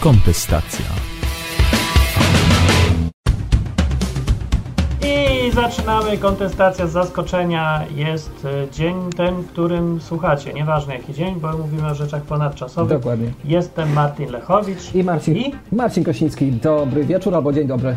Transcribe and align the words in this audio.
Kontestacja. 0.00 0.84
I 5.02 5.50
zaczynamy. 5.50 6.18
Kontestacja 6.18 6.86
z 6.86 6.92
zaskoczenia. 6.92 7.80
Jest 7.94 8.44
e, 8.44 8.70
dzień 8.70 8.94
ten, 9.16 9.44
którym 9.44 10.00
słuchacie. 10.00 10.52
Nieważne 10.52 10.94
jaki 10.96 11.14
dzień, 11.14 11.34
bo 11.40 11.58
mówimy 11.58 11.88
o 11.90 11.94
rzeczach 11.94 12.22
ponadczasowych. 12.22 12.98
Dokładnie. 12.98 13.32
Jestem 13.44 13.92
Martin 13.92 14.30
Lechowicz. 14.30 14.94
I 14.94 15.04
Marcin, 15.04 15.36
I? 15.36 15.54
Marcin 15.72 16.04
Kosiński. 16.04 16.52
Dobry 16.52 17.04
wieczór 17.04 17.34
albo 17.34 17.52
dzień 17.52 17.66
dobry. 17.66 17.96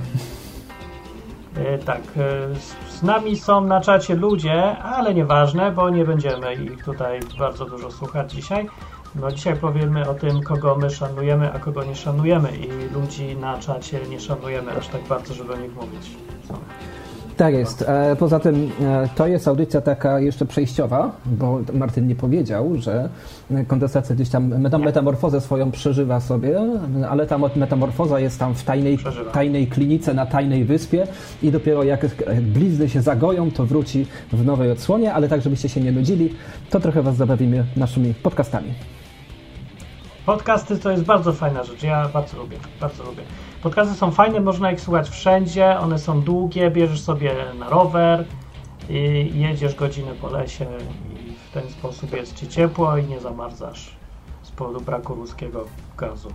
E, 1.57 1.77
tak, 1.77 2.01
e, 2.17 2.55
z- 2.59 2.97
z 2.99 3.03
nami 3.03 3.35
są 3.37 3.61
na 3.61 3.81
czacie 3.81 4.15
ludzie, 4.15 4.77
ale 4.77 5.13
nieważne, 5.13 5.71
bo 5.71 5.89
nie 5.89 6.05
będziemy 6.05 6.53
ich 6.53 6.83
tutaj 6.85 7.19
bardzo 7.39 7.65
dużo 7.65 7.91
słuchać 7.91 8.31
dzisiaj. 8.33 8.67
No 9.15 9.31
dzisiaj 9.31 9.55
powiemy 9.55 10.09
o 10.09 10.13
tym, 10.13 10.41
kogo 10.41 10.75
my 10.75 10.89
szanujemy, 10.89 11.53
a 11.53 11.59
kogo 11.59 11.83
nie 11.83 11.95
szanujemy 11.95 12.49
i 12.57 12.93
ludzi 12.93 13.35
na 13.41 13.57
czacie 13.57 13.99
nie 14.09 14.19
szanujemy 14.19 14.71
aż 14.71 14.87
tak 14.87 15.01
bardzo, 15.09 15.33
żeby 15.33 15.53
o 15.53 15.57
nich 15.57 15.75
mówić. 15.75 16.11
Tak 17.37 17.53
jest. 17.53 17.81
E, 17.87 18.15
Poza 18.19 18.39
tym 18.39 18.71
e, 18.81 19.09
to 19.15 19.27
jest 19.27 19.47
audycja 19.47 19.81
taka 19.81 20.19
jeszcze 20.19 20.45
przejściowa, 20.45 21.11
bo 21.25 21.59
Martin 21.73 22.07
nie 22.07 22.15
powiedział, 22.15 22.71
że 22.77 23.09
kontestacja 23.67 24.15
gdzieś 24.15 24.29
tam 24.29 24.47
metamorfozę 24.79 25.41
swoją 25.41 25.71
przeżywa 25.71 26.19
sobie, 26.19 26.59
ale 27.09 27.27
ta 27.27 27.37
metamorfoza 27.55 28.19
jest 28.19 28.39
tam 28.39 28.55
w 28.55 28.63
tajnej, 28.63 28.97
Przeżywa. 28.97 29.31
tajnej 29.31 29.67
klinice 29.67 30.13
na 30.13 30.25
tajnej 30.25 30.65
wyspie 30.65 31.07
i 31.43 31.51
dopiero 31.51 31.83
jak 31.83 32.03
jak 32.03 32.41
blizny 32.41 32.89
się 32.89 33.01
zagoją, 33.01 33.51
to 33.51 33.65
wróci 33.65 34.05
w 34.33 34.45
nowej 34.45 34.71
odsłonie, 34.71 35.13
ale 35.13 35.27
tak, 35.29 35.41
żebyście 35.41 35.69
się 35.69 35.81
nie 35.81 35.91
nudzili, 35.91 36.33
to 36.69 36.79
trochę 36.79 37.01
Was 37.01 37.15
zabawimy 37.15 37.65
naszymi 37.77 38.13
podcastami. 38.13 38.73
Podcasty 40.25 40.79
to 40.79 40.91
jest 40.91 41.03
bardzo 41.03 41.33
fajna 41.33 41.63
rzecz. 41.63 41.83
Ja 41.83 42.09
bardzo 42.09 42.37
lubię, 42.37 42.57
bardzo 42.79 43.03
lubię. 43.03 43.23
Podcasty 43.63 43.95
są 43.95 44.11
fajne, 44.11 44.39
można 44.39 44.71
ich 44.71 44.81
słuchać 44.81 45.09
wszędzie, 45.09 45.79
one 45.79 45.99
są 45.99 46.21
długie, 46.21 46.71
bierzesz 46.71 47.01
sobie 47.01 47.35
na 47.59 47.69
rower 47.69 48.25
i 48.89 49.31
jedziesz 49.33 49.75
godzinę 49.75 50.11
po 50.21 50.29
lesie 50.29 50.65
i 51.13 51.33
w 51.49 51.53
ten 51.53 51.69
sposób 51.69 52.13
jest 52.13 52.35
ci 52.35 52.47
ciepło 52.47 52.97
i 52.97 53.05
nie 53.05 53.19
zamarzasz 53.19 53.95
z 54.43 54.51
powodu 54.51 54.81
braku 54.81 55.15
ruskiego 55.15 55.65
gazu 55.97 56.29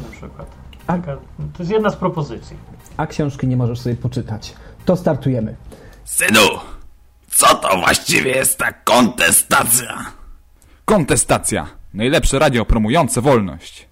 na 0.00 0.16
przykład. 0.16 0.50
Taka, 0.86 1.16
to 1.36 1.58
jest 1.58 1.70
jedna 1.70 1.90
z 1.90 1.96
propozycji. 1.96 2.56
A 2.96 3.06
książki 3.06 3.46
nie 3.46 3.56
możesz 3.56 3.80
sobie 3.80 3.96
poczytać. 3.96 4.54
To 4.84 4.96
startujemy. 4.96 5.56
Synu, 6.04 6.48
co 7.30 7.54
to 7.54 7.76
właściwie 7.78 8.30
jest 8.30 8.58
ta 8.58 8.72
kontestacja? 8.72 10.04
Kontestacja. 10.84 11.83
Najlepsze 11.94 12.38
radio 12.38 12.64
promujące 12.64 13.20
wolność. 13.20 13.88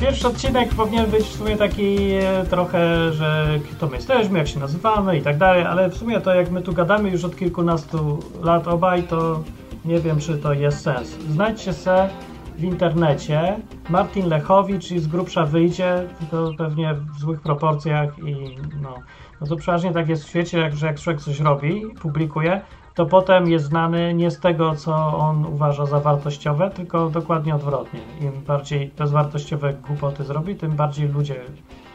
Pierwszy 0.00 0.28
odcinek 0.28 0.68
powinien 0.68 1.06
być 1.06 1.22
w 1.22 1.36
sumie 1.36 1.56
taki 1.56 1.96
e, 2.12 2.44
trochę, 2.50 3.12
że 3.12 3.58
kto 3.72 3.86
my 3.86 3.96
jesteśmy, 3.96 4.38
jak 4.38 4.48
się 4.48 4.60
nazywamy 4.60 5.18
i 5.18 5.22
tak 5.22 5.38
dalej, 5.38 5.64
ale 5.64 5.90
w 5.90 5.96
sumie 5.96 6.20
to 6.20 6.34
jak 6.34 6.50
my 6.50 6.62
tu 6.62 6.72
gadamy 6.72 7.10
już 7.10 7.24
od 7.24 7.36
kilkunastu 7.36 8.18
lat 8.42 8.68
obaj, 8.68 9.02
to 9.02 9.44
nie 9.84 9.98
wiem, 10.00 10.20
czy 10.20 10.38
to 10.38 10.52
jest 10.52 10.80
sens. 10.80 11.08
Znajdźcie 11.08 11.72
se 11.72 12.08
w 12.56 12.64
internecie 12.64 13.56
Martin 13.90 14.28
Lechowicz 14.28 14.90
i 14.90 14.98
z 14.98 15.06
grubsza 15.06 15.46
wyjdzie, 15.46 16.08
to 16.30 16.50
pewnie 16.58 16.94
w 16.94 17.18
złych 17.18 17.40
proporcjach 17.40 18.18
i 18.18 18.56
no, 18.82 18.94
no 19.40 19.46
to 19.46 19.56
przeważnie 19.56 19.92
tak 19.92 20.08
jest 20.08 20.24
w 20.24 20.28
świecie, 20.28 20.58
jak, 20.58 20.76
że 20.76 20.86
jak 20.86 21.00
człowiek 21.00 21.22
coś 21.22 21.40
robi, 21.40 21.82
publikuje, 22.00 22.60
to 22.94 23.06
potem 23.06 23.50
jest 23.50 23.64
znany 23.64 24.14
nie 24.14 24.30
z 24.30 24.40
tego, 24.40 24.74
co 24.74 25.18
on 25.18 25.46
uważa 25.46 25.86
za 25.86 26.00
wartościowe, 26.00 26.70
tylko 26.70 27.10
dokładnie 27.10 27.54
odwrotnie. 27.54 28.00
Im 28.20 28.32
bardziej 28.32 28.90
bezwartościowe 28.98 29.74
głupoty 29.74 30.24
zrobi, 30.24 30.56
tym 30.56 30.72
bardziej 30.72 31.08
ludzie 31.08 31.40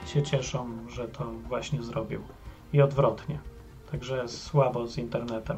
się 0.07 0.23
cieszą, 0.23 0.67
że 0.89 1.07
to 1.07 1.25
właśnie 1.47 1.83
zrobił. 1.83 2.21
I 2.73 2.81
odwrotnie. 2.81 3.39
Także 3.91 4.27
słabo 4.27 4.87
z 4.87 4.97
internetem. 4.97 5.57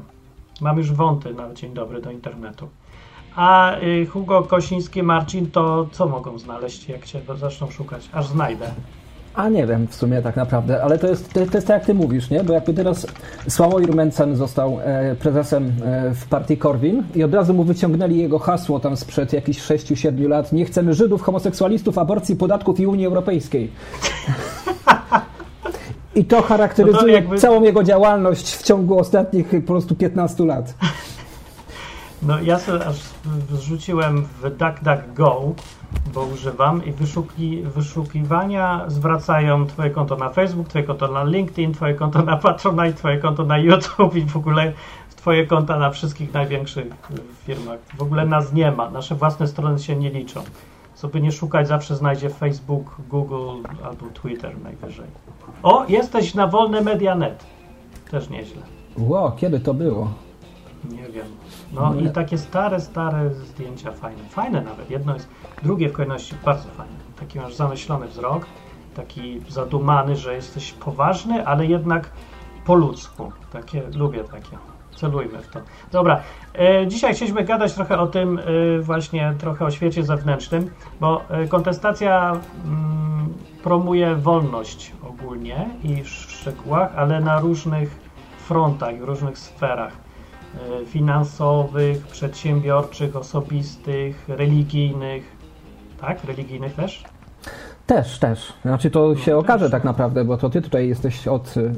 Mam 0.61 0.77
już 0.77 0.91
wąty 0.91 1.33
na 1.33 1.53
dzień 1.53 1.73
dobry 1.73 2.01
do 2.01 2.11
internetu. 2.11 2.69
A 3.35 3.77
y, 3.79 4.05
Hugo 4.05 4.43
Kosiński, 4.43 5.03
Marcin, 5.03 5.51
to 5.51 5.87
co 5.91 6.07
mogą 6.07 6.39
znaleźć, 6.39 6.89
jak 6.89 7.05
cię 7.05 7.21
zaczną 7.35 7.71
szukać? 7.71 8.09
Aż 8.13 8.27
znajdę. 8.27 8.71
A 9.35 9.49
nie 9.49 9.67
wiem 9.67 9.87
w 9.87 9.95
sumie 9.95 10.21
tak 10.21 10.35
naprawdę, 10.35 10.83
ale 10.83 10.99
to 10.99 11.07
jest, 11.07 11.33
to, 11.33 11.45
to 11.45 11.57
jest 11.57 11.67
tak 11.67 11.77
jak 11.77 11.85
ty 11.85 11.93
mówisz, 11.93 12.29
nie? 12.29 12.43
Bo 12.43 12.53
jakby 12.53 12.73
teraz 12.73 13.07
Sławomir 13.49 13.95
Mencen 13.95 14.35
został 14.35 14.79
e, 14.83 15.15
prezesem 15.15 15.73
e, 15.85 16.13
w 16.13 16.25
partii 16.25 16.57
Korwin 16.57 17.03
i 17.15 17.23
od 17.23 17.33
razu 17.33 17.53
mu 17.53 17.63
wyciągnęli 17.63 18.17
jego 18.17 18.39
hasło 18.39 18.79
tam 18.79 18.97
sprzed 18.97 19.33
jakichś 19.33 19.59
6-7 19.61 20.27
lat. 20.29 20.53
Nie 20.53 20.65
chcemy 20.65 20.93
Żydów, 20.93 21.21
homoseksualistów, 21.21 21.97
aborcji, 21.97 22.35
podatków 22.35 22.79
i 22.79 22.87
Unii 22.87 23.05
Europejskiej. 23.05 23.71
I 26.15 26.25
to 26.25 26.41
charakteryzuje 26.41 27.01
No 27.01 27.07
to 27.07 27.07
jakby- 27.07 27.37
całą 27.37 27.63
jego 27.63 27.83
działalność 27.83 28.55
w 28.55 28.63
ciągu 28.63 28.99
ostatnich 28.99 29.49
po 29.49 29.61
prostu 29.73 29.95
15 29.95 30.45
lat. 30.45 30.73
No 32.21 32.41
ja 32.41 32.59
sobie 32.59 32.85
aż 32.85 32.99
wrzuciłem 33.49 34.25
w 34.41 34.43
DuckDuckGo, 34.49 35.53
bo 36.13 36.21
używam 36.21 36.85
i 36.85 36.91
wyszuki, 36.91 37.61
wyszukiwania 37.61 38.85
zwracają 38.87 39.67
twoje 39.67 39.89
konto 39.89 40.15
na 40.15 40.29
Facebook, 40.29 40.67
twoje 40.67 40.83
konto 40.83 41.07
na 41.07 41.23
LinkedIn, 41.23 41.73
twoje 41.73 41.93
konto 41.93 42.21
na 42.21 42.37
Patronite, 42.37 42.93
twoje 42.93 43.17
konto 43.17 43.43
na 43.43 43.57
YouTube 43.57 44.15
i 44.15 44.21
w 44.21 44.37
ogóle 44.37 44.73
twoje 45.15 45.47
konta 45.47 45.79
na 45.79 45.89
wszystkich 45.89 46.33
największych 46.33 46.87
firmach. 47.45 47.79
W 47.97 48.01
ogóle 48.01 48.25
nas 48.25 48.53
nie 48.53 48.71
ma, 48.71 48.89
nasze 48.89 49.15
własne 49.15 49.47
strony 49.47 49.79
się 49.79 49.95
nie 49.95 50.09
liczą. 50.09 50.41
Sobie 50.95 51.21
nie 51.21 51.31
szukać, 51.31 51.67
zawsze 51.67 51.95
znajdzie 51.95 52.29
Facebook, 52.29 52.95
Google 53.09 53.69
albo 53.83 54.05
Twitter 54.13 54.61
najwyżej. 54.63 55.07
O, 55.63 55.85
jesteś 55.89 56.33
na 56.33 56.47
wolne 56.47 56.81
media.net. 56.81 57.45
Też 58.11 58.29
nieźle. 58.29 58.61
Ło, 58.97 59.31
kiedy 59.37 59.59
to 59.59 59.73
było? 59.73 60.13
Nie 60.89 61.09
wiem. 61.09 61.27
No 61.73 61.95
i 61.95 62.09
takie 62.09 62.37
stare, 62.37 62.79
stare 62.79 63.33
zdjęcia 63.33 63.91
fajne. 63.91 64.23
Fajne 64.29 64.61
nawet. 64.61 64.89
Jedno 64.89 65.13
jest, 65.13 65.29
drugie 65.63 65.89
w 65.89 65.93
kolejności 65.93 66.35
bardzo 66.45 66.69
fajne. 66.69 66.95
Taki 67.19 67.39
masz 67.39 67.55
zamyślony 67.55 68.07
wzrok, 68.07 68.45
taki 68.95 69.41
zadumany, 69.49 70.15
że 70.15 70.35
jesteś 70.35 70.71
poważny, 70.71 71.47
ale 71.47 71.65
jednak 71.65 72.09
po 72.65 72.75
ludzku. 72.75 73.31
Takie, 73.51 73.83
lubię 73.95 74.23
takie. 74.23 74.57
Celujmy 74.95 75.41
w 75.41 75.47
to. 75.47 75.59
Dobra, 75.91 76.21
e, 76.55 76.87
dzisiaj 76.87 77.13
chcieliśmy 77.13 77.43
gadać 77.43 77.73
trochę 77.73 77.99
o 77.99 78.07
tym, 78.07 78.39
e, 78.39 78.41
właśnie 78.79 79.35
trochę 79.39 79.65
o 79.65 79.71
świecie 79.71 80.03
zewnętrznym, 80.03 80.71
bo 80.99 81.21
e, 81.29 81.47
kontestacja 81.47 82.31
mm, 82.65 83.33
promuje 83.63 84.15
wolność 84.15 84.91
ogólnie 85.09 85.69
i 85.83 86.03
w 86.03 86.07
szczegółach, 86.07 86.91
ale 86.95 87.21
na 87.21 87.39
różnych 87.39 87.99
frontach, 88.37 88.97
w 88.97 89.03
różnych 89.03 89.37
sferach 89.37 89.93
finansowych, 90.85 92.07
przedsiębiorczych, 92.07 93.15
osobistych, 93.15 94.25
religijnych. 94.29 95.23
Tak? 96.01 96.23
Religijnych 96.23 96.73
też? 96.73 97.03
Też, 97.87 98.19
też. 98.19 98.53
Znaczy 98.61 98.91
to 98.91 99.15
się 99.15 99.25
też. 99.25 99.33
okaże 99.33 99.69
tak 99.69 99.83
naprawdę, 99.83 100.25
bo 100.25 100.37
to 100.37 100.49
ty 100.49 100.61
tutaj 100.61 100.87
jesteś 100.87 101.27
od 101.27 101.57
y, 101.57 101.71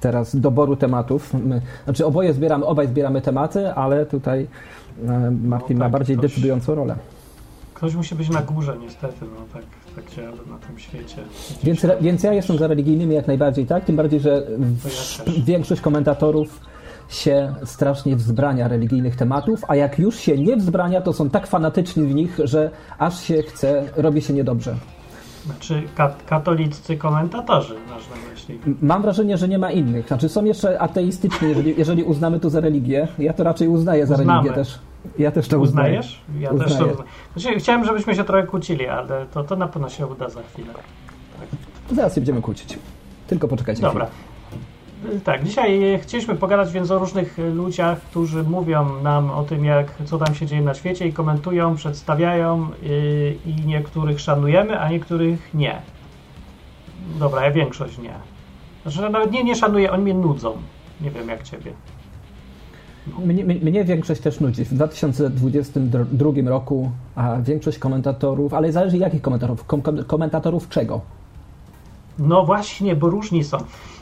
teraz 0.00 0.36
doboru 0.36 0.76
tematów. 0.76 1.34
My, 1.34 1.62
znaczy 1.84 2.06
oboje 2.06 2.32
zbieramy, 2.34 2.64
obaj 2.66 2.86
zbieramy 2.88 3.20
tematy, 3.20 3.72
ale 3.72 4.06
tutaj 4.06 4.40
y, 4.42 5.06
Martin 5.30 5.78
No 5.78 5.84
ma 5.84 5.84
tak, 5.84 5.92
bardziej 5.92 6.16
ktoś- 6.16 6.30
decydującą 6.30 6.74
rolę. 6.74 6.96
Ktoś 7.74 7.94
musi 7.94 8.14
być 8.14 8.28
na 8.28 8.42
górze 8.42 8.76
niestety, 8.80 9.14
no 9.22 9.40
tak, 9.52 9.62
tak 9.96 10.14
działa 10.16 10.30
na 10.50 10.58
tym 10.66 10.78
świecie. 10.78 11.16
Więc, 11.64 11.84
re- 11.84 11.96
więc 12.00 12.22
ja 12.22 12.32
jestem 12.32 12.58
za 12.58 12.66
religijnymi 12.66 13.14
jak 13.14 13.26
najbardziej, 13.26 13.66
tak? 13.66 13.84
Tym 13.84 13.96
bardziej, 13.96 14.20
że 14.20 14.42
w, 14.58 14.84
ja 15.28 15.34
większość 15.44 15.80
komentatorów 15.80 16.60
się 17.08 17.54
strasznie 17.64 18.16
wzbrania 18.16 18.68
religijnych 18.68 19.16
tematów, 19.16 19.64
a 19.68 19.76
jak 19.76 19.98
już 19.98 20.16
się 20.16 20.38
nie 20.38 20.56
wzbrania, 20.56 21.00
to 21.00 21.12
są 21.12 21.30
tak 21.30 21.46
fanatyczni 21.46 22.06
w 22.06 22.14
nich, 22.14 22.38
że 22.44 22.70
aż 22.98 23.20
się 23.22 23.42
chce, 23.42 23.84
robi 23.96 24.22
się 24.22 24.32
niedobrze. 24.34 24.74
Znaczy 25.46 25.82
kat- 25.96 26.24
katoliccy 26.26 26.96
komentatorzy, 26.96 27.74
masz 27.90 28.02
na 28.10 28.30
myśli. 28.30 28.58
Mam 28.82 29.02
wrażenie, 29.02 29.36
że 29.36 29.48
nie 29.48 29.58
ma 29.58 29.70
innych. 29.70 30.08
Znaczy 30.08 30.28
są 30.28 30.44
jeszcze 30.44 30.80
ateistyczni, 30.80 31.48
jeżeli, 31.48 31.74
jeżeli 31.78 32.04
uznamy 32.04 32.40
to 32.40 32.50
za 32.50 32.60
religię. 32.60 33.08
Ja 33.18 33.32
to 33.32 33.44
raczej 33.44 33.68
uznaję 33.68 34.06
za 34.06 34.14
Uznamy. 34.14 34.32
religię 34.42 34.54
też. 34.54 34.78
Ja 35.18 35.30
też 35.30 35.48
to 35.48 35.58
uznaję. 35.58 35.98
Uznajesz? 36.00 36.20
Ja 36.40 36.48
też 36.50 36.58
to 36.58 36.64
Uznaję. 36.66 36.92
uznaję. 36.92 37.10
Znaczy, 37.36 37.58
chciałem, 37.58 37.84
żebyśmy 37.84 38.14
się 38.14 38.24
trochę 38.24 38.46
kłócili, 38.46 38.86
ale 38.86 39.26
to, 39.34 39.44
to 39.44 39.56
na 39.56 39.68
pewno 39.68 39.88
się 39.88 40.06
uda 40.06 40.28
za 40.28 40.40
chwilę. 40.42 40.68
Zaraz 41.92 42.14
się 42.14 42.20
będziemy 42.20 42.42
kłócić. 42.42 42.78
Tylko 43.26 43.48
poczekajcie 43.48 43.82
Dobra. 43.82 44.06
chwilę. 44.06 44.37
Tak, 45.24 45.44
dzisiaj 45.44 45.94
e, 45.94 45.98
chcieliśmy 45.98 46.34
pogadać 46.34 46.72
więc 46.72 46.90
o 46.90 46.98
różnych 46.98 47.38
e, 47.38 47.50
ludziach, 47.50 48.00
którzy 48.00 48.42
mówią 48.42 49.02
nam 49.02 49.30
o 49.30 49.42
tym, 49.44 49.64
jak, 49.64 49.94
co 50.04 50.18
tam 50.18 50.34
się 50.34 50.46
dzieje 50.46 50.62
na 50.62 50.74
świecie 50.74 51.08
i 51.08 51.12
komentują, 51.12 51.76
przedstawiają 51.76 52.68
yy, 52.82 53.36
i 53.46 53.66
niektórych 53.66 54.20
szanujemy, 54.20 54.80
a 54.80 54.90
niektórych 54.90 55.54
nie. 55.54 55.82
Dobra, 57.18 57.44
ja 57.44 57.50
większość 57.50 57.98
nie. 57.98 58.14
Znaczy, 58.82 59.10
nawet 59.10 59.32
nie, 59.32 59.44
nie 59.44 59.54
szanuję, 59.56 59.92
oni 59.92 60.02
mnie 60.02 60.14
nudzą. 60.14 60.56
Nie 61.00 61.10
wiem 61.10 61.28
jak 61.28 61.42
ciebie. 61.42 61.72
Mnie, 63.24 63.44
mnie, 63.44 63.54
mnie 63.54 63.84
większość 63.84 64.20
też 64.20 64.40
nudzi. 64.40 64.64
W 64.64 64.74
2022 64.74 66.30
roku 66.46 66.90
a 67.16 67.36
większość 67.40 67.78
komentatorów, 67.78 68.54
ale 68.54 68.72
zależy 68.72 68.98
jakich 68.98 69.22
komentatorów. 69.22 69.64
Kom, 69.64 69.82
kom- 69.82 70.04
komentatorów 70.04 70.68
czego? 70.68 71.00
No 72.18 72.44
właśnie, 72.44 72.96
bo 72.96 73.10
różni 73.10 73.44
są. 73.44 73.58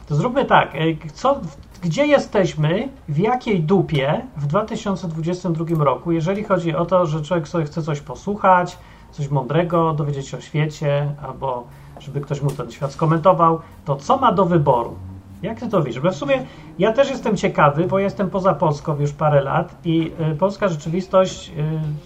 To 0.07 0.15
zróbmy 0.15 0.45
tak, 0.45 0.75
e, 0.75 1.11
co, 1.15 1.41
gdzie 1.83 2.07
jesteśmy, 2.07 2.89
w 3.09 3.19
jakiej 3.19 3.61
dupie 3.61 4.21
w 4.37 4.47
2022 4.47 5.85
roku, 5.85 6.13
jeżeli 6.13 6.45
chodzi 6.45 6.75
o 6.75 6.85
to, 6.85 7.07
że 7.07 7.23
człowiek 7.23 7.49
sobie 7.49 7.65
chce 7.65 7.83
coś 7.83 8.01
posłuchać, 8.01 8.79
coś 9.11 9.29
mądrego, 9.29 9.93
dowiedzieć 9.93 10.29
się 10.29 10.37
o 10.37 10.41
świecie, 10.41 11.15
albo 11.23 11.65
żeby 12.01 12.21
ktoś 12.21 12.43
mu 12.43 12.51
ten 12.51 12.71
świat 12.71 12.93
skomentował, 12.93 13.61
to 13.85 13.97
co 13.97 14.17
ma 14.17 14.33
do 14.33 14.45
wyboru? 14.45 14.95
Jak 15.43 15.61
ty 15.61 15.69
to 15.69 15.83
widzisz? 15.83 16.01
Bo 16.01 16.11
w 16.11 16.15
sumie 16.15 16.47
ja 16.79 16.93
też 16.93 17.11
jestem 17.11 17.37
ciekawy, 17.37 17.85
bo 17.85 17.99
jestem 17.99 18.31
poza 18.31 18.55
Polską 18.55 19.01
już 19.01 19.13
parę 19.13 19.41
lat 19.41 19.75
i 19.85 20.13
y, 20.33 20.37
polska 20.37 20.69
rzeczywistość 20.69 21.51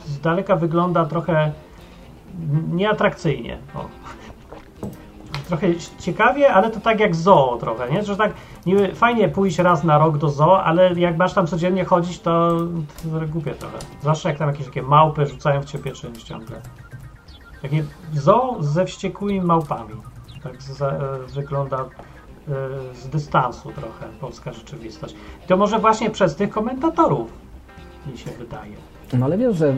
y, 0.06 0.10
z 0.10 0.20
daleka 0.20 0.56
wygląda 0.56 1.04
trochę 1.04 1.52
nieatrakcyjnie. 2.72 3.58
O. 3.74 3.84
Trochę 5.50 5.66
ciekawie, 5.98 6.52
ale 6.52 6.70
to 6.70 6.80
tak 6.80 7.00
jak 7.00 7.16
zoo 7.16 7.56
trochę, 7.60 7.90
nie? 7.90 8.02
Że 8.02 8.16
tak 8.16 8.32
niby 8.66 8.94
fajnie 8.94 9.28
pójść 9.28 9.58
raz 9.58 9.84
na 9.84 9.98
rok 9.98 10.18
do 10.18 10.28
zoo, 10.28 10.64
ale 10.64 10.94
jak 10.94 11.16
masz 11.16 11.32
tam 11.32 11.46
codziennie 11.46 11.84
chodzić, 11.84 12.20
to, 12.20 12.50
to 13.02 13.26
głupie 13.28 13.54
trochę. 13.54 13.78
Zwłaszcza 14.00 14.28
jak 14.28 14.38
tam 14.38 14.48
jakieś 14.48 14.66
takie 14.66 14.82
małpy 14.82 15.26
rzucają 15.26 15.60
w 15.60 15.64
ciebie 15.64 15.92
czymś 15.92 16.22
ciągle. 16.22 16.60
Takie 17.62 17.84
zoo 18.14 18.56
ze 18.60 18.84
wściekłymi 18.84 19.40
małpami. 19.40 19.94
Tak 20.42 20.62
za, 20.62 20.88
e, 20.88 21.18
wygląda 21.34 21.78
e, 21.78 21.86
z 22.94 23.08
dystansu 23.08 23.72
trochę 23.72 24.06
polska 24.20 24.52
rzeczywistość. 24.52 25.14
I 25.44 25.46
to 25.46 25.56
może 25.56 25.78
właśnie 25.78 26.10
przez 26.10 26.36
tych 26.36 26.50
komentatorów 26.50 27.32
mi 28.06 28.18
się 28.18 28.30
wydaje. 28.30 28.89
No 29.18 29.26
ale 29.26 29.38
wiesz, 29.38 29.56
że 29.56 29.74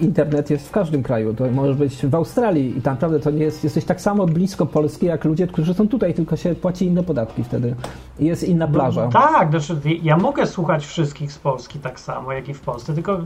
internet 0.00 0.50
jest 0.50 0.68
w 0.68 0.70
każdym 0.70 1.02
kraju. 1.02 1.34
To 1.34 1.50
możesz 1.50 1.76
być 1.76 2.06
w 2.06 2.14
Australii 2.14 2.78
i 2.78 2.82
tam 2.82 2.94
naprawdę 2.94 3.20
to 3.20 3.30
nie 3.30 3.44
jest, 3.44 3.64
jesteś 3.64 3.84
tak 3.84 4.00
samo 4.00 4.26
blisko 4.26 4.66
Polski 4.66 5.06
jak 5.06 5.24
ludzie, 5.24 5.46
którzy 5.46 5.74
są 5.74 5.88
tutaj, 5.88 6.14
tylko 6.14 6.36
się 6.36 6.54
płaci 6.54 6.86
inne 6.86 7.02
podatki 7.02 7.44
wtedy. 7.44 7.74
Jest 8.18 8.42
inna 8.48 8.68
plaża. 8.68 9.04
No, 9.04 9.10
tak, 9.12 9.50
znaczy 9.50 9.80
ja 10.02 10.16
mogę 10.16 10.46
słuchać 10.46 10.86
wszystkich 10.86 11.32
z 11.32 11.38
Polski 11.38 11.78
tak 11.78 12.00
samo, 12.00 12.32
jak 12.32 12.48
i 12.48 12.54
w 12.54 12.60
Polsce, 12.60 12.94
tylko 12.94 13.20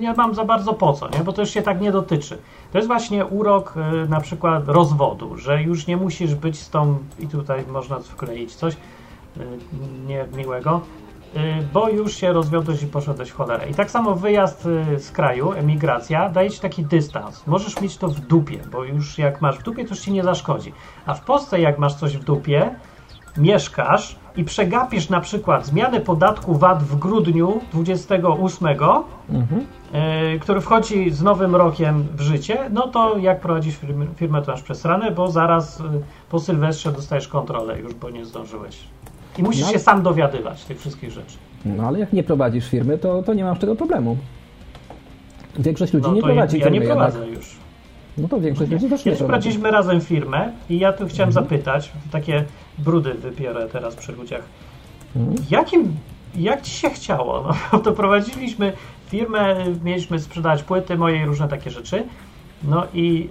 nie 0.00 0.12
mam 0.12 0.34
za 0.34 0.44
bardzo 0.44 0.72
po 0.72 0.92
co, 0.92 1.08
nie? 1.08 1.24
bo 1.24 1.32
to 1.32 1.42
już 1.42 1.50
się 1.50 1.62
tak 1.62 1.80
nie 1.80 1.92
dotyczy. 1.92 2.38
To 2.72 2.78
jest 2.78 2.88
właśnie 2.88 3.26
urok 3.26 3.74
y, 4.04 4.08
na 4.08 4.20
przykład 4.20 4.68
rozwodu, 4.68 5.36
że 5.36 5.62
już 5.62 5.86
nie 5.86 5.96
musisz 5.96 6.34
być 6.34 6.60
z 6.60 6.70
tą, 6.70 6.98
i 7.18 7.26
tutaj 7.28 7.64
można 7.72 7.98
wkleić 7.98 8.54
coś 8.54 8.74
y, 8.74 8.78
niemiłego, 10.06 10.80
bo 11.72 11.88
już 11.88 12.14
się 12.16 12.32
rozwiodłeś 12.32 12.82
i 12.82 12.86
poszedłeś 12.86 13.30
w 13.30 13.34
cholerę. 13.34 13.70
I 13.70 13.74
tak 13.74 13.90
samo 13.90 14.14
wyjazd 14.14 14.66
y, 14.66 15.00
z 15.00 15.10
kraju, 15.10 15.52
emigracja, 15.52 16.28
daje 16.28 16.50
ci 16.50 16.60
taki 16.60 16.84
dystans. 16.84 17.46
Możesz 17.46 17.80
mieć 17.80 17.96
to 17.96 18.08
w 18.08 18.20
dupie, 18.20 18.58
bo 18.72 18.84
już 18.84 19.18
jak 19.18 19.40
masz 19.40 19.58
w 19.58 19.62
dupie, 19.62 19.84
to 19.84 19.90
już 19.90 20.00
ci 20.00 20.12
nie 20.12 20.22
zaszkodzi. 20.22 20.72
A 21.06 21.14
w 21.14 21.24
Polsce, 21.24 21.60
jak 21.60 21.78
masz 21.78 21.94
coś 21.94 22.16
w 22.16 22.24
dupie, 22.24 22.74
mieszkasz 23.36 24.16
i 24.36 24.44
przegapisz 24.44 25.08
na 25.08 25.20
przykład 25.20 25.66
zmianę 25.66 26.00
podatku 26.00 26.54
VAT 26.54 26.82
w 26.82 26.98
grudniu 26.98 27.60
28, 27.72 28.68
Mhm. 29.30 29.66
yy, 30.32 30.38
który 30.38 30.60
wchodzi 30.60 31.10
z 31.10 31.22
nowym 31.22 31.56
rokiem 31.56 32.06
w 32.16 32.20
życie, 32.20 32.70
no 32.72 32.88
to 32.88 33.18
jak 33.18 33.40
prowadzisz 33.40 33.76
firmę, 33.76 34.06
firmę 34.16 34.42
to 34.42 34.52
masz 34.52 34.62
przesrane, 34.62 35.10
bo 35.10 35.30
zaraz 35.30 35.78
yy, 35.78 35.86
po 36.30 36.38
Sylwestrze 36.40 36.92
dostajesz 36.92 37.28
kontrolę 37.28 37.80
już, 37.80 37.94
bo 37.94 38.10
nie 38.10 38.24
zdążyłeś. 38.24 38.84
I 39.38 39.42
musisz 39.42 39.62
No. 39.62 39.72
się 39.72 39.78
sam 39.78 40.02
dowiadywać 40.02 40.64
tych 40.64 40.80
wszystkich 40.80 41.10
rzeczy. 41.10 41.36
No 41.64 41.82
ale 41.86 41.98
jak 41.98 42.12
nie 42.12 42.22
prowadzisz 42.22 42.68
firmy, 42.70 42.98
to, 42.98 43.22
to 43.22 43.34
nie 43.34 43.44
masz 43.44 43.58
tego 43.58 43.76
problemu. 43.76 44.16
Większość 45.58 45.92
ludzi 45.92 46.06
No 46.08 46.14
nie 46.14 46.22
prowadzi 46.22 46.58
ja 46.58 46.64
nie 46.68 46.70
firmy 46.70 46.86
jednak. 46.86 47.10
prowadzę 47.12 47.28
już. 47.32 47.56
No 48.18 48.28
to 48.28 48.40
większość 48.40 48.70
ludzi 48.70 48.88
też 48.88 49.00
nie 49.00 49.04
Kiedyś 49.04 49.18
prowadzi. 49.18 49.26
prowadziliśmy 49.42 49.70
razem 49.70 50.00
firmę 50.00 50.52
i 50.70 50.78
ja 50.78 50.92
tu 50.92 51.06
chciałem 51.08 51.28
Mhm. 51.28 51.44
zapytać, 51.46 51.92
takie 52.12 52.44
brudy 52.78 53.14
wypierę 53.14 53.68
teraz 53.72 53.94
przy 53.96 54.12
ludziach. 54.12 54.42
Mhm. 55.16 55.36
Jakim, 55.50 55.96
jak 56.36 56.62
ci 56.62 56.70
się 56.70 56.90
chciało? 56.90 57.44
No, 57.72 57.78
to 57.78 57.92
prowadziliśmy 57.92 58.72
firmę, 59.08 59.56
mieliśmy 59.84 60.18
sprzedawać 60.18 60.62
płyty 60.62 60.96
moje 60.96 61.22
i 61.22 61.24
różne 61.24 61.48
takie 61.48 61.70
rzeczy. 61.70 62.04
No 62.68 62.86
i, 62.94 63.30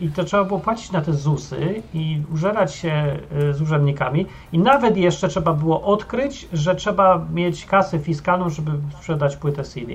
yy, 0.00 0.06
i 0.06 0.10
to 0.10 0.24
trzeba 0.24 0.44
było 0.44 0.60
płacić 0.60 0.92
na 0.92 1.00
te 1.00 1.12
ZUSy 1.12 1.82
i 1.94 2.22
użerać 2.34 2.74
się 2.74 3.16
yy, 3.40 3.54
z 3.54 3.62
urzędnikami 3.62 4.26
i 4.52 4.58
nawet 4.58 4.96
jeszcze 4.96 5.28
trzeba 5.28 5.52
było 5.52 5.82
odkryć, 5.82 6.48
że 6.52 6.74
trzeba 6.74 7.26
mieć 7.34 7.66
kasę 7.66 7.98
fiskalną, 7.98 8.50
żeby 8.50 8.70
sprzedać 8.98 9.36
płytę 9.36 9.64
CD. 9.64 9.92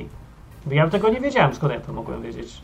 Ja 0.72 0.88
tego 0.90 1.10
nie 1.10 1.22
wiedziałem, 1.22 1.54
skąd 1.56 1.74
ja 1.74 1.80
to 1.80 1.94
mogłem 1.94 2.22
wiedzieć. 2.22 2.62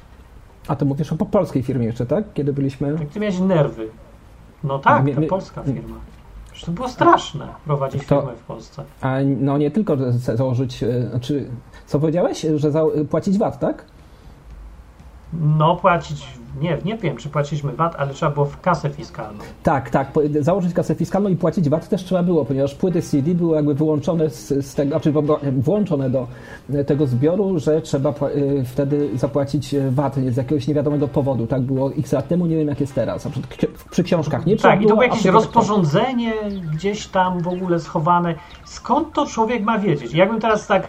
A 0.68 0.76
to 0.76 0.86
mówisz 0.86 1.12
o 1.12 1.16
po 1.16 1.26
polskiej 1.26 1.64
firmie 1.64 1.86
jeszcze, 1.86 2.06
tak? 2.06 2.34
Kiedy 2.34 2.54
byliśmy... 2.54 2.96
Jak 3.00 3.10
ty 3.10 3.20
miałeś 3.20 3.40
nerwy? 3.40 3.88
No 4.64 4.80
tak, 4.80 5.04
My- 5.04 5.16
to 5.16 5.22
my- 5.22 5.28
polska 5.28 5.64
firma. 5.64 5.96
To 6.66 6.72
było 6.72 6.90
straszne 6.90 7.48
prowadzić 7.66 8.06
To- 8.06 8.22
firmę 8.22 8.36
w 8.36 8.44
Polsce. 8.44 8.84
A 9.02 9.16
no 9.40 9.58
nie 9.58 9.72
tylko 9.72 9.98
założyć... 10.20 10.84
e, 10.84 11.10
Znaczy, 11.10 11.50
co 11.86 12.00
powiedziałeś? 12.00 12.46
Że 12.56 12.72
za, 12.72 12.84
płacić 13.10 13.38
VAT, 13.38 13.60
tak? 13.60 13.86
No 15.34 15.76
płacić, 15.76 16.28
nie, 16.62 16.78
nie 16.86 16.98
wiem 16.98 17.18
czy 17.18 17.30
płaciliśmy 17.30 17.72
VAT, 17.72 17.96
ale 17.98 18.14
trzeba 18.14 18.32
było 18.32 18.46
w 18.46 18.62
kasę 18.62 18.90
fiskalną. 18.90 19.40
Tak, 19.64 19.90
tak. 19.90 20.12
Założyć 20.40 20.74
kasę 20.74 20.96
fiskalną 20.96 21.30
i 21.30 21.36
płacić 21.36 21.70
VAT 21.70 21.90
też 21.90 22.04
trzeba 22.04 22.24
było, 22.24 22.46
ponieważ 22.46 22.76
płyty 22.76 23.02
CD 23.02 23.34
były 23.34 23.56
jakby 23.56 23.74
wyłączone 23.74 24.30
z, 24.30 24.66
z 24.66 24.76
tego, 24.76 24.90
znaczy 24.90 25.14
włączone 25.52 26.10
do 26.10 26.28
tego 26.88 27.08
zbioru, 27.08 27.60
że 27.60 27.82
trzeba 27.82 28.10
y, 28.10 28.64
wtedy 28.66 29.10
zapłacić 29.18 29.74
e, 29.74 29.92
VAT 29.92 30.16
z 30.16 30.38
jakiegoś 30.38 30.68
niewiadomego 30.68 31.08
powodu. 31.08 31.48
Tak 31.48 31.62
było 31.62 31.92
x 31.94 32.12
lat 32.12 32.28
temu, 32.28 32.46
nie 32.46 32.56
wiem 32.58 32.68
jak 32.68 32.82
jest 32.82 32.96
teraz. 32.96 33.28
Przy 33.92 34.04
książkach 34.04 34.46
nie 34.46 34.56
trzeba 34.56 34.74
Tak, 34.74 34.82
i 34.82 34.86
to 34.86 34.90
było 34.90 35.04
jakieś 35.04 35.26
rozporządzenie 35.26 36.34
gdzieś 36.74 37.08
tam 37.08 37.40
w 37.40 37.48
ogóle 37.48 37.80
schowane. 37.80 38.36
Skąd 38.66 39.14
to 39.14 39.26
człowiek 39.26 39.64
ma 39.64 39.80
wiedzieć? 39.80 40.14
Jakbym 40.14 40.42
teraz 40.42 40.68
tak 40.68 40.88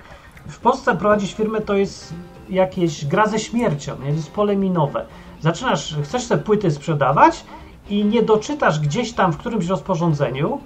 w 0.48 0.58
Polsce 0.58 0.96
prowadzić 0.96 1.34
firmę, 1.34 1.60
to 1.60 1.74
jest 1.74 2.14
jakieś 2.48 3.04
gra 3.04 3.26
ze 3.26 3.38
śmiercią, 3.38 3.92
jest 4.06 4.32
pole 4.32 4.56
minowe. 4.56 5.04
Zaczynasz, 5.40 5.96
chcesz 6.02 6.26
te 6.28 6.38
płyty 6.38 6.70
sprzedawać 6.70 7.44
i 7.90 8.04
nie 8.04 8.22
doczytasz 8.22 8.80
gdzieś 8.80 9.12
tam 9.12 9.32
w 9.32 9.36
którymś 9.36 9.66
rozporządzeniu 9.66 10.60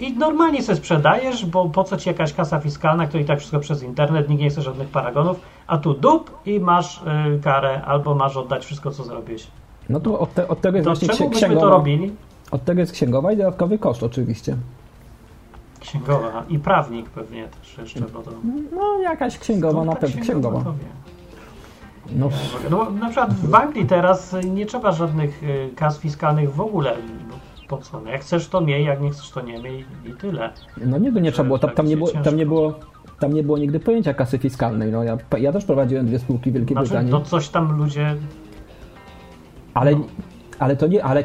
i 0.00 0.12
normalnie 0.16 0.62
sobie 0.62 0.76
sprzedajesz, 0.76 1.46
bo 1.46 1.68
po 1.68 1.84
co 1.84 1.96
ci 1.96 2.08
jakaś 2.08 2.32
kasa 2.32 2.60
fiskalna, 2.60 3.06
to 3.06 3.18
i 3.18 3.24
tak 3.24 3.38
wszystko 3.38 3.60
przez 3.60 3.82
internet, 3.82 4.28
nikt 4.28 4.42
nie 4.42 4.50
chce 4.50 4.62
żadnych 4.62 4.88
paragonów, 4.88 5.40
a 5.66 5.78
tu 5.78 5.94
dup 5.94 6.30
i 6.46 6.60
masz 6.60 7.02
y, 7.36 7.40
karę, 7.42 7.82
albo 7.84 8.14
masz 8.14 8.36
oddać 8.36 8.64
wszystko, 8.64 8.90
co 8.90 9.04
zrobisz. 9.04 9.46
No 9.88 10.00
to 10.00 10.18
od, 10.18 10.34
te, 10.34 10.48
od 10.48 10.60
tego 10.60 10.76
jest 10.78 10.84
To 10.84 10.90
właśnie 10.94 11.08
czemu 11.08 11.18
księ- 11.30 11.32
byśmy 11.32 11.48
to 11.48 11.54
księgowa. 11.54 11.70
robili? 11.76 12.12
Od 12.50 12.64
tego 12.64 12.80
jest 12.80 12.92
księgowa 12.92 13.32
i 13.32 13.36
dodatkowy 13.36 13.78
koszt 13.78 14.02
oczywiście. 14.02 14.56
Księgowa 15.80 16.44
i 16.48 16.58
prawnik 16.58 17.10
pewnie 17.10 17.48
też 17.48 17.78
jeszcze, 17.78 18.00
bo 18.00 18.22
to... 18.22 18.30
No 18.72 18.98
jakaś 19.02 19.38
księgowa 19.38 19.84
na 19.84 19.92
ta 19.92 19.98
pewno. 20.00 20.22
Księgowa. 20.22 20.58
wie? 20.60 21.13
No, 22.12 22.28
No, 22.70 22.90
na 22.90 23.06
przykład 23.06 23.34
w 23.34 23.54
Anglii 23.54 23.86
teraz 23.86 24.36
nie 24.50 24.66
trzeba 24.66 24.92
żadnych 24.92 25.42
y, 25.42 25.70
kas 25.76 25.98
fiskalnych 25.98 26.54
w 26.54 26.60
ogóle. 26.60 26.94
bo 27.30 27.36
Po 27.76 27.82
co? 27.82 28.00
No 28.00 28.10
jak 28.10 28.20
chcesz 28.20 28.48
to 28.48 28.60
miej, 28.60 28.84
jak 28.84 29.00
nie 29.00 29.10
chcesz 29.10 29.30
to 29.30 29.40
nie 29.40 29.58
miej 29.58 29.84
i 30.06 30.12
tyle. 30.12 30.50
no 30.86 30.98
nigdy 30.98 31.20
nie 31.20 31.32
trzeba 31.32 31.46
było. 31.46 31.58
Tam, 31.58 31.70
tam, 31.70 31.86
nie 31.86 31.96
było, 31.96 32.08
tam, 32.10 32.36
nie 32.36 32.46
było, 32.46 32.74
tam 33.20 33.32
nie 33.32 33.42
było 33.42 33.58
nigdy 33.58 33.80
pojęcia 33.80 34.14
kasy 34.14 34.38
fiskalnej. 34.38 34.92
No, 34.92 35.02
ja, 35.04 35.18
ja 35.38 35.52
też 35.52 35.64
prowadziłem 35.64 36.06
dwie 36.06 36.18
spółki 36.18 36.50
w 36.50 36.54
Wielkiej 36.54 36.74
Znaczy, 36.74 36.88
Brytanii. 36.88 37.12
no 37.12 37.20
coś 37.20 37.48
tam 37.48 37.78
ludzie... 37.78 38.16
Ale, 39.74 39.92
No. 39.92 40.04
ale 40.58 40.76
to 40.76 40.86
nie, 40.86 41.04
ale 41.04 41.24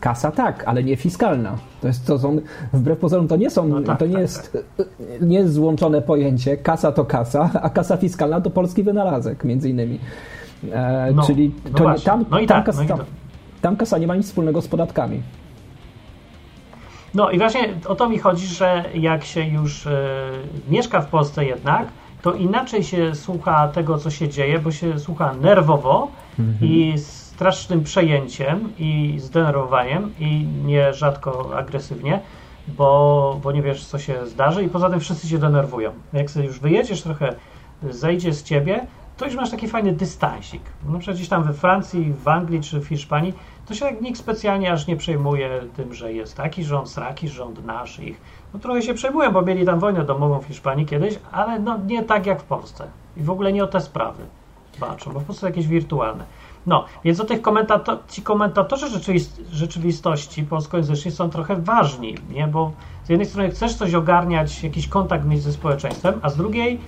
kasa 0.00 0.30
tak, 0.30 0.64
ale 0.66 0.84
nie 0.84 0.96
fiskalna. 0.96 1.56
To 1.80 1.86
jest 1.86 2.06
to 2.06 2.18
są, 2.18 2.40
wbrew 2.72 2.98
pozorom 2.98 3.28
to 3.28 3.36
nie 3.36 3.50
są, 3.50 3.68
No 3.68 3.82
tak, 3.82 3.98
to 3.98 4.06
nie 4.06 4.12
tak, 4.12 4.22
jest, 4.22 4.58
nie 5.20 5.38
jest 5.38 5.52
złączone 5.52 6.02
pojęcie. 6.02 6.56
Kasa 6.56 6.92
to 6.92 7.04
kasa, 7.04 7.50
a 7.62 7.70
kasa 7.70 7.96
fiskalna 7.96 8.40
to 8.40 8.50
polski 8.50 8.82
wynalazek 8.82 9.44
między 9.44 9.70
innymi. 9.70 9.98
E, 10.72 11.12
No, 11.14 11.22
czyli 11.22 11.54
no 11.64 11.70
to 11.70 11.78
nie, 11.78 11.84
właśnie. 11.84 12.04
tam, 12.04 12.24
No 12.30 12.38
i 12.40 12.46
tam, 12.46 12.58
tak, 12.58 12.66
kasa, 12.66 12.82
no 12.82 12.88
tam, 12.88 12.98
tak. 12.98 13.06
tam 13.60 13.76
kasa 13.76 13.98
nie 13.98 14.06
ma 14.06 14.16
nic 14.16 14.26
wspólnego 14.26 14.62
z 14.62 14.68
podatkami. 14.68 15.22
No 17.14 17.30
i 17.30 17.38
właśnie 17.38 17.68
o 17.86 17.94
to 17.94 18.08
mi 18.08 18.18
chodzi, 18.18 18.46
że 18.46 18.84
jak 18.94 19.24
się 19.24 19.44
już 19.44 19.86
y, 19.86 19.90
mieszka 20.68 21.00
w 21.00 21.06
Polsce 21.06 21.44
jednak, 21.44 21.86
to 22.22 22.32
inaczej 22.34 22.84
się 22.84 23.14
słucha 23.14 23.68
tego, 23.68 23.98
co 23.98 24.10
się 24.10 24.28
dzieje, 24.28 24.58
bo 24.58 24.72
się 24.72 24.98
słucha 24.98 25.34
nerwowo 25.42 26.08
i 26.62 26.92
z 26.98 27.19
strasznym 27.40 27.84
przejęciem 27.84 28.72
i 28.78 29.14
zdenerwowaniem 29.18 30.12
i 30.18 30.46
nierzadko 30.64 31.58
agresywnie, 31.58 32.20
bo, 32.68 33.40
bo 33.42 33.52
nie 33.52 33.62
wiesz, 33.62 33.84
co 33.84 33.98
się 33.98 34.26
zdarzy 34.26 34.64
i 34.64 34.68
poza 34.68 34.90
tym 34.90 35.00
wszyscy 35.00 35.28
się 35.28 35.38
denerwują. 35.38 35.92
Jak 36.12 36.30
sobie 36.30 36.46
już 36.46 36.60
wyjedziesz, 36.60 37.02
trochę 37.02 37.34
zejdzie 37.90 38.32
z 38.32 38.42
ciebie, 38.42 38.86
to 39.16 39.24
już 39.24 39.34
masz 39.34 39.50
taki 39.50 39.68
fajny 39.68 39.92
dystansik. 39.92 40.62
Przykład 40.98 41.16
gdzieś 41.16 41.28
tam 41.28 41.42
we 41.42 41.52
Francji, 41.52 42.12
w 42.12 42.28
Anglii 42.28 42.60
czy 42.60 42.80
w 42.80 42.86
Hiszpanii, 42.86 43.34
to 43.66 43.74
się 43.74 43.80
tak 43.80 44.00
nikt 44.00 44.18
specjalnie 44.18 44.72
aż 44.72 44.86
nie 44.86 44.96
przejmuje 44.96 45.60
tym, 45.76 45.94
że 45.94 46.12
jest 46.12 46.36
taki 46.36 46.64
rząd, 46.64 46.88
sraki 46.88 47.28
rząd, 47.28 47.66
nasz 47.66 47.98
ich. 47.98 48.20
No 48.54 48.60
trochę 48.60 48.82
się 48.82 48.94
przejmują, 48.94 49.32
bo 49.32 49.42
mieli 49.42 49.66
tam 49.66 49.78
wojnę 49.78 50.04
domową 50.04 50.38
w 50.38 50.44
Hiszpanii 50.44 50.86
kiedyś, 50.86 51.18
ale 51.32 51.58
no 51.58 51.78
nie 51.86 52.02
tak 52.02 52.26
jak 52.26 52.40
w 52.40 52.44
Polsce. 52.44 52.86
I 53.16 53.22
w 53.22 53.30
ogóle 53.30 53.52
nie 53.52 53.64
o 53.64 53.66
te 53.66 53.80
sprawy 53.80 54.22
baczą, 54.80 55.12
bo 55.12 55.20
w 55.20 55.24
Polsce 55.24 55.46
jakieś 55.46 55.66
wirtualne. 55.66 56.24
No, 56.70 56.84
więc 57.04 57.20
o 57.20 57.24
tych 57.24 57.42
komentator 57.42 57.98
ci 58.08 58.22
komentatorzy 58.22 58.88
rzeczywist 58.88 59.42
rzeczywistości 59.52 60.42
polskojęzyczni 60.42 61.10
są 61.10 61.30
trochę 61.30 61.56
ważni, 61.56 62.14
nie? 62.30 62.46
Bo 62.46 62.72
z 63.04 63.08
jednej 63.08 63.28
strony 63.28 63.50
chcesz 63.50 63.74
coś 63.74 63.94
ogarniać, 63.94 64.62
jakiś 64.64 64.88
kontakt 64.88 65.24
mieć 65.24 65.42
ze 65.42 65.52
społeczeństwem, 65.52 66.14
a 66.22 66.30
z 66.30 66.36
drugiej 66.36 66.80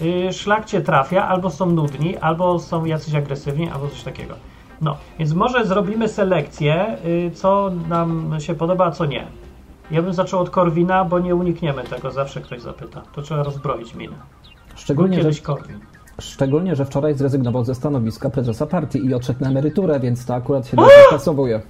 yy, 0.00 0.32
szlak 0.32 0.64
cię 0.64 0.80
trafia, 0.80 1.28
albo 1.28 1.50
są 1.50 1.66
nudni, 1.66 2.16
albo 2.16 2.58
są 2.58 2.84
jacyś 2.84 3.14
agresywni, 3.14 3.70
albo 3.70 3.88
coś 3.88 4.02
takiego. 4.02 4.34
No, 4.80 4.96
więc 5.18 5.32
może 5.32 5.66
zrobimy 5.66 6.08
selekcję, 6.08 6.96
yy, 7.04 7.30
co 7.30 7.70
nam 7.88 8.36
się 8.40 8.54
podoba, 8.54 8.86
a 8.86 8.90
co 8.90 9.06
nie. 9.06 9.26
Ja 9.90 10.02
bym 10.02 10.14
zaczął 10.14 10.40
od 10.40 10.50
Korwina, 10.50 11.04
bo 11.04 11.18
nie 11.18 11.34
unikniemy 11.34 11.84
tego, 11.84 12.10
zawsze 12.10 12.40
ktoś 12.40 12.60
zapyta. 12.60 13.02
To 13.12 13.22
trzeba 13.22 13.42
rozbroić 13.42 13.94
minę. 13.94 14.16
Szczególnie, 14.74 15.16
Był 15.16 15.22
że, 15.22 15.28
kiedyś 15.28 15.40
Korwin. 15.40 15.91
Szczególnie, 16.22 16.76
że 16.76 16.84
wczoraj 16.84 17.14
zrezygnował 17.14 17.64
ze 17.64 17.74
stanowiska 17.74 18.30
prezesa 18.30 18.66
partii 18.66 19.06
i 19.06 19.14
odszedł 19.14 19.40
na 19.40 19.48
emeryturę, 19.48 20.00
więc 20.00 20.26
to 20.26 20.34
akurat 20.34 20.66
się 20.66 20.76
do 20.76 20.82
pasowuje. 21.10 21.60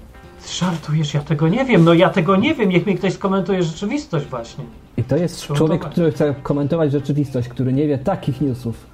Żartujesz, 0.53 1.15
ja 1.15 1.21
tego 1.21 1.49
nie 1.49 1.65
wiem. 1.65 1.85
No 1.85 1.95
ja 1.95 2.11
tego 2.11 2.37
nie 2.37 2.55
wiem. 2.55 2.69
Niech 2.69 2.87
mi 2.87 2.95
ktoś 2.95 3.13
skomentuje 3.13 3.63
rzeczywistość 3.63 4.27
właśnie. 4.27 4.65
I 4.97 5.05
to 5.05 5.17
jest 5.17 5.43
człowiek, 5.47 5.83
to- 5.85 5.91
który 5.91 6.11
chce 6.13 6.35
komentować 6.43 6.93
rzeczywistość, 6.93 7.49
który 7.49 7.73
nie 7.73 7.87
wie 7.89 7.99
takich 7.99 8.41
newsów. 8.41 8.87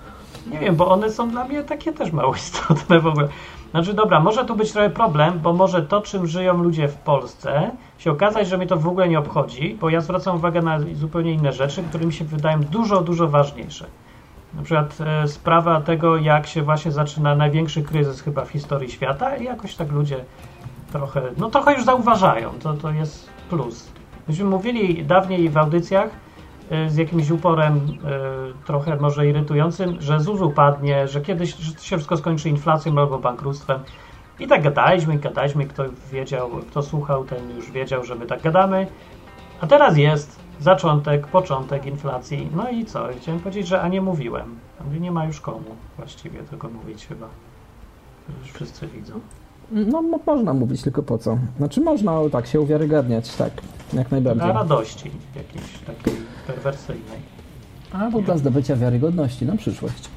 Nie 0.53 0.59
wiem, 0.59 0.77
bo 0.77 0.89
one 0.89 1.11
są 1.11 1.31
dla 1.31 1.45
mnie 1.45 1.63
takie 1.65 1.93
też 1.93 2.13
mało 2.13 2.35
istotne 2.35 3.01
w 3.01 3.07
ogóle. 3.07 3.29
Znaczy, 3.71 3.95
dobra, 3.95 4.21
może 4.21 4.45
tu 4.45 4.57
być 4.57 4.73
trochę 4.73 4.91
problem, 4.91 5.39
bo 5.43 5.53
może 5.53 5.83
to, 5.83 6.01
czym 6.01 6.27
żyją 6.27 6.63
ludzie 6.63 6.89
w 6.89 6.95
Polsce, 6.95 7.71
się 7.99 8.11
okazać, 8.11 8.49
że 8.49 8.59
mnie 8.59 8.67
to 8.67 8.77
w 8.77 8.89
ogóle 8.89 9.09
nie 9.09 9.19
obchodzi, 9.19 9.77
bo 9.81 9.91
ja 9.91 10.01
zwracam 10.01 10.37
uwagę 10.37 10.63
na 10.63 10.79
zupełnie 10.95 11.33
inne 11.33 11.53
rzeczy, 11.53 11.83
które 11.83 12.07
mi 12.07 12.13
się 12.13 12.25
wydają 12.25 12.61
dużo, 12.61 13.01
dużo 13.03 13.29
ważniejsze. 13.29 13.87
Na 14.55 14.63
przykład 14.63 14.99
e, 15.01 15.29
sprawa 15.29 15.81
tego, 15.81 16.17
jak 16.17 16.47
się 16.47 16.63
właśnie 16.63 16.93
zaczyna 16.93 17.35
największy 17.35 17.83
kryzys 17.83 18.23
chyba 18.23 18.45
w 18.45 18.51
historii 18.51 18.91
świata 18.91 19.37
i 19.37 19.45
jakoś 19.45 19.75
tak 19.75 19.93
ludzie 19.93 20.25
trochę, 20.93 21.23
no 21.37 21.51
trochę 21.51 21.75
już 21.75 21.85
zauważają, 21.85 22.51
to, 22.63 22.75
to 22.75 22.91
jest 22.91 23.31
plus. 23.51 23.89
Myśmy 24.29 24.45
mówili 24.45 25.05
dawniej 25.05 25.51
w 25.51 25.59
audycjach 25.59 26.11
y, 26.73 26.91
z 26.91 26.97
jakimś 26.97 27.31
uporem 27.31 27.77
y, 27.77 28.67
trochę 28.67 28.97
może 28.97 29.27
irytującym, 29.27 30.01
że 30.01 30.21
ZUS 30.21 30.41
upadnie, 30.41 31.09
że 31.09 31.21
kiedyś 31.21 31.57
że 31.57 31.73
się 31.73 31.97
wszystko 31.97 32.17
skończy 32.17 32.49
inflacją 32.49 32.99
albo 32.99 33.19
bankructwem. 33.19 33.81
I 34.41 34.47
tak 34.47 34.63
gadaliśmy, 34.63 35.19
gadaliśmy, 35.19 35.67
kto 35.67 35.85
wiedział, 36.13 36.51
kto 36.71 36.83
słuchał, 36.83 37.25
ten 37.25 37.57
już 37.57 37.71
wiedział, 37.71 38.05
że 38.05 38.15
my 38.15 38.27
tak 38.27 38.43
gadamy. 38.43 38.87
A 39.61 39.67
teraz 39.67 39.97
jest 39.97 40.48
zaczątek, 40.61 41.27
początek 41.27 41.87
inflacji. 41.87 42.49
No 42.57 42.69
i 42.71 42.85
co? 42.85 43.09
Chciałem 43.21 43.41
powiedzieć, 43.41 43.67
że 43.67 43.81
a 43.83 43.89
nie 43.89 44.01
mówiłem. 44.01 44.59
Nie 45.01 45.11
ma 45.13 45.25
już 45.25 45.41
komu 45.41 45.65
właściwie 45.97 46.39
tego 46.43 46.69
mówić 46.69 47.07
chyba. 47.07 47.27
Już 48.43 48.53
wszyscy 48.53 48.87
widzą. 48.87 49.21
No, 49.73 50.03
mo- 50.03 50.21
można 50.27 50.55
mówić, 50.55 50.83
tylko 50.83 51.03
po 51.03 51.19
co? 51.19 51.39
Znaczy 51.59 51.81
można 51.81 52.13
ale 52.13 52.31
tak 52.31 52.47
się 52.47 52.61
uwiarygadniać, 52.61 53.37
tak, 53.37 53.51
jak 53.93 54.11
najbardziej. 54.11 54.45
Dla 54.45 54.53
radości 54.53 55.11
jakiejś 55.37 55.79
takiej 55.79 56.15
perwersyjnej. 56.47 57.19
Albo 57.93 58.21
dla 58.23 58.37
zdobycia 58.37 58.77
wiarygodności 58.77 59.47
na 59.47 59.57
przyszłość. 59.57 60.09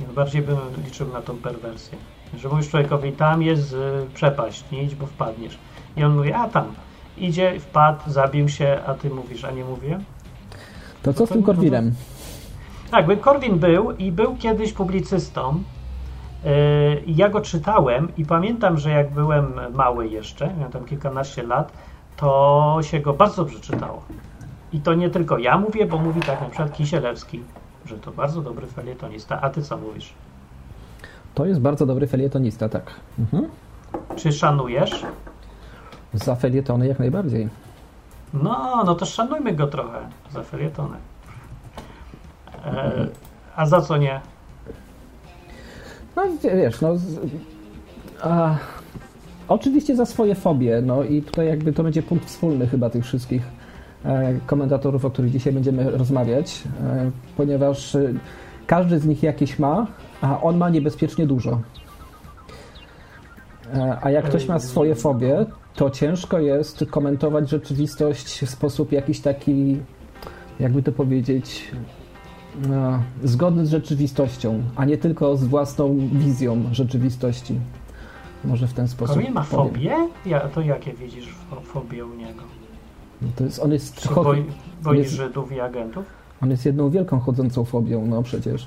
No, 0.00 0.06
Bardziej 0.14 0.42
bym 0.42 0.56
liczył 0.84 1.12
na 1.12 1.22
tą 1.22 1.36
perwersję. 1.36 1.98
Że 2.38 2.48
mówisz 2.48 2.68
człowiekowi, 2.68 3.12
tam 3.12 3.42
jest 3.42 3.72
y, 3.72 3.76
przepaść, 4.14 4.64
nie 4.72 4.82
idź, 4.82 4.94
bo 4.94 5.06
wpadniesz. 5.06 5.58
I 5.96 6.04
on 6.04 6.16
mówi, 6.16 6.32
a 6.32 6.48
tam. 6.48 6.64
Idzie, 7.18 7.60
wpadł, 7.60 8.00
zabił 8.06 8.48
się, 8.48 8.78
a 8.86 8.94
ty 8.94 9.10
mówisz, 9.10 9.44
a 9.44 9.50
nie 9.50 9.64
mówię? 9.64 9.98
To 11.02 11.12
co 11.12 11.26
z 11.26 11.28
tym 11.28 11.42
Korwinem? 11.42 11.94
Tak, 12.90 13.06
by 13.06 13.16
Korwin 13.16 13.58
był 13.58 13.92
i 13.92 14.12
był 14.12 14.36
kiedyś 14.36 14.72
publicystą. 14.72 15.62
I 17.06 17.16
ja 17.16 17.28
go 17.28 17.40
czytałem 17.40 18.08
i 18.16 18.24
pamiętam, 18.24 18.78
że 18.78 18.90
jak 18.90 19.10
byłem 19.10 19.52
mały 19.74 20.08
jeszcze, 20.08 20.54
miałem 20.56 20.72
tam 20.72 20.84
kilkanaście 20.84 21.42
lat, 21.42 21.72
to 22.16 22.78
się 22.82 23.00
go 23.00 23.12
bardzo 23.12 23.36
dobrze 23.36 23.60
czytało. 23.60 24.02
I 24.72 24.80
to 24.80 24.94
nie 24.94 25.10
tylko 25.10 25.38
ja 25.38 25.58
mówię, 25.58 25.86
bo 25.86 25.98
mówi 25.98 26.20
tak 26.20 26.40
na 26.40 26.46
przykład 26.46 26.72
Kisielewski, 26.72 27.42
że 27.86 27.98
to 27.98 28.10
bardzo 28.10 28.42
dobry 28.42 28.66
felietonista. 28.66 29.40
A 29.40 29.50
ty 29.50 29.62
co 29.62 29.76
mówisz? 29.76 30.12
To 31.34 31.46
jest 31.46 31.60
bardzo 31.60 31.86
dobry 31.86 32.06
felietonista, 32.06 32.68
tak. 32.68 32.94
Mhm. 33.18 33.48
Czy 34.16 34.32
szanujesz? 34.32 35.06
Za 36.14 36.34
felietony 36.34 36.86
jak 36.86 36.98
najbardziej. 36.98 37.48
No, 38.34 38.82
no 38.86 38.94
to 38.94 39.06
szanujmy 39.06 39.52
go 39.52 39.66
trochę 39.66 39.98
za 40.32 40.42
felietonę. 40.42 40.96
E, 42.64 43.06
a 43.56 43.66
za 43.66 43.80
co 43.80 43.96
nie? 43.96 44.20
No 46.16 46.22
wie- 46.42 46.56
wiesz, 46.56 46.80
no... 46.80 46.94
A, 48.22 48.54
oczywiście 49.48 49.96
za 49.96 50.06
swoje 50.06 50.34
fobie, 50.34 50.82
no 50.82 51.02
i 51.04 51.22
tutaj 51.22 51.46
jakby 51.46 51.72
to 51.72 51.82
będzie 51.82 52.02
punkt 52.02 52.26
wspólny 52.26 52.66
chyba 52.66 52.90
tych 52.90 53.04
wszystkich 53.04 53.42
e, 54.04 54.34
komentatorów, 54.46 55.04
o 55.04 55.10
których 55.10 55.30
dzisiaj 55.32 55.52
będziemy 55.52 55.90
rozmawiać, 55.90 56.62
e, 56.84 57.10
ponieważ 57.36 57.94
e, 57.94 58.12
każdy 58.66 58.98
z 58.98 59.06
nich 59.06 59.22
jakieś 59.22 59.58
ma, 59.58 59.86
a 60.22 60.40
on 60.40 60.56
ma 60.56 60.70
niebezpiecznie 60.70 61.26
dużo. 61.26 61.60
A 64.02 64.10
jak 64.10 64.24
ktoś 64.24 64.48
ma 64.48 64.58
swoje 64.58 64.94
fobie, 64.94 65.46
to 65.76 65.90
ciężko 65.90 66.38
jest 66.38 66.84
komentować 66.90 67.50
rzeczywistość 67.50 68.44
w 68.44 68.50
sposób 68.50 68.92
jakiś 68.92 69.20
taki, 69.20 69.76
jakby 70.60 70.82
to 70.82 70.92
powiedzieć, 70.92 71.70
no, 72.68 73.02
zgodny 73.24 73.66
z 73.66 73.70
rzeczywistością, 73.70 74.62
a 74.76 74.84
nie 74.84 74.98
tylko 74.98 75.36
z 75.36 75.44
własną 75.44 75.96
wizją 76.12 76.62
rzeczywistości. 76.72 77.58
Może 78.44 78.66
w 78.68 78.72
ten 78.72 78.88
sposób. 78.88 79.16
Korwin 79.16 79.34
ma 79.34 79.44
powiem. 79.44 79.68
fobię? 79.74 79.96
Ja, 80.26 80.40
to 80.40 80.60
jakie 80.60 80.92
widzisz 80.92 81.28
fo- 81.50 81.62
fobię 81.62 82.06
u 82.06 82.14
niego? 82.14 82.42
No 83.22 83.28
To 83.36 83.44
jest, 83.44 83.58
on, 83.62 83.72
jest, 83.72 84.00
Czy 84.00 84.14
boi, 84.14 84.44
boi 84.82 84.98
jest- 84.98 85.10
Żydów 85.12 85.52
i 85.52 85.60
agentów? 85.60 86.04
on 86.42 86.50
jest 86.50 86.66
jedną 86.66 86.90
wielką 86.90 87.20
chodzącą 87.20 87.64
fobią, 87.64 88.06
no 88.06 88.22
przecież. 88.22 88.66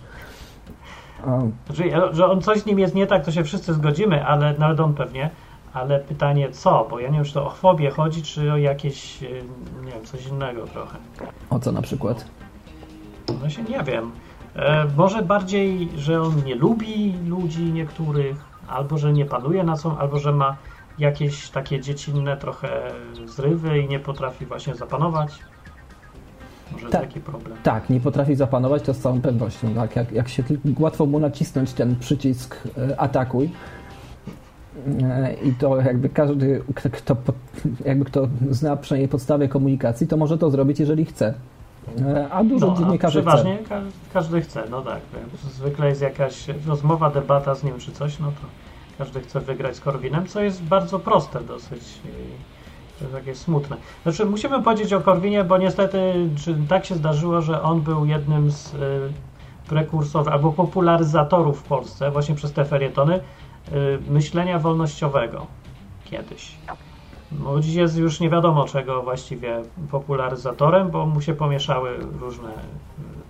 A, 1.25 1.39
Znaczy, 1.67 1.91
że 2.11 2.25
on 2.27 2.41
coś 2.41 2.59
z 2.59 2.65
nim 2.65 2.79
jest 2.79 2.95
nie 2.95 3.07
tak, 3.07 3.25
to 3.25 3.31
się 3.31 3.43
wszyscy 3.43 3.73
zgodzimy, 3.73 4.25
ale 4.25 4.57
nawet 4.57 4.79
on 4.79 4.93
pewnie. 4.93 5.29
Ale 5.73 5.99
pytanie 5.99 6.51
co? 6.51 6.87
Bo 6.89 6.99
ja 6.99 7.09
nie 7.09 7.15
wiem, 7.15 7.25
czy 7.25 7.33
to 7.33 7.45
o 7.47 7.49
fobię 7.49 7.89
chodzi, 7.91 8.23
czy 8.23 8.53
o 8.53 8.57
jakieś, 8.57 9.23
y, 9.23 9.43
nie 9.85 9.91
wiem, 9.91 10.05
coś 10.05 10.27
innego 10.27 10.67
trochę. 10.67 10.97
o 11.49 11.59
co 11.59 11.71
na 11.71 11.81
przykład? 11.81 12.25
No 13.41 13.49
się 13.49 13.63
nie 13.63 13.83
wiem. 13.83 14.11
E, 14.55 14.85
może 14.97 15.21
bardziej, 15.21 15.89
że 15.97 16.21
on 16.21 16.43
nie 16.45 16.55
lubi 16.55 17.13
ludzi 17.27 17.63
niektórych, 17.63 18.37
albo 18.67 18.97
że 18.97 19.13
nie 19.13 19.25
panuje 19.25 19.63
na 19.63 19.77
są, 19.77 19.97
albo 19.97 20.19
że 20.19 20.31
ma 20.31 20.55
jakieś 20.99 21.49
takie 21.49 21.79
dziecinne 21.79 22.37
trochę 22.37 22.91
zrywy 23.25 23.79
i 23.79 23.87
nie 23.87 23.99
potrafi 23.99 24.45
właśnie 24.45 24.75
zapanować. 24.75 25.39
Może 26.71 26.89
Tak. 26.89 27.01
taki 27.01 27.19
problem. 27.19 27.57
Tak, 27.63 27.89
nie 27.89 27.99
potrafi 27.99 28.35
zapanować, 28.35 28.83
to 28.83 28.93
z 28.93 28.99
całą 28.99 29.21
pewnością. 29.21 29.73
Tak? 29.75 29.95
Jak, 29.95 30.11
jak 30.11 30.29
się 30.29 30.43
tylko 30.43 30.67
łatwo 30.79 31.05
mu 31.05 31.19
nacisnąć 31.19 31.73
ten 31.73 31.95
przycisk 31.95 32.57
e, 32.77 32.99
atakuj. 33.01 33.49
E, 35.03 35.33
I 35.33 35.53
to 35.53 35.77
jakby 35.77 36.09
każdy, 36.09 36.63
kto, 36.91 37.15
jakby 37.85 38.05
kto 38.05 38.27
zna 38.49 38.75
przynajmniej 38.77 39.09
podstawę 39.09 39.47
komunikacji, 39.47 40.07
to 40.07 40.17
może 40.17 40.37
to 40.37 40.51
zrobić, 40.51 40.79
jeżeli 40.79 41.05
chce. 41.05 41.33
E, 42.01 42.29
A 42.31 42.43
dużo 42.43 42.67
No, 42.67 42.75
dziennikarzy 42.77 43.21
chce. 43.21 43.27
przeważnie 43.29 43.57
ka- 43.69 43.81
każdy 44.13 44.41
chce, 44.41 44.63
no 44.71 44.81
tak. 44.81 44.99
Zwykle 45.53 45.87
jest 45.89 46.01
jakaś 46.01 46.45
rozmowa, 46.67 47.09
debata 47.09 47.55
z 47.55 47.63
nim 47.63 47.73
czy 47.77 47.91
coś, 47.91 48.19
no 48.19 48.27
to 48.27 48.47
każdy 48.97 49.19
chce 49.21 49.39
wygrać 49.39 49.75
z 49.75 49.79
Korwinem, 49.79 50.25
co 50.27 50.41
jest 50.41 50.63
bardzo 50.63 50.99
proste 50.99 51.41
dosyć. 51.41 51.81
takie 53.13 53.35
smutne. 53.35 53.77
Znaczy, 54.03 54.25
musimy 54.25 54.63
powiedzieć 54.63 54.93
o 54.93 55.01
Korwinie, 55.01 55.43
bo 55.43 55.57
niestety 55.57 56.13
tak 56.69 56.85
się 56.85 56.95
zdarzyło, 56.95 57.41
że 57.41 57.61
on 57.61 57.81
był 57.81 58.05
jednym 58.05 58.51
z 58.51 58.73
y, 58.73 58.77
prekursorów 59.69 60.27
albo 60.27 60.51
popularyzatorów 60.51 61.59
w 61.59 61.63
Polsce, 61.63 62.11
właśnie 62.11 62.35
przez 62.35 62.51
te 62.53 62.65
ferietony, 62.65 63.19
myślenia 64.09 64.59
wolnościowego 64.59 65.47
kiedyś. 66.05 66.55
Bo 67.31 67.59
dziś 67.59 67.75
jest 67.75 67.97
już 67.97 68.19
nie 68.19 68.29
wiadomo 68.29 68.65
czego 68.65 69.01
właściwie 69.01 69.61
popularyzatorem, 69.91 70.89
bo 70.89 71.05
mu 71.05 71.21
się 71.21 71.33
pomieszały 71.33 71.97
różne 72.19 72.49
y, 72.49 72.53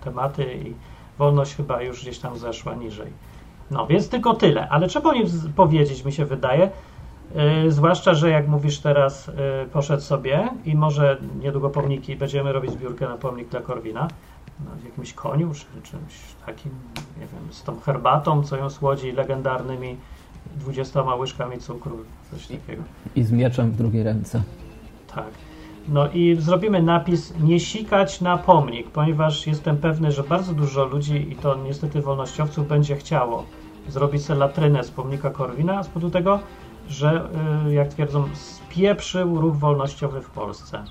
tematy 0.04 0.54
i 0.54 0.74
wolność 1.18 1.54
chyba 1.54 1.82
już 1.82 2.02
gdzieś 2.02 2.18
tam 2.18 2.38
zeszła 2.38 2.74
niżej. 2.74 3.12
No, 3.70 3.86
więc 3.86 4.08
tylko 4.08 4.34
tyle. 4.34 4.68
Ale 4.68 4.88
trzeba 4.88 5.10
o 5.10 5.14
nim 5.14 5.26
powiedzieć, 5.56 6.04
mi 6.04 6.12
się 6.12 6.24
wydaje. 6.24 6.70
Yy, 7.34 7.72
zwłaszcza, 7.72 8.14
że 8.14 8.30
jak 8.30 8.48
mówisz 8.48 8.78
teraz, 8.78 9.26
yy, 9.26 9.34
poszedł 9.72 10.02
sobie 10.02 10.48
i 10.64 10.74
może 10.74 11.18
niedługo 11.42 11.70
pomniki, 11.70 12.16
będziemy 12.16 12.52
robić 12.52 12.72
zbiórkę 12.72 13.08
na 13.08 13.16
pomnik 13.16 13.48
dla 13.48 13.60
Korwina, 13.60 14.08
na 14.60 14.88
jakimś 14.88 15.14
koniu 15.14 15.52
czy 15.54 15.90
czymś 15.90 16.14
takim, 16.46 16.72
nie 17.20 17.26
wiem, 17.26 17.52
z 17.52 17.62
tą 17.62 17.80
herbatą, 17.80 18.42
co 18.42 18.56
ją 18.56 18.70
słodzi, 18.70 19.12
legendarnymi 19.12 19.96
20 20.56 21.14
łyżkami 21.14 21.58
cukru, 21.58 21.98
coś 22.30 22.46
takiego. 22.46 22.82
I 23.16 23.22
z 23.22 23.32
mieczem 23.32 23.70
w 23.70 23.76
drugiej 23.76 24.02
ręce. 24.02 24.42
Tak. 25.14 25.30
No 25.88 26.08
i 26.10 26.36
zrobimy 26.38 26.82
napis 26.82 27.34
nie 27.40 27.60
sikać 27.60 28.20
na 28.20 28.38
pomnik, 28.38 28.90
ponieważ 28.90 29.46
jestem 29.46 29.76
pewny, 29.76 30.12
że 30.12 30.22
bardzo 30.22 30.52
dużo 30.52 30.84
ludzi 30.84 31.32
i 31.32 31.36
to 31.36 31.54
niestety 31.64 32.00
wolnościowców 32.02 32.68
będzie 32.68 32.96
chciało 32.96 33.44
zrobić 33.88 34.24
sobie 34.24 34.38
latrynę 34.38 34.84
z 34.84 34.90
pomnika 34.90 35.30
Korwina 35.30 35.82
z 35.82 35.88
powodu 35.88 36.10
tego, 36.10 36.40
że 36.88 37.28
y, 37.66 37.72
jak 37.74 37.88
twierdzą 37.88 38.28
spieprzył 38.34 39.40
ruch 39.40 39.56
wolnościowy 39.56 40.22
w 40.22 40.30
Polsce. 40.30 40.84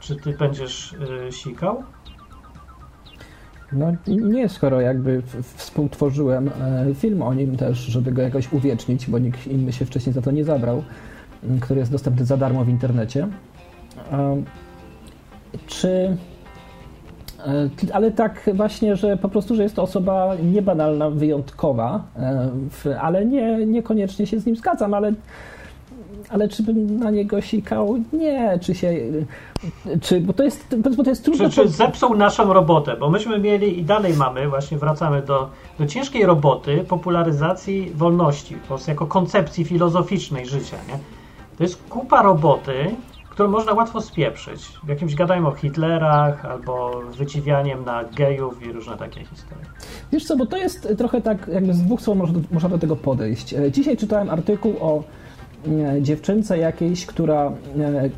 Czy 0.00 0.16
ty 0.16 0.32
będziesz 0.32 0.92
y, 0.92 1.32
sikał? 1.32 1.84
No 3.72 3.92
nie, 4.06 4.48
skoro 4.48 4.80
jakby 4.80 5.22
współtworzyłem 5.56 6.50
e, 6.88 6.94
film 6.94 7.22
o 7.22 7.34
nim 7.34 7.56
też, 7.56 7.78
żeby 7.78 8.12
go 8.12 8.22
jakoś 8.22 8.52
uwiecznić, 8.52 9.10
bo 9.10 9.18
nikt 9.18 9.46
inny 9.46 9.72
się 9.72 9.84
wcześniej 9.84 10.12
za 10.12 10.22
to 10.22 10.30
nie 10.30 10.44
zabrał, 10.44 10.82
który 11.60 11.80
jest 11.80 11.92
dostępny 11.92 12.24
za 12.24 12.36
darmo 12.36 12.64
w 12.64 12.68
internecie. 12.68 13.28
Czy... 15.66 16.16
e, 17.46 17.68
Ale 17.92 18.10
tak 18.10 18.50
właśnie, 18.54 18.96
że 18.96 19.16
po 19.16 19.28
prostu, 19.28 19.54
że 19.54 19.62
jest 19.62 19.76
to 19.76 19.82
osoba 19.82 20.36
niebanalna, 20.42 21.10
wyjątkowa, 21.10 22.04
e, 22.86 23.00
ale 23.00 23.26
nie, 23.26 23.66
niekoniecznie 23.66 24.26
się 24.26 24.40
z 24.40 24.46
nim 24.46 24.56
zgadzam, 24.56 24.94
ale 24.94 25.12
ale 26.30 26.48
czy 26.48 26.62
bym 26.62 26.98
na 26.98 27.10
niego 27.10 27.40
sikał? 27.40 27.98
Nie, 28.12 28.58
czy 28.62 28.74
się. 28.74 28.94
Czy, 30.00 30.20
bo 30.20 30.32
to 30.32 30.42
jest, 30.42 30.76
bo 30.96 31.04
to 31.04 31.10
jest 31.10 31.24
trudno. 31.24 31.48
Czy, 31.48 31.54
czy 31.54 31.62
po- 31.62 31.68
zepsuł 31.68 32.14
naszą 32.16 32.52
robotę? 32.52 32.96
Bo 32.96 33.10
myśmy 33.10 33.38
mieli 33.38 33.78
i 33.78 33.84
dalej 33.84 34.14
mamy, 34.14 34.48
właśnie 34.48 34.78
wracamy 34.78 35.22
do, 35.22 35.50
do 35.78 35.86
ciężkiej 35.86 36.26
roboty 36.26 36.84
popularyzacji 36.88 37.90
wolności 37.94 38.54
w 38.56 38.60
Polsce 38.60 38.90
jako 38.92 39.06
koncepcji 39.06 39.64
filozoficznej 39.64 40.46
życia. 40.46 40.76
Nie? 40.88 40.98
To 41.56 41.62
jest 41.62 41.82
kupa 41.88 42.22
roboty, 42.22 42.74
którą 43.30 43.48
można 43.48 43.72
łatwo 43.72 44.00
spieprzyć. 44.00 44.62
W 44.84 44.88
jakimś 44.88 45.14
gadajmy 45.14 45.48
o 45.48 45.52
Hitlerach 45.52 46.44
albo 46.44 47.00
wyciwianiem 47.18 47.84
na 47.84 48.04
gejów 48.04 48.66
i 48.66 48.72
różne 48.72 48.96
takie 48.96 49.20
historie. 49.24 49.64
Wiesz 50.12 50.24
co, 50.24 50.36
bo 50.36 50.46
to 50.46 50.56
jest 50.56 50.88
trochę 50.98 51.20
tak, 51.20 51.50
jakby 51.52 51.74
z 51.74 51.82
dwóch 51.82 52.00
stron 52.00 52.18
można 52.18 52.38
do, 52.38 52.44
można 52.52 52.68
do 52.68 52.78
tego 52.78 52.96
podejść. 52.96 53.54
E, 53.54 53.72
Dzisiaj 53.72 53.96
czytałem 53.96 54.30
artykuł 54.30 54.74
o 54.80 55.02
dziewczynce 56.00 56.58
jakiejś, 56.58 57.06
która 57.06 57.52
e, 57.78 58.10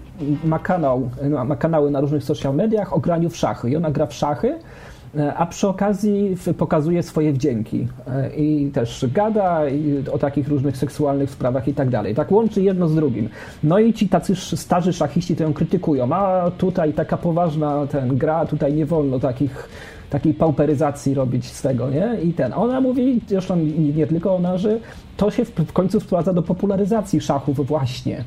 ma 0.44 0.58
kanał, 0.58 1.10
e, 1.20 1.44
ma 1.44 1.56
kanały 1.56 1.90
na 1.90 2.00
różnych 2.00 2.24
social 2.24 2.54
mediach 2.54 2.92
o 2.92 3.00
graniu 3.00 3.30
w 3.30 3.36
szachy. 3.36 3.70
I 3.70 3.76
ona 3.76 3.90
gra 3.90 4.06
w 4.06 4.14
szachy, 4.14 4.58
e, 5.16 5.34
a 5.34 5.46
przy 5.46 5.68
okazji 5.68 6.36
pokazuje 6.58 7.02
swoje 7.02 7.32
wdzięki. 7.32 7.88
E, 8.08 8.36
I 8.36 8.70
też 8.70 9.06
gada 9.14 9.60
o 10.12 10.18
takich 10.18 10.48
różnych 10.48 10.76
seksualnych 10.76 11.30
sprawach 11.30 11.68
i 11.68 11.74
tak 11.74 11.90
dalej. 11.90 12.14
Tak 12.14 12.32
łączy 12.32 12.62
jedno 12.62 12.88
z 12.88 12.94
drugim. 12.94 13.28
No 13.64 13.78
i 13.78 13.92
ci 13.92 14.08
tacy 14.08 14.36
starzy 14.36 14.92
szachiści 14.92 15.36
to 15.36 15.42
ją 15.42 15.52
krytykują. 15.52 16.12
A 16.12 16.50
tutaj 16.50 16.92
taka 16.92 17.16
poważna 17.16 17.86
ten 17.86 18.16
gra, 18.16 18.46
tutaj 18.46 18.74
nie 18.74 18.86
wolno 18.86 19.18
takich 19.18 19.68
takiej 20.12 20.34
pauperyzacji 20.34 21.14
robić 21.14 21.46
z 21.46 21.62
tego, 21.62 21.90
nie? 21.90 22.18
I 22.24 22.32
ten. 22.32 22.52
Ona 22.52 22.80
mówi, 22.80 23.20
zresztą 23.28 23.56
nie, 23.56 23.92
nie 23.92 24.06
tylko 24.06 24.34
ona, 24.34 24.58
że 24.58 24.78
to 25.16 25.30
się 25.30 25.44
w, 25.44 25.72
końcu 25.72 26.00
wprowadza 26.00 26.32
do 26.32 26.42
popularyzacji 26.42 27.20
szachów 27.20 27.66
właśnie. 27.66 28.24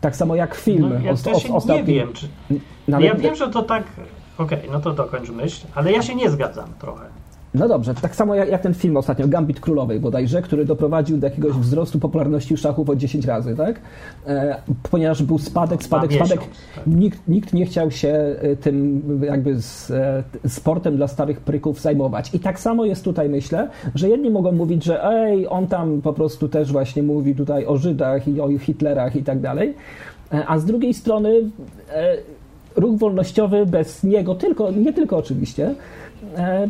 Tak 0.00 0.16
samo 0.16 0.34
jak 0.34 0.54
film. 0.54 0.90
No, 0.94 1.00
ja 1.04 1.10
os- 1.12 1.22
też 1.22 1.50
os- 1.50 1.66
nie 1.66 1.84
wiem, 1.84 2.12
czy... 2.12 2.28
Ale- 2.92 3.06
Ja 3.06 3.14
wiem, 3.14 3.36
że 3.36 3.50
to 3.50 3.62
tak... 3.62 3.84
Okej, 4.38 4.58
no 4.72 4.80
to 4.80 4.92
dokończ 4.92 5.30
myśl, 5.30 5.66
ale 5.74 5.92
ja 5.92 6.02
się 6.02 6.14
nie 6.14 6.30
zgadzam 6.30 6.68
trochę. 6.80 7.04
No 7.58 7.68
dobrze, 7.68 7.94
tak 7.94 8.16
samo 8.16 8.34
jak, 8.34 8.48
jak 8.48 8.62
ten 8.62 8.74
film 8.74 8.96
ostatnio, 8.96 9.28
Gambit 9.28 9.60
Królowej 9.60 10.00
bodajże, 10.00 10.42
który 10.42 10.64
doprowadził 10.64 11.18
do 11.18 11.26
jakiegoś 11.26 11.52
wzrostu 11.52 11.98
popularności 11.98 12.56
szachów 12.56 12.90
o 12.90 12.96
10 12.96 13.24
razy, 13.24 13.56
tak? 13.56 13.80
E, 14.26 14.56
ponieważ 14.90 15.22
był 15.22 15.38
spadek, 15.38 15.82
spadek, 15.82 16.12
spadek. 16.12 16.40
tak. 16.40 16.86
Nikt, 16.86 17.28
nikt 17.28 17.52
nie 17.52 17.66
chciał 17.66 17.90
się 17.90 18.08
e, 18.08 18.56
tym 18.56 19.02
jakby 19.24 19.62
z, 19.62 19.90
e, 19.90 20.22
sportem 20.48 20.96
dla 20.96 21.08
starych 21.08 21.40
pryków 21.40 21.80
zajmować. 21.80 22.34
I 22.34 22.40
tak 22.40 22.60
samo 22.60 22.84
jest 22.84 23.04
tutaj, 23.04 23.28
myślę, 23.28 23.68
że 23.94 24.08
jedni 24.08 24.30
mogą 24.30 24.52
mówić, 24.52 24.84
że 24.84 25.04
ej, 25.04 25.46
on 25.48 25.66
tam 25.66 26.02
po 26.02 26.12
prostu 26.12 26.48
też 26.48 26.72
właśnie 26.72 27.02
mówi 27.02 27.34
tutaj 27.34 27.66
o 27.66 27.76
Żydach 27.76 28.28
i 28.28 28.40
o 28.40 28.58
Hitlerach 28.58 29.16
i 29.16 29.22
tak 29.22 29.40
dalej, 29.40 29.74
E, 30.32 30.46
a 30.46 30.58
z 30.58 30.64
drugiej 30.64 30.94
strony 30.94 31.50
e, 31.90 32.16
ruch 32.76 32.98
wolnościowy 32.98 33.66
bez 33.66 34.04
niego, 34.04 34.34
tylko, 34.34 34.70
nie 34.70 34.92
tylko 34.92 35.16
oczywiście, 35.16 35.74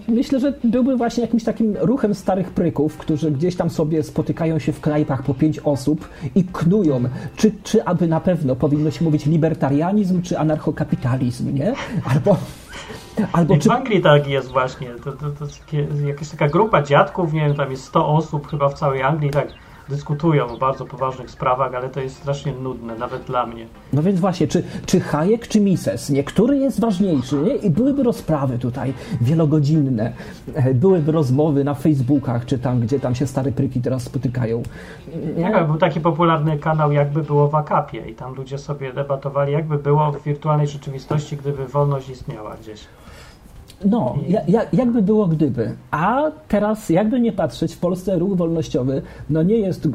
myślę, 0.09 0.41
że 0.41 0.53
byłby 0.65 0.97
właśnie 0.97 1.23
jakimś 1.23 1.45
takim 1.45 1.77
ruchem 1.81 2.15
starych 2.15 2.51
pryków, 2.51 2.97
którzy 2.97 3.31
gdzieś 3.31 3.57
tam 3.57 3.71
sobie 3.71 4.03
spotykają 4.03 4.59
się 4.59 4.73
w 4.73 4.81
knajpach 4.81 5.23
po 5.23 5.35
pięć 5.35 5.59
osób 5.59 6.09
i 6.35 6.45
knują, 6.45 7.03
czy, 7.37 7.53
czy 7.63 7.85
aby 7.85 8.09
na 8.09 8.21
pewno 8.21 8.57
powinno 8.57 8.91
się 8.91 9.05
mówić 9.05 9.27
libertarianizm, 9.27 10.23
czy 10.23 10.39
anarchokapitalizm, 10.39 11.55
nie? 11.55 11.75
Albo, 12.15 12.37
albo 13.33 13.55
I 13.55 13.59
czy... 13.59 13.69
w 13.69 13.73
Anglii 13.73 14.03
tak 14.03 14.29
jest 14.29 14.49
właśnie. 14.49 14.89
To, 15.05 15.13
to, 15.13 15.31
to 15.31 15.47
jakaś 16.07 16.29
taka 16.29 16.49
grupa 16.49 16.83
dziadków, 16.83 17.33
nie 17.33 17.41
wiem, 17.41 17.55
tam 17.55 17.71
jest 17.71 17.85
100 17.85 18.09
osób 18.09 18.49
chyba 18.49 18.69
w 18.69 18.75
całej 18.75 19.03
Anglii, 19.03 19.31
tak 19.31 19.49
dyskutują 19.89 20.47
o 20.47 20.57
bardzo 20.57 20.85
poważnych 20.85 21.31
sprawach, 21.31 21.75
ale 21.75 21.89
to 21.89 22.01
jest 22.01 22.17
strasznie 22.17 22.53
nudne, 22.53 22.97
nawet 22.97 23.25
dla 23.25 23.47
mnie. 23.47 23.67
No 23.93 24.03
więc 24.03 24.21
właśnie, 24.21 24.49
czy, 24.49 24.65
czy 24.87 25.01
Hayek, 25.01 25.49
czy 25.49 25.61
Mises, 25.61 26.11
nie? 26.11 26.25
Który 26.25 26.59
jest 26.59 26.81
ważniejszy, 26.81 27.37
nie? 27.37 27.55
I 27.55 27.71
byłyby 27.71 28.03
rozprawy 28.03 28.59
tutaj 28.59 28.95
wielogodzinne, 29.21 30.13
e, 30.55 30.75
byłyby 30.75 31.13
rozmowy 31.13 31.65
na 31.65 31.75
Facebookach, 31.75 32.47
czy 32.47 32.59
tam, 32.59 32.81
gdzie 32.81 33.01
tam 33.01 33.15
się 33.15 33.27
stare 33.27 33.53
pryki 33.53 33.81
teraz 33.81 34.03
spotykają. 34.03 34.63
Nie 35.37 35.51
wiem, 35.51 35.67
był 35.67 35.77
taki 35.77 36.01
popularny 36.01 36.59
kanał 36.59 36.93
Jakby 36.93 37.23
było 37.23 37.49
w 37.49 37.55
Akapie 37.55 38.11
i 38.11 38.15
tam 38.15 38.35
ludzie 38.35 38.59
sobie 38.59 38.93
debatowali, 38.93 39.53
jakby 39.53 39.79
było 39.79 40.13
w 40.13 40.23
wirtualnej 40.23 40.69
rzeczywistości, 40.69 41.37
gdyby 41.37 41.67
wolność 41.67 42.09
istniała 42.09 42.57
gdzieś. 42.63 42.81
No, 43.85 44.15
ja, 44.29 44.41
ja, 44.49 44.61
jakby 44.73 45.03
było 45.03 45.27
gdyby. 45.27 45.77
A 45.91 46.23
teraz, 46.49 46.91
jakby 46.91 47.21
nie 47.21 47.33
patrzeć, 47.33 47.75
w 47.75 47.79
Polsce 47.79 48.19
ruch 48.19 48.37
wolnościowy 48.37 49.03
no 49.31 49.43
nie 49.43 49.57
jest 49.57 49.87
e, 49.87 49.91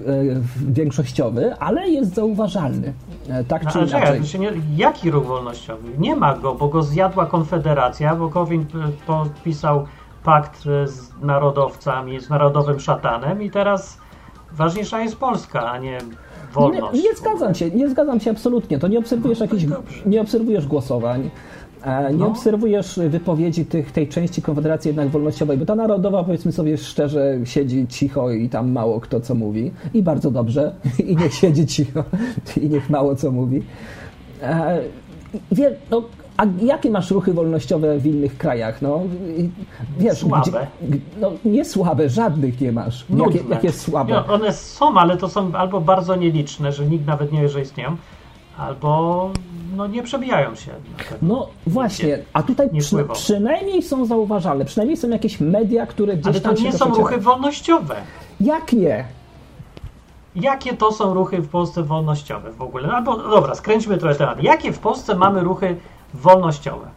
większościowy, 0.68 1.56
ale 1.56 1.90
jest 1.90 2.14
zauważalny. 2.16 2.94
E, 3.30 3.44
tak 3.44 3.64
No, 3.64 3.72
czy 3.72 3.78
ale 3.80 3.88
czekaj, 3.88 4.02
inaczej. 4.10 4.26
się 4.28 4.40
nie, 4.40 4.52
jaki 4.76 5.12
ruch 5.12 5.26
wolnościowy? 5.26 5.88
Nie 6.00 6.16
ma 6.16 6.38
go, 6.38 6.56
bo 6.56 6.68
go 6.68 6.84
zjadła 6.84 7.26
Konfederacja, 7.26 8.16
bo 8.16 8.30
Kowin 8.30 8.66
p- 8.66 8.78
podpisał 9.08 9.86
pakt 10.24 10.64
e, 10.68 10.88
z 10.88 11.12
narodowcami, 11.22 12.20
z 12.20 12.30
narodowym 12.30 12.80
szatanem 12.80 13.42
i 13.42 13.52
teraz 13.52 13.98
ważniejsza 14.52 15.02
jest 15.02 15.16
Polska, 15.16 15.72
a 15.72 15.78
nie 15.78 15.98
wolność. 16.54 16.94
Nie, 16.94 17.10
nie 17.10 17.16
zgadzam 17.16 17.56
się, 17.56 17.72
nie 17.72 17.90
zgadzam 17.90 18.20
się 18.20 18.32
absolutnie. 18.32 18.80
To 18.80 18.88
nie 18.88 19.00
obserwujesz 19.00 19.40
No 19.40 19.48
to 19.48 19.56
jakichś, 19.56 19.74
nie 20.06 20.22
obserwujesz 20.22 20.68
głosowań, 20.68 21.30
nie 22.12 22.18
No. 22.18 22.28
obserwujesz 22.28 23.00
wypowiedzi 23.10 23.66
tych, 23.66 23.92
tej 23.92 24.08
części 24.08 24.42
Konfederacji 24.42 24.90
jednak 24.90 25.10
wolnościowej, 25.10 25.58
bo 25.58 25.66
ta 25.66 25.76
narodowa, 25.76 26.24
powiedzmy 26.24 26.52
sobie 26.52 26.78
szczerze, 26.78 27.38
siedzi 27.44 27.88
cicho 27.88 28.32
i 28.32 28.50
tam 28.50 28.72
mało 28.72 29.00
kto 29.00 29.20
co 29.20 29.36
mówi. 29.36 29.72
I 29.94 30.04
bardzo 30.04 30.32
dobrze. 30.32 30.76
I 31.10 31.16
niech 31.16 31.34
siedzi 31.34 31.68
cicho 31.68 32.04
i 32.62 32.70
niech 32.70 32.90
mało 32.90 33.16
co 33.16 33.32
mówi. 33.32 33.64
E, 34.42 34.80
Wie, 35.52 35.76
no, 35.92 36.04
a 36.38 36.46
jakie 36.62 36.90
masz 36.92 37.12
ruchy 37.12 37.34
wolnościowe 37.34 38.00
w 38.00 38.06
innych 38.06 38.38
krajach? 38.38 38.82
No, 38.82 39.00
wiesz, 40.00 40.18
Słabe. 40.18 40.68
Gdzie, 40.82 41.00
no, 41.22 41.32
nie 41.46 41.66
słabe, 41.66 42.10
żadnych 42.10 42.62
nie 42.62 42.72
masz. 42.72 43.06
Jakie, 43.10 43.40
jakie 43.50 43.72
słabe? 43.72 44.26
One 44.28 44.54
są, 44.54 44.94
ale 44.98 45.18
to 45.18 45.30
są 45.30 45.54
albo 45.54 45.82
bardzo 45.82 46.16
nieliczne, 46.16 46.72
że 46.72 46.86
nikt 46.86 47.08
nawet 47.08 47.32
nie 47.32 47.42
wie, 47.42 47.50
że 47.50 47.62
istnieją, 47.62 47.96
albo 48.58 49.32
no, 49.76 49.88
nie 49.88 50.04
przebijają 50.04 50.56
się. 50.56 50.72
No 51.22 51.50
właśnie, 51.68 52.20
a 52.34 52.44
tutaj 52.44 52.70
przy, 52.80 53.06
przynajmniej 53.14 53.84
są 53.84 54.06
zauważalne, 54.06 54.66
przynajmniej 54.66 54.98
są 54.98 55.10
jakieś 55.10 55.40
media, 55.40 55.86
które 55.86 56.14
gdzieś 56.14 56.28
Ale 56.28 56.42
to 56.42 56.50
tam 56.50 56.58
się 56.58 56.64
nie 56.64 56.74
są 56.74 56.86
ruchy 56.86 57.18
wolnościowe. 57.18 57.96
Jak 58.40 58.74
nie? 58.74 59.06
Jakie 60.36 60.74
to 60.74 60.92
są 60.92 61.14
ruchy 61.14 61.42
w 61.42 61.50
Polsce 61.50 61.84
wolnościowe 61.84 62.52
w 62.52 62.62
ogóle? 62.62 62.92
Albo, 62.92 63.18
no 63.18 63.30
dobra, 63.30 63.56
skręćmy 63.56 63.98
trochę 63.98 64.16
temat. 64.16 64.44
Jakie 64.44 64.72
w 64.72 64.80
Polsce 64.80 65.16
mamy 65.16 65.42
ruchy 65.42 65.78
wolnościowe? 66.14 66.88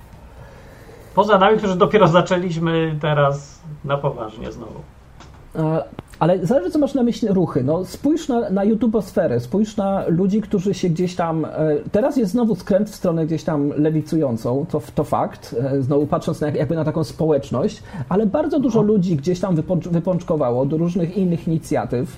Poza 1.14 1.38
nami, 1.38 1.58
którzy 1.58 1.76
dopiero 1.76 2.08
zaczęliśmy 2.08 2.98
teraz 3.00 3.60
na 3.84 3.96
poważnie 3.96 4.52
znowu. 4.52 4.80
Ale 6.18 6.46
zależy, 6.46 6.70
co 6.70 6.78
masz 6.78 6.94
na 6.94 7.02
myśli 7.02 7.28
ruchy. 7.28 7.64
No, 7.64 7.84
spójrz 7.84 8.28
na, 8.28 8.50
na 8.50 8.64
YouTubosferę, 8.64 9.40
spójrz 9.40 9.76
na 9.76 10.04
ludzi, 10.08 10.40
którzy 10.40 10.74
się 10.74 10.88
gdzieś 10.88 11.14
tam. 11.14 11.44
e, 11.44 11.50
Teraz 11.92 12.16
jest 12.16 12.32
znowu 12.32 12.54
skręt 12.54 12.90
w 12.90 12.94
stronę 12.94 13.26
gdzieś 13.26 13.44
tam 13.44 13.68
lewicującą, 13.76 14.66
to, 14.70 14.82
to 14.94 15.04
fakt, 15.04 15.56
e, 15.72 15.82
znowu 15.82 16.06
patrząc 16.06 16.40
na, 16.40 16.48
jakby 16.48 16.74
na 16.74 16.84
taką 16.84 17.04
społeczność, 17.04 17.82
ale 18.08 18.26
bardzo 18.26 18.60
dużo 18.60 18.82
ludzi 18.82 19.16
gdzieś 19.16 19.40
tam 19.40 19.56
wypącz, 19.56 19.88
wypączkowało 19.88 20.66
do 20.66 20.76
różnych 20.76 21.16
innych 21.16 21.48
inicjatyw, 21.48 22.16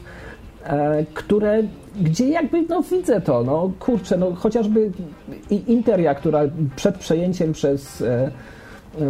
e, 0.64 1.04
które, 1.14 1.62
gdzie 2.00 2.28
jakby, 2.28 2.62
no 2.62 2.82
widzę 2.82 3.20
to, 3.20 3.42
no 3.44 3.70
kurczę, 3.80 4.16
no 4.16 4.35
chociażby 4.35 4.90
Interia, 5.50 6.14
która 6.14 6.40
przed 6.76 6.98
przejęciem 6.98 7.52
przez. 7.52 8.04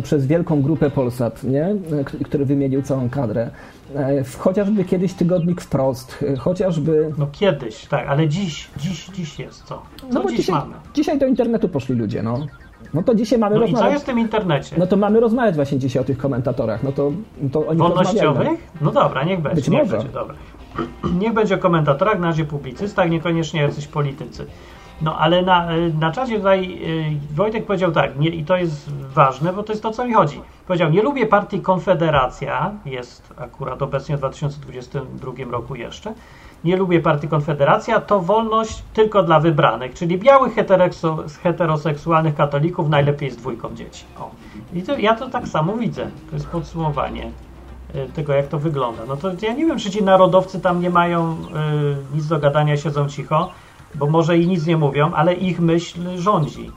przez 0.02 0.26
wielką 0.26 0.62
grupę 0.62 0.90
Polsat, 0.90 1.44
nie? 1.44 1.76
Który 2.24 2.44
wymienił 2.44 2.82
całą 2.82 3.10
kadrę. 3.10 3.50
E, 3.94 4.24
Chociażby 4.38 4.84
kiedyś 4.84 5.12
tygodnik 5.12 5.60
wprost, 5.60 6.24
e, 6.32 6.36
chociażby. 6.36 7.12
No 7.18 7.26
kiedyś, 7.32 7.86
tak, 7.86 8.08
ale 8.08 8.28
dziś, 8.28 8.68
dziś, 8.76 9.06
dziś 9.06 9.38
jest 9.38 9.64
co? 9.64 9.82
Co 10.00 10.06
No 10.12 10.22
bo 10.22 10.28
dziś 10.28 10.38
dzisiaj, 10.38 10.54
mamy? 10.54 10.74
dzisiaj 10.94 11.18
do 11.18 11.26
internetu 11.26 11.68
poszli 11.68 11.94
ludzie, 11.94 12.22
no. 12.22 12.46
No 12.94 13.02
to 13.02 13.14
dzisiaj 13.14 13.38
mamy 13.38 13.56
No 13.56 13.62
i 13.62 13.64
co 13.64 13.72
rozmawiać. 13.72 13.92
jest 13.92 14.04
w 14.04 14.06
tym 14.06 14.18
internecie? 14.18 14.76
No 14.78 14.86
to 14.86 14.96
mamy 14.96 15.20
rozmawiać 15.20 15.54
właśnie 15.54 15.78
dzisiaj 15.78 16.02
o 16.02 16.04
tych 16.04 16.18
komentatorach. 16.18 16.82
No 16.82 16.92
to, 16.92 17.12
to 17.52 17.66
oni. 17.66 17.78
Wolnościowych? 17.78 18.48
No 18.80 18.90
dobra, 18.92 19.24
niech 19.24 19.40
będzie. 19.40 19.56
Być 19.56 19.68
niech 19.68 19.82
może. 19.82 19.96
będzie, 19.96 20.12
dobra. 20.12 20.34
Niech 21.20 21.32
będzie 21.32 21.54
o 21.54 21.58
komentatorach, 21.58 22.18
na 22.18 22.26
razie 22.26 22.44
publicystach, 22.44 23.10
niekoniecznie 23.10 23.60
jacyś 23.62 23.86
politycy. 23.86 24.46
No 25.00 25.18
ale 25.18 25.42
na, 25.42 25.68
na 26.00 26.12
czacie 26.12 26.36
tutaj 26.36 26.78
y, 27.30 27.34
Wojtek 27.34 27.66
powiedział 27.66 27.92
tak, 27.92 28.18
nie, 28.18 28.28
i 28.28 28.44
to 28.44 28.56
jest 28.56 28.90
ważne, 29.14 29.52
bo 29.52 29.62
to 29.62 29.72
jest 29.72 29.82
to, 29.82 29.90
co 29.90 30.04
mi 30.04 30.14
chodzi. 30.14 30.40
Powiedział, 30.66 30.90
nie 30.90 31.02
lubię 31.02 31.26
partii 31.26 31.60
Konfederacja, 31.60 32.70
jest 32.84 33.34
akurat 33.36 33.82
obecnie 33.82 34.16
w 34.16 34.18
2022 34.18 35.32
roku 35.50 35.74
jeszcze, 35.74 36.14
nie 36.64 36.76
lubię 36.76 37.00
partii 37.00 37.28
Konfederacja, 37.28 38.00
to 38.00 38.20
wolność 38.20 38.82
tylko 38.94 39.22
dla 39.22 39.40
wybranych, 39.40 39.94
czyli 39.94 40.18
białych 40.18 40.54
heteroseksualnych 41.42 42.34
katolików, 42.34 42.88
najlepiej 42.88 43.30
z 43.30 43.36
dwójką 43.36 43.74
dzieci. 43.74 44.04
O. 44.18 44.30
I 44.74 44.82
to, 44.82 44.98
ja 44.98 45.14
to 45.14 45.30
tak 45.30 45.48
samo 45.48 45.76
widzę. 45.76 46.10
To 46.30 46.36
jest 46.36 46.46
podsumowanie 46.46 47.30
y, 47.94 48.08
tego, 48.14 48.32
jak 48.32 48.48
to 48.48 48.58
wygląda. 48.58 49.02
No 49.08 49.16
to 49.16 49.28
ja 49.42 49.52
nie 49.52 49.66
wiem, 49.66 49.78
czy 49.78 49.90
ci 49.90 50.02
narodowcy 50.02 50.60
tam 50.60 50.80
nie 50.80 50.90
mają 50.90 51.32
y, 51.32 51.36
nic 52.14 52.26
do 52.26 52.38
gadania, 52.38 52.76
siedzą 52.76 53.08
cicho, 53.08 53.50
bo 53.94 54.06
może 54.06 54.38
i 54.38 54.46
nic 54.46 54.66
nie 54.66 54.76
mówią, 54.76 55.12
ale 55.14 55.34
ich 55.34 55.60
myśl 55.60 56.00
rządzi. 56.16 56.70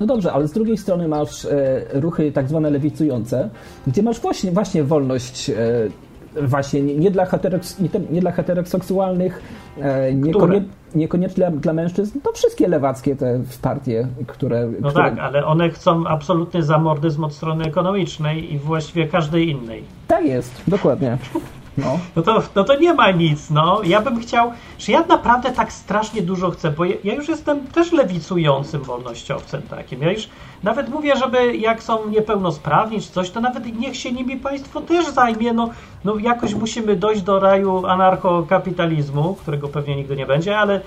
No 0.00 0.06
dobrze, 0.06 0.32
ale 0.32 0.48
z 0.48 0.52
drugiej 0.52 0.76
strony 0.76 1.08
masz 1.08 1.44
e, 1.44 1.50
ruchy 1.92 2.32
tak 2.32 2.48
zwane 2.48 2.70
lewicujące, 2.70 3.50
gdzie 3.86 4.02
masz 4.02 4.20
właśnie, 4.20 4.52
właśnie 4.52 4.84
wolność 4.84 5.50
e, 5.50 5.54
właśnie 6.42 6.82
nie, 6.82 7.10
dla 7.10 7.26
hetereks, 7.26 7.80
nie, 7.80 7.88
nie 8.10 8.20
dla 8.20 8.30
heteroseksualnych, 8.30 9.42
e, 9.80 10.14
niekonie, 10.14 10.62
niekoniecznie 10.94 11.36
dla, 11.36 11.50
dla 11.50 11.72
mężczyzn, 11.72 12.20
to 12.20 12.32
wszystkie 12.32 12.68
lewackie 12.68 13.16
te 13.16 13.40
partie, 13.62 14.08
które... 14.26 14.68
No 14.80 14.88
które 14.88 15.10
tak, 15.10 15.18
ale 15.18 15.46
one 15.46 15.70
chcą 15.70 16.06
absolutny 16.06 16.62
zamordyzm 16.62 17.24
od 17.24 17.34
strony 17.34 17.64
ekonomicznej 17.64 18.54
i 18.54 18.58
właściwie 18.58 19.08
każdej 19.08 19.48
innej. 19.48 19.84
tak 20.08 20.24
jest, 20.24 20.62
dokładnie. 20.68 21.18
No. 21.78 21.98
No 22.16 22.22
to, 22.22 22.42
no 22.54 22.64
to 22.64 22.76
nie 22.76 22.94
ma 22.94 23.10
nic, 23.10 23.50
no. 23.50 23.80
Ja 23.84 24.00
bym 24.00 24.20
chciał, 24.20 24.52
że 24.78 24.92
ja 24.92 25.04
naprawdę 25.08 25.50
tak 25.50 25.72
strasznie 25.72 26.22
dużo 26.22 26.50
chcę, 26.50 26.70
bo 26.70 26.84
ja, 26.84 27.14
już 27.14 27.28
jestem 27.28 27.66
też 27.66 27.92
lewicującym 27.92 28.82
wolnościowcem 28.82 29.62
takim. 29.62 30.02
Ja 30.02 30.12
już 30.12 30.28
nawet 30.62 30.88
mówię, 30.88 31.16
żeby 31.16 31.56
jak 31.56 31.82
są 31.82 32.08
niepełnosprawni 32.08 33.00
czy 33.00 33.12
coś, 33.12 33.30
to 33.30 33.40
nawet 33.40 33.78
niech 33.80 33.96
się 33.96 34.12
nimi 34.12 34.36
państwo 34.36 34.80
też 34.80 35.06
zajmie. 35.06 35.52
No, 35.52 35.70
no 36.04 36.16
jakoś 36.16 36.54
musimy 36.54 36.96
dojść 36.96 37.22
do 37.22 37.40
raju 37.40 37.86
anarchokapitalizmu, 37.86 39.34
którego 39.34 39.68
pewnie 39.68 39.96
nigdy 39.96 40.16
nie 40.16 40.26
będzie, 40.26 40.58
ale 40.58 40.80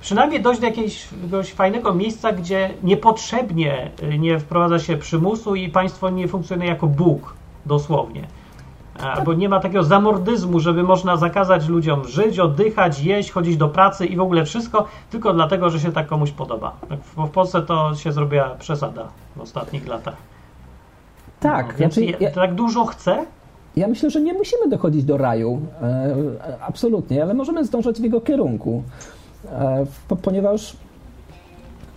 przynajmniej 0.00 0.42
dojść 0.42 0.60
do 0.60 0.66
jakiegoś, 0.66 1.08
jakiegoś 1.12 1.52
fajnego 1.52 1.94
miejsca, 1.94 2.32
gdzie 2.32 2.70
niepotrzebnie 2.82 3.90
y, 4.02 4.18
nie 4.18 4.38
wprowadza 4.38 4.78
się 4.78 4.96
przymusu 4.96 5.54
i 5.54 5.68
państwo 5.68 6.10
nie 6.10 6.28
funkcjonuje 6.28 6.68
jako 6.68 6.86
Bóg, 6.86 7.34
dosłownie. 7.66 8.26
Albo 9.00 9.34
nie 9.34 9.48
ma 9.48 9.60
takiego 9.60 9.84
zamordyzmu, 9.84 10.60
żeby 10.60 10.82
można 10.82 11.16
zakazać 11.16 11.68
ludziom 11.68 12.04
żyć, 12.08 12.38
oddychać, 12.38 13.00
jeść, 13.00 13.30
chodzić 13.30 13.56
do 13.56 13.68
pracy 13.68 14.06
i 14.06 14.16
w 14.16 14.20
ogóle 14.20 14.44
wszystko, 14.44 14.88
tylko 15.10 15.34
dlatego, 15.34 15.70
że 15.70 15.80
się 15.80 15.92
tak 15.92 16.06
komuś 16.06 16.30
podoba. 16.30 16.76
Bo 17.16 17.26
w 17.26 17.30
Polsce 17.30 17.62
to 17.62 17.94
się 17.94 18.12
zrobiła 18.12 18.50
przesada 18.50 19.08
w 19.36 19.40
ostatnich 19.40 19.86
latach. 19.86 20.16
Tak, 21.40 21.68
No, 21.72 21.76
znaczy, 21.76 22.04
ja, 22.20 22.30
tak 22.30 22.54
dużo 22.54 22.84
chcę? 22.84 23.26
ja 23.76 23.88
myślę, 23.88 24.10
że 24.10 24.20
nie 24.20 24.32
musimy 24.32 24.68
dochodzić 24.68 25.04
do 25.04 25.16
raju, 25.16 25.60
e, 25.82 26.16
absolutnie, 26.60 27.22
ale 27.22 27.34
możemy 27.34 27.64
zdążać 27.64 28.00
w 28.00 28.04
jego 28.04 28.20
kierunku, 28.20 28.82
e, 29.52 29.86
po, 30.08 30.16
ponieważ 30.16 30.76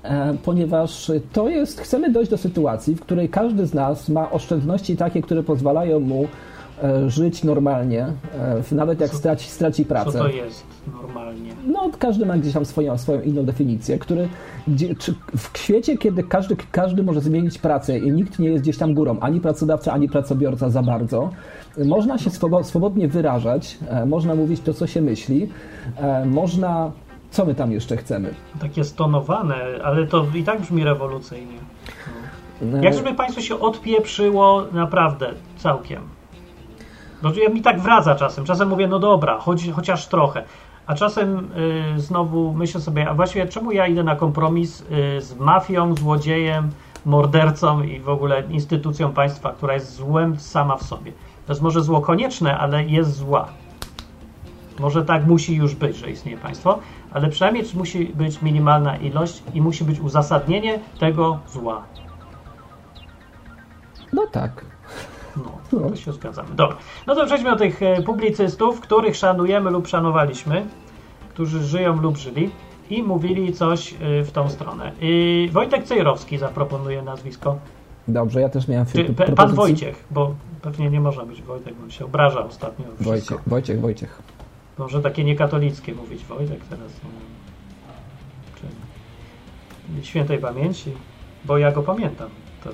e, 0.03 0.33
ponieważ 0.45 1.11
to 1.33 1.49
jest, 1.49 1.81
chcemy 1.81 2.11
dojść 2.11 2.31
do 2.31 2.37
sytuacji, 2.37 2.95
w 2.95 3.01
której 3.01 3.29
każdy 3.29 3.65
z 3.65 3.73
nas 3.73 4.09
ma 4.09 4.31
oszczędności 4.31 4.97
takie, 4.97 5.21
które 5.21 5.43
pozwalają 5.43 5.99
mu 5.99 6.27
żyć 7.07 7.43
normalnie, 7.43 8.05
e, 8.71 8.75
nawet 8.75 8.99
jak 8.99 9.09
Co- 9.11 9.17
straci, 9.17 9.49
straci 9.49 9.83
Co 9.85 9.89
pracę. 9.89 10.17
to 10.19 10.27
jest 10.27 10.63
normalnie? 11.01 11.51
No, 11.67 11.89
każdy 11.99 12.25
ma 12.25 12.37
gdzieś 12.37 12.53
tam 12.53 12.65
swoją, 12.65 12.97
swoją 12.97 13.21
inną 13.21 13.43
definicję, 13.45 13.99
który 13.99 14.29
gdzie, 14.67 14.95
w 15.37 15.57
świecie, 15.57 15.97
kiedy 15.97 16.23
każdy, 16.23 16.55
każdy 16.71 17.03
może 17.03 17.21
zmienić 17.21 17.57
pracę 17.57 17.97
i 17.99 18.11
nikt 18.11 18.39
nie 18.39 18.49
jest 18.49 18.63
gdzieś 18.63 18.77
tam 18.77 18.93
górą, 18.93 19.19
ani 19.19 19.41
pracodawca, 19.41 19.93
ani 19.93 20.09
pracobiorca 20.09 20.69
za 20.69 20.83
bardzo, 20.83 21.29
można 21.85 22.17
się 22.17 22.29
swobo- 22.29 22.63
swobodnie 22.63 23.07
wyrażać, 23.07 23.77
e, 23.89 24.05
można 24.05 24.35
mówić 24.35 24.61
to, 24.61 24.73
co 24.73 24.87
się 24.87 25.01
myśli, 25.01 25.49
e, 25.97 26.25
można... 26.25 26.91
Co 27.31 27.45
my 27.45 27.55
tam 27.55 27.71
jeszcze 27.71 27.97
chcemy? 27.97 28.33
Takie 28.61 28.83
stonowane, 28.83 29.55
ale 29.83 30.07
to 30.07 30.25
i 30.35 30.43
tak 30.43 30.61
brzmi 30.61 30.83
rewolucyjnie. 30.83 31.57
E, 32.73 32.83
Jak 32.83 32.93
żeby 32.93 33.13
państwo 33.13 33.41
się 33.41 33.59
odpieprzyło 33.59 34.63
naprawdę 34.73 35.29
całkiem. 35.57 36.01
No, 37.23 37.33
ja 37.33 37.49
mi 37.49 37.61
tak 37.61 37.79
wraca 37.79 38.15
czasem. 38.15 38.45
Czasem 38.45 38.69
mówię, 38.69 38.87
no 38.87 38.99
dobra, 38.99 39.37
choć, 39.39 39.71
chociaż 39.71 40.07
trochę. 40.07 40.43
A 40.87 40.95
czasem 40.95 41.49
y, 41.95 41.99
znowu 41.99 42.53
myślę 42.53 42.81
sobie, 42.81 43.09
a 43.09 43.13
właściwie 43.13 43.47
czemu 43.47 43.71
ja 43.71 43.87
idę 43.87 44.03
na 44.03 44.15
kompromis 44.15 44.81
y, 44.81 45.21
z 45.21 45.35
mafią, 45.35 45.95
złodziejem, 45.95 46.71
mordercą 47.05 47.81
i 47.81 47.99
w 47.99 48.09
ogóle 48.09 48.43
instytucją 48.49 49.13
państwa, 49.13 49.53
która 49.53 49.73
jest 49.73 49.95
złem 49.95 50.39
sama 50.39 50.77
w 50.77 50.83
sobie. 50.83 51.11
To 51.45 51.53
jest 51.53 51.61
może 51.61 51.81
zło 51.81 52.01
konieczne, 52.01 52.57
ale 52.57 52.83
jest 52.83 53.15
zła. 53.15 53.47
Może 54.79 55.05
tak 55.05 55.25
musi 55.25 55.55
już 55.55 55.75
być, 55.75 55.97
że 55.97 56.11
istnieje 56.11 56.37
państwo, 56.37 56.79
ale 57.11 57.29
przynajmniej 57.29 57.65
musi 57.73 58.05
być 58.05 58.41
minimalna 58.41 58.97
ilość 58.97 59.43
i 59.53 59.61
musi 59.61 59.83
być 59.83 59.99
uzasadnienie 59.99 60.79
tego 60.99 61.39
zła. 61.47 61.83
No 64.13 64.27
tak. 64.27 64.76
No, 65.73 65.89
to 65.89 65.95
się 65.95 66.13
zgadzamy. 66.13 66.49
Dobra. 66.55 66.77
No 67.07 67.15
to 67.15 67.25
przejdźmy 67.25 67.49
do 67.49 67.55
tych 67.55 67.83
e, 67.83 68.01
publicystów, 68.01 68.81
których 68.81 69.15
szanujemy 69.15 69.71
lub 69.71 69.87
szanowaliśmy, 69.87 70.65
którzy 71.29 71.63
żyją 71.63 72.01
lub 72.01 72.17
żyli 72.17 72.51
i 72.89 73.03
mówili 73.03 73.53
coś 73.53 73.93
e, 73.93 74.23
w 74.23 74.31
tą 74.31 74.49
stronę. 74.49 74.91
I 75.01 75.49
Wojtek 75.51 75.83
Cejrowski 75.83 76.37
zaproponuje 76.37 77.01
nazwisko. 77.01 77.57
Dobrze, 78.07 78.41
ja 78.41 78.49
też 78.49 78.67
miałem 78.67 78.85
Czy, 78.85 79.03
pro- 79.05 79.25
pe, 79.25 79.31
pan 79.33 79.53
Wojciech, 79.53 80.05
bo 80.11 80.35
pewnie 80.61 80.89
nie 80.89 81.01
można 81.01 81.25
być 81.25 81.41
Wojtek, 81.41 81.73
bo 81.73 81.89
się 81.89 82.05
obraża 82.05 82.45
ostatnio. 82.45 82.85
Wojciech, 82.99 83.41
Wojciech, 83.47 83.81
Wojciech. 83.81 84.21
Może 84.77 85.01
takie 85.01 85.23
niekatolickie 85.23 85.95
mówić 85.95 86.25
Wojtek 86.25 86.59
teraz. 86.69 86.91
wiem. 87.03 87.11
Czy 90.01 90.07
świętej 90.07 90.39
pamięci, 90.39 90.91
bo 91.45 91.57
ja 91.57 91.71
go 91.71 91.83
pamiętam. 91.83 92.29
To, 92.63 92.69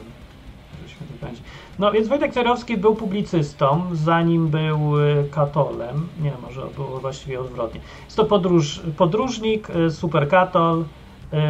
świętej 0.88 1.18
pamięci. 1.22 1.42
No 1.80 1.92
więc 1.92 2.08
Wojtek 2.08 2.34
Cerowski 2.34 2.78
był 2.78 2.96
publicystą, 2.96 3.90
zanim 3.92 4.48
był 4.48 5.00
y, 5.00 5.30
katolem. 5.32 6.08
Nie, 6.22 6.34
może 6.42 6.62
było 6.76 7.00
właściwie 7.00 7.40
odwrotnie. 7.40 7.82
Jest 8.06 8.18
to 8.18 8.26
podróż, 8.26 8.82
podróżnik, 8.98 9.70
y, 9.70 9.92
superkatol, 9.92 10.86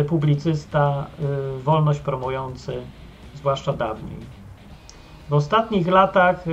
y, 0.01 0.05
publicysta, 0.05 1.07
wolność 1.63 1.99
promujący, 1.99 2.81
zwłaszcza 3.33 3.73
dawniej. 3.73 4.17
W 5.29 5.33
ostatnich 5.33 5.87
latach 5.87 6.45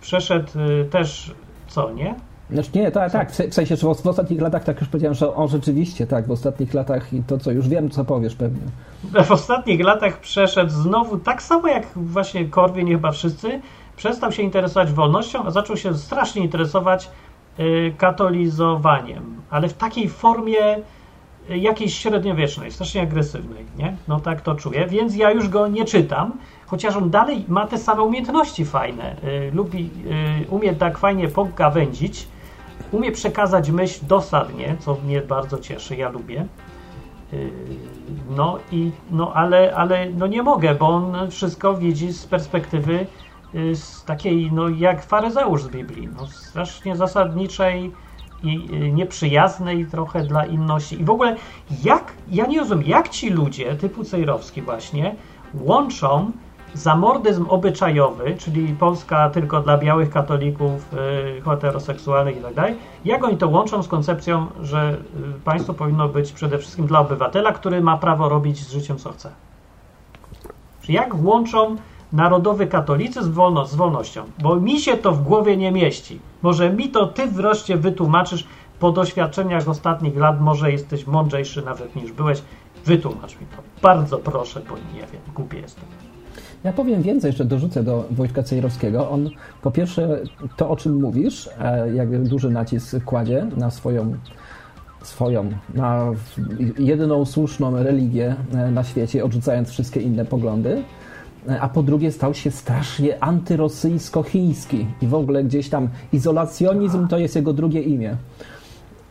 przeszedł 0.00 0.52
też 0.90 1.34
co, 1.68 1.92
nie? 1.92 2.29
Znaczy 2.52 2.70
nie, 2.74 2.90
tak, 2.90 3.12
tak, 3.12 3.32
w 3.32 3.34
se- 3.34 3.48
w 3.48 3.54
sensie, 3.54 3.76
że 3.76 3.86
w, 3.94 4.06
ostatnich 4.06 4.40
latach, 4.40 4.64
tak 4.64 4.80
już 4.80 4.88
powiedziałem, 4.88 5.14
że 5.14 5.34
on 5.34 5.48
rzeczywiście, 5.48 6.06
tak, 6.06 6.26
w 6.26 6.30
ostatnich 6.30 6.74
latach 6.74 7.12
i 7.12 7.22
to, 7.22 7.38
co 7.38 7.50
już 7.50 7.68
wiem, 7.68 7.90
co 7.90 8.04
powiesz 8.04 8.34
pewnie. 8.34 8.60
w 9.24 9.30
ostatnich 9.32 9.80
latach 9.80 10.20
przeszedł 10.20 10.70
znowu, 10.70 11.18
tak 11.18 11.42
samo 11.42 11.68
jak 11.68 11.86
właśnie 11.96 12.44
Korwin 12.44 12.88
i 12.88 12.92
chyba 12.92 13.10
wszyscy, 13.12 13.60
przestał 13.96 14.32
się 14.32 14.42
interesować 14.42 14.92
wolnością, 14.92 15.44
a 15.44 15.50
zaczął 15.50 15.76
się 15.76 15.94
strasznie 15.94 16.42
interesować 16.42 17.10
y, 17.60 17.94
katolizowaniem, 17.98 19.40
ale 19.50 19.68
w 19.68 19.74
takiej 19.74 20.08
formie 20.08 20.76
y, 21.50 21.58
jakiejś 21.58 21.94
średniowiecznej, 21.98 22.70
strasznie 22.72 23.02
agresywnej, 23.02 23.64
nie? 23.78 23.96
No 24.08 24.20
tak 24.20 24.40
to 24.40 24.54
czuję, 24.54 24.86
więc 24.86 25.16
ja 25.16 25.30
już 25.30 25.48
go 25.48 25.68
nie 25.68 25.84
czytam, 25.84 26.32
chociaż 26.66 26.96
on 26.96 27.10
dalej 27.10 27.44
ma 27.48 27.66
te 27.66 27.78
same 27.78 28.02
umiejętności 28.02 28.64
fajne, 28.64 29.16
y, 29.24 29.50
lubi, 29.54 29.90
umie 30.50 30.74
tak 30.74 30.98
fajnie 30.98 31.28
pogawędzić, 31.28 32.28
umie 32.92 33.12
przekazać 33.12 33.70
myśl 33.70 34.06
dosadnie, 34.06 34.76
co 34.78 34.96
mnie 35.04 35.20
bardzo 35.22 35.58
cieszy, 35.58 35.96
ja 35.96 36.08
lubię. 36.08 36.46
Yy, 37.32 37.50
No 38.36 38.58
i 38.72 38.90
no 39.10 39.32
ale, 39.34 39.74
ale 39.74 40.10
no 40.10 40.26
nie 40.26 40.42
mogę, 40.42 40.74
bo 40.74 40.88
on 40.88 41.30
wszystko 41.30 41.74
widzi 41.74 42.12
z 42.12 42.26
perspektywy 42.26 43.06
yy, 43.54 43.76
z 43.76 44.04
takiej, 44.04 44.52
no 44.52 44.68
jak 44.68 45.04
faryzeusz 45.04 45.62
z 45.62 45.68
Biblii, 45.68 46.08
no 46.18 46.26
strasznie 46.26 46.96
zasadniczej 46.96 47.92
i 48.42 48.66
yy, 48.66 48.92
nieprzyjaznej 48.92 49.86
trochę 49.86 50.22
dla 50.22 50.44
inności. 50.46 51.00
I 51.00 51.04
w 51.04 51.10
ogóle 51.10 51.36
jak, 51.84 52.12
ja 52.28 52.46
nie 52.46 52.58
rozumiem, 52.58 52.88
jak 52.88 53.08
ci 53.08 53.30
ludzie 53.30 53.74
typu 53.74 54.04
Cejrowski 54.04 54.62
właśnie 54.62 55.14
łączą 55.54 56.32
zamordyzm 56.74 57.46
obyczajowy, 57.48 58.36
czyli 58.38 58.74
Polska 58.74 59.30
tylko 59.30 59.60
dla 59.60 59.78
białych 59.78 60.10
katolików, 60.10 60.94
y, 61.38 61.40
heteroseksualnych 61.40 62.42
tak 62.42 62.54
dalej, 62.54 62.76
jak 63.04 63.24
oni 63.24 63.36
to 63.36 63.48
łączą 63.48 63.82
z 63.82 63.88
koncepcją, 63.88 64.46
że 64.62 64.96
y, 65.36 65.40
państwo 65.44 65.74
powinno 65.74 66.08
być 66.08 66.32
przede 66.32 66.58
wszystkim 66.58 66.86
dla 66.86 67.00
obywatela, 67.00 67.52
który 67.52 67.80
ma 67.80 67.96
prawo 67.96 68.28
robić 68.28 68.58
z 68.58 68.72
życiem 68.72 68.98
co 68.98 69.12
chce? 69.12 69.30
Czy 70.82 70.92
jak 70.92 71.24
łączą 71.24 71.76
narodowy 72.12 72.66
katolicyzm 72.66 73.32
wolno, 73.32 73.66
z 73.66 73.74
wolnością? 73.74 74.22
Bo 74.42 74.56
mi 74.56 74.80
się 74.80 74.96
to 74.96 75.12
w 75.12 75.22
głowie 75.22 75.56
nie 75.56 75.72
mieści. 75.72 76.20
Może 76.42 76.70
mi 76.70 76.88
to 76.88 77.06
ty 77.06 77.26
wreszcie 77.26 77.76
wytłumaczysz 77.76 78.46
po 78.80 78.92
doświadczeniach 78.92 79.68
ostatnich 79.68 80.16
lat, 80.16 80.40
może 80.40 80.72
jesteś 80.72 81.06
mądrzejszy 81.06 81.62
nawet 81.62 81.96
niż 81.96 82.12
byłeś. 82.12 82.42
Wytłumacz 82.84 83.40
mi 83.40 83.46
to. 83.46 83.62
Bardzo 83.82 84.18
proszę, 84.18 84.60
bo 84.68 84.74
nie 84.94 85.00
wiem, 85.00 85.22
głupie 85.34 85.58
jestem. 85.58 86.09
Ja 86.64 86.72
powiem 86.72 87.02
więcej, 87.02 87.28
jeszcze 87.28 87.44
dorzucę 87.44 87.82
do 87.82 88.04
Wojtka 88.10 88.42
Cejrowskiego. 88.42 89.10
On 89.10 89.30
po 89.62 89.70
pierwsze 89.70 90.20
to, 90.56 90.70
o 90.70 90.76
czym 90.76 91.00
mówisz, 91.00 91.50
e, 91.60 91.94
jak 91.94 92.22
duży 92.22 92.50
nacisk 92.50 93.04
kładzie 93.04 93.46
na 93.56 93.70
swoją, 93.70 94.14
swoją 95.02 95.50
na 95.74 96.06
jedyną 96.78 97.24
słuszną 97.24 97.82
religię 97.82 98.36
e, 98.54 98.70
na 98.70 98.84
świecie, 98.84 99.24
odrzucając 99.24 99.70
wszystkie 99.70 100.00
inne 100.00 100.24
poglądy. 100.24 100.82
E, 101.48 101.60
a 101.60 101.68
po 101.68 101.82
drugie 101.82 102.12
stał 102.12 102.34
się 102.34 102.50
strasznie 102.50 103.20
antyrosyjsko-chiński 103.20 104.86
i 105.02 105.06
w 105.06 105.14
ogóle 105.14 105.44
gdzieś 105.44 105.68
tam 105.68 105.88
izolacjonizm 106.12 107.08
to 107.08 107.18
jest 107.18 107.36
jego 107.36 107.52
drugie 107.52 107.82
imię. 107.82 108.16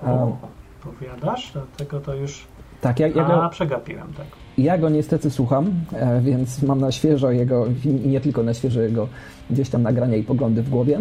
O, 0.06 0.38
powiadasz? 0.84 1.52
Dlatego 1.54 2.00
to 2.00 2.16
już... 2.16 2.48
Tak, 2.82 3.00
ja, 3.00 3.08
ja 3.08 3.26
A, 3.26 3.42
go, 3.42 3.50
przegapiłem, 3.50 4.14
tak. 4.18 4.26
Ja 4.64 4.78
go 4.78 4.90
niestety 4.90 5.32
słucham, 5.32 5.72
e, 5.94 6.22
więc 6.22 6.64
mam 6.64 6.80
na 6.82 6.92
świeżo 6.92 7.32
jego, 7.32 7.66
i 7.86 7.90
nie 8.08 8.22
tylko 8.22 8.44
na 8.44 8.54
świeżo 8.54 8.82
jego 8.82 9.08
gdzieś 9.50 9.70
tam 9.70 9.84
nagrania 9.84 10.18
i 10.18 10.24
poglądy 10.24 10.62
w 10.64 10.70
głowie. 10.70 11.00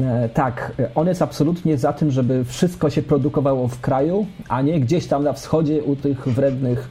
E, 0.00 0.28
Tak, 0.28 0.72
on 0.94 1.06
jest 1.06 1.22
absolutnie 1.22 1.78
za 1.78 1.92
tym, 1.92 2.10
żeby 2.10 2.44
wszystko 2.44 2.90
się 2.90 3.02
produkowało 3.02 3.68
w 3.68 3.80
kraju, 3.80 4.26
a 4.48 4.62
nie 4.62 4.80
gdzieś 4.80 5.06
tam 5.06 5.24
na 5.24 5.32
wschodzie 5.32 5.82
u 5.82 5.96
tych 5.96 6.28
wrednych, 6.28 6.88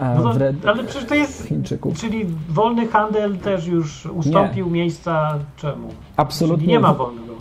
e, 0.00 0.14
No 0.14 0.34
to, 0.34 0.68
ale 0.70 0.84
przecież 0.84 1.08
to 1.08 1.14
jest... 1.14 1.46
Chińczyków. 1.46 2.00
Czyli 2.00 2.26
wolny 2.48 2.86
handel 2.88 3.38
też 3.38 3.66
już 3.66 4.06
ustąpił 4.06 4.70
miejsca 4.70 5.38
czemu? 5.56 5.88
Absolutnie 6.16 6.64
Czyli 6.64 6.72
nie 6.72 6.80
ma 6.80 6.94
wolnego. 6.94 7.34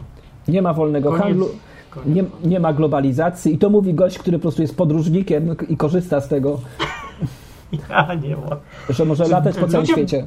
nie 0.47 0.62
ma 0.62 0.73
wolnego 0.73 1.10
Koniec. 1.10 1.23
handlu. 1.23 1.49
Nie, 2.06 2.23
nie 2.43 2.60
ma 2.60 2.73
globalizacji 2.73 3.53
i 3.53 3.58
to 3.58 3.69
mówi 3.69 3.93
gość, 3.93 4.19
który 4.19 4.38
po 4.38 4.41
prostu 4.41 4.62
jest 4.62 4.77
podróżnikiem 4.77 5.56
i 5.69 5.77
korzysta 5.77 6.21
z 6.21 6.27
tego, 6.27 6.60
Ja 7.89 8.13
nie 8.15 8.36
ma. 8.36 8.58
że 8.89 9.06
może 9.06 9.27
latać 9.27 9.56
po 9.58 9.67
całym 9.67 9.82
Ludzie- 9.82 9.93
świecie. 9.93 10.25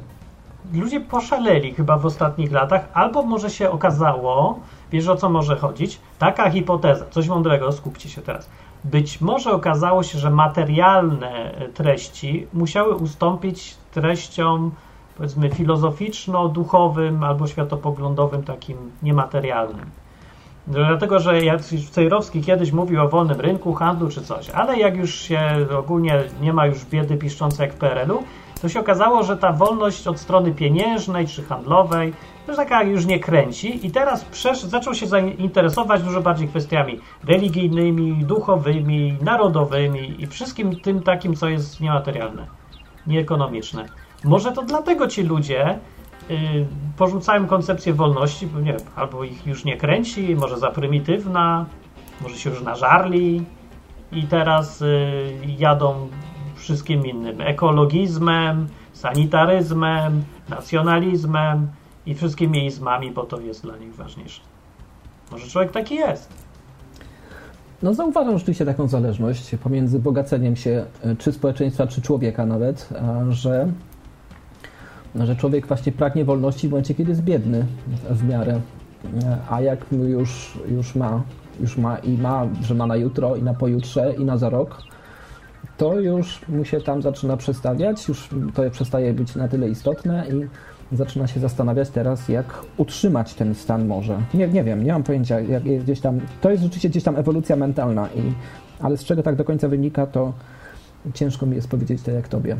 Ludzie 0.73 1.01
poszaleli 1.01 1.73
chyba 1.73 1.97
w 1.97 2.05
ostatnich 2.05 2.51
latach, 2.51 2.87
albo 2.93 3.23
może 3.23 3.49
się 3.49 3.69
okazało, 3.71 4.59
wiesz 4.91 5.07
o 5.07 5.15
co 5.15 5.29
może 5.29 5.55
chodzić? 5.55 5.99
Taka 6.19 6.49
hipoteza, 6.49 7.05
coś 7.09 7.27
mądrego, 7.27 7.71
skupcie 7.71 8.09
się 8.09 8.21
teraz. 8.21 8.49
Być 8.83 9.21
może 9.21 9.51
okazało 9.51 10.03
się, 10.03 10.19
że 10.19 10.29
materialne 10.29 11.51
treści 11.73 12.47
musiały 12.53 12.95
ustąpić 12.95 13.75
treściom 13.91 14.71
powiedzmy 15.17 15.49
filozoficzno-duchowym 15.49 17.23
albo 17.23 17.47
światopoglądowym, 17.47 18.43
takim 18.43 18.77
niematerialnym. 19.03 19.85
Dlatego, 20.67 21.19
że 21.19 21.33
Cejrowski 21.91 22.41
kiedyś 22.41 22.71
mówił 22.71 23.01
o 23.01 23.09
wolnym 23.09 23.41
rynku, 23.41 23.73
handlu 23.73 24.09
czy 24.09 24.21
coś, 24.21 24.49
ale 24.49 24.77
jak 24.77 24.97
już 24.97 25.15
się 25.15 25.41
ogólnie 25.79 26.23
nie 26.41 26.53
ma 26.53 26.65
już 26.65 26.85
biedy 26.85 27.17
piszczącej 27.17 27.63
jak 27.63 27.75
w 27.75 27.77
PRL-u, 27.77 28.23
to 28.61 28.69
się 28.69 28.79
okazało, 28.79 29.23
że 29.23 29.37
ta 29.37 29.53
wolność 29.53 30.07
od 30.07 30.19
strony 30.19 30.51
pieniężnej 30.51 31.27
czy 31.27 31.43
handlowej 31.43 32.13
już 32.47 32.57
taka 32.57 32.83
już 32.83 33.05
nie 33.05 33.19
kręci 33.19 33.87
i 33.87 33.91
teraz 33.91 34.25
przesz- 34.25 34.65
zaczął 34.65 34.93
się 34.93 35.07
zainteresować 35.07 36.03
dużo 36.03 36.21
bardziej 36.21 36.47
kwestiami 36.47 36.99
religijnymi, 37.27 38.25
duchowymi, 38.25 39.17
narodowymi 39.21 40.15
i 40.23 40.27
wszystkim 40.27 40.79
tym 40.79 41.03
takim, 41.03 41.35
co 41.35 41.47
jest 41.47 41.81
niematerialne, 41.81 42.47
nieekonomiczne. 43.07 43.85
Może 44.23 44.51
to 44.51 44.63
dlatego 44.63 45.07
ci 45.07 45.23
ludzie 45.23 45.79
porzucają 46.97 47.47
koncepcję 47.47 47.93
wolności, 47.93 48.49
nie 48.63 48.77
albo 48.95 49.23
ich 49.23 49.47
już 49.47 49.65
nie 49.65 49.77
kręci, 49.77 50.35
może 50.35 50.57
za 50.57 50.71
prymitywna, 50.71 51.65
może 52.21 52.37
się 52.37 52.49
już 52.49 52.61
nażarli 52.61 53.45
i 54.11 54.23
teraz 54.23 54.81
y, 54.81 55.31
jadą 55.57 56.07
wszystkim 56.55 57.05
innym 57.05 57.41
ekologizmem, 57.41 58.67
sanitaryzmem, 58.93 60.23
nacjonalizmem 60.49 61.67
i 62.05 62.15
wszystkimi 62.15 62.65
izmami, 62.65 63.11
bo 63.11 63.23
to 63.23 63.39
jest 63.39 63.63
dla 63.63 63.77
nich 63.77 63.95
ważniejsze. 63.95 64.41
Może 65.31 65.47
człowiek 65.47 65.71
taki 65.71 65.95
jest. 65.95 66.47
No 67.83 67.93
zauważam 67.93 68.37
rzeczywiście 68.37 68.65
taką 68.65 68.87
zależność 68.87 69.55
pomiędzy 69.63 69.99
bogaceniem 69.99 70.55
się 70.55 70.85
e, 71.03 71.15
czy 71.15 71.31
społeczeństwa, 71.31 71.87
czy 71.87 72.01
człowieka 72.01 72.45
nawet, 72.45 72.89
że, 73.29 73.67
że 75.25 75.35
człowiek 75.35 75.67
właśnie 75.67 75.91
pragnie 75.91 76.25
wolności 76.25 76.67
w 76.67 76.71
momencie, 76.71 76.93
kiedy 76.93 77.09
jest 77.09 77.23
biedny 77.23 77.65
w 78.09 78.27
miarę. 78.27 78.61
E, 79.23 79.37
A 79.49 79.61
jak 79.61 79.85
już, 79.91 80.59
już 80.71 80.95
ma, 80.95 81.23
już 81.59 81.77
ma 81.77 81.97
i 81.97 82.17
ma, 82.17 82.47
że 82.61 82.75
ma 82.75 82.87
na 82.87 82.95
jutro 82.95 83.35
i 83.35 83.43
na 83.43 83.53
pojutrze 83.53 84.13
i 84.13 84.25
na 84.25 84.37
za 84.37 84.49
rok, 84.49 84.81
to 85.77 85.99
już 85.99 86.41
mu 86.49 86.65
się 86.65 86.81
tam 86.81 87.01
zaczyna 87.01 87.37
przestawiać, 87.37 88.07
już 88.07 88.29
to 88.53 88.69
przestaje 88.71 89.13
być 89.13 89.35
na 89.35 89.47
tyle 89.47 89.69
istotne 89.69 90.25
i 90.29 90.47
zaczyna 90.95 91.27
się 91.27 91.39
zastanawiać 91.39 91.89
teraz, 91.89 92.29
jak 92.29 92.61
utrzymać 92.77 93.33
ten 93.33 93.55
stan 93.55 93.87
może. 93.87 94.17
Nie, 94.33 94.47
nie 94.47 94.63
wiem, 94.63 94.83
nie 94.83 94.93
mam 94.93 95.03
pojęcia, 95.03 95.39
jak 95.39 95.63
gdzieś 95.63 95.99
tam, 95.99 96.19
to 96.41 96.49
jest 96.49 96.63
rzeczywiście 96.63 96.89
gdzieś 96.89 97.03
tam 97.03 97.15
ewolucja 97.15 97.55
mentalna, 97.55 98.07
i, 98.07 98.33
ale 98.79 98.97
z 98.97 99.03
czego 99.03 99.23
tak 99.23 99.35
do 99.35 99.43
końca 99.43 99.67
wynika, 99.67 100.05
to 100.05 100.33
ciężko 101.13 101.45
mi 101.45 101.55
jest 101.55 101.69
powiedzieć 101.69 102.01
tak 102.01 102.15
jak 102.15 102.27
tobie. 102.27 102.57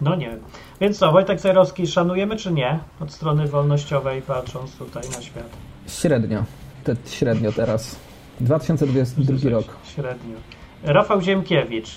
No 0.00 0.16
nie 0.16 0.30
wiem. 0.30 0.40
Więc 0.80 0.98
co, 0.98 1.12
Wojtek 1.12 1.40
Zajrowski 1.40 1.86
szanujemy 1.86 2.36
czy 2.36 2.52
nie? 2.52 2.78
Od 3.00 3.12
strony 3.12 3.48
wolnościowej 3.48 4.22
patrząc 4.22 4.76
tutaj 4.76 5.02
na 5.16 5.22
świat. 5.22 5.48
Średnio, 5.88 6.44
te, 6.84 6.96
średnio 7.06 7.52
teraz. 7.52 7.96
2022 8.40 9.50
rok. 9.50 9.64
Średnio. 9.94 10.36
Rafał 10.82 11.20
Ziemkiewicz. 11.20 11.90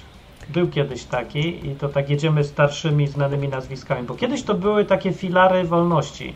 Był 0.49 0.67
kiedyś 0.67 1.03
taki 1.03 1.67
i 1.67 1.75
to 1.75 1.89
tak 1.89 2.09
jedziemy 2.09 2.43
starszymi, 2.43 3.07
znanymi 3.07 3.47
nazwiskami, 3.47 4.07
bo 4.07 4.15
kiedyś 4.15 4.43
to 4.43 4.53
były 4.53 4.85
takie 4.85 5.13
filary 5.13 5.63
wolności. 5.63 6.33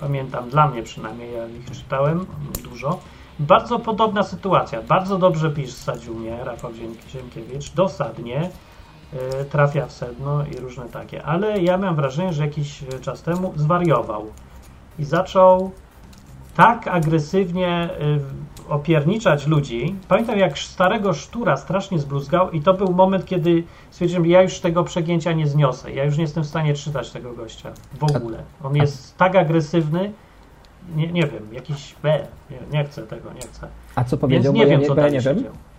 Pamiętam, 0.00 0.50
dla 0.50 0.68
mnie 0.68 0.82
przynajmniej, 0.82 1.32
ja 1.34 1.46
ich 1.46 1.70
czytałem 1.78 2.26
dużo. 2.64 3.00
Bardzo 3.38 3.78
podobna 3.78 4.22
sytuacja. 4.22 4.82
Bardzo 4.82 5.18
dobrze 5.18 5.50
pisać 5.50 6.08
umie 6.08 6.44
Rafał 6.44 6.72
Ziem- 6.72 7.10
Ziemkiewicz, 7.10 7.70
dosadnie 7.70 8.50
trafia 9.50 9.86
w 9.86 9.92
sedno 9.92 10.44
i 10.46 10.56
różne 10.56 10.84
takie. 10.84 11.22
Ale 11.22 11.62
ja 11.62 11.76
miałem 11.76 11.96
wrażenie, 11.96 12.32
że 12.32 12.44
jakiś 12.44 12.84
czas 13.00 13.22
temu 13.22 13.52
zwariował 13.56 14.26
i 14.98 15.04
zaczął 15.04 15.72
tak 16.56 16.88
agresywnie 16.88 17.90
y, 18.68 18.72
opierniczać 18.72 19.46
ludzi. 19.46 19.96
Pamiętam, 20.08 20.38
jak 20.38 20.58
starego 20.58 21.14
sztura 21.14 21.56
strasznie 21.56 21.98
zbluzgał 21.98 22.50
i 22.50 22.60
to 22.60 22.74
był 22.74 22.92
moment, 22.92 23.24
kiedy 23.24 23.64
stwierdziłem, 23.90 24.26
ja 24.26 24.42
już 24.42 24.60
tego 24.60 24.84
przegięcia 24.84 25.32
nie 25.32 25.46
zniosę. 25.46 25.92
Ja 25.92 26.04
już 26.04 26.16
nie 26.16 26.22
jestem 26.22 26.42
w 26.44 26.46
stanie 26.46 26.74
czytać 26.74 27.10
tego 27.10 27.32
gościa 27.32 27.72
w 27.98 28.16
ogóle. 28.16 28.42
On 28.64 28.76
jest 28.76 29.16
tak 29.16 29.36
agresywny, 29.36 30.12
nie, 30.96 31.12
nie 31.12 31.22
wiem, 31.22 31.48
jakiś 31.52 31.94
B, 32.02 32.26
nie, 32.50 32.78
nie 32.78 32.84
chcę 32.84 33.02
tego, 33.02 33.32
nie 33.32 33.40
chcę. 33.40 33.68
A 33.94 34.04
co 34.04 34.16
Więc 34.16 34.20
powiedział, 34.20 34.52
nie 34.52 34.58
bo 34.58 34.64
ja 34.64 34.70
wiem, 34.70 34.80
nie, 34.80 34.86
co 34.86 34.96
ja 34.96 35.08
nie 35.08 35.20
wiem. 35.20 35.42
działo. 35.42 35.71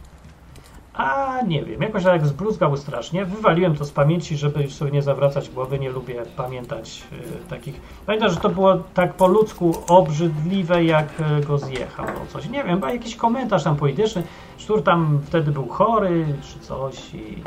A 0.93 1.37
nie 1.47 1.65
wiem, 1.65 1.81
jakoś 1.81 2.03
tak 2.03 2.27
zbluzgał 2.27 2.77
strasznie. 2.77 3.25
Wywaliłem 3.25 3.75
to 3.75 3.85
z 3.85 3.91
pamięci, 3.91 4.37
żeby 4.37 4.63
już 4.63 4.73
sobie 4.73 4.91
nie 4.91 5.01
zawracać 5.01 5.49
głowy. 5.49 5.79
Nie 5.79 5.89
lubię 5.89 6.23
pamiętać 6.37 7.03
y, 7.13 7.49
takich. 7.49 7.81
Pamiętam, 8.05 8.29
że 8.29 8.35
to 8.35 8.49
było 8.49 8.77
tak 8.93 9.13
po 9.13 9.27
ludzku 9.27 9.73
obrzydliwe, 9.87 10.83
jak 10.83 11.07
y, 11.19 11.45
go 11.45 11.57
zjechał. 11.57 12.05
No 12.05 12.25
coś. 12.27 12.49
Nie 12.49 12.63
wiem, 12.63 12.75
chyba 12.75 12.93
jakiś 12.93 13.15
komentarz 13.15 13.63
tam 13.63 13.75
polityczny. 13.75 14.23
Sztur 14.57 14.83
tam 14.83 15.19
wtedy 15.25 15.51
był 15.51 15.67
chory, 15.67 16.25
czy 16.41 16.59
coś 16.59 17.13
i, 17.13 17.43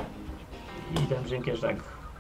i 0.95 1.07
ten 1.09 1.25
dziękierz 1.27 1.61
tak 1.61 1.77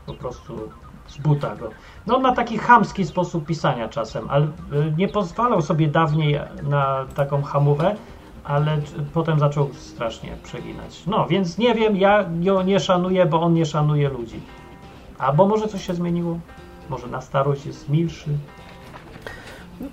po 0.06 0.14
prostu 0.14 0.70
z 1.06 1.18
buta 1.18 1.56
go. 1.56 1.70
No 2.06 2.16
on 2.16 2.22
ma 2.22 2.34
taki 2.34 2.58
chamski 2.58 3.06
sposób 3.06 3.46
pisania 3.46 3.88
czasem, 3.88 4.26
ale 4.30 4.46
y, 4.46 4.50
nie 4.96 5.08
pozwalał 5.08 5.62
sobie 5.62 5.88
dawniej 5.88 6.40
na 6.62 7.06
taką 7.14 7.42
hamówę, 7.42 7.96
ale 8.46 8.78
potem 9.14 9.38
zaczął 9.38 9.68
strasznie 9.74 10.30
przeginać. 10.42 11.02
No, 11.06 11.26
więc 11.26 11.58
nie 11.58 11.74
wiem, 11.74 11.96
ja 11.96 12.24
go 12.44 12.62
nie 12.62 12.80
szanuję, 12.80 13.26
bo 13.26 13.42
on 13.42 13.54
nie 13.54 13.66
szanuje 13.66 14.08
ludzi. 14.08 14.40
Albo 15.18 15.48
może 15.48 15.68
coś 15.68 15.86
się 15.86 15.94
zmieniło? 15.94 16.38
Może 16.90 17.06
na 17.06 17.20
starość 17.20 17.66
jest 17.66 17.88
milszy? 17.88 18.30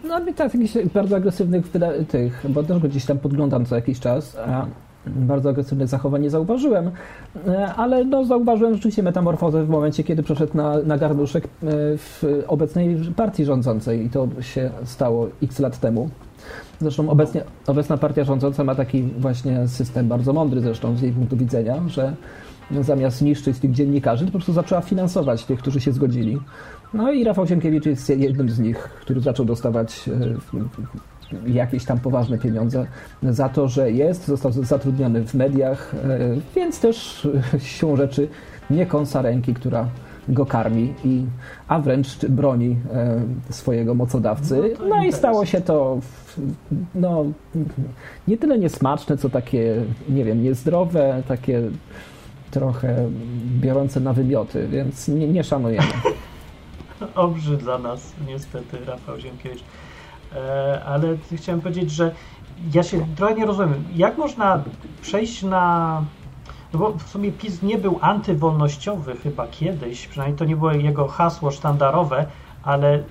No 0.03 0.15
ale 0.15 0.33
tak, 0.33 0.53
jakichś 0.53 0.73
bardzo 0.93 1.15
agresywnych 1.15 1.65
tych, 2.07 2.45
bo 2.49 2.63
też 2.63 2.79
go 2.79 2.87
gdzieś 2.87 3.05
tam 3.05 3.19
podglądam 3.19 3.65
co 3.65 3.75
jakiś 3.75 3.99
czas, 3.99 4.37
a 4.47 4.65
bardzo 5.07 5.49
agresywnych 5.49 5.87
zachowań 5.87 6.21
nie 6.21 6.29
zauważyłem, 6.29 6.91
e, 7.47 7.73
ale 7.75 8.05
no, 8.05 8.25
zauważyłem 8.25 8.73
rzeczywiście 8.73 9.03
metamorfozę 9.03 9.63
w 9.63 9.69
momencie, 9.69 10.03
kiedy 10.03 10.23
przeszedł 10.23 10.57
na, 10.57 10.77
na 10.77 10.97
garnuszek 10.97 11.45
e, 11.45 11.47
w 11.97 12.23
obecnej 12.47 12.97
partii 13.15 13.45
rządzącej 13.45 14.05
i 14.05 14.09
to 14.09 14.27
się 14.41 14.71
stało 14.83 15.27
x 15.43 15.59
lat 15.59 15.79
temu. 15.79 16.09
Zresztą 16.81 17.09
obecnie, 17.09 17.43
obecna 17.67 17.97
partia 17.97 18.23
rządząca 18.23 18.63
ma 18.63 18.75
taki 18.75 19.03
właśnie 19.03 19.67
system, 19.67 20.07
bardzo 20.07 20.33
mądry 20.33 20.61
zresztą 20.61 20.97
z 20.97 21.01
jej 21.01 21.11
punktu 21.11 21.37
widzenia, 21.37 21.83
że 21.87 22.15
zamiast 22.81 23.21
niszczyć 23.21 23.59
tych 23.59 23.71
dziennikarzy, 23.71 24.25
to 24.25 24.31
po 24.31 24.37
prostu 24.37 24.53
zaczęła 24.53 24.81
finansować 24.81 25.45
tych, 25.45 25.59
którzy 25.59 25.81
się 25.81 25.91
zgodzili. 25.91 26.39
No 26.93 27.11
i 27.11 27.23
Rafał 27.23 27.47
Sienkiewicz 27.47 27.85
jest 27.85 28.09
jednym 28.09 28.49
z 28.49 28.59
nich, 28.59 28.77
który 28.77 29.21
zaczął 29.21 29.45
dostawać 29.45 30.09
e, 30.09 31.51
jakieś 31.51 31.85
tam 31.85 31.99
poważne 31.99 32.37
pieniądze 32.37 32.87
za 33.23 33.49
to, 33.49 33.67
że 33.67 33.91
jest, 33.91 34.27
został 34.27 34.51
zatrudniony 34.51 35.25
w 35.25 35.33
mediach, 35.33 35.95
e, 35.95 36.19
więc 36.55 36.79
też 36.79 37.27
siłą 37.59 37.95
rzeczy 37.95 38.27
nie 38.69 38.85
kąsa 38.85 39.21
ręki, 39.21 39.53
która 39.53 39.87
go 40.27 40.45
karmi, 40.45 40.93
i, 41.05 41.25
a 41.67 41.79
wręcz 41.79 42.25
broni 42.25 42.77
swojego 43.49 43.93
mocodawcy. 43.93 44.73
No, 44.79 44.85
no 44.87 45.03
i 45.03 45.13
stało 45.13 45.45
się 45.45 45.61
to 45.61 45.99
no, 46.95 47.25
nie 48.27 48.37
tyle 48.37 48.59
niesmaczne, 48.59 49.17
co 49.17 49.29
takie, 49.29 49.75
nie 50.09 50.25
wiem, 50.25 50.43
niezdrowe, 50.43 51.23
takie 51.27 51.61
trochę 52.51 53.09
biorące 53.61 53.99
na 53.99 54.13
wymioty, 54.13 54.67
więc 54.67 55.07
nie, 55.07 55.27
nie 55.27 55.43
szanujemy. 55.43 55.87
Obrzydza 57.15 57.77
nas 57.77 58.13
niestety 58.27 58.85
Rafał 58.85 59.19
Ziemkiewicz. 59.19 59.63
E, 60.35 60.81
ale 60.85 61.17
chciałem 61.35 61.61
powiedzieć, 61.61 61.91
że 61.91 62.11
ja 62.73 62.83
się 62.83 63.05
trochę 63.15 63.35
nie 63.35 63.45
rozumiem. 63.45 63.83
Jak 63.95 64.17
można 64.17 64.63
przejść 65.01 65.43
na... 65.43 66.03
No 66.73 66.79
bo 66.79 66.91
w 66.91 67.09
sumie 67.09 67.31
PiS 67.31 67.61
nie 67.61 67.77
był 67.77 67.99
antywolnościowy 68.01 69.15
chyba 69.15 69.47
kiedyś, 69.47 70.07
przynajmniej 70.07 70.37
to 70.37 70.45
nie 70.45 70.55
było 70.55 70.71
jego 70.71 71.07
hasło 71.07 71.51
sztandarowe, 71.51 72.25
ale 72.63 72.95
y, 72.95 73.01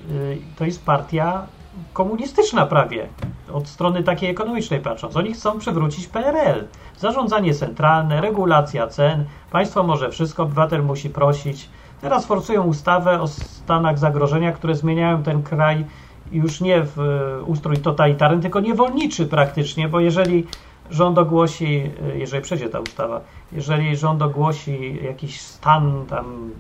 to 0.59 0.65
jest 0.65 0.85
partia 0.85 1.47
komunistyczna 1.93 2.67
prawie, 2.67 3.09
od 3.53 3.69
strony 3.69 4.03
takiej 4.03 4.31
ekonomicznej 4.31 4.81
patrząc. 4.81 5.17
Oni 5.17 5.33
chcą 5.33 5.59
przywrócić 5.59 6.07
PRL. 6.07 6.65
Zarządzanie 6.99 7.55
centralne, 7.55 8.21
regulacja 8.21 8.87
cen, 8.87 9.25
państwo 9.51 9.83
może 9.83 10.11
wszystko, 10.11 10.43
obywatel 10.43 10.85
musi 10.85 11.11
prosić. 11.11 11.69
Teraz 12.01 12.27
forsują 12.27 12.63
ustawę 12.63 13.21
o 13.21 13.29
stanach 13.29 13.99
zagrożenia, 13.99 14.53
które 14.53 14.75
zmieniają 14.75 15.23
ten 15.23 15.43
kraj 15.43 15.85
już 16.33 16.61
nie 16.61 16.83
w 16.83 16.99
e, 16.99 17.43
ustrój 17.43 17.77
totalitarny, 17.77 18.43
tylko 18.43 18.61
niewolniczy 18.61 19.27
praktycznie, 19.27 19.89
bo 19.89 20.01
jeżeli 20.01 20.47
rząd 20.91 21.19
ogłosi, 21.19 21.91
e, 22.13 22.19
jeżeli 22.19 22.43
przejdzie 22.43 22.69
ta 22.69 22.81
ustawa, 22.81 23.21
jeżeli 23.53 23.97
rząd 23.97 24.23
ogłosi 24.23 25.01
jakiś 25.05 25.41
stan, 25.41 26.07
tam 26.09 26.51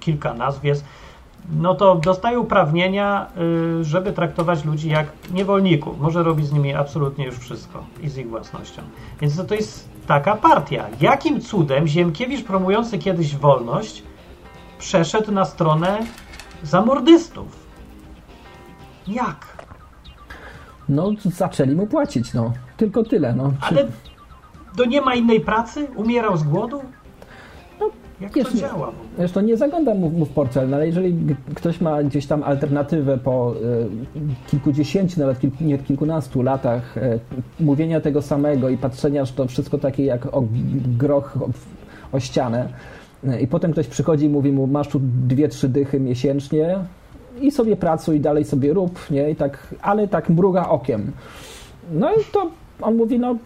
kilka 0.00 0.34
nazw 0.34 0.64
jest, 0.64 0.84
no 1.50 1.74
to 1.74 1.94
dostaje 1.94 2.40
uprawnienia, 2.40 3.26
y, 3.80 3.84
żeby 3.84 4.12
traktować 4.12 4.64
ludzi 4.64 4.88
jak 4.88 5.06
niewolników. 5.32 6.00
Może 6.00 6.22
robić 6.22 6.46
z 6.46 6.52
nimi 6.52 6.74
absolutnie 6.74 7.26
już 7.26 7.38
wszystko 7.38 7.84
i 8.02 8.08
z 8.08 8.16
ich 8.16 8.28
własnością. 8.28 8.82
Więc 9.20 9.36
to, 9.36 9.44
to 9.44 9.54
jest 9.54 9.88
taka 10.06 10.36
partia. 10.36 10.84
Jakim 11.00 11.40
cudem 11.40 11.86
Ziemkiewicz 11.86 12.44
promujący 12.44 12.98
kiedyś 12.98 13.36
wolność 13.36 14.02
przeszedł 14.78 15.32
na 15.32 15.44
stronę 15.44 15.98
zamordystów? 16.62 17.66
Jak? 19.08 19.56
No, 20.88 21.10
zaczęli 21.24 21.74
mu 21.74 21.86
płacić, 21.86 22.34
no. 22.34 22.52
Tylko 22.76 23.04
tyle, 23.04 23.32
no. 23.32 23.52
Ale 23.60 23.86
to 24.76 24.84
nie 24.84 25.00
ma 25.00 25.14
innej 25.14 25.40
pracy? 25.40 25.86
Umierał 25.96 26.36
z 26.36 26.42
głodu? 26.42 26.80
Jak 28.20 28.32
wiesz, 28.32 28.48
to 28.48 28.56
działa? 28.56 28.92
Wiesz, 29.18 29.32
to 29.32 29.40
nie 29.40 29.56
zaglądam 29.56 29.98
mu, 29.98 30.10
mu 30.10 30.24
w 30.24 30.28
portfel, 30.28 30.68
no 30.68 30.76
ale 30.76 30.86
jeżeli 30.86 31.16
ktoś 31.54 31.80
ma 31.80 32.02
gdzieś 32.02 32.26
tam 32.26 32.42
alternatywę 32.42 33.18
po 33.18 33.54
y, 33.54 34.50
kilkudziesięciu, 34.50 35.20
nawet 35.20 35.40
kilku, 35.40 35.64
nie 35.64 35.78
kilkunastu 35.78 36.42
latach 36.42 36.96
y, 36.96 37.20
mówienia 37.60 38.00
tego 38.00 38.22
samego 38.22 38.68
i 38.68 38.76
patrzenia, 38.76 39.24
że 39.24 39.32
to 39.32 39.46
wszystko 39.46 39.78
takie 39.78 40.04
jak 40.04 40.26
o 40.26 40.44
groch 40.98 41.36
o, 41.42 41.48
o 42.16 42.20
ścianę 42.20 42.68
y, 43.24 43.40
i 43.40 43.46
potem 43.46 43.72
ktoś 43.72 43.86
przychodzi 43.86 44.26
i 44.26 44.28
mówi 44.28 44.52
mu, 44.52 44.66
masz 44.66 44.88
tu 44.88 45.00
dwie, 45.02 45.48
trzy 45.48 45.68
dychy 45.68 46.00
miesięcznie 46.00 46.78
i 47.40 47.50
sobie 47.50 47.76
pracuj, 47.76 48.20
dalej 48.20 48.44
sobie 48.44 48.72
rób, 48.72 49.10
nie? 49.10 49.30
I 49.30 49.36
tak, 49.36 49.74
ale 49.82 50.08
tak 50.08 50.28
mruga 50.28 50.68
okiem. 50.68 51.12
No 51.92 52.12
i 52.12 52.24
to 52.32 52.50
on 52.80 52.96
mówi, 52.96 53.18
no, 53.18 53.36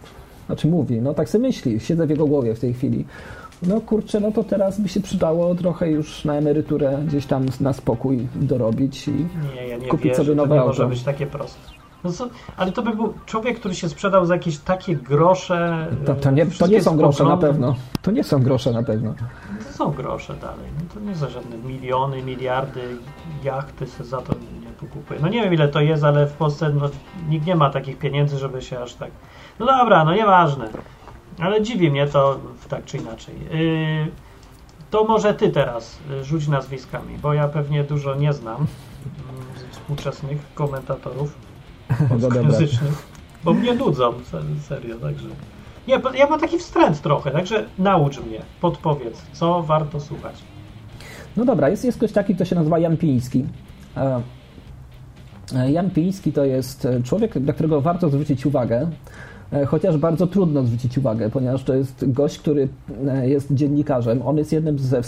znaczy 0.51 0.67
mówi, 0.67 1.01
no 1.01 1.13
tak 1.13 1.29
sobie 1.29 1.47
myśli, 1.47 1.79
siedzę 1.79 2.07
w 2.07 2.09
jego 2.09 2.25
głowie 2.25 2.55
w 2.55 2.59
tej 2.59 2.73
chwili 2.73 3.05
no 3.67 3.81
kurczę, 3.81 4.19
no 4.19 4.31
to 4.31 4.43
teraz 4.43 4.79
by 4.79 4.89
się 4.89 5.01
przydało 5.01 5.55
trochę 5.55 5.91
już 5.91 6.25
na 6.25 6.33
emeryturę 6.33 6.99
gdzieś 7.07 7.25
tam 7.25 7.45
na 7.59 7.73
spokój 7.73 8.27
dorobić 8.35 9.07
i 9.07 9.11
nie, 9.55 9.67
ja 9.67 9.77
nie 9.77 9.87
kupić 9.87 10.05
wierzę, 10.05 10.23
sobie 10.23 10.35
nowe 10.35 10.49
to 10.49 10.55
nie 10.55 10.61
auto. 10.61 10.71
może 10.71 10.87
być 10.87 11.03
takie 11.03 11.27
proste. 11.27 11.59
No 12.03 12.11
co, 12.11 12.29
ale 12.57 12.71
to 12.71 12.81
by 12.81 12.95
był 12.95 13.13
człowiek, 13.25 13.59
który 13.59 13.75
się 13.75 13.89
sprzedał 13.89 14.25
za 14.25 14.33
jakieś 14.33 14.57
takie 14.57 14.95
grosze. 14.95 15.87
To, 16.05 16.15
to, 16.15 16.31
nie, 16.31 16.45
to 16.45 16.67
nie 16.67 16.81
są 16.81 16.97
grosze 16.97 17.23
na 17.23 17.37
pewno. 17.37 17.75
To 18.01 18.11
nie 18.11 18.23
są 18.23 18.43
grosze 18.43 18.71
na 18.71 18.83
pewno. 18.83 19.13
To 19.67 19.73
są 19.73 19.91
grosze 19.91 20.33
dalej. 20.33 20.65
No 20.77 20.93
to 20.93 20.99
nie 20.99 21.15
za 21.15 21.29
żadne 21.29 21.57
miliony, 21.57 22.23
miliardy, 22.23 22.81
jachty 23.43 23.85
się 23.87 24.03
za 24.03 24.21
to 24.21 24.33
nie 24.33 24.71
pokupuje. 24.79 25.19
No 25.19 25.27
nie 25.27 25.43
wiem 25.43 25.53
ile 25.53 25.67
to 25.67 25.81
jest, 25.81 26.03
ale 26.03 26.27
w 26.27 26.33
Polsce 26.33 26.69
no, 26.69 26.89
nikt 27.29 27.45
nie 27.45 27.55
ma 27.55 27.69
takich 27.69 27.97
pieniędzy, 27.97 28.37
żeby 28.37 28.61
się 28.61 28.79
aż 28.79 28.93
tak... 28.93 29.11
No 29.61 29.67
dobra, 29.67 30.05
no 30.05 30.15
nieważne. 30.15 30.69
Ale 31.39 31.61
dziwi 31.61 31.91
mnie 31.91 32.07
to 32.07 32.39
tak 32.69 32.85
czy 32.85 32.97
inaczej. 32.97 33.35
Yy, 33.51 34.11
to 34.89 35.03
może 35.03 35.33
ty 35.33 35.49
teraz 35.49 35.97
y, 36.21 36.23
rzuć 36.23 36.47
nazwiskami, 36.47 37.17
bo 37.17 37.33
ja 37.33 37.47
pewnie 37.47 37.83
dużo 37.83 38.15
nie 38.15 38.33
znam 38.33 38.55
mm, 38.55 38.67
współczesnych 39.71 40.53
komentatorów 40.53 41.35
polskojęzycznych, 42.09 43.07
bo 43.43 43.53
mnie 43.53 43.73
nudzą, 43.73 44.13
serio, 44.61 44.99
także... 44.99 45.27
Nie, 45.87 46.01
ja 46.15 46.27
mam 46.27 46.39
taki 46.39 46.59
wstręt 46.59 47.01
trochę, 47.01 47.31
także 47.31 47.65
naucz 47.77 48.19
mnie, 48.19 48.41
podpowiedz, 48.61 49.21
co 49.33 49.63
warto 49.63 49.99
słuchać. 49.99 50.35
No 51.37 51.45
dobra, 51.45 51.69
jest, 51.69 51.85
jest 51.85 51.97
ktoś 51.97 52.11
taki, 52.11 52.35
kto 52.35 52.45
się 52.45 52.55
nazywa 52.55 52.79
Jan 52.79 52.97
Piński. 52.97 53.45
E, 53.97 54.21
e, 55.55 55.71
Jan 55.71 55.89
Piński 55.89 56.33
to 56.33 56.45
jest 56.45 56.87
człowiek, 57.03 57.35
na 57.35 57.53
którego 57.53 57.81
warto 57.81 58.09
zwrócić 58.09 58.45
uwagę, 58.45 58.87
E, 58.87 59.30
chociaż 59.67 59.97
bardzo 59.97 60.27
trudno 60.27 60.63
zwrócić 60.63 60.97
uwagę, 60.97 61.29
ponieważ 61.29 61.63
to 61.63 61.73
jest 61.73 62.11
gość, 62.11 62.39
który 62.39 62.67
e, 63.07 63.29
jest 63.29 63.53
dziennikarzem. 63.53 64.21
On 64.25 64.37
jest 64.37 64.51
jednym 64.53 64.79
ze 64.79 65.01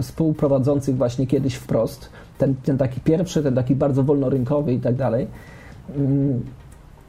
współprowadzących 0.00 0.96
właśnie 0.96 1.26
kiedyś 1.26 1.54
wprost. 1.54 2.10
Ten, 2.38 2.54
ten 2.54 2.78
taki 2.78 3.00
pierwszy, 3.00 3.42
ten 3.42 3.54
taki 3.54 3.74
bardzo 3.76 4.02
wolnorynkowy 4.02 4.72
i 4.72 4.80
tak 4.80 4.94
dalej. 4.94 5.26
Mm, 5.96 6.42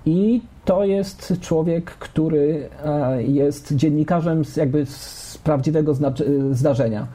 I 0.05 0.41
to 0.65 0.86
jest 0.86 1.33
człowiek, 1.41 1.86
który 1.86 2.69
e, 2.86 3.23
jest 3.23 3.75
dziennikarzem 3.75 4.41
jakby 4.55 4.86
z 4.86 5.39
prawdziwego 5.43 5.93
zdarzenia. 6.51 7.07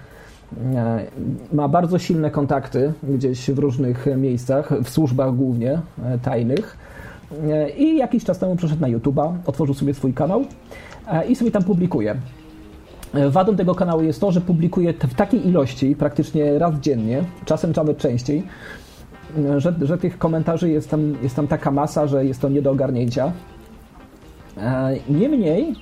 Ma 1.52 1.68
bardzo 1.68 1.98
silne 1.98 2.30
kontakty 2.30 2.92
gdzieś 3.02 3.50
w 3.50 3.58
różnych 3.58 4.06
miejscach, 4.16 4.72
w 4.84 4.88
służbach 4.88 5.34
głównie 5.34 5.80
tajnych 6.22 6.76
E, 6.78 6.88
I 7.76 7.96
jakiś 7.96 8.24
czas 8.24 8.38
temu 8.38 8.56
przeszedł 8.56 8.80
na 8.80 8.88
YouTube'a, 8.88 9.36
otworzył 9.46 9.74
sobie 9.74 9.94
swój 9.94 10.14
kanał 10.14 10.44
e, 11.12 11.26
i 11.26 11.36
sobie 11.36 11.50
tam 11.50 11.64
publikuje. 11.64 12.16
E, 13.14 13.30
wadą 13.30 13.56
tego 13.56 13.74
kanału 13.74 14.02
jest 14.02 14.20
to, 14.20 14.32
że 14.32 14.40
publikuje 14.40 14.92
w 14.92 15.14
takiej 15.14 15.48
ilości, 15.48 15.96
praktycznie 15.96 16.58
raz 16.58 16.74
dziennie, 16.74 17.24
czasem 17.44 17.72
nawet 17.76 17.98
częściej, 17.98 18.42
że, 19.58 19.74
że 19.80 19.98
tych 19.98 20.18
komentarzy 20.18 20.70
jest 20.70 20.90
tam, 20.90 21.14
jest 21.22 21.36
tam 21.36 21.46
taka 21.46 21.70
masa, 21.70 22.06
że 22.06 22.24
jest 22.24 22.40
to 22.40 22.48
nie 22.48 22.62
do 22.62 22.70
ogarnięcia. 22.70 23.32
Niemniej, 25.08 25.74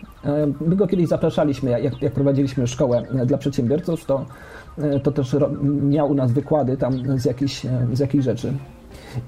my 0.60 0.76
go 0.76 0.86
kiedyś 0.86 1.08
zapraszaliśmy, 1.08 1.70
jak, 1.80 2.02
jak 2.02 2.12
prowadziliśmy 2.12 2.66
szkołę 2.66 3.02
dla 3.26 3.38
przedsiębiorców, 3.38 4.04
to, 4.04 4.26
to 5.02 5.12
też 5.12 5.36
miał 5.62 6.10
u 6.10 6.14
nas 6.14 6.32
wykłady 6.32 6.76
tam 6.76 7.18
z 7.18 7.24
jakichś, 7.24 7.66
z 7.92 7.98
jakichś 7.98 8.24
rzeczy. 8.24 8.52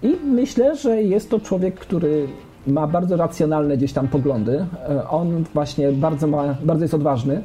I 0.03 0.16
myślę, 0.24 0.77
że 0.77 1.03
jest 1.03 1.31
to 1.31 1.40
człowiek, 1.40 1.74
który 1.74 2.29
ma 2.66 2.87
bardzo 2.87 3.16
racjonalne 3.16 3.77
gdzieś 3.77 3.92
tam 3.92 4.09
poglądy. 4.09 4.66
E, 4.88 5.09
on 5.09 5.44
właśnie 5.55 5.92
bardzo, 5.92 6.27
ma, 6.27 6.55
bardzo 6.64 6.85
jest 6.85 6.94
odważny, 6.94 7.42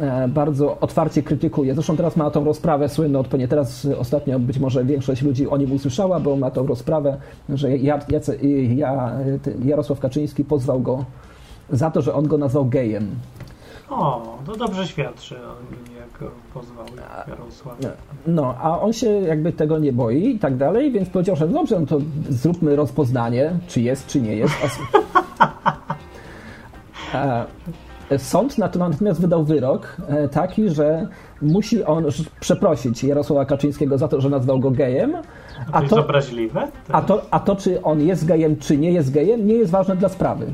e, 0.00 0.28
bardzo 0.28 0.80
otwarcie 0.80 1.22
krytykuje. 1.22 1.74
Zresztą 1.74 1.96
teraz 1.96 2.16
ma 2.16 2.30
tą 2.30 2.44
rozprawę 2.44 2.88
słynną, 2.88 3.24
nie 3.38 3.48
teraz 3.48 3.88
ostatnio 3.98 4.38
być 4.38 4.58
może 4.58 4.84
większość 4.84 5.22
ludzi 5.22 5.48
o 5.48 5.56
nim 5.56 5.72
usłyszała, 5.72 6.20
bo 6.20 6.36
ma 6.36 6.50
tą 6.50 6.66
rozprawę, 6.66 7.16
że 7.48 7.68
Jarosław 9.64 10.00
Kaczyński 10.00 10.44
pozwał 10.44 10.80
go 10.80 11.04
za 11.70 11.90
to, 11.90 12.02
że 12.02 12.14
on 12.14 12.28
go 12.28 12.38
nazwał 12.38 12.66
gejem. 12.66 13.10
O, 13.90 14.38
to 14.46 14.56
dobrze 14.56 14.86
świadczy 14.86 15.34
o 15.36 15.54
nim, 15.70 15.96
jak 15.96 16.30
pozwał 16.54 16.86
Jarosław. 17.28 17.78
No, 18.26 18.54
a 18.62 18.80
on 18.80 18.92
się 18.92 19.10
jakby 19.10 19.52
tego 19.52 19.78
nie 19.78 19.92
boi 19.92 20.28
i 20.34 20.38
tak 20.38 20.56
dalej, 20.56 20.92
więc 20.92 21.08
powiedział, 21.08 21.36
że 21.36 21.48
dobrze, 21.48 21.80
no 21.80 21.86
to 21.86 21.98
zróbmy 22.28 22.76
rozpoznanie, 22.76 23.52
czy 23.68 23.80
jest, 23.80 24.06
czy 24.06 24.20
nie 24.20 24.36
jest. 24.36 24.54
Sąd 28.18 28.58
na 28.58 28.68
to 28.68 28.78
natomiast 28.78 29.20
wydał 29.20 29.44
wyrok 29.44 29.96
e, 30.08 30.28
taki, 30.28 30.68
że 30.70 31.08
musi 31.42 31.84
on 31.84 32.04
przeprosić 32.40 33.04
Jarosława 33.04 33.44
Kaczyńskiego 33.44 33.98
za 33.98 34.08
to, 34.08 34.20
że 34.20 34.30
nazwał 34.30 34.60
go 34.60 34.70
gejem, 34.70 35.12
To 35.12 35.20
a 35.72 35.80
jest 35.80 35.94
to, 35.94 36.00
obraźliwe? 36.00 36.68
a, 36.92 37.02
to, 37.02 37.22
a 37.30 37.40
to, 37.40 37.56
czy 37.56 37.82
on 37.82 38.00
jest 38.00 38.26
gejem, 38.26 38.56
czy 38.56 38.78
nie 38.78 38.92
jest 38.92 39.12
gejem, 39.12 39.46
nie 39.46 39.54
jest 39.54 39.70
ważne 39.70 39.96
dla 39.96 40.08
sprawy. 40.08 40.46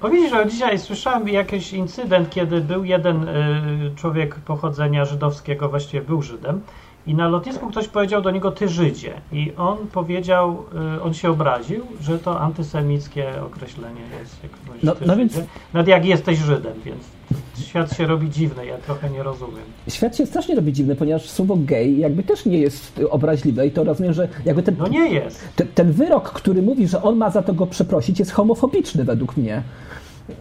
Powiedzieć, 0.00 0.30
że 0.30 0.46
dzisiaj 0.46 0.78
słyszałem 0.78 1.28
jakiś 1.28 1.72
incydent, 1.72 2.30
kiedy 2.30 2.60
był 2.60 2.84
jeden 2.84 3.28
y, 3.28 3.90
człowiek 3.96 4.34
pochodzenia 4.34 5.04
żydowskiego, 5.04 5.68
właściwie 5.68 6.02
był 6.02 6.22
Żydem, 6.22 6.60
i 7.06 7.14
na 7.14 7.28
lotnisku 7.28 7.70
ktoś 7.70 7.88
powiedział 7.88 8.22
do 8.22 8.30
niego 8.30 8.50
ty 8.50 8.68
Żydzie. 8.68 9.20
I 9.32 9.52
on 9.56 9.78
powiedział, 9.92 10.64
y, 10.98 11.02
on 11.02 11.14
się 11.14 11.30
obraził, 11.30 11.86
że 12.00 12.18
to 12.18 12.40
antysemickie 12.40 13.42
określenie 13.42 14.00
jest. 14.20 14.42
Jak 14.42 14.52
mówisz, 14.66 14.82
No- 14.82 14.94
no 15.06 15.16
więc-. 15.16 15.40
Nawet 15.72 15.88
jak 15.88 16.04
jesteś 16.04 16.38
Żydem, 16.38 16.72
więc 16.84 17.17
świat 17.66 17.96
się 17.96 18.06
robi 18.06 18.30
dziwny, 18.30 18.66
ja 18.66 18.76
trochę 18.78 19.10
nie 19.10 19.22
rozumiem. 19.22 19.64
Świat 19.88 20.16
się 20.16 20.26
strasznie 20.26 20.54
robi 20.54 20.72
dziwny, 20.72 20.96
ponieważ 20.96 21.30
słowo 21.30 21.56
gej 21.60 21.98
jakby 21.98 22.22
też 22.22 22.44
nie 22.46 22.58
jest 22.58 23.00
obraźliwe 23.10 23.66
i 23.66 23.70
to 23.70 23.84
rozumiem, 23.84 24.12
że 24.12 24.28
jakby 24.44 24.62
ten, 24.62 24.74
No 24.78 24.88
nie 24.88 25.08
jest. 25.08 25.48
te, 25.56 25.64
ten 25.64 25.92
wyrok, 25.92 26.30
który 26.32 26.62
mówi, 26.62 26.88
że 26.88 27.02
on 27.02 27.16
ma 27.16 27.30
za 27.30 27.42
to 27.42 27.54
go 27.54 27.66
przeprosić, 27.66 28.18
jest 28.18 28.32
homofobiczny 28.32 29.04
według 29.04 29.36
mnie, 29.36 29.62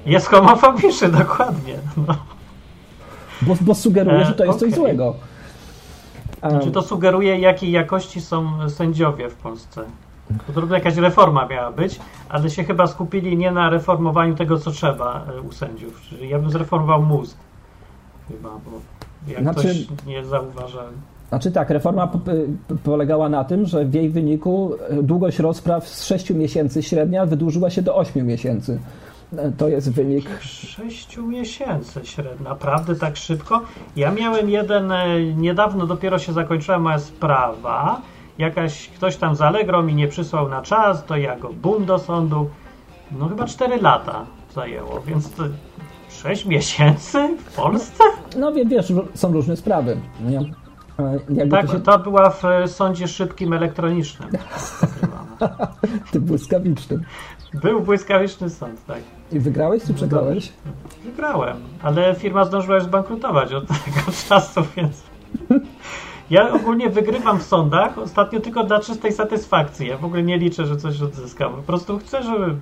Jest 0.05 0.27
homofobiczny, 0.27 1.09
dokładnie. 1.23 1.73
No. 2.07 2.15
bo, 3.41 3.55
bo 3.61 3.75
sugeruje, 3.75 4.17
E, 4.19 4.25
że 4.25 4.33
to 4.33 4.45
jest 4.45 4.59
coś 4.59 4.69
okej. 4.69 4.79
złego. 4.81 5.15
Czy 6.63 6.71
to 6.71 6.81
sugeruje, 6.81 7.39
jakiej 7.39 7.71
jakości 7.71 8.21
są 8.21 8.69
sędziowie 8.69 9.29
w 9.29 9.35
Polsce? 9.35 9.81
Podobno 10.47 10.75
jakaś 10.75 10.95
reforma 10.95 11.45
miała 11.47 11.71
być, 11.71 11.99
ale 12.29 12.49
się 12.49 12.63
chyba 12.63 12.87
skupili 12.87 13.37
nie 13.37 13.51
na 13.51 13.69
reformowaniu 13.69 14.35
tego, 14.35 14.59
co 14.59 14.71
trzeba 14.71 15.25
e, 15.37 15.41
u 15.41 15.51
sędziów. 15.51 16.01
Czyli 16.01 16.29
ja 16.29 16.39
bym 16.39 16.49
zreformował 16.51 17.01
mózg. 17.03 17.37
Chyba, 18.27 18.49
bo 18.49 18.71
jak 19.27 19.41
Znaczy- 19.41 19.59
ktoś 19.59 20.05
nie 20.07 20.25
zauważa. 20.25 20.81
Znaczy 21.29 21.51
tak, 21.51 21.69
reforma 21.69 22.07
po, 22.07 22.17
po- 22.17 22.75
polegała 22.83 23.29
na 23.29 23.43
tym, 23.43 23.65
że 23.65 23.85
w 23.85 23.93
jej 23.93 24.09
wyniku 24.09 24.73
e, 24.89 25.03
długość 25.03 25.39
rozpraw 25.39 25.87
z 25.87 26.05
6 26.05 26.29
miesięcy 26.29 26.83
średnia 26.83 27.25
wydłużyła 27.25 27.69
się 27.69 27.81
do 27.81 27.95
8 27.95 28.27
miesięcy. 28.27 28.79
E, 29.37 29.51
To 29.51 29.67
jest 29.67 29.91
wynik. 29.91 30.29
Sześciu 30.41 31.27
miesięcy 31.27 31.99
średnio. 32.03 32.49
Naprawdę 32.49 32.95
tak 32.95 33.17
szybko? 33.17 33.61
Ja 33.95 34.11
miałem 34.11 34.49
jeden, 34.49 34.93
niedawno 35.37 35.87
dopiero 35.87 36.19
się 36.19 36.33
zakończyła 36.33 36.79
moja 36.79 36.99
sprawa. 36.99 38.01
Jakaś, 38.37 38.89
ktoś 38.89 39.15
tam 39.17 39.35
z 39.35 39.41
Allegro 39.41 39.83
mi 39.83 39.95
nie 39.95 40.07
przysłał 40.07 40.49
na 40.49 40.61
czas, 40.61 41.05
to 41.05 41.17
ja 41.17 41.35
go 41.39 41.49
bum 41.53 41.85
do 41.85 41.99
sądu. 41.99 42.49
No 43.11 43.29
chyba 43.29 43.45
4 43.45 43.81
lata 43.81 44.25
zajęło, 44.53 45.01
więc 45.01 45.31
to 45.31 45.43
6 46.09 46.45
miesięcy 46.45 47.37
w 47.45 47.55
Polsce? 47.55 48.03
No 48.37 48.51
wie- 48.53 48.65
wiesz, 48.65 48.93
są 49.13 49.31
różne 49.33 49.55
sprawy. 49.55 49.97
Nie? 50.21 50.39
E, 50.39 51.19
Jakby 51.29 51.51
Tak, 51.57 51.65
to 51.67 51.71
się 51.73 51.79
to 51.79 51.99
była 51.99 52.29
w 52.29 52.45
e, 52.45 52.67
sądzie 52.67 53.07
szybkim 53.07 53.53
elektronicznym. 53.53 54.29
ty 56.11 56.19
błyskawiczny. 56.19 56.99
Był 57.53 57.81
błyskawiczny 57.81 58.49
sąd, 58.49 58.85
tak. 58.85 58.99
I 59.31 59.39
wygrałeś 59.39 59.83
czy 59.83 59.93
przegrałeś? 59.93 60.53
Wygrałem, 61.05 61.57
ale 61.83 62.15
firma 62.15 62.45
zdążyła 62.45 62.75
już 62.75 62.83
zbankrutować 62.85 63.53
od 63.53 63.67
tego 63.67 64.11
czasu, 64.29 64.61
więc. 64.77 65.03
Ja 66.29 66.53
ogólnie 66.53 66.89
wygrywam 66.89 67.39
w 67.39 67.43
sądach 67.43 67.97
ostatnio 67.97 68.39
tylko 68.39 68.63
dla 68.63 68.79
czystej 68.79 69.11
satysfakcji. 69.13 69.87
Ja 69.87 69.97
w 69.97 70.05
ogóle 70.05 70.23
nie 70.23 70.37
liczę, 70.37 70.65
że 70.65 70.77
coś 70.77 71.01
odzyskam. 71.01 71.53
Po 71.55 71.61
prostu 71.61 71.97
chcę, 71.99 72.23
żeby. 72.23 72.55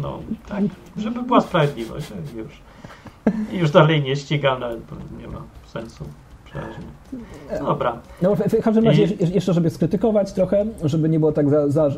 No, 0.00 0.18
tak, 0.48 0.64
żeby 0.96 1.22
była 1.22 1.40
sprawiedliwość. 1.40 2.12
Już. 2.36 2.60
Już 3.52 3.70
dalej 3.70 4.02
nie 4.02 4.16
ścigam, 4.16 4.60
nawet 4.60 4.78
bo 4.78 4.96
nie 5.20 5.28
ma 5.28 5.42
sensu. 5.66 6.04
No 7.60 7.66
Dobra. 7.66 7.96
No, 8.22 8.36
w, 8.36 8.62
każdym 8.62 8.84
razie, 8.84 9.04
I- 9.04 9.34
jeszcze 9.34 9.52
żeby 9.52 9.70
skrytykować 9.70 10.32
trochę, 10.32 10.66
żeby 10.84 11.08
nie 11.08 11.18
było 11.20 11.32
tak 11.32 11.48
za, 11.50 11.68
za 11.68 11.90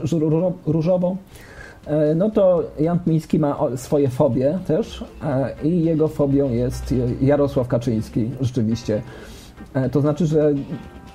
różowo, 0.66 1.16
e, 1.86 2.14
no 2.14 2.30
to 2.30 2.62
Jan 2.80 2.98
Miński 3.06 3.38
ma 3.38 3.56
swoje 3.76 4.08
fobie 4.08 4.58
też 4.66 5.04
e, 5.24 5.54
i 5.64 5.84
jego 5.84 6.08
fobią 6.08 6.50
jest 6.50 6.94
Jarosław 7.20 7.68
Kaczyński, 7.68 8.30
rzeczywiście. 8.40 9.02
E, 9.74 9.90
To 9.90 10.00
znaczy, 10.00 10.26
że 10.26 10.52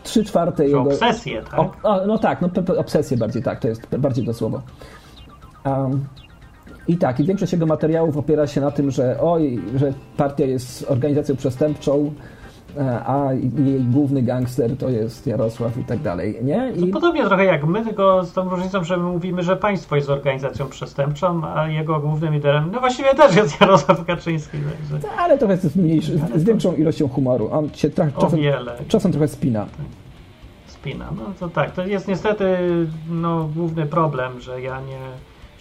trzy 0.08 0.24
czwarte 0.24 0.66
jego... 0.66 0.82
obsesję, 0.82 1.44
tak? 1.52 1.60
O, 1.60 1.74
o, 1.84 2.08
no 2.08 2.18
tak, 2.18 2.42
no 2.42 2.50
obsesję 2.78 3.18
bardziej 3.18 3.44
tak, 3.44 3.60
to 3.60 3.68
jest 3.68 3.96
bardziej 3.98 4.26
to 4.26 4.34
słowo. 4.34 4.62
Um, 5.66 6.06
I 6.88 6.98
tak, 6.98 7.20
i 7.20 7.24
większość 7.24 7.54
jego 7.54 7.66
materiałów 7.66 8.18
opiera 8.18 8.48
się 8.48 8.62
na 8.62 8.72
tym, 8.72 8.92
że 8.92 9.18
oj, 9.22 9.62
że 9.76 9.94
partia 10.18 10.46
jest 10.46 10.86
organizacją 10.92 11.36
przestępczą, 11.36 12.14
a 13.06 13.34
jej 13.58 13.82
główny 13.82 14.22
gangster 14.22 14.78
to 14.78 14.90
jest 14.90 15.28
Jarosław 15.28 15.78
i 15.78 15.84
tak 15.84 16.00
dalej, 16.00 16.38
nie? 16.42 16.72
I, 16.76 16.88
Podobnie 16.88 17.26
trochę 17.26 17.46
jak 17.46 17.66
my, 17.66 17.84
tylko 17.86 18.24
z 18.24 18.34
tą 18.34 18.50
różnicą, 18.50 18.84
że 18.84 18.98
my 18.98 19.04
mówimy, 19.04 19.44
że 19.44 19.56
państwo 19.56 19.96
jest 19.96 20.10
organizacją 20.10 20.68
przestępczą, 20.68 21.42
a 21.56 21.68
jego 21.68 22.00
głównym 22.00 22.34
liderem, 22.34 22.70
no 22.72 22.80
właściwie 22.80 23.16
też 23.16 23.36
jest 23.36 23.62
Jarosław 23.62 24.06
Kaczyński. 24.06 24.58
Także 24.92 25.18
ale 25.18 25.38
trochę 25.38 25.58
z, 25.58 25.76
mniejszy, 25.76 26.20
z 26.36 26.44
większą 26.44 26.76
ilością 26.76 27.08
humoru. 27.08 27.50
On 27.52 27.70
się 27.74 27.90
tra- 27.90 28.22
czasem, 28.22 28.40
czasem 28.88 29.12
trochę 29.12 29.28
spina. 29.28 29.66
spina. 30.68 31.06
No 31.18 31.24
to 31.40 31.50
tak, 31.50 31.72
to 31.72 31.86
jest 31.86 32.08
niestety 32.08 32.58
no, 33.10 33.50
główny 33.56 33.86
problem, 33.86 34.42
że 34.42 34.62
ja 34.62 34.82
nie 34.82 35.00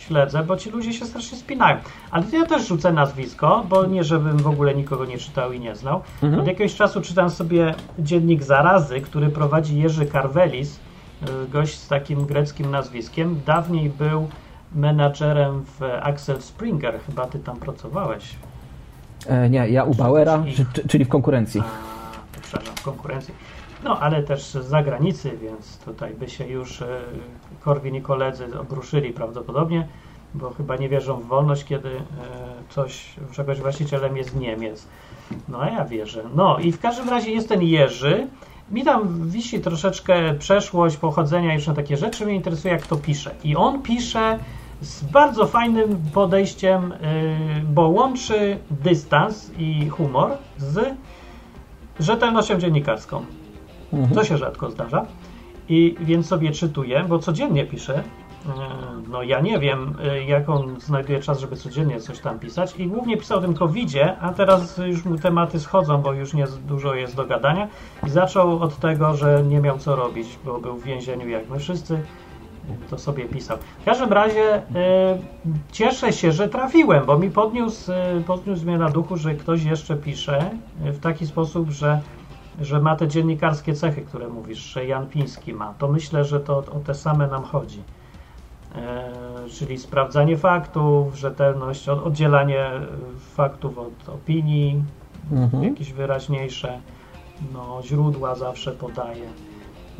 śledzę, 0.07 0.43
bo 0.43 0.57
ci 0.57 0.71
ludzie 0.71 0.93
się 0.93 1.05
strasznie 1.05 1.39
spinają. 1.39 1.77
Ale 2.11 2.25
ja 2.33 2.47
też 2.47 2.69
rzucę 2.69 2.93
nazwisko, 2.93 3.67
bo 3.69 3.87
nie, 3.87 4.05
żebym 4.05 4.39
w 4.39 4.47
ogóle 4.47 4.75
nikogo 4.75 5.05
nie 5.05 5.19
czytał 5.19 5.53
i 5.53 5.61
nie 5.61 5.77
znał. 5.77 6.03
Od 6.41 6.47
jakiegoś 6.47 6.75
czasu 6.75 7.01
czytam 7.01 7.31
sobie 7.31 7.75
dziennik 7.99 8.43
Zarazy, 8.43 9.01
który 9.01 9.29
prowadzi 9.29 9.79
Jerzy 9.79 10.07
Karwelis, 10.07 10.77
y, 11.23 11.49
gość 11.49 11.79
z 11.79 11.89
takim 11.89 12.27
greckim 12.27 12.71
nazwiskiem. 12.71 13.41
Dawniej 13.47 13.91
był 13.91 14.29
menadżerem 14.75 15.65
w 15.65 15.83
Axel 16.03 16.43
Springer, 16.43 17.01
chyba 17.07 17.27
ty 17.27 17.39
tam 17.39 17.57
pracowałeś. 17.57 18.37
E, 19.27 19.51
nie, 19.51 19.69
ja 19.69 19.85
u 19.85 19.95
Bauera, 19.95 20.45
czyli 20.89 21.05
w 21.05 21.09
konkurencji. 21.09 21.61
A, 21.61 22.41
przepraszam, 22.41 22.77
w 22.77 22.83
konkurencji. 22.83 23.35
No, 23.87 24.01
ale 24.01 24.23
też 24.23 24.45
z 24.45 24.67
zagranicy, 24.67 25.39
więc 25.43 25.79
tutaj 25.79 26.15
by 26.15 26.29
się 26.29 26.47
już 26.47 26.83
e, 26.83 26.87
Korwin 27.61 27.95
i 27.95 28.03
koledzy 28.03 28.59
obruszyli 28.61 29.13
prawdopodobnie, 29.13 29.89
bo 30.35 30.51
chyba 30.51 30.77
nie 30.77 30.89
wierzą 30.89 31.21
w 31.21 31.27
wolność, 31.27 31.65
kiedy 31.65 31.89
e, 31.89 32.03
coś, 32.69 33.15
czegoś 33.33 33.61
właścicielem 33.61 34.17
jest 34.17 34.37
Niemiec. 34.37 34.87
No, 35.49 35.61
a 35.61 35.71
ja 35.71 35.85
wierzę. 35.85 36.23
No 36.35 36.59
i 36.59 36.73
w 36.73 36.81
każdym 36.81 37.09
razie 37.09 37.31
jest 37.31 37.49
ten 37.49 37.63
Jerzy. 37.63 38.27
Mi 38.71 38.85
tam 38.85 39.31
wisi 39.31 39.61
troszeczkę 39.61 40.35
przeszłość, 40.35 40.97
pochodzenia 40.97 41.55
i 41.55 41.57
różne 41.57 41.75
takie 41.75 41.97
rzeczy. 41.97 42.27
Mnie 42.27 42.35
interesuje, 42.35 42.75
jak 42.75 42.87
to 42.87 42.97
pisze. 42.97 43.35
I 43.45 43.57
on 43.57 43.83
pisze 43.83 44.39
z 44.81 45.05
bardzo 45.05 45.47
fajnym 45.47 46.03
podejściem, 46.15 46.93
y, 46.93 46.97
bo 47.65 47.89
łączy 47.89 48.59
dystans 48.71 49.51
i 49.59 49.89
humor 49.89 50.31
z 50.59 50.95
rzetelnością 52.01 52.59
dziennikarską. 52.59 53.25
To 54.15 54.25
się 54.25 54.39
rzadko 54.39 54.71
zdarza. 54.71 55.07
I 55.69 55.97
więc 56.01 56.27
sobie 56.27 56.51
czytuję, 56.51 57.05
bo 57.09 57.19
codziennie 57.19 57.65
piszę. 57.67 57.95
E, 57.99 58.53
No 59.09 59.23
ja 59.23 59.41
nie 59.41 59.59
wiem, 59.59 59.95
e, 60.05 60.25
jak 60.25 60.49
on 60.49 60.81
znajduje 60.81 61.21
czas, 61.21 61.41
żeby 61.41 61.57
codziennie 61.57 62.01
coś 62.01 62.19
tam 62.21 62.39
pisać. 62.39 62.77
I 62.79 62.87
głównie 62.87 63.17
pisał 63.17 63.39
o 63.39 63.41
tym 63.41 63.55
covidzie, 63.55 64.17
a 64.21 64.33
teraz 64.33 64.79
już 64.79 65.05
mu 65.05 65.19
tematy 65.19 65.61
schodzą, 65.61 66.03
bo 66.03 66.13
już 66.13 66.35
nie 66.35 66.47
dużo 66.69 66.95
jest 66.95 67.17
do 67.17 67.27
gadania. 67.27 67.69
I 68.07 68.11
zaczął 68.11 68.63
od 68.63 68.77
tego, 68.77 69.15
że 69.15 69.43
nie 69.49 69.61
miał 69.61 69.79
co 69.79 69.97
robić, 69.97 70.39
bo 70.45 70.59
był 70.59 70.77
w 70.77 70.85
więzieniu 70.85 71.29
jak 71.29 71.49
my 71.51 71.59
wszyscy. 71.59 72.01
To 72.91 72.99
sobie 72.99 73.25
pisał. 73.25 73.59
W 73.81 73.85
każdym 73.85 74.13
razie 74.13 74.55
e, 74.55 74.63
cieszę 75.73 76.13
się, 76.13 76.33
że 76.33 76.49
trafiłem, 76.49 77.05
bo 77.07 77.19
mi 77.19 77.31
podniósł, 77.31 77.93
podniósł 78.27 78.67
mnie 78.67 78.79
na 78.79 78.89
duchu, 78.91 79.17
że 79.17 79.35
ktoś 79.35 79.63
jeszcze 79.65 79.97
pisze 79.97 80.51
w 80.81 80.99
taki 81.01 81.27
sposób, 81.27 81.71
że 81.71 82.01
że 82.61 82.81
ma 82.81 82.97
te 82.97 83.09
dziennikarskie 83.09 83.75
cechy, 83.75 84.03
które 84.03 84.29
mówisz, 84.29 84.59
że 84.59 84.87
Jan 84.87 85.07
Piński 85.07 85.53
ma, 85.55 85.75
to 85.79 85.89
myślę, 85.89 86.25
że 86.25 86.41
to 86.41 86.59
o 86.59 86.81
te 86.87 86.95
same 86.95 87.27
nam 87.27 87.43
chodzi. 87.43 87.83
E, 88.75 89.13
czyli 89.49 89.79
sprawdzanie 89.79 90.37
faktów, 90.37 91.15
rzetelność, 91.15 91.89
od- 91.89 92.07
oddzielanie 92.07 92.61
e, 92.61 92.81
faktów 93.19 93.79
od 93.79 94.09
opinii, 94.09 94.83
Mhm. 95.33 95.63
jakieś 95.65 95.93
wyraźniejsze, 95.93 96.81
no, 97.53 97.81
źródła 97.83 98.35
zawsze 98.35 98.73
podaje, 98.73 99.29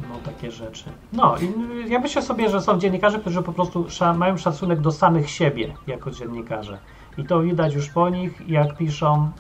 no 0.09 0.19
takie 0.25 0.51
rzeczy. 0.51 0.85
No 1.13 1.35
i 1.39 1.45
y, 1.85 1.89
ja 1.89 1.99
myślę 1.99 2.23
sobie, 2.23 2.49
że 2.51 2.61
są 2.61 2.79
dziennikarze, 2.79 3.19
którzy 3.19 3.43
po 3.43 3.53
prostu 3.53 3.87
mają 4.17 4.37
szacunek 4.37 4.81
do 4.81 4.93
samych 4.93 5.31
siebie 5.31 5.75
jako 5.87 6.11
dziennikarze. 6.11 6.79
I 7.19 7.25
to 7.25 7.41
widać 7.43 7.75
już 7.75 7.89
po 7.91 8.09
nich, 8.09 8.49
jak 8.49 8.77
piszą. 8.77 9.31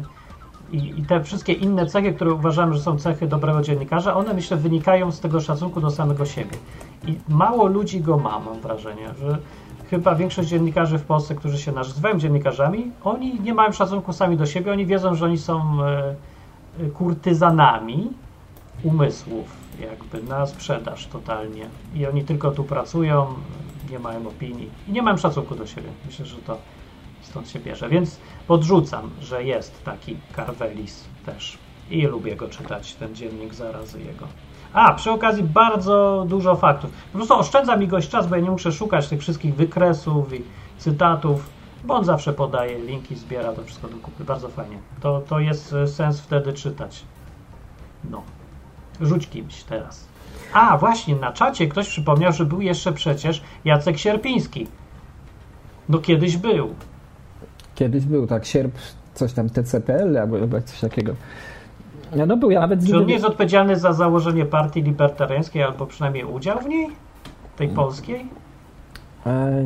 y, 0.00 0.21
i, 0.72 1.00
I 1.00 1.02
te 1.02 1.24
wszystkie 1.24 1.52
inne 1.52 1.86
cechy, 1.86 2.12
które 2.12 2.32
uważam, 2.32 2.74
że 2.74 2.80
są 2.80 2.98
cechy 2.98 3.26
dobrego 3.26 3.62
dziennikarza, 3.62 4.14
one 4.14 4.34
myślę 4.34 4.56
wynikają 4.56 5.12
z 5.12 5.20
tego 5.20 5.40
szacunku 5.40 5.80
do 5.80 5.90
samego 5.90 6.26
siebie. 6.26 6.56
I 7.06 7.18
mało 7.28 7.66
ludzi 7.66 8.00
go 8.00 8.18
ma, 8.18 8.38
mam 8.40 8.60
wrażenie, 8.60 9.08
że 9.20 9.38
chyba 9.90 10.14
większość 10.14 10.48
dziennikarzy 10.48 10.98
w 10.98 11.04
Polsce, 11.04 11.34
którzy 11.34 11.58
się 11.58 11.72
nazywają 11.72 12.18
dziennikarzami, 12.18 12.90
oni 13.04 13.40
nie 13.40 13.54
mają 13.54 13.72
szacunku 13.72 14.12
sami 14.12 14.36
do 14.36 14.46
siebie, 14.46 14.72
oni 14.72 14.86
wiedzą, 14.86 15.14
że 15.14 15.24
oni 15.24 15.38
są 15.38 15.84
e, 15.84 16.14
e, 16.80 16.86
kurtyzanami 16.86 18.10
umysłów, 18.82 19.56
jakby 19.80 20.28
na 20.28 20.46
sprzedaż 20.46 21.06
totalnie. 21.06 21.66
I 21.94 22.06
oni 22.06 22.24
tylko 22.24 22.50
tu 22.50 22.64
pracują, 22.64 23.26
nie 23.90 23.98
mają 23.98 24.28
opinii 24.28 24.70
i 24.88 24.92
nie 24.92 25.02
mają 25.02 25.16
szacunku 25.16 25.54
do 25.54 25.66
siebie. 25.66 25.88
Myślę, 26.06 26.26
że 26.26 26.36
to 26.36 26.58
stąd 27.22 27.48
się 27.48 27.58
bierze. 27.58 27.88
Więc 27.88 28.18
podrzucam, 28.46 29.10
że 29.20 29.44
jest 29.44 29.84
taki 29.84 30.16
Carvelis 30.36 31.04
też. 31.26 31.58
I 31.90 32.02
lubię 32.02 32.36
go 32.36 32.48
czytać, 32.48 32.94
ten 32.94 33.14
dziennik 33.14 33.54
zarazy 33.54 33.98
jego. 33.98 34.26
A, 34.72 34.94
przy 34.94 35.10
okazji 35.10 35.44
bardzo 35.44 36.24
dużo 36.28 36.56
faktów. 36.56 36.90
Po 37.12 37.18
prostu 37.18 37.34
oszczędza 37.34 37.76
mi 37.76 37.88
gość 37.88 38.08
czas, 38.08 38.26
bo 38.26 38.36
ja 38.36 38.42
nie 38.42 38.50
muszę 38.50 38.72
szukać 38.72 39.08
tych 39.08 39.20
wszystkich 39.20 39.54
wykresów 39.54 40.34
i 40.34 40.42
cytatów, 40.78 41.50
bo 41.84 41.94
on 41.94 42.04
zawsze 42.04 42.32
podaje 42.32 42.78
linki, 42.78 43.16
zbiera 43.16 43.52
to 43.52 43.64
wszystko 43.64 43.88
do 43.88 43.96
kupy. 43.96 44.24
Bardzo 44.24 44.48
fajnie. 44.48 44.78
To, 45.00 45.20
to 45.20 45.38
jest 45.40 45.72
e, 45.72 45.86
sens 45.86 46.20
wtedy 46.20 46.52
czytać. 46.52 47.02
No. 48.10 48.22
Rzuć 49.00 49.28
kimś 49.28 49.62
teraz. 49.62 50.08
A, 50.52 50.78
właśnie, 50.78 51.16
na 51.16 51.32
czacie 51.32 51.66
ktoś 51.66 51.88
przypomniał, 51.88 52.32
że 52.32 52.44
był 52.44 52.60
jeszcze 52.60 52.92
przecież 52.92 53.42
Jacek 53.64 53.98
Sierpiński. 53.98 54.66
No 55.88 55.98
kiedyś 55.98 56.36
był. 56.36 56.74
Kiedyś 57.74 58.04
był, 58.04 58.26
tak, 58.26 58.44
sierp, 58.44 58.72
coś 59.14 59.32
tam, 59.32 59.50
TCPL 59.50 60.18
albo 60.18 60.60
coś 60.64 60.80
takiego. 60.80 61.14
No 62.26 62.36
był, 62.36 62.50
ja 62.50 62.60
nawet 62.60 62.86
Czy 62.86 62.96
on 62.96 63.06
nie 63.06 63.12
jest 63.12 63.24
odpowiedzialny 63.24 63.76
za 63.76 63.92
założenie 63.92 64.44
partii 64.44 64.82
libertariańskiej, 64.82 65.62
albo 65.62 65.86
przynajmniej 65.86 66.24
udział 66.24 66.58
w 66.58 66.66
niej? 66.66 66.88
Tej 67.56 67.68
polskiej? 67.68 68.26
E, 69.26 69.64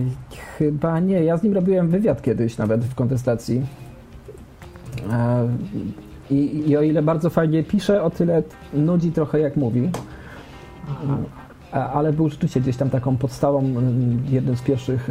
chyba 0.58 1.00
nie. 1.00 1.24
Ja 1.24 1.36
z 1.36 1.42
nim 1.42 1.54
robiłem 1.54 1.88
wywiad 1.88 2.22
kiedyś 2.22 2.58
nawet 2.58 2.84
w 2.84 2.94
kontestacji. 2.94 3.62
E, 5.12 5.48
i, 6.30 6.68
I 6.70 6.76
o 6.76 6.82
ile 6.82 7.02
bardzo 7.02 7.30
fajnie 7.30 7.64
pisze, 7.64 8.02
o 8.02 8.10
tyle 8.10 8.42
nudzi 8.74 9.12
trochę 9.12 9.40
jak 9.40 9.56
mówi. 9.56 9.90
A, 10.88 11.45
ale 11.76 12.12
był 12.12 12.28
rzeczywiście 12.28 12.60
gdzieś 12.60 12.76
tam 12.76 12.90
taką 12.90 13.16
podstawą, 13.16 13.74
jednym 14.28 14.56
z 14.56 14.62
pierwszych, 14.62 15.10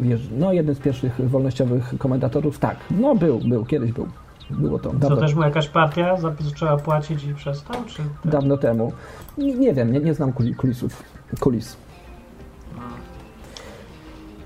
wiesz, 0.00 0.28
no 0.38 0.52
jednym 0.52 0.74
z 0.74 0.78
pierwszych 0.78 1.30
wolnościowych 1.30 1.94
komentatorów. 1.98 2.58
Tak, 2.58 2.76
no 2.90 3.14
był, 3.14 3.38
był, 3.38 3.64
kiedyś 3.64 3.92
był. 3.92 4.08
Było 4.50 4.78
to 4.78 4.90
Co 4.90 4.96
dawno, 4.96 5.16
też 5.16 5.34
mu 5.34 5.42
jakaś 5.42 5.68
partia 5.68 6.16
zaczęła 6.40 6.76
płacić 6.76 7.24
i 7.24 7.34
przestał? 7.34 7.76
Czy 7.86 8.02
dawno 8.24 8.56
temu. 8.56 8.92
Nie, 9.38 9.54
nie 9.54 9.74
wiem, 9.74 9.92
nie, 9.92 10.00
nie 10.00 10.14
znam 10.14 10.32
kuli- 10.32 10.54
kulisów. 10.54 11.02
Kulis. 11.40 11.76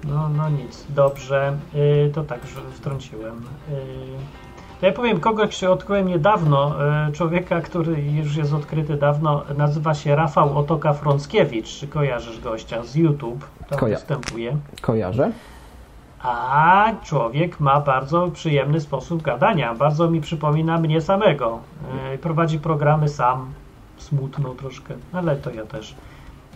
No, 0.05 0.29
no 0.29 0.51
nic, 0.51 0.87
dobrze. 0.89 1.59
Yy, 1.75 2.11
to 2.15 2.25
tak, 2.25 2.41
że 2.47 2.61
wtrąciłem. 2.75 3.37
Yy, 3.71 3.77
ja 4.83 4.93
powiem, 4.93 5.21
kogoś 5.21 5.65
odkryłem 5.65 6.09
niedawno, 6.09 6.75
yy, 7.07 7.13
człowieka, 7.13 7.61
który 7.61 8.03
już 8.03 8.37
jest 8.37 8.53
odkryty 8.53 8.97
dawno, 8.97 9.43
nazywa 9.57 9.95
się 9.95 10.17
Rafał 10.17 10.59
Otoka 10.59 10.93
Frąckiewicz. 10.93 11.69
Czy 11.69 11.89
kojarzysz 11.89 12.41
gościa 12.41 12.83
z 12.85 12.95
YouTube? 12.95 13.45
Tam 13.69 13.79
Koja- 13.79 13.95
występuje. 13.95 14.57
Kojarzę. 14.81 15.31
A 16.23 16.93
człowiek 17.05 17.61
ma 17.61 17.81
bardzo 17.81 18.29
przyjemny 18.29 18.81
sposób 18.81 19.23
gadania. 19.23 19.75
Bardzo 19.75 20.11
mi 20.11 20.21
przypomina 20.21 20.79
mnie 20.79 21.01
samego. 21.01 21.59
Yy, 22.13 22.19
prowadzi 22.19 22.59
programy 22.59 23.09
sam, 23.09 23.53
smutno 23.97 24.49
troszkę, 24.55 24.95
ale 25.13 25.37
to 25.37 25.51
ja 25.51 25.65
też. 25.67 25.95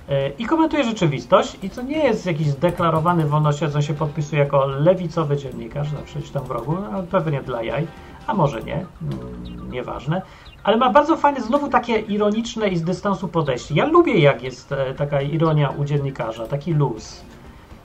Yy, 0.09 0.15
I 0.39 0.47
komentuje 0.47 0.85
rzeczywistość. 0.85 1.59
I 1.63 1.71
co 1.71 1.83
nie 1.83 1.99
jest 1.99 2.27
jakiś 2.27 2.47
zdeklarowany 2.47 3.27
wolnościowy, 3.27 3.75
on 3.77 3.83
się 3.83 3.95
podpisuje 3.95 4.43
jako 4.43 4.67
lewicowy 4.67 5.37
dziennikarz, 5.37 5.89
zawsze 5.91 6.19
gdzieś 6.19 6.31
tam 6.31 6.45
w 6.45 6.51
rogu, 6.51 6.77
ale 6.95 7.03
pewnie 7.03 7.43
dla 7.43 7.63
jaj, 7.63 7.87
a 8.27 8.35
może 8.35 8.63
nie, 8.63 8.75
mm, 9.03 9.71
nieważne. 9.71 10.23
Ale 10.65 10.77
ma 10.77 10.91
bardzo 10.91 11.17
fajne, 11.17 11.41
znowu 11.41 11.69
takie 11.69 11.99
ironiczne 11.99 12.69
i 12.69 12.77
z 12.77 12.83
dystansu 12.83 13.29
podejście. 13.29 13.75
Ja 13.75 13.85
lubię, 13.87 14.19
jak 14.19 14.43
jest 14.43 14.73
e, 14.73 14.95
taka 14.95 15.21
ironia 15.21 15.69
u 15.71 15.85
dziennikarza, 15.85 16.47
taki 16.47 16.75
luz. 16.75 17.23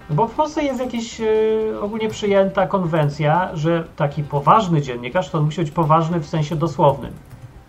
Bo 0.09 0.27
w 0.27 0.31
Polsce 0.35 0.63
jest 0.63 0.79
jakaś 0.79 1.21
e, 1.21 1.25
ogólnie 1.81 2.09
przyjęta 2.09 2.67
konwencja, 2.67 3.49
że 3.55 3.83
taki 3.95 4.23
poważny 4.23 4.81
dziennikarz 4.81 5.29
to 5.29 5.37
on 5.37 5.45
musi 5.45 5.61
być 5.61 5.71
poważny 5.71 6.19
w 6.19 6.27
sensie 6.27 6.55
dosłownym. 6.55 7.13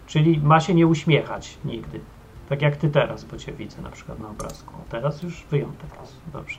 Czyli 0.06 0.40
ma 0.44 0.60
się 0.60 0.74
nie 0.74 0.86
uśmiechać 0.86 1.58
nigdy. 1.64 2.00
Tak 2.48 2.62
jak 2.62 2.76
ty 2.76 2.88
teraz, 2.90 3.24
bo 3.24 3.36
cię 3.36 3.52
widzę 3.52 3.82
na 3.82 3.90
przykład 3.90 4.18
na 4.18 4.28
obrazku. 4.28 4.74
Teraz 4.90 5.22
już 5.22 5.44
wyjątek 5.50 5.90
jest. 6.00 6.16
Dobrze. 6.32 6.58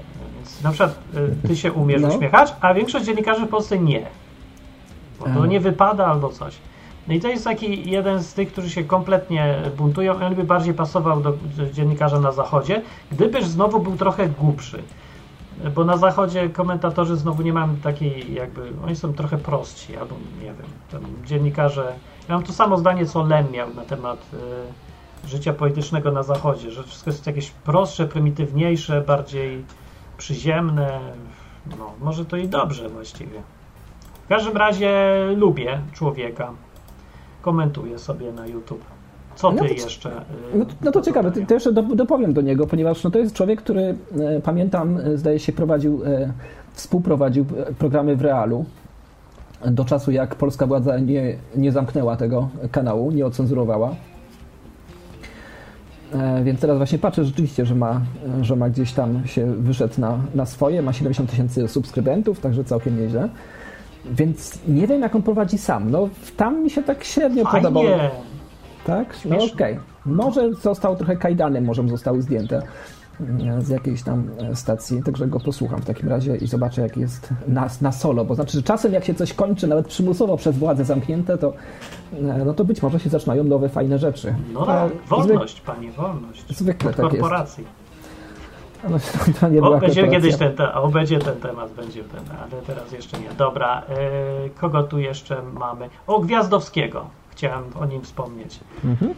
E, 0.00 0.34
Więc 0.36 0.62
na 0.62 0.70
przykład 0.70 0.98
ty 1.46 1.56
się 1.56 1.72
umiesz 1.72 2.02
No. 2.02 2.08
uśmiechać, 2.08 2.54
a 2.60 2.74
większość 2.74 3.04
dziennikarzy 3.04 3.46
w 3.46 3.48
Polsce 3.48 3.78
nie. 3.78 4.06
Bo 5.18 5.24
to 5.24 5.46
nie 5.46 5.60
wypada 5.60 6.06
albo 6.06 6.28
coś. 6.28 6.58
No 7.08 7.14
i 7.14 7.20
to 7.20 7.28
jest 7.28 7.44
taki 7.44 7.90
jeden 7.90 8.22
z 8.22 8.34
tych, 8.34 8.52
którzy 8.52 8.70
się 8.70 8.84
kompletnie 8.84 9.56
buntują. 9.76 10.26
On 10.26 10.34
by 10.34 10.44
bardziej 10.44 10.74
pasował 10.74 11.20
do 11.20 11.34
dziennikarza 11.72 12.20
na 12.20 12.32
zachodzie, 12.32 12.82
gdybyż 13.12 13.44
znowu 13.44 13.80
był 13.80 13.96
trochę 13.96 14.28
głupszy. 14.28 14.82
Bo 15.74 15.84
na 15.84 15.96
zachodzie 15.96 16.48
komentatorzy 16.48 17.16
znowu 17.16 17.42
nie 17.42 17.52
mają 17.52 17.76
takiej 17.76 18.34
jakby, 18.34 18.72
oni 18.84 18.96
są 18.96 19.12
trochę 19.12 19.38
prostsi, 19.38 19.96
albo 19.96 20.14
nie 20.40 20.46
wiem, 20.46 20.66
tam 20.90 21.00
dziennikarze, 21.24 21.92
ja 22.28 22.34
mam 22.34 22.44
to 22.44 22.52
samo 22.52 22.78
zdanie, 22.78 23.06
co 23.06 23.22
Lem 23.22 23.50
miał 23.50 23.74
na 23.74 23.82
temat 23.82 24.18
y, 25.24 25.28
życia 25.28 25.52
politycznego 25.52 26.12
na 26.12 26.22
zachodzie, 26.22 26.70
że 26.70 26.82
wszystko 26.82 27.10
jest 27.10 27.26
jakieś 27.26 27.50
prostsze, 27.50 28.06
prymitywniejsze, 28.06 29.00
bardziej 29.00 29.64
przyziemne, 30.18 31.00
no 31.78 31.92
może 32.00 32.24
to 32.24 32.36
i 32.36 32.48
dobrze 32.48 32.88
właściwie. 32.88 33.42
W 34.26 34.28
każdym 34.28 34.56
razie 34.56 34.90
lubię 35.36 35.78
człowieka, 35.92 36.50
komentuję 37.42 37.98
sobie 37.98 38.32
na 38.32 38.46
YouTube. 38.46 38.84
Co 39.36 39.52
No 39.52 39.62
ty 39.62 39.68
to 39.68 39.74
c- 39.74 39.82
jeszcze? 39.82 40.08
y, 40.10 40.58
No, 40.58 40.64
to- 40.64 40.74
no 40.84 40.92
to 40.92 41.00
ciekawe, 41.02 41.32
to, 41.32 41.40
to 41.48 41.54
jeszcze 41.54 41.72
do, 41.72 41.82
dopowiem 41.82 42.32
do 42.32 42.40
niego, 42.40 42.66
ponieważ 42.66 43.04
no, 43.04 43.10
to 43.10 43.18
jest 43.18 43.34
człowiek, 43.34 43.62
który 43.62 43.82
e, 43.82 44.40
pamiętam, 44.40 44.98
e, 44.98 45.16
zdaje 45.18 45.38
się, 45.38 45.52
prowadził, 45.52 46.02
e, 46.04 46.32
współprowadził 46.72 47.44
programy 47.78 48.16
w 48.16 48.22
realu 48.22 48.64
do 49.64 49.84
czasu, 49.84 50.10
jak 50.10 50.34
polska 50.34 50.66
władza 50.66 50.98
nie, 50.98 51.36
nie 51.56 51.72
zamknęła 51.72 52.16
tego 52.16 52.48
kanału, 52.70 53.10
nie 53.10 53.26
ocenzurowała. 53.26 53.94
Więc 56.44 56.60
teraz 56.60 56.76
właśnie 56.76 56.98
patrzę 56.98 57.24
rzeczywiście, 57.24 57.66
że 57.66 57.74
ma, 57.74 58.00
że 58.40 58.56
ma 58.56 58.70
gdzieś 58.70 58.92
tam 58.92 59.26
się 59.26 59.46
wyszedł 59.54 60.00
na, 60.00 60.18
na 60.34 60.46
swoje, 60.46 60.82
ma 60.82 60.92
70 60.92 61.30
tysięcy 61.30 61.68
subskrybentów, 61.68 62.40
także 62.40 62.64
całkiem 62.64 63.00
nieźle. 63.00 63.28
Więc 64.10 64.58
nie 64.68 64.86
wiem, 64.86 65.00
jak 65.00 65.14
on 65.14 65.22
prowadzi 65.22 65.58
sam. 65.58 65.90
No, 65.90 66.08
tam 66.36 66.62
mi 66.62 66.70
się 66.70 66.82
tak 66.82 67.04
średnio 67.04 67.44
podobało. 67.44 67.86
Fajnie! 67.86 68.10
Tak? 68.86 69.16
No 69.24 69.36
okej. 69.54 69.78
Może 70.06 70.54
został 70.54 70.96
trochę 70.96 71.16
kajdany, 71.16 71.60
może 71.60 71.88
zostały 71.88 72.22
zdjęte 72.22 72.62
mm, 73.20 73.62
z 73.62 73.68
jakiejś 73.68 74.02
tam 74.02 74.30
e, 74.38 74.56
stacji, 74.56 75.02
także 75.02 75.26
go 75.26 75.40
posłucham 75.40 75.80
w 75.82 75.84
takim 75.84 76.08
razie 76.08 76.36
i 76.36 76.46
zobaczę, 76.46 76.82
jak 76.82 76.96
jest 76.96 77.28
na, 77.48 77.68
na 77.80 77.92
solo, 77.92 78.24
bo 78.24 78.34
znaczy, 78.34 78.52
że 78.52 78.62
czasem 78.62 78.92
jak 78.92 79.04
się 79.04 79.14
coś 79.14 79.32
kończy, 79.32 79.66
nawet 79.66 79.86
przymusowo 79.86 80.36
przez 80.36 80.58
władze 80.58 80.84
zamknięte, 80.84 81.38
to 81.38 81.52
e, 82.12 82.44
no 82.44 82.54
to 82.54 82.64
być 82.64 82.82
może 82.82 83.00
się 83.00 83.10
zaczynają 83.10 83.44
nowe, 83.44 83.68
fajne 83.68 83.98
rzeczy. 83.98 84.34
No 84.52 84.66
tak, 84.66 84.92
wolność, 85.08 85.60
panie, 85.60 85.92
wolność. 85.92 86.56
zwykle 86.56 86.94
tak 86.94 87.12
jest. 87.12 87.60
No, 88.90 88.98
to 89.40 89.48
nie 89.48 89.58
O, 89.58 89.62
była 89.62 89.78
będziemy 89.78 90.08
korporacja. 90.08 90.20
kiedyś 90.20 90.36
ten, 90.36 90.56
te, 90.56 90.74
o, 90.74 90.88
będzie 90.88 91.18
ten 91.18 91.36
temat, 91.40 91.72
będzie 91.72 92.04
ten, 92.04 92.20
ale 92.42 92.62
teraz 92.62 92.92
jeszcze 92.92 93.18
nie. 93.18 93.28
Dobra, 93.38 93.82
e, 93.88 94.50
kogo 94.50 94.82
tu 94.82 94.98
jeszcze 94.98 95.42
mamy? 95.42 95.88
O, 96.06 96.20
Gwiazdowskiego. 96.20 97.06
Chciałem 97.30 97.64
o 97.80 97.86
nim 97.86 98.02
wspomnieć. 98.02 98.60
Mhm. 98.84 99.14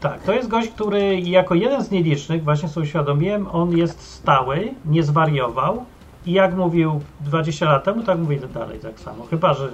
Tak, 0.00 0.22
to 0.22 0.32
jest 0.32 0.48
gość, 0.48 0.68
który 0.68 1.20
jako 1.20 1.54
jeden 1.54 1.84
z 1.84 1.90
nielicznych, 1.90 2.44
właśnie 2.44 2.68
sobie 2.68 2.84
uświadomiłem, 2.86 3.46
on 3.52 3.76
jest 3.76 4.00
stały, 4.00 4.74
nie 4.86 5.02
zwariował 5.02 5.84
i 6.26 6.32
jak 6.32 6.54
mówił 6.54 7.00
20 7.20 7.66
lat 7.66 7.84
temu, 7.84 8.02
tak 8.02 8.18
mówi 8.18 8.38
dalej 8.54 8.78
tak 8.80 9.00
samo. 9.00 9.26
Chyba, 9.30 9.54
że 9.54 9.68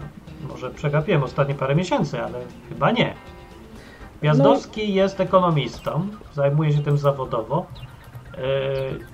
może 0.48 0.70
przegapiłem 0.70 1.22
ostatnie 1.22 1.54
parę 1.54 1.74
miesięcy, 1.74 2.22
ale 2.22 2.38
chyba 2.68 2.90
nie. 2.90 3.14
Gwiazdowski 4.20 4.94
jest 4.94 5.20
ekonomistą, 5.20 6.06
zajmuje 6.34 6.72
się 6.72 6.82
tym 6.82 6.98
zawodowo. 6.98 7.66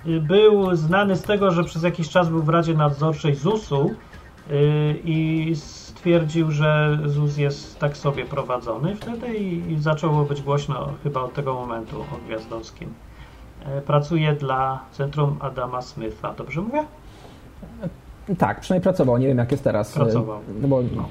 Yy, 0.05 0.21
Był 0.21 0.75
znany 0.75 1.15
z 1.15 1.23
tego, 1.23 1.51
że 1.51 1.63
przez 1.63 1.83
jakiś 1.83 2.09
czas 2.09 2.29
był 2.29 2.43
w 2.43 2.49
Radzie 2.49 2.73
Nadzorczej 2.73 3.35
ZUS-u 3.35 3.95
yy, 4.49 4.99
i 5.03 5.51
stwierdził, 5.55 6.51
że 6.51 6.99
ZUS 7.05 7.37
jest 7.37 7.79
tak 7.79 7.97
sobie 7.97 8.25
prowadzony 8.25 8.95
wtedy 8.95 9.27
i, 9.37 9.79
zaczęło 9.79 10.23
być 10.23 10.41
głośno 10.41 10.93
chyba 11.03 11.21
od 11.21 11.33
tego 11.33 11.53
momentu 11.53 12.01
o 12.01 12.17
Gwiazdowskim. 12.27 12.93
Yy, 13.75 13.81
Pracuje 13.81 14.33
dla 14.33 14.79
Centrum 14.91 15.37
Adama 15.39 15.81
Smitha, 15.81 16.33
dobrze 16.33 16.61
mówię? 16.61 16.85
Tak, 18.37 18.59
przynajmniej 18.59 18.83
pracował, 18.83 19.17
nie 19.17 19.27
wiem 19.27 19.37
jak 19.37 19.51
jest 19.51 19.63
teraz. 19.63 19.91
Pracował. 19.93 20.39
No, 20.61 20.67
bo, 20.67 20.81
no, 20.95 21.05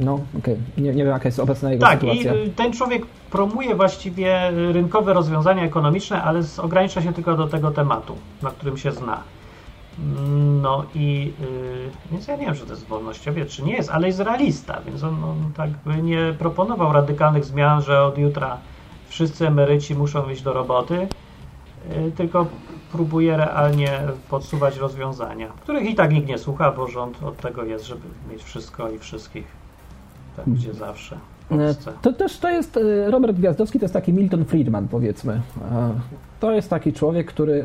no 0.00 0.20
okej, 0.38 0.56
nie, 0.78 0.82
nie 0.94 1.04
wiem 1.04 1.06
jaka 1.12 1.28
jest 1.28 1.38
obecna 1.40 1.72
jego 1.72 1.86
Tak, 1.86 2.00
sytuacja. 2.00 2.34
i 2.34 2.46
y, 2.46 2.50
ten 2.50 2.72
człowiek 2.72 3.06
promuje 3.30 3.74
właściwie 3.74 4.50
rynkowe 4.72 5.12
rozwiązania 5.12 5.62
ekonomiczne, 5.62 6.22
ale 6.22 6.40
ogranicza 6.58 7.02
się 7.02 7.12
tylko 7.12 7.36
do 7.36 7.46
tego 7.46 7.70
tematu, 7.70 8.16
na 8.42 8.50
którym 8.50 8.76
się 8.78 8.92
zna. 8.92 9.22
Mm, 9.98 10.60
No 10.62 10.84
i 10.94 11.32
y, 11.40 12.12
więc 12.12 12.28
ja 12.28 12.36
nie 12.36 12.46
wiem, 12.46 12.54
czy 12.54 12.64
to 12.66 12.70
jest 12.72 12.86
wolnościowiec, 12.86 13.48
czy 13.48 13.62
nie 13.62 13.72
jest, 13.72 13.90
ale 13.90 14.06
jest 14.06 14.20
realista, 14.20 14.80
więc 14.86 15.02
on, 15.04 15.24
on 15.24 15.52
tak 15.56 15.70
by 15.86 16.02
nie 16.02 16.34
proponował 16.38 16.92
radykalnych 16.92 17.44
zmian, 17.44 17.82
że 17.82 18.02
od 18.04 18.18
jutra 18.18 18.56
wszyscy 19.08 19.46
emeryci 19.46 19.94
muszą 19.94 20.30
iść 20.30 20.42
do 20.42 20.52
roboty, 20.52 21.08
y, 21.96 22.12
tylko 22.16 22.46
próbuje 22.92 23.36
realnie 23.36 23.90
podsuwać 24.30 24.76
rozwiązania, 24.78 25.48
których 25.60 25.90
i 25.90 25.94
tak 25.94 26.12
nikt 26.12 26.28
nie 26.28 26.38
słucha, 26.38 26.72
bo 26.72 26.86
rząd 26.88 27.22
od 27.22 27.36
tego 27.36 27.64
jest, 27.64 27.84
żeby 27.86 28.02
mieć 28.32 28.42
wszystko 28.42 28.90
i 28.90 28.98
wszystkich. 28.98 29.46
Tak 30.36 30.44
gdzie 30.46 30.74
zawsze. 30.74 31.16
W 31.50 31.60
E. 31.60 31.74
To 32.02 32.12
też 32.12 32.38
to 32.38 32.48
jest 32.50 32.76
e, 32.76 33.10
Robert 33.10 33.36
Gwiazdowski, 33.36 33.78
to 33.78 33.84
jest 33.84 33.94
taki 33.94 34.12
Milton 34.12 34.44
Friedman, 34.44 34.88
powiedzmy. 34.88 35.32
E, 35.72 35.90
To 36.40 36.52
jest 36.52 36.70
taki 36.70 36.92
człowiek, 36.92 37.26
który 37.26 37.64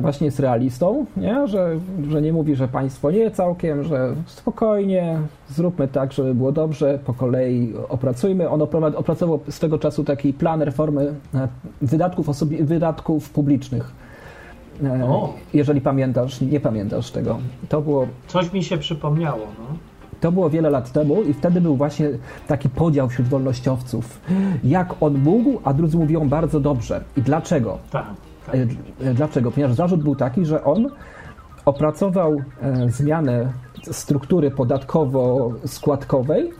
właśnie 0.00 0.24
jest 0.24 0.40
realistą, 0.40 1.06
nie? 1.16 1.46
Że, 1.48 1.78
że 2.08 2.22
nie 2.22 2.32
mówi, 2.32 2.56
że 2.56 2.68
państwo 2.68 3.10
nie 3.10 3.30
całkiem, 3.30 3.84
że 3.84 4.14
spokojnie, 4.26 5.18
zróbmy 5.48 5.88
tak, 5.88 6.12
żeby 6.12 6.34
było 6.34 6.52
dobrze, 6.52 6.98
po 7.06 7.14
kolei 7.14 7.74
opracujmy. 7.88 8.48
On 8.48 8.60
opra- 8.60 8.94
opracował 8.96 9.40
swego 9.48 9.78
czasu 9.78 10.04
taki 10.04 10.32
plan 10.32 10.62
reformy 10.62 11.14
wydatków, 11.82 12.28
osobi- 12.28 12.64
wydatków 12.64 13.30
publicznych. 13.30 13.92
E, 14.84 15.04
O. 15.04 15.34
Jeżeli 15.54 15.80
pamiętasz, 15.80 16.40
nie 16.40 16.60
pamiętasz 16.60 17.10
tego. 17.10 17.38
To 17.68 17.80
było 17.80 18.06
Coś 18.26 18.52
mi 18.52 18.64
się 18.64 18.78
przypomniało. 18.78 19.46
No. 19.58 19.64
to 20.20 20.32
było 20.32 20.50
wiele 20.50 20.70
lat 20.70 20.92
temu 20.92 21.22
i 21.22 21.34
wtedy 21.34 21.60
był 21.60 21.76
właśnie 21.76 22.08
taki 22.46 22.68
podział 22.68 23.08
wśród 23.08 23.28
wolnościowców. 23.28 24.20
Jak 24.64 24.94
on 25.00 25.18
mógł, 25.18 25.60
a 25.64 25.72
drudzy 25.74 25.96
mówią 25.96 26.28
bardzo 26.28 26.60
dobrze. 26.60 27.04
I 27.16 27.22
dlaczego? 27.22 27.78
Tak. 27.90 28.06
tak. 28.46 28.56
E, 29.04 29.14
Dlaczego? 29.14 29.50
Ponieważ 29.50 29.76
zarzut 29.76 30.02
był 30.02 30.16
taki, 30.16 30.46
że 30.46 30.64
on 30.64 30.88
opracował 31.64 32.36
e, 32.62 32.90
zmianę 32.90 33.52
struktury 33.90 34.50
podatkowo-składkowej, 34.50 36.50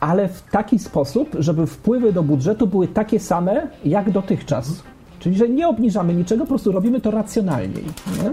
ale 0.00 0.28
w 0.28 0.42
taki 0.42 0.78
sposób, 0.78 1.28
żeby 1.38 1.66
wpływy 1.66 2.12
do 2.12 2.22
budżetu 2.22 2.66
były 2.66 2.88
takie 2.88 3.20
same 3.20 3.66
jak 3.84 4.10
dotychczas. 4.10 4.82
Czyli, 5.18 5.36
że 5.36 5.48
nie 5.48 5.68
obniżamy 5.68 6.14
niczego, 6.14 6.44
po 6.44 6.48
prostu 6.48 6.72
robimy 6.72 7.00
to 7.00 7.10
racjonalniej. 7.10 7.84
Nie? 8.22 8.32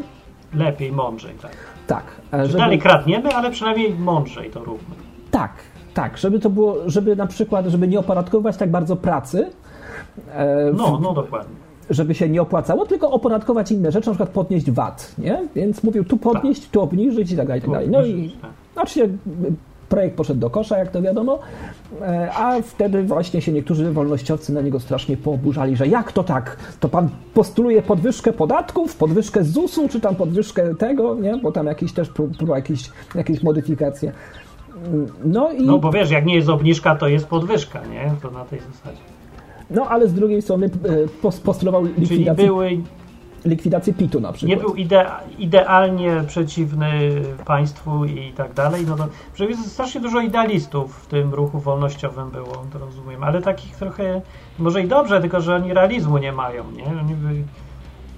Lepiej, 0.59 0.91
mądrzej, 0.91 1.33
tak. 1.41 1.51
Tak. 1.87 2.03
e, 2.33 2.47
Że 2.47 2.57
Dalej 2.57 2.79
kradniemy, 2.79 3.29
ale 3.35 3.51
przynajmniej 3.51 3.95
mądrzej 3.95 4.49
to 4.49 4.59
róbmy. 4.63 4.95
Tak, 5.31 5.51
tak, 5.93 6.17
żeby 6.17 6.39
to 6.39 6.49
było, 6.49 6.77
żeby 6.85 7.15
na 7.15 7.27
przykład, 7.27 7.65
żeby 7.65 7.87
nie 7.87 7.99
opodatkować 7.99 8.57
tak 8.57 8.71
bardzo 8.71 8.95
pracy, 8.95 9.49
e, 10.33 10.71
No, 10.73 10.99
no 11.01 11.13
dokładnie. 11.13 11.55
żeby 11.89 12.15
się 12.15 12.29
nie 12.29 12.41
opłacało, 12.41 12.85
tylko 12.85 13.11
opodatkować 13.11 13.71
inne 13.71 13.91
rzeczy, 13.91 14.07
na 14.07 14.13
przykład 14.13 14.29
podnieść 14.29 14.71
VAT, 14.71 15.15
nie? 15.17 15.41
Więc 15.55 15.83
mówił 15.83 16.03
tu 16.03 16.17
podnieść, 16.17 16.69
tu 16.69 16.81
obniżyć 16.81 17.31
i 17.31 17.37
tak 17.37 17.47
dalej, 17.47 17.59
i 17.59 17.61
tak 17.61 17.71
dalej. 17.71 17.89
No 17.89 18.05
i 18.05 18.35
Tak. 18.41 18.51
oczywiście 18.75 19.09
projekt 19.91 20.15
poszedł 20.15 20.39
do 20.39 20.49
kosza, 20.49 20.77
jak 20.77 20.91
to 20.91 21.01
wiadomo, 21.01 21.39
e, 22.01 22.31
a 22.33 22.61
wtedy 22.61 23.03
właśnie 23.03 23.41
się 23.41 23.51
niektórzy 23.51 23.91
wolnościowcy 23.91 24.53
na 24.53 24.61
niego 24.61 24.79
strasznie 24.79 25.17
pooburzali, 25.17 25.75
że 25.75 25.87
jak 25.87 26.11
to 26.11 26.23
tak? 26.23 26.57
To 26.79 26.89
pan 26.89 27.09
postuluje 27.33 27.81
podwyżkę 27.81 28.33
podatków, 28.33 28.95
podwyżkę 28.95 29.43
ZUS-u, 29.43 29.89
czy 29.89 29.99
tam 29.99 30.15
podwyżkę 30.15 30.75
tego, 30.75 31.15
nie? 31.15 31.37
Bo 31.37 31.51
tam 31.51 31.67
jakieś 31.67 31.93
też 31.93 32.09
pró- 32.11 32.37
próba 32.37 32.55
jakieś, 32.55 32.89
jakieś 33.15 33.43
modyfikacje. 33.43 34.11
No 35.25 35.51
i... 35.51 35.65
No 35.65 35.79
bo 35.79 35.91
wiesz, 35.91 36.11
jak 36.11 36.25
nie 36.25 36.35
jest 36.35 36.49
obniżka, 36.49 36.95
to 36.95 37.07
jest 37.07 37.27
podwyżka, 37.27 37.81
nie? 37.85 38.13
To 38.21 38.31
na 38.31 38.45
tej 38.45 38.59
zasadzie. 38.59 39.01
No 39.69 39.85
ale 39.89 40.07
z 40.07 40.13
drugiej 40.13 40.41
strony 40.41 40.65
e, 40.65 40.69
pos- 41.23 41.41
postulował 41.41 41.83
Czyli 41.87 42.01
likwidację, 42.01 42.45
były, 42.45 42.77
likwidację 43.45 43.93
PIT-u 43.93 44.19
na 44.19 44.31
przykład. 44.31 44.57
nie 44.57 44.63
był 44.63 44.75
idea, 44.75 45.19
idealnie 45.37 46.23
przeciwny 46.27 46.89
państwu 47.45 48.05
i 48.05 48.33
tak 48.33 48.53
dalej. 48.53 48.85
No 48.87 48.95
to 48.95 49.07
przecież 49.33 49.57
jest 49.57 49.71
strasznie 49.71 50.01
dużo 50.01 50.19
idealistów 50.19 51.03
w 51.03 51.07
tym 51.07 51.33
ruchu 51.33 51.59
wolnościowym 51.59 52.29
było, 52.29 52.65
to 52.73 52.79
rozumiem, 52.79 53.23
ale 53.23 53.41
takich 53.41 53.75
trochę, 53.75 54.21
może 54.59 54.81
i 54.83 54.87
dobrze, 54.87 55.21
tylko 55.21 55.41
że 55.41 55.55
oni 55.55 55.73
realizmu 55.73 56.17
nie 56.17 56.31
mają, 56.31 56.71
nie? 56.71 56.85
Oni 56.85 57.15
by 57.15 57.43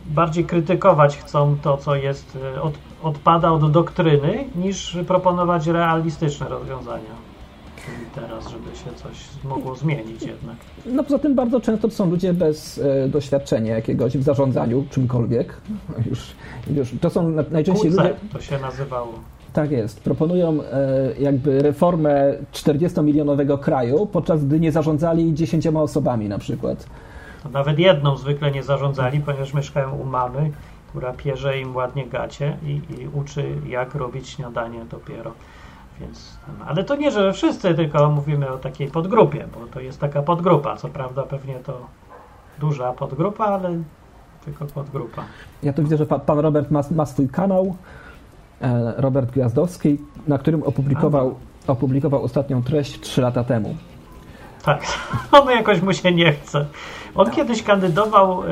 bardziej 0.06 0.46
krytykować 0.46 1.18
chcą 1.18 1.58
to, 1.62 1.78
co 1.78 1.96
jest, 1.96 2.36
y, 2.56 2.62
od, 2.62 2.74
odpada 3.04 3.52
od 3.52 3.72
doktryny, 3.72 4.46
niż 4.56 4.98
proponować 5.08 5.68
realistyczne 5.68 6.50
rozwiązania. 6.50 7.23
Czyli 7.86 7.98
teraz, 8.28 8.48
żeby 8.50 8.76
się 8.76 8.94
coś 8.96 9.18
mogło 9.44 9.76
zmienić 9.76 10.22
jednak. 10.22 10.56
No 10.86 11.04
poza 11.04 11.20
tym 11.20 11.36
bardzo 11.36 11.62
często 11.62 11.88
to 11.88 11.94
są 11.94 12.10
ludzie 12.10 12.34
bez 12.34 12.78
e, 12.78 13.08
doświadczenia 13.10 13.76
jakiegoś 13.76 14.18
w 14.18 14.24
zarządzaniu 14.24 14.86
czymkolwiek. 14.90 15.58
Już, 16.10 16.20
już, 16.76 16.92
to 17.02 17.10
są 17.10 17.30
na- 17.30 17.44
najczęściej 17.52 17.92
QC 17.92 17.98
ludzie, 17.98 18.16
to 18.34 18.42
się 18.42 18.60
nazywało. 18.60 19.14
tak 19.54 19.72
jest, 19.72 20.00
proponują 20.00 20.60
e, 20.64 21.14
jakby 21.20 21.62
reformę 21.62 22.34
40-milionowego 22.54 23.60
kraju, 23.60 24.06
podczas 24.06 24.46
gdy 24.46 24.60
nie 24.60 24.72
zarządzali 24.72 25.34
10 25.34 25.68
osobami 25.68 26.30
na 26.30 26.38
przykład. 26.40 26.86
To 27.44 27.50
nawet 27.50 27.80
jedną 27.80 28.18
zwykle 28.18 28.52
nie 28.52 28.64
zarządzali, 28.64 29.20
ponieważ 29.20 29.54
mieszkają 29.54 29.92
u 29.96 30.04
mamy, 30.06 30.52
która 30.90 31.14
pierze 31.14 31.60
im 31.60 31.76
ładnie 31.76 32.08
gacie 32.08 32.58
i, 32.66 32.70
i 33.02 33.08
uczy, 33.14 33.46
jak 33.68 33.96
robić 33.96 34.30
śniadanie 34.30 34.86
dopiero. 34.92 35.32
Więc, 36.00 36.38
ten- 36.46 36.68
ale 36.68 36.84
to 36.84 36.96
nie, 36.96 37.12
że 37.12 37.34
wszyscy, 37.34 37.76
tylko 37.76 38.10
mówimy 38.10 38.50
o 38.52 38.58
takiej 38.58 38.88
podgrupie, 38.88 39.48
bo 39.54 39.68
to 39.68 39.80
jest 39.80 40.00
taka 40.00 40.22
podgrupa. 40.22 40.78
Co 40.78 40.88
prawda 40.88 41.24
pewnie 41.24 41.56
to 41.56 41.78
duża 42.60 42.94
podgrupa, 42.94 43.46
ale 43.46 43.70
tylko 44.46 44.66
podgrupa. 44.66 45.24
Ja 45.64 45.74
tu 45.74 45.84
widzę, 45.84 45.98
że 45.98 46.06
pa, 46.06 46.20
pan 46.20 46.40
Robert 46.40 46.72
ma, 46.72 46.82
ma 46.92 47.06
swój 47.06 47.30
kanał, 47.30 47.76
e, 48.62 48.94
Robert 48.98 49.32
Gwiazdowski, 49.32 49.98
na 50.28 50.38
którym 50.38 50.64
opublikował, 50.64 51.36
opublikował 51.68 52.24
ostatnią 52.24 52.64
treść 52.64 53.00
3 53.00 53.22
lata 53.22 53.44
temu. 53.44 53.76
Tak, 54.64 54.84
on 55.42 55.50
jakoś 55.50 55.82
mu 55.82 55.94
się 55.94 56.12
nie 56.12 56.32
chce. 56.34 56.66
On 57.16 57.32
kiedyś 57.32 57.64
kandydował 57.64 58.44
y, 58.44 58.48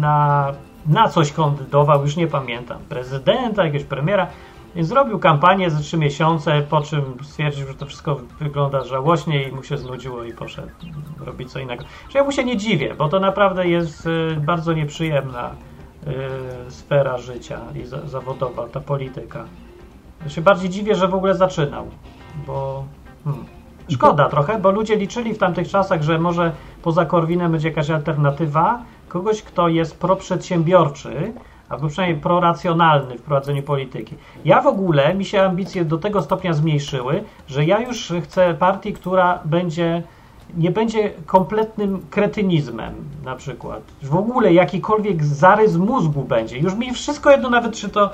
na, 0.00 0.52
na 0.86 1.08
coś 1.08 1.32
kandydował, 1.32 2.02
już 2.02 2.16
nie 2.16 2.26
pamiętam, 2.26 2.78
prezydenta, 2.88 3.64
jakiegoś 3.64 3.84
premiera, 3.88 4.26
więc 4.78 4.88
zrobił 4.88 5.18
kampanię 5.18 5.70
za 5.70 5.80
trzy 5.80 5.96
miesiące, 5.96 6.62
po 6.62 6.80
czym 6.80 7.02
stwierdził, 7.22 7.66
że 7.66 7.74
to 7.74 7.86
wszystko 7.86 8.20
wygląda 8.40 8.84
żałośnie 8.84 9.48
i 9.48 9.52
mu 9.52 9.62
się 9.62 9.78
znudziło 9.78 10.24
i 10.24 10.32
poszedł 10.32 10.68
robić 11.20 11.52
co 11.52 11.58
innego. 11.58 11.84
Że 12.10 12.18
ja 12.18 12.24
mu 12.24 12.32
się 12.32 12.44
nie 12.44 12.56
dziwię, 12.56 12.94
bo 12.98 13.08
to 13.08 13.20
naprawdę 13.20 13.68
jest 13.68 14.06
y, 14.06 14.36
bardzo 14.40 14.72
nieprzyjemna 14.72 15.50
y, 16.68 16.70
sfera 16.70 17.18
życia 17.18 17.60
i 17.82 17.86
za, 17.86 18.06
zawodowa, 18.06 18.68
ta 18.68 18.80
polityka. 18.80 19.44
Ja 20.24 20.28
się 20.28 20.40
bardziej 20.40 20.70
dziwię, 20.70 20.94
że 20.94 21.08
w 21.08 21.14
ogóle 21.14 21.34
zaczynał, 21.34 21.86
bo... 22.46 22.84
Hmm. 23.24 23.44
Szkoda 23.90 24.28
trochę, 24.28 24.58
bo 24.58 24.70
ludzie 24.70 24.96
liczyli 24.96 25.34
w 25.34 25.38
tamtych 25.38 25.68
czasach, 25.68 26.02
że 26.02 26.18
może 26.18 26.52
poza 26.82 27.06
Korwinem 27.06 27.52
będzie 27.52 27.68
jakaś 27.68 27.90
alternatywa, 27.90 28.82
kogoś, 29.08 29.42
kto 29.42 29.68
jest 29.68 30.00
proprzedsiębiorczy, 30.00 31.32
albo 31.68 31.88
przynajmniej 31.88 32.20
proracjonalny 32.22 33.18
w 33.18 33.22
prowadzeniu 33.22 33.62
polityki. 33.62 34.14
Ja 34.44 34.62
w 34.62 34.66
ogóle, 34.66 35.14
mi 35.14 35.24
się 35.24 35.42
ambicje 35.42 35.84
do 35.84 35.98
tego 35.98 36.22
stopnia 36.22 36.52
zmniejszyły, 36.52 37.24
że 37.46 37.64
ja 37.64 37.80
już 37.80 38.12
chcę 38.22 38.54
partii, 38.54 38.92
która 38.92 39.38
będzie 39.44 40.02
nie 40.56 40.70
będzie 40.70 41.10
kompletnym 41.26 42.06
kretynizmem 42.10 42.94
na 43.24 43.36
przykład. 43.36 43.82
W 44.02 44.16
ogóle 44.16 44.52
jakikolwiek 44.52 45.24
zarys 45.24 45.76
mózgu 45.76 46.22
będzie. 46.22 46.58
Już 46.58 46.74
mi 46.74 46.92
wszystko 46.92 47.30
jedno, 47.30 47.50
nawet 47.50 47.74
czy 47.74 47.88
to 47.88 48.10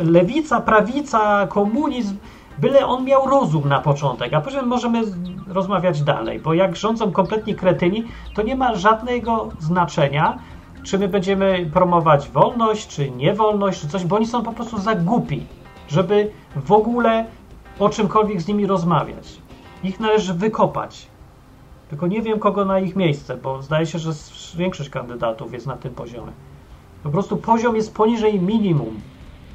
lewica, 0.00 0.60
prawica, 0.60 1.46
komunizm, 1.46 2.16
byle 2.58 2.86
on 2.86 3.04
miał 3.04 3.26
rozum 3.26 3.68
na 3.68 3.80
początek, 3.80 4.34
a 4.34 4.40
później 4.40 4.62
możemy 4.62 5.02
rozmawiać 5.48 6.02
dalej, 6.02 6.40
bo 6.40 6.54
jak 6.54 6.76
rządzą 6.76 7.12
kompletnie 7.12 7.54
kretyni, 7.54 8.04
to 8.34 8.42
nie 8.42 8.56
ma 8.56 8.74
żadnego 8.74 9.48
znaczenia, 9.58 10.38
czy 10.86 10.98
my 10.98 11.08
będziemy 11.08 11.70
promować 11.72 12.28
wolność, 12.28 12.88
czy 12.88 13.10
niewolność, 13.10 13.80
czy 13.80 13.88
coś, 13.88 14.04
bo 14.04 14.16
oni 14.16 14.26
są 14.26 14.42
po 14.42 14.52
prostu 14.52 14.78
za 14.78 14.94
głupi, 14.94 15.46
żeby 15.88 16.30
w 16.56 16.72
ogóle 16.72 17.26
o 17.78 17.88
czymkolwiek 17.88 18.40
z 18.40 18.48
nimi 18.48 18.66
rozmawiać. 18.66 19.40
Ich 19.84 20.00
należy 20.00 20.34
wykopać. 20.34 21.06
Tylko 21.88 22.06
nie 22.06 22.22
wiem, 22.22 22.38
kogo 22.38 22.64
na 22.64 22.78
ich 22.80 22.96
miejsce, 22.96 23.36
bo 23.36 23.62
zdaje 23.62 23.86
się, 23.86 23.98
że 23.98 24.12
większość 24.56 24.90
kandydatów 24.90 25.52
jest 25.52 25.66
na 25.66 25.76
tym 25.76 25.94
poziomie. 25.94 26.32
Po 27.02 27.10
prostu 27.10 27.36
poziom 27.36 27.76
jest 27.76 27.94
poniżej 27.94 28.40
minimum. 28.40 29.00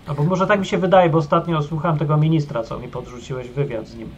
Albo 0.08 0.24
może 0.24 0.48
tak 0.48 0.60
mi 0.60 0.66
się 0.66 0.78
wydaje, 0.78 1.10
bo 1.10 1.18
ostatnio 1.18 1.62
słuchałem 1.62 1.98
tego 1.98 2.18
ministra, 2.18 2.64
co 2.64 2.80
mi 2.80 2.88
podrzuciłeś 2.88 3.50
wywiad 3.50 3.88
z 3.88 3.96
nim 3.96 4.10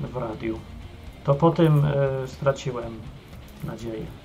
w 0.00 0.16
radiu. 0.16 0.58
To 1.24 1.34
po 1.34 1.50
tym 1.50 1.84
e, 1.84 2.28
straciłem 2.28 2.92
nadzieję. 3.64 4.21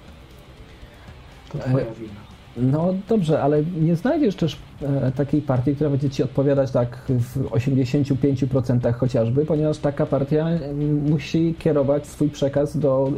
To 1.52 1.60
twoja 1.60 1.86
E, 1.86 1.94
wina. 1.94 2.28
No 2.58 2.94
dobrze, 3.10 3.42
ale 3.42 3.64
nie 3.82 3.96
znajdziesz 3.96 4.36
też 4.36 4.58
e, 4.82 5.12
takiej 5.12 5.42
partii, 5.42 5.76
która 5.76 5.90
będzie 5.90 6.10
ci 6.10 6.24
odpowiadać 6.24 6.72
tak 6.72 7.02
w 7.10 7.40
85% 7.44 8.94
chociażby, 8.94 9.46
ponieważ 9.46 9.78
taka 9.78 10.06
partia 10.06 10.48
mm, 10.48 11.10
musi 11.10 11.56
kierować 11.60 12.08
swój 12.08 12.30
przekaz 12.30 12.78
do 12.78 13.12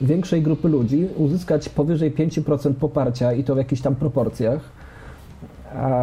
większej 0.00 0.42
grupy 0.42 0.68
ludzi, 0.68 1.08
uzyskać 1.16 1.68
powyżej 1.68 2.12
5% 2.12 2.74
poparcia 2.74 3.32
i 3.32 3.44
to 3.44 3.54
w 3.54 3.58
jakichś 3.58 3.82
tam 3.82 3.94
proporcjach. 3.94 4.81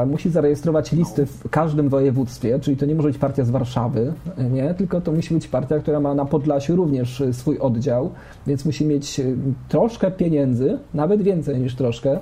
Musi 0.07 0.29
zarejestrować 0.29 0.91
listy 0.91 1.25
w 1.25 1.49
każdym 1.49 1.89
województwie, 1.89 2.59
czyli 2.59 2.77
to 2.77 2.85
nie 2.85 2.95
może 2.95 3.07
być 3.07 3.17
partia 3.17 3.43
z 3.43 3.49
Warszawy, 3.49 4.13
nie? 4.51 4.73
tylko 4.73 5.01
to 5.01 5.11
musi 5.11 5.33
być 5.33 5.47
partia, 5.47 5.79
która 5.79 5.99
ma 5.99 6.13
na 6.13 6.25
Podlasiu 6.25 6.75
również 6.75 7.21
e, 7.21 7.33
swój 7.33 7.59
oddział, 7.59 8.11
więc 8.47 8.65
musi 8.65 8.85
mieć 8.85 9.19
e, 9.19 9.23
troszkę 9.69 10.11
pieniędzy, 10.11 10.79
nawet 10.93 11.21
więcej 11.21 11.59
niż 11.59 11.75
troszkę, 11.75 12.19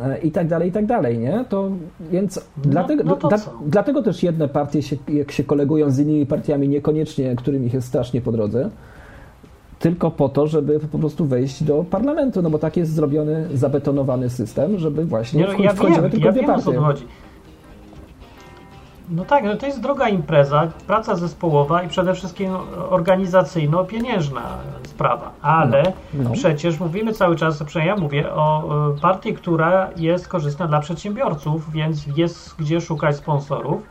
e, 0.00 0.18
i 0.18 0.30
tak 0.30 0.48
dalej, 0.48 0.68
i 0.68 0.72
tak 0.72 0.86
dalej, 0.86 1.18
nie? 1.18 1.44
To 1.48 1.70
więc 2.10 2.40
dlatego, 2.56 3.04
no 3.04 3.16
to 3.16 3.28
dla, 3.28 3.38
co? 3.38 3.50
dlatego 3.66 4.02
też 4.02 4.22
jedne 4.22 4.48
partie 4.48 4.82
się, 4.82 4.96
jak 5.08 5.32
się 5.32 5.44
kolegują 5.44 5.90
z 5.90 5.98
innymi 5.98 6.26
partiami, 6.26 6.68
niekoniecznie, 6.68 7.36
którym 7.36 7.64
ich 7.64 7.74
jest 7.74 7.88
strasznie 7.88 8.20
po 8.20 8.32
drodze, 8.32 8.70
tylko 9.78 10.10
po 10.10 10.28
to, 10.28 10.46
żeby 10.46 10.80
po 10.80 10.98
prostu 10.98 11.26
wejść 11.26 11.62
do 11.62 11.84
parlamentu, 11.90 12.42
no 12.42 12.50
bo 12.50 12.58
tak 12.58 12.76
jest 12.76 12.94
zrobiony, 12.94 13.48
zabetonowany 13.54 14.30
system, 14.30 14.78
żeby 14.78 15.04
właśnie 15.04 15.40
Nie, 15.40 15.46
no, 15.46 15.58
ja 15.58 15.72
wchodziły 15.72 16.02
wiem, 16.02 16.10
tylko 16.10 16.26
ja 16.26 16.32
dwie 16.32 16.40
wiem 16.40 16.50
partie. 16.50 16.72
No 19.10 19.24
tak, 19.24 19.44
no 19.44 19.56
to 19.56 19.66
jest 19.66 19.80
droga 19.80 20.08
impreza, 20.08 20.68
praca 20.86 21.16
zespołowa 21.16 21.82
i 21.82 21.88
przede 21.88 22.14
wszystkim 22.14 22.52
organizacyjno-pieniężna 22.90 24.42
sprawa. 24.82 25.30
Ale 25.42 25.82
No, 26.14 26.24
no. 26.24 26.30
przecież 26.30 26.80
mówimy 26.80 27.12
cały 27.12 27.36
czas, 27.36 27.62
przynajmniej 27.62 27.96
ja 27.96 28.02
mówię, 28.02 28.32
o 28.32 28.64
e, 28.96 29.00
partii, 29.00 29.34
która 29.34 29.90
jest 29.96 30.28
korzystna 30.28 30.66
dla 30.66 30.80
przedsiębiorców, 30.80 31.72
więc 31.72 32.06
jest 32.16 32.54
gdzie 32.58 32.80
szukać 32.80 33.16
sponsorów. 33.16 33.82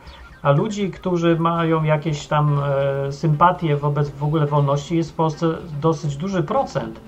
A 0.42 0.52
ludzi, 0.52 0.90
którzy 0.90 1.36
mają 1.38 1.82
jakieś 1.82 2.26
tam 2.26 2.60
e, 3.06 3.12
sympatie 3.12 3.76
wobec 3.76 4.10
w 4.10 4.24
ogóle 4.24 4.46
wolności, 4.46 4.96
jest 4.96 5.10
w 5.10 5.14
Polsce 5.14 5.46
dosyć 5.80 6.16
duży 6.16 6.42
procent. 6.42 7.00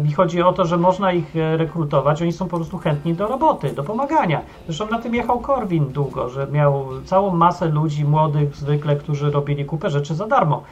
Mi 0.00 0.12
chodzi 0.12 0.42
o 0.42 0.52
to, 0.52 0.64
że 0.64 0.76
można 0.76 1.12
ich 1.12 1.36
e, 1.36 1.56
rekrutować, 1.56 2.22
oni 2.22 2.32
są 2.32 2.48
po 2.48 2.56
prostu 2.56 2.78
chętni 2.78 3.14
do 3.14 3.26
roboty, 3.26 3.72
do 3.72 3.82
pomagania. 3.82 4.40
Zresztą 4.66 4.86
na 4.90 4.98
tym 4.98 5.14
jechał 5.14 5.40
Korwin 5.40 5.92
długo, 5.92 6.28
że 6.28 6.46
miał 6.46 6.86
całą 7.04 7.36
masę 7.36 7.68
ludzi 7.68 8.04
młodych 8.04 8.56
zwykle, 8.56 8.96
którzy 8.96 9.30
robili 9.30 9.64
kupę 9.64 9.90
rzeczy 9.90 10.14
za 10.14 10.26
darmo. 10.26 10.62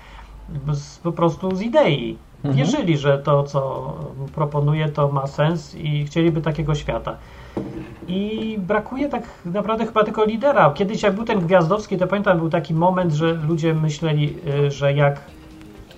Z, 0.73 0.99
po 0.99 1.13
prostu 1.13 1.57
z 1.57 1.63
idei. 1.63 2.19
Wierzyli, 2.45 2.99
że 2.99 3.19
to, 3.19 3.43
co 3.43 3.93
proponuje, 4.35 4.89
to 4.89 5.09
ma 5.09 5.27
sens 5.27 5.75
i 5.75 6.05
chcieliby 6.05 6.41
takiego 6.41 6.75
świata. 6.75 7.17
I 8.09 8.57
brakuje 8.59 9.09
tak 9.09 9.23
naprawdę 9.45 9.87
chyba 9.87 10.05
tylko 10.05 10.25
lidera. 10.25 10.73
Kiedyś 10.75 11.03
jak 11.03 11.15
był 11.15 11.25
ten 11.25 11.41
Gwiazdowski, 11.41 11.99
to 11.99 12.07
pamiętam, 12.07 12.39
był 12.39 12.51
taki 12.51 12.75
moment, 12.75 13.13
że 13.13 13.33
ludzie 13.33 13.75
myśleli, 13.75 14.37
y, 14.67 14.71
że 14.71 14.93
jak, 14.93 15.21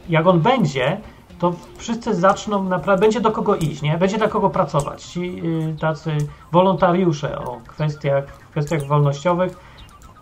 jak 0.08 0.26
on 0.26 0.40
będzie, 0.40 1.00
to 1.38 1.54
wszyscy 1.76 2.14
zaczną 2.14 2.64
naprawdę, 2.64 3.00
będzie 3.00 3.20
do 3.20 3.30
kogo 3.30 3.56
iść, 3.56 3.82
nie? 3.82 3.98
Będzie 3.98 4.18
dla 4.18 4.28
kogo 4.28 4.50
pracować. 4.50 5.02
Ci 5.02 5.42
y, 5.44 5.76
tacy 5.80 6.10
wolontariusze 6.52 7.38
o 7.38 7.60
kwestiach, 7.66 8.24
kwestiach 8.50 8.86
wolnościowych 8.86 9.56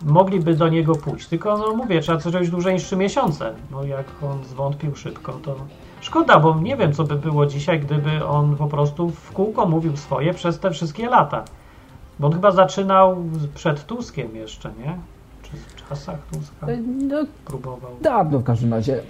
mogliby 0.05 0.55
do 0.55 0.67
niego 0.67 0.95
pójść. 0.95 1.27
Tylko 1.27 1.57
no 1.57 1.75
mówię, 1.75 2.01
trzeba 2.01 2.17
coś 2.17 2.33
robić 2.33 2.49
dłużej 2.49 2.73
niż 2.73 2.83
3 2.83 2.97
miesiące. 2.97 3.53
No 3.71 3.83
jak 3.83 4.05
on 4.23 4.43
zwątpił 4.43 4.95
szybko, 4.95 5.31
to 5.33 5.55
szkoda, 6.01 6.39
bo 6.39 6.59
nie 6.59 6.77
wiem, 6.77 6.93
co 6.93 7.03
by 7.03 7.15
było 7.15 7.45
dzisiaj, 7.45 7.79
gdyby 7.79 8.25
on 8.25 8.55
po 8.55 8.67
prostu 8.67 9.09
w 9.09 9.31
kółko 9.31 9.65
mówił 9.65 9.97
swoje 9.97 10.33
przez 10.33 10.59
te 10.59 10.71
wszystkie 10.71 11.09
lata. 11.09 11.43
Bo 12.19 12.27
on 12.27 12.33
chyba 12.33 12.51
zaczynał 12.51 13.17
przed 13.55 13.85
Tuskiem 13.85 14.35
jeszcze, 14.35 14.71
nie? 14.85 14.97
Czy 15.43 15.51
w 15.57 15.89
czasach 15.89 16.19
Tuska 16.33 16.67
No, 17.07 17.23
próbował 17.45 17.91
dawno 18.01 18.39
w 18.39 18.43
każdym 18.43 18.73
razie. 18.73 19.01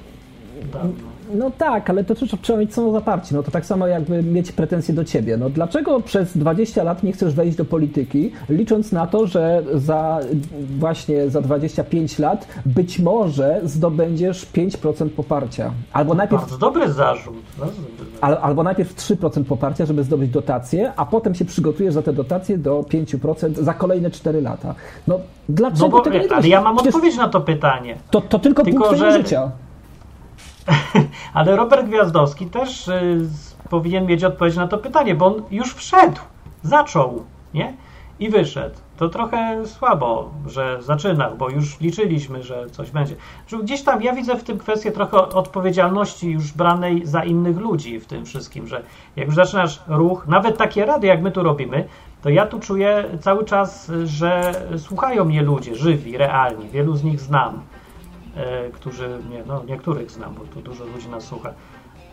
dawno. 0.74 0.89
No 1.36 1.51
tak, 1.57 1.89
ale 1.89 2.03
to 2.03 2.15
trzeba 2.15 2.38
trzeba 2.41 2.59
mieć 2.59 2.73
samozaparcie. 2.73 3.36
No 3.36 3.43
to 3.43 3.51
tak 3.51 3.65
samo 3.65 3.88
jakby 3.88 4.23
mieć 4.23 4.51
pretensje 4.51 4.93
do 4.93 5.05
ciebie. 5.05 5.38
No 5.38 5.49
dlaczego 5.49 5.99
przez 6.01 6.38
20 6.38 6.84
lat 6.84 7.03
nie 7.03 7.11
chcesz 7.11 7.34
wejść 7.34 7.57
do 7.57 7.65
polityki, 7.65 8.32
licząc 8.49 8.91
na 8.91 9.07
to, 9.07 9.27
że 9.27 9.63
za 9.73 10.19
właśnie 10.79 11.29
za 11.29 11.41
25 11.41 12.19
lat 12.19 12.47
być 12.65 12.99
może 12.99 13.61
zdobędziesz 13.63 14.47
5% 14.53 15.09
poparcia. 15.09 15.71
Albo 15.93 16.13
najpierw 16.13 16.41
Bardzo 16.41 16.57
dobry 16.57 16.91
zarzut. 16.91 17.36
Al, 18.21 18.38
albo 18.41 18.63
najpierw 18.63 18.95
3% 18.95 19.43
poparcia, 19.43 19.86
żeby 19.86 20.03
zdobyć 20.03 20.32
dotację, 20.32 20.91
a 20.95 21.05
potem 21.05 21.36
się 21.36 21.45
przygotujesz 21.45 21.93
za 21.93 22.01
te 22.01 22.13
dotacje 22.13 22.57
do 22.57 22.82
5% 22.82 23.53
za 23.53 23.73
kolejne 23.73 24.11
4 24.11 24.41
lata. 24.41 24.75
No 25.07 25.19
dlaczego 25.49 25.86
No 25.86 25.89
bo, 25.89 25.99
tego 26.01 26.17
nie 26.17 26.34
ale 26.34 26.47
ja 26.47 26.61
mam 26.61 26.77
odpowiedź 26.77 27.17
na 27.17 27.29
to 27.29 27.41
pytanie. 27.41 27.95
To, 28.11 28.21
to 28.21 28.39
tylko, 28.39 28.63
Tylko, 28.63 28.84
punkt 28.84 28.99
że- 28.99 29.11
życia. 29.11 29.51
Ale 31.34 31.55
Robert 31.55 31.88
Gwiazdowski 31.88 32.45
też 32.45 32.88
y, 32.88 33.28
powinien 33.70 34.05
mieć 34.05 34.24
odpowiedź 34.24 34.55
na 34.55 34.68
to 34.68 34.78
pytanie, 34.78 35.16
bo 35.16 35.26
on 35.26 35.43
już 35.51 35.74
wszedł, 35.74 36.22
zaczął, 36.64 37.26
nie? 37.53 37.74
I 38.20 38.30
wyszedł. 38.30 38.76
To 38.97 39.09
trochę 39.09 39.68
słabo, 39.68 40.32
że 40.47 40.78
zaczynał, 40.82 41.36
bo 41.36 41.49
już 41.49 41.80
liczyliśmy, 41.80 42.43
że 42.43 42.70
coś 42.70 42.91
będzie. 42.91 43.16
Gdzieś 43.64 43.84
tam 43.84 44.01
ja 44.01 44.14
widzę 44.14 44.36
w 44.36 44.43
tym 44.43 44.57
kwestię 44.57 44.91
trochę 44.91 45.18
odpowiedzialności 45.18 46.32
już 46.32 46.51
branej 46.51 47.05
za 47.05 47.24
innych 47.24 47.57
ludzi 47.57 47.99
w 47.99 48.05
tym 48.05 48.26
wszystkim, 48.26 48.68
że 48.68 48.84
jak 49.16 49.26
już 49.26 49.36
zaczynasz 49.36 49.82
ruch, 49.88 50.28
nawet 50.28 50.57
takie 50.57 50.86
rady, 50.86 51.07
jak 51.07 51.22
my 51.22 51.32
tu 51.32 51.43
robimy, 51.43 51.88
to 52.22 52.30
ja 52.30 52.45
tu 52.45 52.59
czuję 52.59 53.03
cały 53.20 53.45
czas, 53.45 53.91
że 54.03 54.53
słuchają 54.78 55.26
mnie 55.26 55.41
ludzie, 55.41 55.76
żywi, 55.76 56.18
realni. 56.18 56.70
Wielu 56.70 56.95
z 56.95 57.03
nich 57.03 57.20
znam 57.20 57.62
którzy, 58.73 59.19
nie, 59.29 59.43
no 59.47 59.63
niektórych 59.63 60.11
znam, 60.11 60.34
bo 60.34 60.43
tu 60.43 60.61
dużo 60.61 60.86
ludzi 60.86 61.09
nas 61.09 61.23
słucha. 61.23 61.53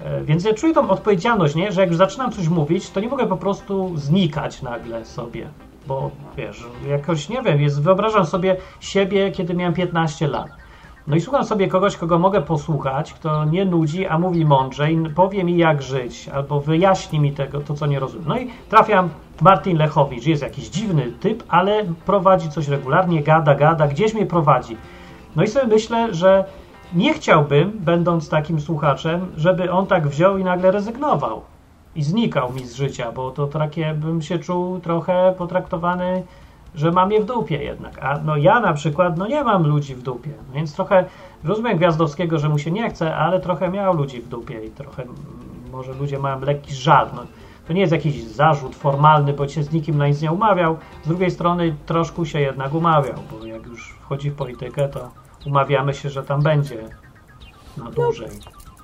E, 0.04 0.24
Więc 0.24 0.44
ja 0.44 0.54
czuję 0.54 0.74
tą 0.74 0.90
odpowiedzialność, 0.90 1.54
nie? 1.54 1.72
że 1.72 1.80
jak 1.80 1.90
już 1.90 1.98
zaczynam 1.98 2.32
coś 2.32 2.48
mówić, 2.48 2.90
to 2.90 3.00
nie 3.00 3.08
mogę 3.08 3.26
po 3.26 3.36
prostu 3.36 3.96
znikać 3.96 4.62
nagle 4.62 5.04
sobie. 5.04 5.48
Bo 5.86 6.10
wiesz, 6.36 6.64
jakoś 6.88 7.28
nie 7.28 7.42
wiem, 7.42 7.60
jest, 7.60 7.82
wyobrażam 7.82 8.26
sobie 8.26 8.56
siebie, 8.80 9.30
kiedy 9.30 9.54
miałem 9.54 9.74
15 9.74 10.28
lat. 10.28 10.48
No 11.06 11.16
i 11.16 11.20
słucham 11.20 11.44
sobie 11.44 11.68
kogoś, 11.68 11.96
kogo 11.96 12.18
mogę 12.18 12.42
posłuchać, 12.42 13.12
kto 13.12 13.44
nie 13.44 13.64
nudzi, 13.64 14.06
a 14.06 14.18
mówi 14.18 14.44
mądrzej, 14.44 14.98
powie 15.14 15.44
mi 15.44 15.56
jak 15.56 15.82
żyć, 15.82 16.28
albo 16.28 16.60
wyjaśni 16.60 17.20
mi 17.20 17.32
tego, 17.32 17.60
to 17.60 17.74
co 17.74 17.86
nie 17.86 18.00
rozumiem. 18.00 18.28
No 18.28 18.38
i 18.38 18.50
trafiam 18.68 19.08
Martin 19.40 19.78
Lechowicz, 19.78 20.26
jest 20.26 20.42
jakiś 20.42 20.68
dziwny 20.68 21.12
typ, 21.20 21.42
ale 21.48 21.84
prowadzi 22.06 22.50
coś 22.50 22.68
regularnie, 22.68 23.22
gada, 23.22 23.54
gada, 23.54 23.88
gdzieś 23.88 24.14
mnie 24.14 24.26
prowadzi. 24.26 24.76
No 25.37 25.43
i 25.43 25.49
sobie 25.49 25.66
myślę, 25.66 26.14
że 26.14 26.45
nie 26.95 27.14
chciałbym, 27.14 27.72
będąc 27.74 28.29
takim 28.29 28.61
słuchaczem, 28.61 29.26
żeby 29.37 29.70
on 29.70 29.87
tak 29.87 30.09
wziął 30.09 30.39
i 30.39 30.45
nagle 30.45 30.70
rezygnował 30.70 31.43
i 31.97 32.03
znikał 32.03 32.53
mi 32.53 32.66
z 32.66 32.74
życia, 32.74 33.12
bo 33.12 33.31
to 33.31 33.47
takie 33.47 33.95
bym 33.95 34.22
się 34.22 34.39
czuł 34.39 34.81
trochę 34.81 35.35
potraktowany, 35.39 36.22
że 36.74 36.91
mam 36.91 37.12
je 37.12 37.20
w 37.20 37.24
dupie 37.24 37.57
jednak. 37.57 37.99
A 38.05 38.18
no 38.18 38.37
ja 38.37 38.61
na 38.61 38.72
przykład, 38.72 39.18
no 39.18 39.26
nie 39.26 39.45
mam 39.45 39.66
ludzi 39.66 39.95
w 39.95 40.03
dupie, 40.03 40.31
więc 40.55 40.74
trochę 40.74 41.05
rozumiem 41.45 41.76
Gwiazdowskiego, 41.76 42.39
że 42.39 42.49
mu 42.49 42.59
się 42.59 42.70
nie 42.70 42.91
chce, 42.91 43.16
ale 43.16 43.41
trochę 43.41 43.70
miał 43.70 43.97
ludzi 43.97 44.20
w 44.20 44.29
dupie 44.29 44.64
i 44.64 44.70
trochę 44.70 45.05
może 45.72 45.93
ludzie 45.93 46.18
mają 46.18 46.41
lekki 46.41 46.74
żal. 46.74 47.09
No, 47.14 47.22
to 47.66 47.72
nie 47.72 47.81
jest 47.81 47.93
jakiś 47.93 48.24
zarzut 48.24 48.76
formalny, 48.76 49.33
bo 49.33 49.49
się 49.49 49.62
z 49.62 49.72
nikim 49.72 49.99
na 49.99 50.09
nic 50.09 50.22
nie 50.22 50.33
umawiał. 50.33 50.76
Z 51.05 51.09
drugiej 51.09 51.31
strony 51.31 51.76
troszkę 51.87 52.26
się 52.26 52.41
jednak 52.41 52.74
umawiał, 52.74 53.14
bo 53.31 53.47
jak 53.47 53.66
już 53.66 53.97
wchodzi 54.09 54.30
w 54.30 54.34
politykę, 54.34 54.88
to 54.88 55.11
umawiamy 55.46 55.94
się, 55.94 56.11
że 56.11 56.22
tam 56.22 56.42
będzie 56.42 56.76
na 57.76 57.90
dłużej. 57.90 58.28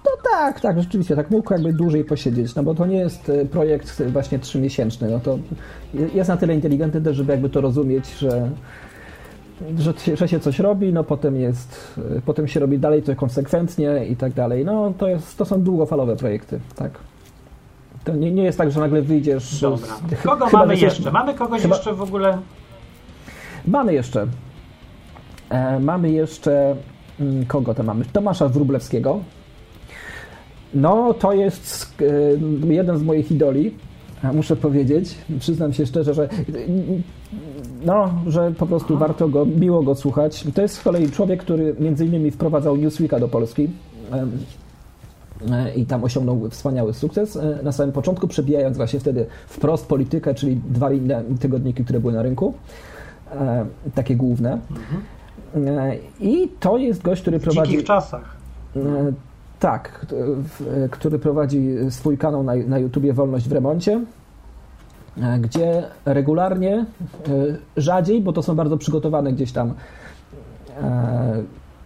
No 0.04 0.10
tak, 0.32 0.60
tak, 0.60 0.80
rzeczywiście, 0.82 1.16
tak 1.16 1.30
mógł 1.30 1.52
jakby 1.52 1.72
dłużej 1.72 2.04
posiedzieć, 2.04 2.54
no 2.54 2.62
bo 2.62 2.74
to 2.74 2.86
nie 2.86 2.96
jest 2.96 3.28
e, 3.28 3.44
projekt 3.46 4.00
e, 4.00 4.04
właśnie 4.04 4.38
trzymiesięczny, 4.38 5.10
no 5.10 5.20
to 5.20 5.38
je- 5.94 6.08
jest 6.14 6.28
na 6.28 6.36
tyle 6.36 6.54
inteligentny 6.54 7.00
też, 7.00 7.16
żeby 7.16 7.32
jakby 7.32 7.48
to 7.50 7.60
rozumieć, 7.60 8.18
że, 8.18 8.50
że, 9.78 9.92
się- 9.94 10.16
że 10.16 10.28
się 10.28 10.40
coś 10.40 10.58
robi, 10.58 10.92
no 10.92 11.04
potem 11.04 11.36
jest, 11.36 11.94
e, 12.16 12.20
potem 12.20 12.48
się 12.48 12.60
robi 12.60 12.78
dalej 12.78 13.02
to 13.02 13.16
konsekwentnie 13.16 14.06
i 14.06 14.16
tak 14.16 14.32
dalej, 14.32 14.64
no 14.64 14.92
to 14.98 15.08
jest, 15.08 15.38
to 15.38 15.44
są 15.44 15.62
długofalowe 15.62 16.16
projekty, 16.16 16.60
tak. 16.76 16.90
To 18.04 18.16
nie, 18.16 18.30
nie 18.32 18.42
jest 18.44 18.58
tak, 18.58 18.70
że 18.70 18.80
nagle 18.80 19.02
wyjdziesz... 19.02 19.60
Dobra. 19.60 19.88
Kogo 20.24 20.46
mamy 20.52 20.76
jeszcze? 20.76 21.10
Mamy 21.12 21.34
kogoś 21.34 21.62
chyba- 21.62 21.74
jeszcze 21.76 21.94
w 21.94 22.02
ogóle? 22.02 22.38
Mamy 23.66 23.92
jeszcze. 23.94 24.26
E, 25.54 25.80
mamy 25.80 26.10
jeszcze. 26.10 26.76
mm, 27.20 27.46
Kogo 27.46 27.74
to 27.74 27.82
mamy? 27.82 28.04
Tomasza 28.12 28.48
Wróblewskiego. 28.48 29.20
No, 30.74 31.14
to 31.14 31.32
jest 31.32 31.94
e, 32.66 32.72
jeden 32.72 32.98
z 32.98 33.02
moich 33.02 33.30
idoli. 33.30 33.74
Muszę 34.34 34.56
powiedzieć, 34.56 35.14
przyznam 35.38 35.72
się 35.72 35.86
szczerze, 35.86 36.14
że 36.14 36.28
no, 37.84 38.10
że 38.26 38.52
po 38.58 38.66
prostu 38.66 38.98
warto 38.98 39.28
go, 39.28 39.46
miło 39.46 39.82
go 39.82 39.94
słuchać. 39.94 40.44
To 40.54 40.62
jest 40.62 40.74
z 40.74 40.82
kolei 40.82 41.10
człowiek, 41.10 41.40
który 41.42 41.74
między 41.80 42.06
innymi 42.06 42.30
wprowadzał 42.30 42.76
Newsweeka 42.76 43.20
do 43.20 43.28
Polski. 43.28 43.70
E, 44.12 45.74
i 45.76 45.86
tam 45.86 46.04
osiągnął 46.04 46.50
wspaniały 46.50 46.94
sukces 46.94 47.38
na 47.62 47.72
samym 47.72 47.92
początku, 47.92 48.28
przebijając 48.28 48.76
właśnie 48.76 49.00
wtedy 49.00 49.26
wprost 49.46 49.86
politykę, 49.86 50.34
czyli 50.34 50.56
dwa 50.56 50.92
inne 50.92 51.24
tygodniki, 51.40 51.84
które 51.84 52.00
były 52.00 52.12
na 52.12 52.22
rynku, 52.22 52.54
takie 53.94 54.16
główne. 54.16 54.52
E, 54.52 55.13
I 56.20 56.48
to 56.60 56.78
jest 56.78 57.02
gość, 57.02 57.22
który 57.22 57.38
W 57.38 57.42
prowadzi... 57.42 57.70
dzikich 57.70 57.86
czasach. 57.86 58.36
E, 58.76 58.80
Tak, 59.60 60.06
w- 60.10 60.88
który 60.90 61.18
prowadzi 61.18 61.68
swój 61.90 62.18
kanał 62.18 62.42
na, 62.42 62.52
na 62.56 62.78
YouTubie 62.78 63.12
Wolność 63.12 63.48
w 63.48 63.52
Remoncie, 63.52 64.00
e, 65.22 65.38
gdzie 65.38 65.82
regularnie, 66.04 66.74
e, 66.76 66.84
rzadziej, 67.76 68.20
bo 68.22 68.32
to 68.32 68.42
są 68.42 68.54
bardzo 68.56 68.76
przygotowane 68.78 69.32
gdzieś 69.32 69.52
tam 69.52 69.74
e, 70.82 71.42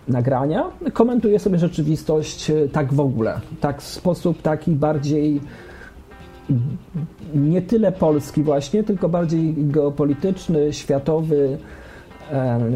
nagrania, 0.09 0.64
komentuje 0.93 1.39
sobie 1.39 1.59
rzeczywistość 1.59 2.51
e, 2.51 2.69
tak 2.69 2.93
w 2.95 3.01
ogóle, 3.01 3.41
tak 3.61 3.83
w 3.83 3.87
sposób 3.87 4.43
taki 4.43 4.71
bardziej 4.73 5.41
nie 7.35 7.62
tyle 7.62 7.93
polski 7.93 8.43
właśnie, 8.43 8.85
tylko 8.85 9.09
bardziej 9.09 9.55
geopolityczny, 9.59 10.73
światowy, 10.73 11.59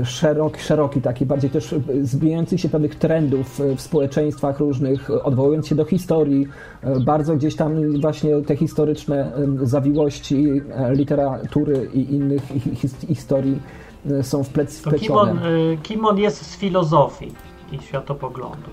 szeroki, 0.04 0.60
szeroki 0.60 1.00
taki, 1.00 1.26
bardziej 1.26 1.50
też 1.50 1.74
zbijający 2.02 2.58
się 2.58 2.68
pewnych 2.68 2.94
trendów 2.94 3.60
e, 3.60 3.76
w 3.76 3.80
społeczeństwach 3.80 4.58
różnych, 4.58 5.10
e, 5.10 5.22
odwołując 5.22 5.66
się 5.66 5.74
do 5.74 5.84
historii, 5.84 6.46
e, 6.82 7.00
bardzo 7.00 7.36
gdzieś 7.36 7.56
tam 7.56 8.00
właśnie 8.00 8.42
te 8.42 8.56
historyczne 8.56 9.32
zawiłości 9.62 10.48
e, 10.70 10.94
literatury 10.94 11.90
i 11.94 12.14
innych 12.14 12.42
hi- 12.46 12.74
hi- 12.76 13.06
historii 13.06 13.58
e, 14.10 14.22
są 14.22 14.44
To 14.84 14.90
kim 14.92 15.12
on, 15.12 15.40
kim 15.82 16.04
on 16.04 16.18
jest 16.18 16.46
z 16.46 16.56
filozofii 16.56 17.32
i 17.72 17.78
światopoglądu? 17.78 18.70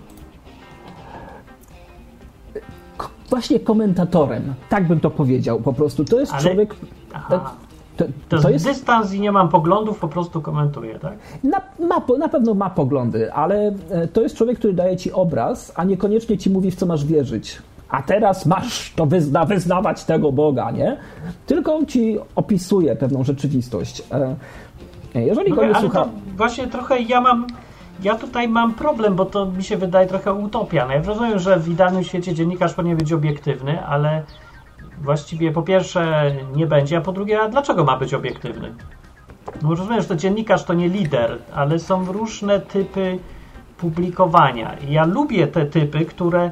Właśnie 3.30 3.60
komentatorem, 3.60 4.54
tak 4.70 4.88
bym 4.88 5.00
to 5.00 5.10
powiedział 5.12 5.60
po 5.62 5.74
prostu. 5.74 6.06
To 6.06 6.20
jest 6.20 6.34
Ale- 6.34 6.42
człowiek... 6.42 6.76
Aha. 7.14 7.54
To, 8.00 8.06
To, 8.30 8.42
to 8.42 8.50
jest 8.50 8.66
dystans 8.66 9.14
i 9.14 9.20
nie 9.20 9.32
mam 9.32 9.50
poglądów, 9.50 10.00
po 10.00 10.08
prostu 10.08 10.42
komentuję, 10.42 11.00
tak? 11.00 11.14
Na, 11.44 11.62
ma, 11.88 12.02
na 12.20 12.30
pewno 12.30 12.54
ma 12.54 12.70
poglądy, 12.70 13.34
ale 13.34 13.72
e, 13.90 14.08
to 14.08 14.22
jest 14.22 14.36
człowiek, 14.36 14.58
który 14.60 14.74
daje 14.74 14.98
ci 14.98 15.12
obraz, 15.12 15.72
a 15.76 15.84
niekoniecznie 15.84 16.38
ci 16.38 16.50
mówi, 16.50 16.72
w 16.72 16.76
co 16.76 16.86
masz 16.86 17.06
wierzyć. 17.06 17.62
A 17.90 18.02
teraz 18.02 18.46
masz 18.46 18.94
to 18.96 19.06
wyzna, 19.06 19.46
wyznawać 19.46 20.04
tego 20.04 20.32
Boga, 20.32 20.72
nie? 20.72 20.98
Tylko 21.46 21.86
ci 21.86 22.18
opisuje 22.36 22.96
pewną 22.96 23.24
rzeczywistość. 23.24 24.04
E, 24.12 24.36
Jeżeli 25.22 25.50
No, 25.50 25.56
go 25.56 25.62
nie 25.62 25.70
ale 25.70 25.80
słucha... 25.82 26.06
właśnie 26.38 26.68
trochę 26.68 27.00
ja 27.02 27.22
mam. 27.22 27.48
Ja 28.04 28.16
tutaj 28.16 28.48
mam 28.48 28.74
problem, 28.74 29.16
bo 29.16 29.26
to 29.26 29.46
mi 29.46 29.64
się 29.64 29.78
wydaje 29.78 30.08
trochę 30.08 30.34
utopia. 30.34 30.88
No 30.88 30.94
ja 30.94 31.02
rozumiem, 31.04 31.40
że 31.40 31.60
w 31.60 31.70
idealnym 31.70 32.04
świecie 32.04 32.34
dziennikarz 32.34 32.74
powinien 32.74 32.98
być 32.98 33.14
obiektywny, 33.14 33.86
ale 33.86 34.24
właściwie 35.02 35.52
po 35.52 35.62
pierwsze 35.62 36.32
nie 36.56 36.68
będzie, 36.68 36.98
a 36.98 37.02
po 37.02 37.12
drugie, 37.12 37.42
a 37.42 37.50
dlaczego 37.50 37.84
ma 37.84 37.98
być 37.98 38.14
obiektywny? 38.14 38.76
No 39.62 39.70
rozumiem, 39.70 40.02
że 40.02 40.08
to 40.08 40.16
dziennikarz 40.16 40.64
to 40.64 40.74
nie 40.74 40.90
lider, 40.90 41.38
ale 41.54 41.80
są 41.80 42.12
różne 42.12 42.60
typy 42.60 43.20
publikowania. 43.78 44.76
Ja 44.90 45.06
lubię 45.06 45.48
te 45.48 45.66
typy, 45.66 46.06
które, 46.06 46.52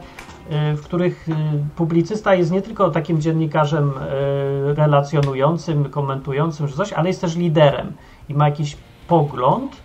y, 0.74 0.76
w 0.76 0.82
których 0.82 1.30
y, 1.30 1.34
publicysta 1.76 2.36
jest 2.36 2.52
nie 2.52 2.62
tylko 2.62 2.90
takim 2.90 3.22
dziennikarzem 3.22 3.90
y, 3.90 4.74
relacjonującym, 4.74 5.90
komentującym 5.90 6.68
czy 6.68 6.74
coś, 6.74 6.94
ale 6.94 7.08
jest 7.08 7.22
też 7.22 7.36
liderem 7.36 7.94
i 8.30 8.34
ma 8.34 8.50
jakiś 8.50 8.78
pogląd 9.08 9.82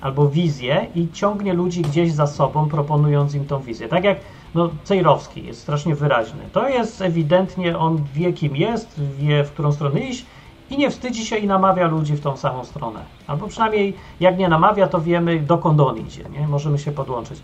albo 0.00 0.28
wizję 0.28 0.86
i 0.94 1.08
ciągnie 1.12 1.54
ludzi 1.54 1.82
gdzieś 1.82 2.12
za 2.12 2.26
sobą, 2.26 2.68
proponując 2.68 3.34
im 3.34 3.46
tą 3.46 3.60
wizję. 3.60 3.88
Tak 3.88 4.04
jak 4.04 4.18
no, 4.56 4.70
Cejrowski 4.84 5.46
jest 5.46 5.60
strasznie 5.60 5.94
wyraźny. 5.94 6.40
To 6.52 6.68
jest 6.68 7.02
ewidentnie, 7.02 7.78
on 7.78 8.04
wie 8.14 8.32
kim 8.32 8.56
jest, 8.56 9.00
wie 9.18 9.44
w 9.44 9.50
którą 9.50 9.72
stronę 9.72 10.00
iść 10.00 10.26
i 10.70 10.78
nie 10.78 10.90
wstydzi 10.90 11.26
się 11.26 11.36
i 11.36 11.46
namawia 11.46 11.86
ludzi 11.88 12.16
w 12.16 12.20
tą 12.20 12.36
samą 12.36 12.64
stronę. 12.64 13.00
Albo 13.26 13.48
przynajmniej 13.48 13.94
jak 14.20 14.38
nie 14.38 14.48
namawia, 14.48 14.86
to 14.86 15.00
wiemy 15.00 15.40
dokąd 15.40 15.80
on 15.80 15.98
idzie, 15.98 16.24
nie? 16.32 16.48
możemy 16.48 16.78
się 16.78 16.92
podłączyć. 16.92 17.40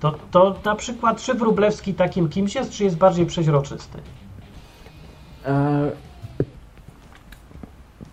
To, 0.00 0.14
to 0.30 0.54
na 0.64 0.74
przykład 0.74 1.22
czy 1.22 1.34
Wróblewski 1.34 1.94
takim 1.94 2.28
kimś 2.28 2.54
jest, 2.54 2.70
czy 2.70 2.84
jest 2.84 2.96
bardziej 2.96 3.26
przeźroczysty? 3.26 3.98
E, 5.44 5.90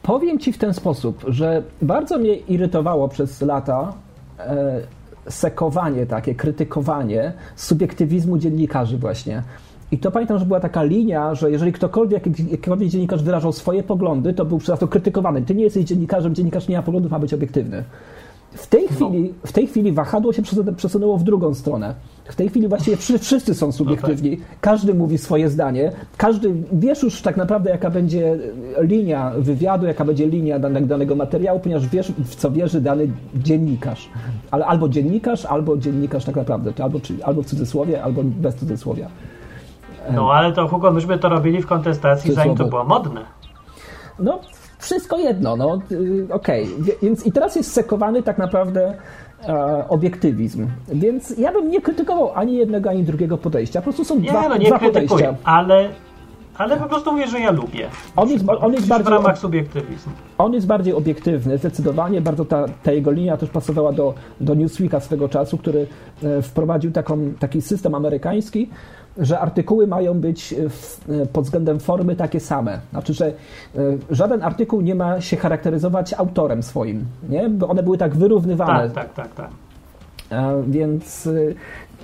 Powiem 0.03 0.39
ci 0.39 0.53
w 0.53 0.57
ten 0.57 0.73
sposób, 0.73 1.25
że 1.27 1.63
bardzo 1.81 2.17
mnie 2.17 2.35
irytowało 2.35 3.07
przez 3.07 3.41
lata 3.41 3.93
e, 4.39 4.81
sekowanie 5.29 6.05
takie, 6.05 6.35
krytykowanie 6.35 7.33
subiektywizmu 7.55 8.37
dziennikarzy 8.37 8.97
właśnie. 8.97 9.43
I 9.91 9.97
to 9.97 10.11
pamiętam, 10.11 10.39
że 10.39 10.45
była 10.45 10.59
taka 10.59 10.83
linia, 10.83 11.35
że 11.35 11.51
jeżeli 11.51 11.71
ktokolwiek, 11.71 12.25
jakikolwiek 12.51 12.89
dziennikarz 12.89 13.23
wyrażał 13.23 13.51
swoje 13.53 13.83
poglądy, 13.83 14.33
to 14.33 14.45
był 14.45 14.57
przez 14.57 14.79
to 14.79 14.87
krytykowany. 14.87 15.41
Ty 15.41 15.55
nie 15.55 15.63
jesteś 15.63 15.85
dziennikarzem, 15.85 16.35
dziennikarz 16.35 16.67
nie 16.67 16.77
ma 16.77 16.83
poglądów, 16.83 17.11
ma 17.11 17.19
być 17.19 17.33
obiektywny. 17.33 17.83
W 18.53 18.67
tej 18.67 18.87
chwili, 18.87 19.33
w 19.45 19.51
tej 19.51 19.67
chwili 19.67 19.91
wahadło 19.91 20.33
się 20.33 20.41
przesun- 20.41 20.75
przesunęło 20.75 21.17
w 21.17 21.23
drugą 21.23 21.53
stronę. 21.53 21.95
W 22.25 22.35
tej 22.35 22.49
chwili 22.49 22.67
właściwie 22.67 22.97
wszy- 22.97 23.19
wszyscy 23.19 23.55
są 23.55 23.71
subiektywni, 23.71 24.39
każdy 24.61 24.93
mówi 24.93 25.17
swoje 25.17 25.49
zdanie, 25.49 25.91
każdy, 26.17 26.53
wiesz 26.73 27.03
już 27.03 27.21
tak 27.21 27.37
naprawdę 27.37 27.69
jaka 27.69 27.89
będzie 27.89 28.37
linia 28.77 29.31
wywiadu, 29.37 29.85
jaka 29.85 30.05
będzie 30.05 30.27
linia 30.27 30.59
danego, 30.59 30.87
danego 30.87 31.15
materiału, 31.15 31.59
ponieważ 31.59 31.87
wiesz 31.87 32.11
w 32.25 32.35
co 32.35 32.51
wierzy 32.51 32.81
dany 32.81 33.07
dziennikarz. 33.35 34.09
Ale 34.51 34.65
albo 34.65 34.89
dziennikarz, 34.89 35.45
albo 35.45 35.77
dziennikarz 35.77 36.25
tak 36.25 36.35
naprawdę, 36.35 36.83
albo, 36.83 36.99
czy, 36.99 37.13
albo 37.23 37.41
w 37.41 37.45
cudzysłowie, 37.45 38.03
albo 38.03 38.21
bez 38.23 38.55
cudzysłowia. 38.55 39.07
No 40.13 40.31
ale 40.33 40.53
to 40.53 40.67
Hugo, 40.67 40.91
myśmy 40.91 41.19
to 41.19 41.29
robili 41.29 41.61
w 41.61 41.67
kontestacji, 41.67 42.33
zanim 42.33 42.55
to 42.57 42.65
było 42.65 42.83
modne. 42.83 43.21
No, 44.19 44.39
wszystko 44.79 45.17
jedno, 45.17 45.55
no, 45.55 45.79
y, 45.91 46.27
okej. 46.31 46.67
Wie- 46.79 46.93
Więc 47.01 47.25
i 47.25 47.31
teraz 47.31 47.55
jest 47.55 47.71
sekowany 47.73 48.23
tak 48.23 48.37
naprawdę 48.37 48.93
obiektywizm. 49.89 50.67
Więc 50.93 51.37
ja 51.37 51.51
bym 51.51 51.69
nie 51.71 51.81
krytykował 51.81 52.31
ani 52.35 52.55
jednego, 52.55 52.89
ani 52.89 53.03
drugiego 53.03 53.37
podejścia. 53.37 53.79
Po 53.79 53.83
prostu 53.83 54.05
są 54.05 54.19
Nie, 54.19 54.29
dwa, 54.29 54.49
no 54.49 54.57
nie 54.57 54.67
dwa 54.67 54.79
krytykuję, 54.79 55.07
podejścia. 55.07 55.35
ale, 55.43 55.89
ale 56.57 56.77
po 56.77 56.85
prostu 56.89 57.11
mówię, 57.11 57.27
że 57.27 57.39
ja 57.39 57.51
lubię. 57.51 57.87
On 58.15 58.29
jest, 58.29 58.45
on, 58.61 58.73
jest 58.73 58.85
w 58.85 58.89
bardziej, 58.89 59.13
ramach 59.13 59.37
subiektywizmu. 59.37 60.11
on 60.37 60.53
jest 60.53 60.67
bardziej 60.67 60.93
obiektywny, 60.93 61.57
zdecydowanie. 61.57 62.21
Bardzo 62.21 62.45
ta, 62.45 62.65
ta 62.83 62.91
jego 62.91 63.11
linia 63.11 63.37
też 63.37 63.49
pasowała 63.49 63.91
do, 63.91 64.13
do 64.41 64.53
Newsweeka 64.55 64.99
swego 64.99 65.29
czasu, 65.29 65.57
który 65.57 65.87
e, 66.23 66.41
wprowadził 66.41 66.91
taką, 66.91 67.17
taki 67.39 67.61
system 67.61 67.95
amerykański, 67.95 68.69
że 69.17 69.39
artykuły 69.39 69.87
mają 69.87 70.13
być 70.19 70.53
e, 70.53 70.69
w, 70.69 71.09
e, 71.09 71.25
pod 71.25 71.43
względem 71.43 71.79
formy 71.79 72.15
takie 72.15 72.39
same. 72.39 72.79
Znaczy, 72.91 73.13
że 73.13 73.27
e, 73.27 73.33
żaden 74.09 74.43
artykuł 74.43 74.81
nie 74.81 74.95
ma 74.95 75.21
się 75.21 75.37
charakteryzować 75.37 76.13
autorem 76.13 76.63
swoim, 76.63 77.05
nie? 77.29 77.49
Bo 77.49 77.67
one 77.67 77.83
były 77.83 77.97
tak 77.97 78.15
wyrównywane. 78.15 78.89
Tak, 78.89 79.13
tak, 79.13 79.13
tak, 79.13 79.35
tak. 79.35 79.49
Więc 80.67 81.29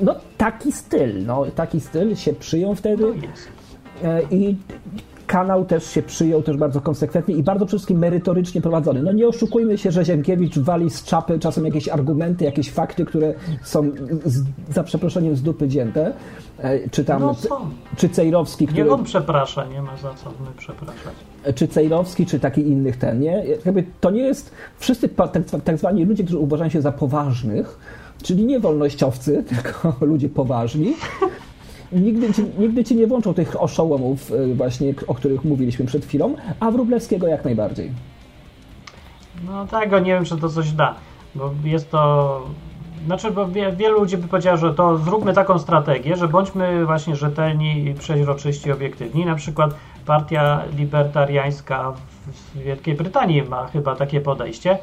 no 0.01 0.15
taki 0.37 0.71
styl, 0.71 1.25
no 1.25 1.45
taki 1.55 1.79
styl 1.79 2.15
się 2.15 2.33
przyjął 2.33 2.75
wtedy 2.75 3.03
No 4.03 4.09
i 4.31 4.55
kanał 5.29 5.65
też 5.65 5.85
się 5.85 6.01
przyjął 6.01 6.41
też 6.41 6.57
bardzo 6.57 6.81
konsekwentnie 6.81 7.35
i 7.35 7.43
bardzo 7.43 7.65
przede 7.65 7.77
wszystkim 7.77 7.99
merytorycznie 7.99 8.61
prowadzony. 8.61 9.03
No 9.03 9.11
nie 9.11 9.27
oszukujmy 9.27 9.77
się, 9.77 9.91
że 9.91 10.05
Ziemkiewicz 10.05 10.59
wali 10.59 10.89
z 10.89 11.03
czapy 11.03 11.39
czasem 11.39 11.65
jakieś 11.65 11.89
argumenty, 11.89 12.45
jakieś 12.45 12.71
fakty, 12.71 13.05
które 13.05 13.33
są 13.63 13.91
z, 14.25 14.43
za 14.69 14.83
przeproszeniem 14.83 15.35
z 15.35 15.41
dupy 15.41 15.67
dzięte, 15.67 16.13
e, 16.57 16.89
czy 16.89 17.05
tam 17.05 17.21
No 17.21 17.35
czy 17.97 18.09
Cejrowski, 18.09 18.67
który 18.67 18.83
Niech 18.83 18.93
on 18.93 19.03
przeprasza, 19.03 19.65
nie 19.65 19.81
ma 19.81 19.97
za 19.97 20.13
co 20.13 20.29
my 20.29 20.47
przepraszać. 20.57 21.13
czy 21.55 21.67
Cejrowski, 21.67 22.25
czy 22.25 22.39
taki 22.39 22.61
innych 22.61 22.97
ten, 22.97 23.19
nie? 23.19 23.45
Jakby 23.65 23.83
to 24.01 24.11
nie 24.11 24.21
jest, 24.21 24.51
wszyscy 24.77 25.09
tak, 25.09 25.31
tak 25.63 25.77
zwani 25.77 26.05
ludzie, 26.05 26.23
którzy 26.23 26.39
uważają 26.39 26.69
się 26.69 26.81
za 26.81 26.91
poważnych, 26.91 27.79
czyli 28.23 28.45
nie 28.45 28.59
wolnościowcy, 28.59 29.43
tylko 29.49 29.95
ludzie 30.01 30.29
poważni, 30.29 30.93
nigdy 31.91 32.33
ci, 32.33 32.45
nigdy 32.59 32.83
ci 32.83 32.95
nie 32.95 33.07
włączą 33.07 33.33
tych 33.33 33.61
oszołomów 33.61 34.31
y, 34.31 34.55
właśnie, 34.55 34.93
o 35.07 35.13
których 35.13 35.43
mówiliśmy 35.43 35.85
przed 35.85 36.05
chwilą, 36.05 36.35
a 36.59 36.71
Wróblewskiego 36.71 37.27
jak 37.27 37.45
najbardziej. 37.45 37.91
No 39.45 39.67
tego 39.67 39.99
nie 39.99 40.13
wiem, 40.13 40.25
czy 40.25 40.37
to 40.37 40.49
coś 40.49 40.71
da, 40.71 40.95
bo 41.35 41.51
jest 41.63 41.91
to... 41.91 42.41
Znaczy, 43.05 43.31
bo 43.31 43.47
wie, 43.47 43.71
wielu 43.71 43.99
ludzi 43.99 44.17
by 44.17 44.27
powiedziało, 44.27 44.57
że 44.57 44.73
to 44.73 44.97
zróbmy 44.97 45.33
taką 45.33 45.59
strategię, 45.59 46.15
że 46.15 46.27
bądźmy 46.27 46.85
właśnie 46.85 47.15
rzetelni, 47.15 47.95
przeźroczyści, 47.99 48.71
obiektywni. 48.71 49.25
Na 49.25 49.35
przykład 49.35 49.75
partia 50.05 50.63
libertariańska 50.77 51.93
w 52.27 52.57
Wielkiej 52.57 52.95
Brytanii 52.95 53.43
ma 53.43 53.67
chyba 53.67 53.95
takie 53.95 54.21
podejście 54.21 54.77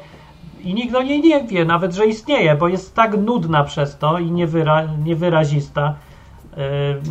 i 0.63 0.73
nikt 0.73 0.95
o 0.95 1.03
niej 1.03 1.21
nie 1.21 1.43
wie, 1.43 1.65
nawet, 1.65 1.93
że 1.93 2.05
istnieje, 2.05 2.55
bo 2.55 2.67
jest 2.67 2.95
tak 2.95 3.17
nudna 3.17 3.63
przez 3.63 3.97
to 3.97 4.19
i 4.19 4.31
niewyra, 4.31 4.83
niewyrazista, 5.05 5.95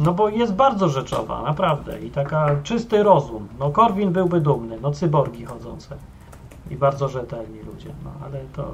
no 0.05 0.13
bo 0.13 0.29
jest 0.29 0.55
bardzo 0.55 0.89
rzeczowa, 0.89 1.43
naprawdę 1.43 2.01
i 2.01 2.11
taka 2.11 2.57
czysty 2.63 3.03
rozum. 3.03 3.49
No 3.59 3.71
Korwin 3.71 4.13
byłby 4.13 4.41
dumny, 4.41 4.79
no 4.83 4.91
cyborgi 4.91 5.45
chodzące 5.45 5.97
i 6.71 6.77
bardzo 6.77 7.09
rzetelni 7.09 7.59
ludzie, 7.67 7.91
no 8.05 8.11
ale 8.27 8.41
to, 8.57 8.73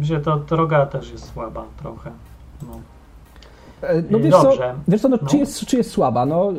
że 0.00 0.20
to 0.20 0.36
droga 0.36 0.86
też 0.86 1.10
jest 1.12 1.32
słaba 1.32 1.64
trochę. 1.82 2.10
No. 2.62 2.68
E, 3.88 4.02
No 4.10 4.18
Y, 4.18 4.20
wiesz 4.22 4.34
co, 4.34 4.42
dobrze. 4.42 4.74
wiesz 4.88 5.00
co 5.00 5.08
no, 5.08 5.18
No. 5.22 5.28
Czy, 5.28 5.36
jest, 5.36 5.66
czy 5.66 5.76
jest 5.76 5.90
słaba? 5.90 6.26
No 6.26 6.52
e, 6.52 6.54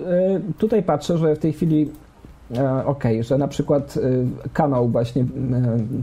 tutaj 0.57 0.83
patrzę, 0.83 1.17
że 1.17 1.35
w 1.35 1.39
tej 1.39 1.53
chwili 1.53 1.91
e, 2.57 2.85
okej, 2.85 3.23
że 3.23 3.37
na 3.37 3.47
przykład 3.47 3.97
e, 3.97 4.49
kanał 4.53 4.87
właśnie 4.87 5.21
e, 5.21 5.25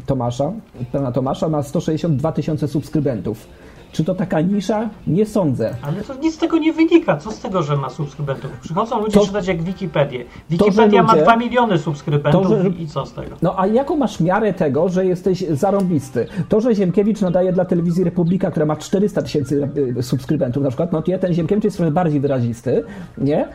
Tomasza, 0.07 0.53
pana 0.93 1.13
Tomasza 1.13 1.49
ma 1.49 1.63
162 1.63 2.33
tysiące 2.33 2.69
subskrybentów. 2.69 3.47
Czy 3.93 4.05
to 4.05 4.15
taka 4.15 4.41
nisza? 4.41 4.89
Nie 5.07 5.27
sądzę. 5.27 5.75
Ale 5.83 6.03
to 6.03 6.15
nic 6.15 6.35
z 6.35 6.39
tego 6.39 6.59
nie 6.59 6.73
wynika. 6.73 7.17
Co 7.17 7.31
z 7.33 7.41
tego, 7.41 7.63
że 7.63 7.77
ma 7.77 7.91
subskrybentów? 7.91 8.51
Przychodzą 8.63 9.01
ludzie 9.01 9.21
To- 9.21 9.27
czytać 9.27 9.47
jak 9.47 9.63
Wikipedię. 9.63 10.25
Wikipedia 10.51 11.03
ma 11.03 11.13
ludzie- 11.13 11.25
2 11.25 11.37
miliony 11.37 11.79
subskrybentów 11.79 12.43
to, 12.43 12.63
że- 12.63 12.69
i 12.69 12.87
co 12.87 13.07
z 13.07 13.13
tego? 13.13 13.37
No 13.43 13.55
a 13.61 13.67
jaką 13.67 13.97
masz 13.97 14.21
miarę 14.21 14.53
tego, 14.55 14.89
że 14.89 15.07
jesteś 15.07 15.45
zarąbisty? 15.49 16.27
To, 16.49 16.61
że 16.61 16.75
Ziemkiewicz 16.75 17.21
nadaje 17.21 17.53
dla 17.53 17.65
telewizji 17.65 18.05
Republika, 18.05 18.51
która 18.51 18.67
ma 18.67 18.77
400 18.77 19.23
tysięcy 19.23 19.69
e, 19.99 20.03
subskrybentów 20.03 20.63
na 20.63 20.69
przykład, 20.69 20.93
no 20.93 21.03
to 21.03 21.19
ten 21.19 21.35
Ziemkiewicz 21.35 21.65
jest 21.65 21.77
trochę 21.77 21.93
bardziej 21.93 22.21
wyrazisty, 22.21 22.83
nie? 23.19 23.49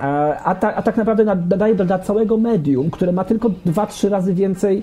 A, 0.00 0.54
ta, 0.54 0.74
a 0.74 0.82
tak 0.82 0.96
naprawdę 0.96 1.24
nadaje 1.24 1.74
dla 1.74 1.98
całego 1.98 2.36
medium, 2.36 2.90
które 2.90 3.12
ma 3.12 3.24
tylko 3.24 3.48
2-3 3.66 4.08
razy 4.08 4.34
więcej 4.34 4.82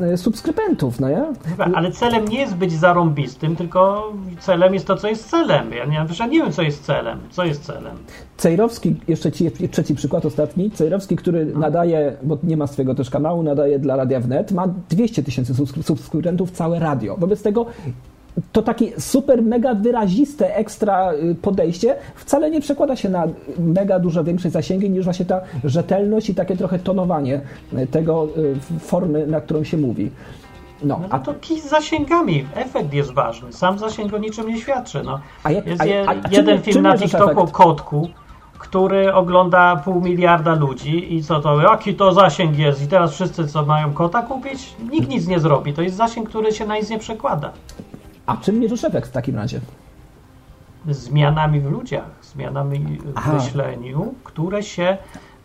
e, 0.00 0.16
subskrybentów, 0.16 1.00
no? 1.00 1.08
Chyba, 1.46 1.64
Ale 1.74 1.90
celem 1.92 2.28
nie 2.28 2.38
jest 2.40 2.56
być 2.56 2.72
zarąbistym, 2.72 3.56
tylko 3.56 4.12
celem 4.40 4.74
jest 4.74 4.86
to, 4.86 4.96
co 4.96 5.08
jest 5.08 5.30
celem. 5.30 5.72
Ja 5.72 5.84
nie, 5.84 6.06
ja 6.20 6.26
nie 6.26 6.38
wiem, 6.42 6.52
co 6.52 6.62
jest 6.62 6.84
celem. 6.84 7.18
Co 7.30 7.44
jest 7.44 7.64
celem? 7.64 7.96
Cejrowski, 8.36 8.96
jeszcze 9.08 9.32
ci, 9.32 9.50
trzeci 9.70 9.94
przykład, 9.94 10.26
ostatni. 10.26 10.70
Cejrowski, 10.70 11.16
który 11.16 11.46
nadaje, 11.46 12.16
bo 12.22 12.38
nie 12.42 12.56
ma 12.56 12.66
swojego 12.66 12.94
też 12.94 13.10
kanału, 13.10 13.42
nadaje 13.42 13.78
dla 13.78 13.96
Radia 13.96 14.20
Wnet, 14.20 14.52
ma 14.52 14.68
200 14.90 15.22
tysięcy 15.22 15.54
subskry- 15.54 15.82
subskrybentów 15.82 16.50
całe 16.50 16.78
radio. 16.78 17.16
Wobec 17.16 17.42
tego 17.42 17.66
to 18.52 18.62
takie 18.62 19.00
super, 19.00 19.42
mega 19.42 19.74
wyraziste, 19.74 20.56
ekstra 20.56 21.12
y, 21.12 21.34
podejście 21.34 21.96
wcale 22.14 22.50
nie 22.50 22.60
przekłada 22.60 22.96
się 22.96 23.08
na 23.08 23.24
mega 23.58 23.98
dużo 23.98 24.24
większe 24.24 24.50
zasięgi 24.50 24.90
niż 24.90 25.04
właśnie 25.04 25.24
ta 25.26 25.40
rzetelność 25.64 26.30
i 26.30 26.34
takie 26.34 26.56
trochę 26.56 26.78
tonowanie 26.78 27.40
y, 27.78 27.86
tego 27.86 28.28
y, 28.36 28.80
formy, 28.80 29.26
na 29.26 29.40
którą 29.40 29.64
się 29.64 29.76
mówi. 29.76 30.10
No, 30.82 30.98
No 31.02 31.06
a 31.10 31.18
to 31.18 31.34
kij 31.40 31.60
z 31.60 31.68
zasięgami. 31.68 32.44
Efekt 32.54 32.92
jest 32.92 33.12
ważny. 33.12 33.52
Sam 33.52 33.78
zasięg 33.78 34.14
o 34.14 34.18
niczym 34.18 34.48
nie 34.48 34.58
świadczy. 34.60 35.02
No. 35.04 35.20
A 35.44 35.50
jak- 35.50 35.66
jest 35.66 35.84
je, 35.84 36.04
a- 36.08 36.10
a 36.10 36.14
czym- 36.14 36.32
jeden 36.32 36.56
czym 36.56 36.64
film 36.72 36.82
na 36.82 36.90
mierzysz 36.90 37.10
TikToku 37.10 37.46
kotku, 37.46 38.08
który 38.58 39.14
ogląda 39.14 39.76
pół 39.76 40.00
miliarda 40.00 40.54
ludzi 40.54 41.14
i 41.14 41.22
co 41.24 41.40
to, 41.40 41.60
jaki 41.60 41.94
to 41.94 42.12
zasięg 42.12 42.58
jest 42.58 42.82
i 42.82 42.86
teraz 42.86 43.12
wszyscy 43.12 43.46
co 43.48 43.64
mają 43.64 43.92
kota 43.92 44.22
kupić? 44.22 44.74
Nikt 44.90 45.08
nic 45.08 45.26
nie 45.26 45.40
zrobi. 45.40 45.72
To 45.74 45.82
jest 45.82 45.96
zasięg, 45.96 46.28
który 46.28 46.52
się 46.52 46.66
na 46.66 46.76
nic 46.76 46.90
nie 46.90 46.98
przekłada. 46.98 47.52
A 48.30 48.36
czym 48.36 48.58
mierzysz 48.60 48.84
efekt 48.84 49.08
w 49.08 49.12
takim 49.12 49.36
razie? 49.36 49.60
zmianami 50.88 51.60
w 51.60 51.70
ludziach, 51.70 52.04
zmianami 52.22 52.78
w 52.78 53.12
Aha. 53.14 53.32
myśleniu, 53.32 54.14
które 54.24 54.62
się 54.62 54.96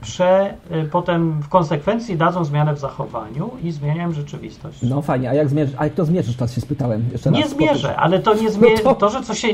prze, 0.02 0.54
y, 0.72 0.90
potem 0.92 1.42
w 1.42 1.50
konsekwencji 1.50 2.18
dadzą 2.18 2.46
zmianę 2.46 2.74
w 2.74 2.80
zachowaniu 2.80 3.52
i 3.64 3.72
zmieniają 3.72 4.12
rzeczywistość. 4.12 4.80
No 4.84 5.02
fajnie, 5.02 5.30
a 5.30 5.34
jak, 5.34 5.50
zmierzysz, 5.50 5.76
a 5.78 5.84
jak 5.84 5.94
to 5.94 6.06
zmierzysz, 6.06 6.36
teraz 6.36 6.54
się 6.54 6.62
spytałem 6.62 7.06
jeszcze 7.12 7.32
nie 7.32 7.42
raz. 7.42 7.50
zmierzę, 7.50 7.96
ale 7.96 8.20
to 8.20 8.34
nie 8.34 8.50
zmierzy. 8.52 8.84
No 8.84 8.94
to- 8.94 9.00
to... 9.00 9.10
że 9.10 9.22
coś 9.24 9.40
się. 9.40 9.48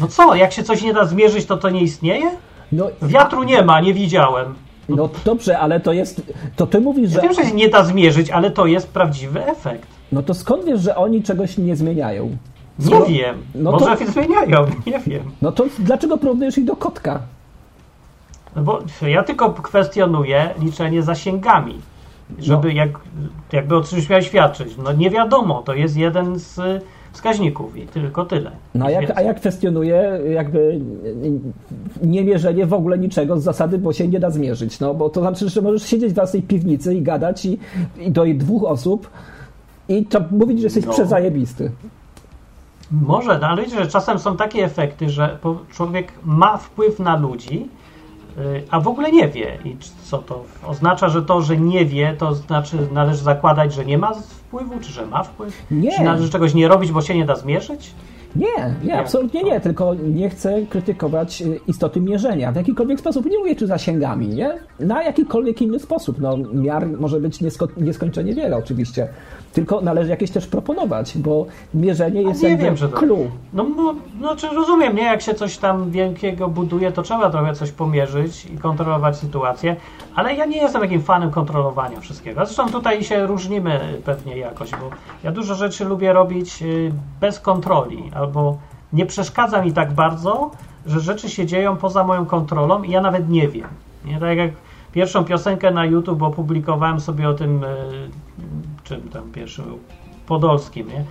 No 0.00 0.06
co, 0.08 0.34
jak 0.34 0.52
się 0.52 0.62
coś 0.62 0.82
nie 0.82 0.94
da 0.94 1.04
zmierzyć, 1.04 1.46
to 1.46 1.56
to 1.56 1.70
nie 1.70 1.80
istnieje? 1.82 2.30
No, 2.72 2.86
Wiatru 3.02 3.42
nie 3.42 3.62
ma, 3.62 3.80
nie 3.80 3.94
widziałem. 3.94 4.54
No 4.88 5.08
dobrze, 5.24 5.58
ale 5.58 5.80
to 5.80 5.92
jest. 5.92 6.22
To 6.56 6.66
ty 6.66 6.80
mówisz, 6.80 7.10
Ja 7.10 7.14
że. 7.16 7.20
wiem, 7.20 7.34
że 7.34 7.44
się 7.44 7.54
nie 7.54 7.68
da 7.68 7.84
zmierzyć, 7.84 8.30
ale 8.30 8.50
to 8.50 8.66
jest 8.66 8.88
prawdziwy 8.88 9.46
efekt. 9.46 9.86
No 10.12 10.22
to 10.22 10.34
skąd 10.34 10.64
wiesz, 10.64 10.80
że 10.80 10.96
oni 10.96 11.22
czegoś 11.22 11.58
nie 11.58 11.76
zmieniają? 11.76 12.36
Nie 12.78 12.86
Skoro- 12.86 13.06
wiem. 13.06 13.36
no 13.54 13.72
Może 13.72 13.96
to- 13.96 14.12
zmieniają, 14.12 14.66
nie 14.86 14.98
wiem. 15.06 15.22
No 15.42 15.52
to 15.52 15.64
dlaczego 15.78 16.18
porównujesz 16.18 16.58
ich 16.58 16.64
do 16.64 16.76
kotka? 16.76 17.20
No 18.56 18.62
bo 18.62 18.78
ja 19.08 19.22
tylko 19.22 19.50
kwestionuję 19.50 20.50
liczenie 20.60 21.02
zasięgami, 21.02 21.74
żeby 22.38 22.72
jak, 22.72 22.90
jakby 23.52 23.76
o 23.76 23.80
czymś 23.80 24.08
miał 24.08 24.22
świadczyć. 24.22 24.76
No 24.84 24.92
nie 24.92 25.10
wiadomo, 25.10 25.62
to 25.62 25.74
jest 25.74 25.96
jeden 25.96 26.38
z 26.38 26.58
y, 26.58 26.80
wskaźników 27.12 27.76
i 27.76 27.86
tylko 27.86 28.24
tyle. 28.24 28.50
No 28.74 28.86
a 28.86 28.90
jak, 28.90 29.18
a 29.18 29.22
jak 29.22 29.36
kwestionuję 29.36 30.20
jakby 30.34 30.80
niemierzenie 32.02 32.66
w 32.66 32.72
ogóle 32.74 32.98
niczego 32.98 33.40
z 33.40 33.42
zasady, 33.42 33.78
bo 33.78 33.92
się 33.92 34.08
nie 34.08 34.20
da 34.20 34.30
zmierzyć. 34.30 34.80
No 34.80 34.94
bo 34.94 35.08
to 35.10 35.20
znaczy, 35.20 35.48
że 35.48 35.62
możesz 35.62 35.82
siedzieć 35.82 36.12
w 36.12 36.14
własnej 36.14 36.42
piwnicy 36.42 36.94
i 36.94 37.02
gadać 37.02 37.44
i, 37.46 37.58
i 38.00 38.10
do 38.10 38.24
dwóch 38.34 38.64
osób 38.64 39.10
i 39.88 40.06
to 40.06 40.20
mówić, 40.30 40.58
że 40.58 40.64
jesteś 40.64 40.86
No. 40.86 40.92
przezajebisty. 40.92 41.70
Może, 42.90 43.38
no 43.38 43.46
ale 43.46 43.62
wiecie, 43.62 43.76
że 43.84 43.86
czasem 43.86 44.18
są 44.18 44.36
takie 44.36 44.64
efekty, 44.64 45.10
że 45.10 45.38
człowiek 45.72 46.12
ma 46.24 46.56
wpływ 46.56 46.98
na 46.98 47.16
ludzi, 47.16 47.68
y, 48.38 48.62
a 48.70 48.80
w 48.80 48.88
ogóle 48.88 49.12
nie 49.12 49.28
wie. 49.28 49.58
I 49.64 49.76
co 50.04 50.18
to 50.18 50.44
oznacza, 50.66 51.08
że 51.08 51.22
to, 51.22 51.42
że 51.42 51.56
nie 51.56 51.84
wie, 51.84 52.14
to 52.18 52.34
znaczy 52.34 52.76
należy 52.92 53.22
zakładać, 53.22 53.74
że 53.74 53.84
nie 53.84 53.98
ma 53.98 54.14
wpływu, 54.14 54.80
czy 54.80 54.92
że 54.92 55.06
ma 55.06 55.22
wpływ? 55.22 55.62
Nie. 55.70 55.92
Czy 55.92 56.02
należy 56.02 56.30
czegoś 56.30 56.54
nie 56.54 56.68
robić, 56.68 56.92
bo 56.92 57.02
się 57.02 57.14
nie 57.14 57.24
da 57.24 57.36
zmierzyć? 57.36 57.94
Nie, 58.36 58.74
nie, 58.84 59.00
absolutnie 59.00 59.42
nie, 59.42 59.60
tylko 59.60 59.94
nie 59.94 60.30
chcę 60.30 60.62
krytykować 60.70 61.42
y, 61.42 61.60
istoty 61.66 62.00
mierzenia 62.00 62.52
w 62.52 62.56
jakikolwiek 62.56 63.00
sposób. 63.00 63.26
Nie 63.26 63.38
mówię 63.38 63.56
czy 63.56 63.66
zasięgami, 63.66 64.28
nie? 64.28 64.52
Na 64.80 65.02
jakikolwiek 65.02 65.62
inny 65.62 65.78
sposób. 65.78 66.20
No, 66.20 66.36
miar 66.52 66.86
może 66.86 67.20
być 67.20 67.40
niesko, 67.40 67.68
nieskończenie 67.76 68.34
wiele 68.34 68.56
oczywiście, 68.56 69.08
tylko 69.52 69.80
należy 69.80 70.10
jakieś 70.10 70.30
też 70.30 70.46
proponować, 70.46 71.18
bo 71.18 71.46
mierzenie 71.74 72.22
jest 72.22 72.42
nie 72.42 72.48
jakby 72.48 72.64
wiem, 72.64 72.76
to-. 72.76 72.86
No, 73.52 73.66
no, 73.76 73.94
no 74.20 74.36
czy 74.36 74.48
rozumiem, 74.48 74.96
nie? 74.96 75.02
Jak 75.02 75.22
się 75.22 75.34
coś 75.34 75.58
tam 75.58 75.90
wielkiego 75.90 76.48
buduje, 76.48 76.92
to 76.92 77.02
trzeba 77.02 77.30
trochę 77.30 77.54
coś 77.54 77.72
pomierzyć 77.72 78.46
i 78.46 78.58
kontrolować 78.58 79.16
sytuację, 79.16 79.76
ale 80.14 80.34
ja 80.34 80.44
nie 80.44 80.56
jestem 80.56 80.82
takim 80.82 81.02
fanem 81.02 81.30
kontrolowania 81.30 82.00
wszystkiego. 82.00 82.46
Zresztą 82.46 82.68
tutaj 82.68 83.04
się 83.04 83.26
różnimy 83.26 83.80
pewnie 84.04 84.36
jakoś, 84.36 84.70
bo 84.70 84.90
ja 85.24 85.32
dużo 85.32 85.54
rzeczy 85.54 85.84
lubię 85.84 86.12
robić 86.12 86.62
y, 86.62 86.92
bez 87.20 87.40
kontroli, 87.40 88.10
albo 88.14 88.58
nie 88.92 89.06
przeszkadza 89.06 89.62
mi 89.62 89.72
tak 89.72 89.92
bardzo, 89.92 90.50
że 90.86 91.00
rzeczy 91.00 91.30
się 91.30 91.46
dzieją 91.46 91.76
poza 91.76 92.04
moją 92.04 92.26
kontrolą 92.26 92.82
i 92.82 92.90
ja 92.90 93.00
nawet 93.00 93.28
nie 93.28 93.48
wiem. 93.48 93.68
Nie? 94.04 94.20
Tak 94.20 94.38
jak 94.38 94.50
pierwszą 94.92 95.24
piosenkę 95.24 95.70
na 95.70 95.84
YouTube 95.84 96.22
opublikowałem 96.22 97.00
sobie 97.00 97.28
o 97.28 97.34
tym, 97.34 97.64
y, 97.64 97.68
czym 98.88 99.08
tam 99.08 99.32
pierwszym 99.32 99.64
był, 99.64 99.78
Podolskim, 100.26 100.88
nie? 100.88 101.04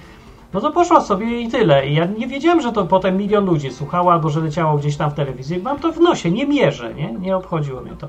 No 0.54 0.62
to 0.62 0.72
poszło 0.72 1.02
sobie 1.02 1.42
i 1.42 1.50
tyle. 1.50 1.88
I 1.88 1.96
ja 1.96 2.06
nie 2.06 2.28
wiedziałem, 2.28 2.62
że 2.62 2.72
to 2.72 2.86
potem 2.86 3.18
milion 3.18 3.46
ludzi 3.46 3.72
słuchało, 3.72 4.12
albo 4.12 4.30
że 4.30 4.40
leciało 4.40 4.78
gdzieś 4.78 4.98
tam 4.98 5.12
w 5.12 5.14
telewizji. 5.14 5.60
Mam 5.64 5.80
to 5.80 5.92
w 5.92 6.00
nosie, 6.00 6.32
nie 6.32 6.48
mierzę, 6.48 6.94
nie? 6.94 7.14
Nie 7.14 7.38
obchodziło 7.38 7.82
mnie 7.82 7.92
to. 8.00 8.08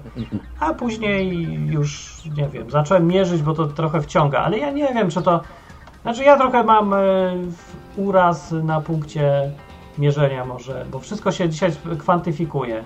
A 0.60 0.74
później 0.74 1.44
już, 1.66 2.22
nie 2.36 2.48
wiem, 2.48 2.70
zacząłem 2.70 3.06
mierzyć, 3.06 3.42
bo 3.42 3.54
to 3.54 3.66
trochę 3.66 4.00
wciąga, 4.02 4.38
ale 4.38 4.58
ja 4.58 4.70
nie 4.70 4.94
wiem, 4.94 5.10
czy 5.10 5.22
to... 5.22 5.40
Znaczy 6.02 6.24
ja 6.24 6.36
trochę 6.36 6.64
mam 6.64 6.94
e, 6.94 6.98
uraz 7.96 8.52
na 8.52 8.80
punkcie 8.80 9.50
mierzenia 9.98 10.44
może, 10.44 10.86
bo 10.92 10.98
wszystko 10.98 11.32
się 11.32 11.48
dzisiaj 11.48 11.72
kwantyfikuje 11.98 12.78
y, 12.78 12.82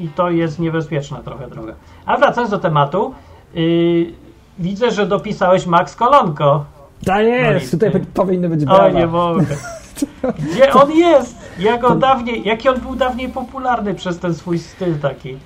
i 0.00 0.08
to 0.08 0.30
jest 0.30 0.58
niebezpieczna 0.58 1.18
trochę 1.18 1.50
droga. 1.50 1.74
A 2.06 2.16
wracając 2.16 2.50
do 2.50 2.58
tematu, 2.58 3.14
y, 3.56 4.12
widzę, 4.58 4.90
że 4.90 5.06
dopisałeś 5.06 5.66
Max 5.66 5.96
Kolonko. 5.96 6.64
Tak 7.04 7.24
jest, 7.26 7.72
No 7.72 7.78
tutaj 7.78 8.00
powinny 8.14 8.48
być 8.48 8.64
brawa. 8.64 8.86
O, 8.86 8.90
nie 8.90 9.06
mogę. 9.06 9.44
Gdzie 10.52 10.72
on 10.82 10.92
jest? 10.92 11.36
Jak 11.58 11.84
on 11.84 11.98
dawniej, 11.98 12.42
jaki 12.44 12.68
on 12.68 12.80
był 12.80 12.96
dawniej 12.96 13.28
popularny 13.28 13.94
przez 13.94 14.18
ten 14.18 14.34
swój 14.34 14.58
styl 14.58 14.98
taki. 14.98 15.36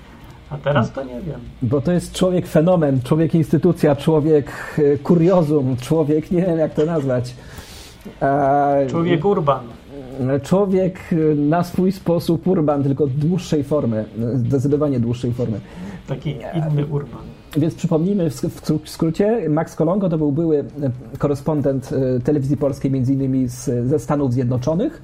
A 0.51 0.57
teraz 0.59 0.93
to 0.93 1.05
nie 1.05 1.21
wiem. 1.21 1.41
Bo 1.63 1.81
to 1.81 1.93
jest 1.93 2.15
człowiek 2.15 2.47
fenomen, 2.47 3.01
człowiek 3.03 3.35
instytucja, 3.35 3.97
człowiek 3.97 4.53
e, 4.79 4.99
kuriozum, 4.99 5.77
człowiek, 5.77 6.31
nie 6.31 6.43
wiem 6.43 6.59
jak 6.59 6.75
to 6.75 6.85
nazwać. 6.87 7.35
E, 8.23 8.87
Człowiek 8.91 9.25
urban. 9.25 9.61
Człowiek 10.43 11.01
e, 11.13 11.17
na 11.35 11.65
swój 11.65 11.93
sposób 11.93 12.47
urban, 12.47 12.83
tylko 12.83 13.07
dłuższej 13.07 13.65
formy, 13.65 14.05
e, 14.35 14.37
zdecydowanie 14.39 15.01
dłuższej 15.01 15.33
formy. 15.33 15.61
Taki 16.07 16.31
inny 16.55 16.87
urban. 16.87 17.21
Więc 17.57 17.75
przypomnijmy 17.75 18.31
w 18.31 18.35
sk- 18.35 18.79
w 18.85 18.91
skrócie, 18.91 19.49
Max 19.49 19.77
Kolonko 19.77 20.09
to 20.09 20.19
był 20.19 20.33
były 20.33 20.59
e, 20.59 20.65
korespondent 21.19 21.91
e, 21.93 22.21
telewizji 22.21 22.57
polskiej, 22.57 22.91
między 22.91 23.13
innymi 23.13 23.49
z, 23.49 23.89
ze 23.89 23.99
Stanów 23.99 24.33
Zjednoczonych 24.33 25.03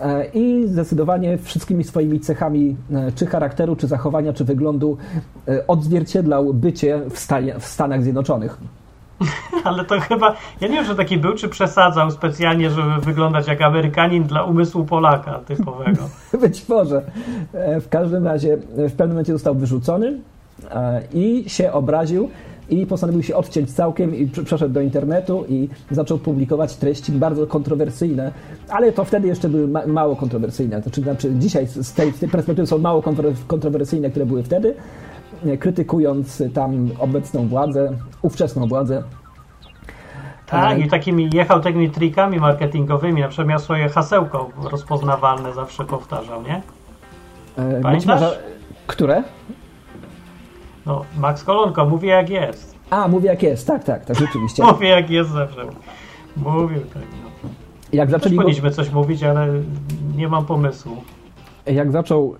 e, 0.00 0.26
i 0.34 0.66
zdecydowanie 0.68 1.38
wszystkimi 1.38 1.84
swoimi 1.84 2.20
cechami, 2.20 2.76
czy 3.14 3.26
charakteru, 3.26 3.76
czy 3.76 3.86
zachowania, 3.86 4.32
czy 4.32 4.44
wyglądu 4.44 4.96
odzwierciedlał 5.68 6.54
bycie 6.54 7.00
w, 7.10 7.18
stanie, 7.18 7.54
w 7.58 7.64
Stanach 7.64 8.02
Zjednoczonych. 8.02 8.58
Ale 9.64 9.84
to 9.84 10.00
chyba, 10.00 10.36
ja 10.60 10.68
nie 10.68 10.74
wiem, 10.74 10.84
że 10.84 10.94
taki 10.94 11.18
był, 11.18 11.34
czy 11.34 11.48
przesadzał 11.48 12.10
specjalnie, 12.10 12.70
żeby 12.70 13.00
wyglądać 13.00 13.48
jak 13.48 13.60
Amerykanin 13.60 14.24
dla 14.24 14.42
umysłu 14.42 14.84
Polaka 14.84 15.40
typowego. 15.46 16.02
Być 16.42 16.68
może. 16.68 17.02
W 17.54 17.88
każdym 17.90 18.26
razie 18.26 18.56
w 18.76 18.92
pewnym 18.92 19.08
momencie 19.08 19.32
został 19.32 19.54
wyrzucony 19.54 20.18
i 21.14 21.44
się 21.46 21.72
obraził 21.72 22.28
i 22.70 22.86
postanowił 22.86 23.22
się 23.22 23.36
odciąć 23.36 23.72
całkiem 23.74 24.14
i 24.16 24.26
pr- 24.28 24.44
przeszedł 24.44 24.74
do 24.74 24.80
internetu 24.80 25.44
i 25.48 25.68
zaczął 25.90 26.18
publikować 26.18 26.76
treści 26.76 27.12
bardzo 27.12 27.46
kontrowersyjne, 27.46 28.32
ale 28.68 28.92
to 28.92 29.04
wtedy 29.04 29.28
jeszcze 29.28 29.48
były 29.48 29.68
ma- 29.68 29.86
mało 29.86 30.16
kontrowersyjne. 30.16 30.82
To 30.82 30.90
czy, 30.90 31.00
znaczy 31.02 31.34
dzisiaj 31.34 31.66
z 31.66 31.92
tej, 31.92 32.12
z 32.12 32.18
tej 32.18 32.28
perspektywy 32.28 32.66
są 32.66 32.78
mało 32.78 33.00
kontro- 33.02 33.34
kontrowersyjne, 33.46 34.10
które 34.10 34.26
były 34.26 34.42
wtedy, 34.42 34.74
e, 35.46 35.56
krytykując 35.56 36.42
tam 36.54 36.90
obecną 36.98 37.48
władzę, 37.48 37.92
ówczesną 38.22 38.66
władzę. 38.68 39.02
Tak, 40.46 40.78
E, 40.78 40.80
i 40.80 40.88
takimi 40.88 41.30
jechał 41.32 41.60
takimi 41.60 41.90
trikami 41.90 42.38
marketingowymi, 42.40 43.20
na 43.20 43.28
przykład 43.28 43.48
miał 43.48 43.58
swoje 43.58 43.88
hasełko 43.88 44.50
rozpoznawalne, 44.70 45.52
zawsze 45.54 45.84
powtarzał, 45.84 46.42
nie? 46.42 46.62
e, 47.58 47.80
Pamiętasz? 47.80 48.06
może, 48.20 48.38
które? 48.86 49.22
No, 50.86 51.04
Max 51.18 51.44
Kolonko 51.44 51.84
mówi 51.84 52.08
jak 52.08 52.30
jest. 52.30 52.74
A, 52.90 53.08
mówię 53.08 53.28
jak 53.28 53.42
jest, 53.42 53.66
tak, 53.66 53.84
tak, 53.84 54.04
tak, 54.04 54.18
rzeczywiście. 54.18 54.62
Mówi 54.72 54.88
jak 54.88 55.10
jest 55.10 55.30
zawsze. 55.30 55.66
Mówił 56.36 56.80
tak, 56.80 57.02
no. 57.24 57.50
Jak 57.92 58.10
Też 58.10 58.20
zaczęli 58.20 58.36
go, 58.36 58.42
powinniśmy 58.42 58.70
coś 58.70 58.90
mówić, 58.90 59.22
ale 59.22 59.48
nie 60.16 60.28
mam 60.28 60.46
pomysłu. 60.46 60.96
jak 61.66 61.92
zaczął, 61.92 62.36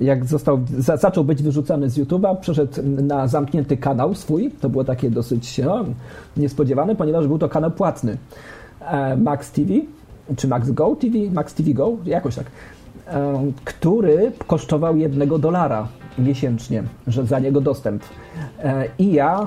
e, 0.00 0.04
jak 0.04 0.24
został, 0.24 0.60
za, 0.78 0.96
zaczął 0.96 1.24
być 1.24 1.42
wyrzucany 1.42 1.90
z 1.90 1.98
YouTube'a, 1.98 2.36
przeszedł 2.40 2.82
na 2.82 3.28
zamknięty 3.28 3.76
kanał 3.76 4.14
swój. 4.14 4.50
To 4.60 4.68
było 4.68 4.84
takie 4.84 5.10
dosyć 5.10 5.58
no, 5.58 5.84
niespodziewane, 6.36 6.96
ponieważ 6.96 7.26
był 7.26 7.38
to 7.38 7.48
kanał 7.48 7.70
płatny. 7.70 8.16
E, 8.80 9.16
Max 9.16 9.50
TV, 9.52 9.72
czy 10.36 10.48
Max 10.48 10.70
Go 10.70 10.96
TV, 10.96 11.18
Max 11.32 11.54
TV 11.54 11.72
Go, 11.72 11.92
jakoś 12.04 12.34
tak, 12.34 12.46
e, 13.06 13.52
który 13.64 14.32
kosztował 14.46 14.96
jednego 14.96 15.38
dolara 15.38 15.88
miesięcznie, 16.18 16.82
że 17.06 17.26
za 17.26 17.38
niego 17.38 17.60
dostęp. 17.60 18.02
E, 18.58 18.84
I 18.98 19.12
ja, 19.12 19.46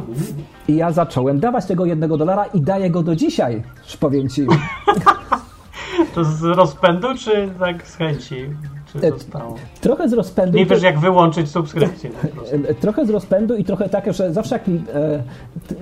I 0.68 0.76
ja 0.76 0.92
zacząłem 0.92 1.40
dawać 1.40 1.66
tego 1.66 1.86
jednego 1.86 2.18
dolara 2.18 2.46
i 2.46 2.62
daję 2.62 2.90
go 2.90 3.04
do 3.04 3.16
dzisiaj, 3.16 3.64
powiem 4.00 4.30
ci. 4.30 4.48
To 6.16 6.24
z 6.24 6.44
rozpędu, 6.44 7.08
czy 7.18 7.50
tak 7.60 7.88
z 7.88 7.96
chęci? 7.96 8.50
Czy 8.94 9.10
zostało? 9.10 9.56
Trochę 9.82 10.10
z 10.10 10.14
rozpędu. 10.14 10.58
Nie 10.58 10.66
wiesz 10.66 10.84
jak 10.84 11.00
wyłączyć 11.00 11.50
subskrypcję 11.50 12.10
Trochę 12.82 13.06
z 13.06 13.10
rozpędu 13.10 13.56
i 13.56 13.64
trochę 13.64 13.90
takie, 13.90 14.14
że 14.14 14.34
zawsze 14.34 14.56
jak 14.56 14.68
mi 14.68 14.84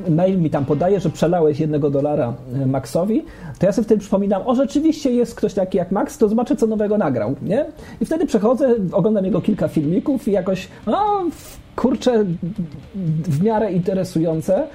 e, 0.07 0.12
mail 0.12 0.41
mi 0.41 0.49
tam 0.49 0.66
podaje, 0.66 0.99
że 0.99 1.09
przelałeś 1.09 1.59
jednego 1.59 1.89
dolara 1.89 2.34
e, 2.53 2.66
Maxowi, 2.66 3.26
to 3.59 3.66
ja 3.66 3.72
sobie 3.72 3.86
wtedy 3.86 4.01
przypominam, 4.01 4.41
o 4.45 4.55
rzeczywiście 4.55 5.12
jest 5.12 5.36
ktoś 5.36 5.53
taki 5.53 5.78
jak 5.78 5.91
Max, 5.91 6.18
to 6.18 6.30
zobaczę 6.30 6.55
co 6.55 6.68
nowego 6.68 6.97
nagrał, 6.97 7.36
nie? 7.41 7.66
I 8.01 8.05
wtedy 8.05 8.26
przechodzę, 8.26 8.76
oglądam 8.91 9.26
jego 9.26 9.41
kilka 9.41 9.68
filmików 9.68 10.28
i 10.28 10.32
jakoś, 10.32 10.68
no 10.88 11.24
kurczę, 11.76 12.26
w 13.24 13.43
miarę 13.43 13.72
interesujące, 13.72 14.68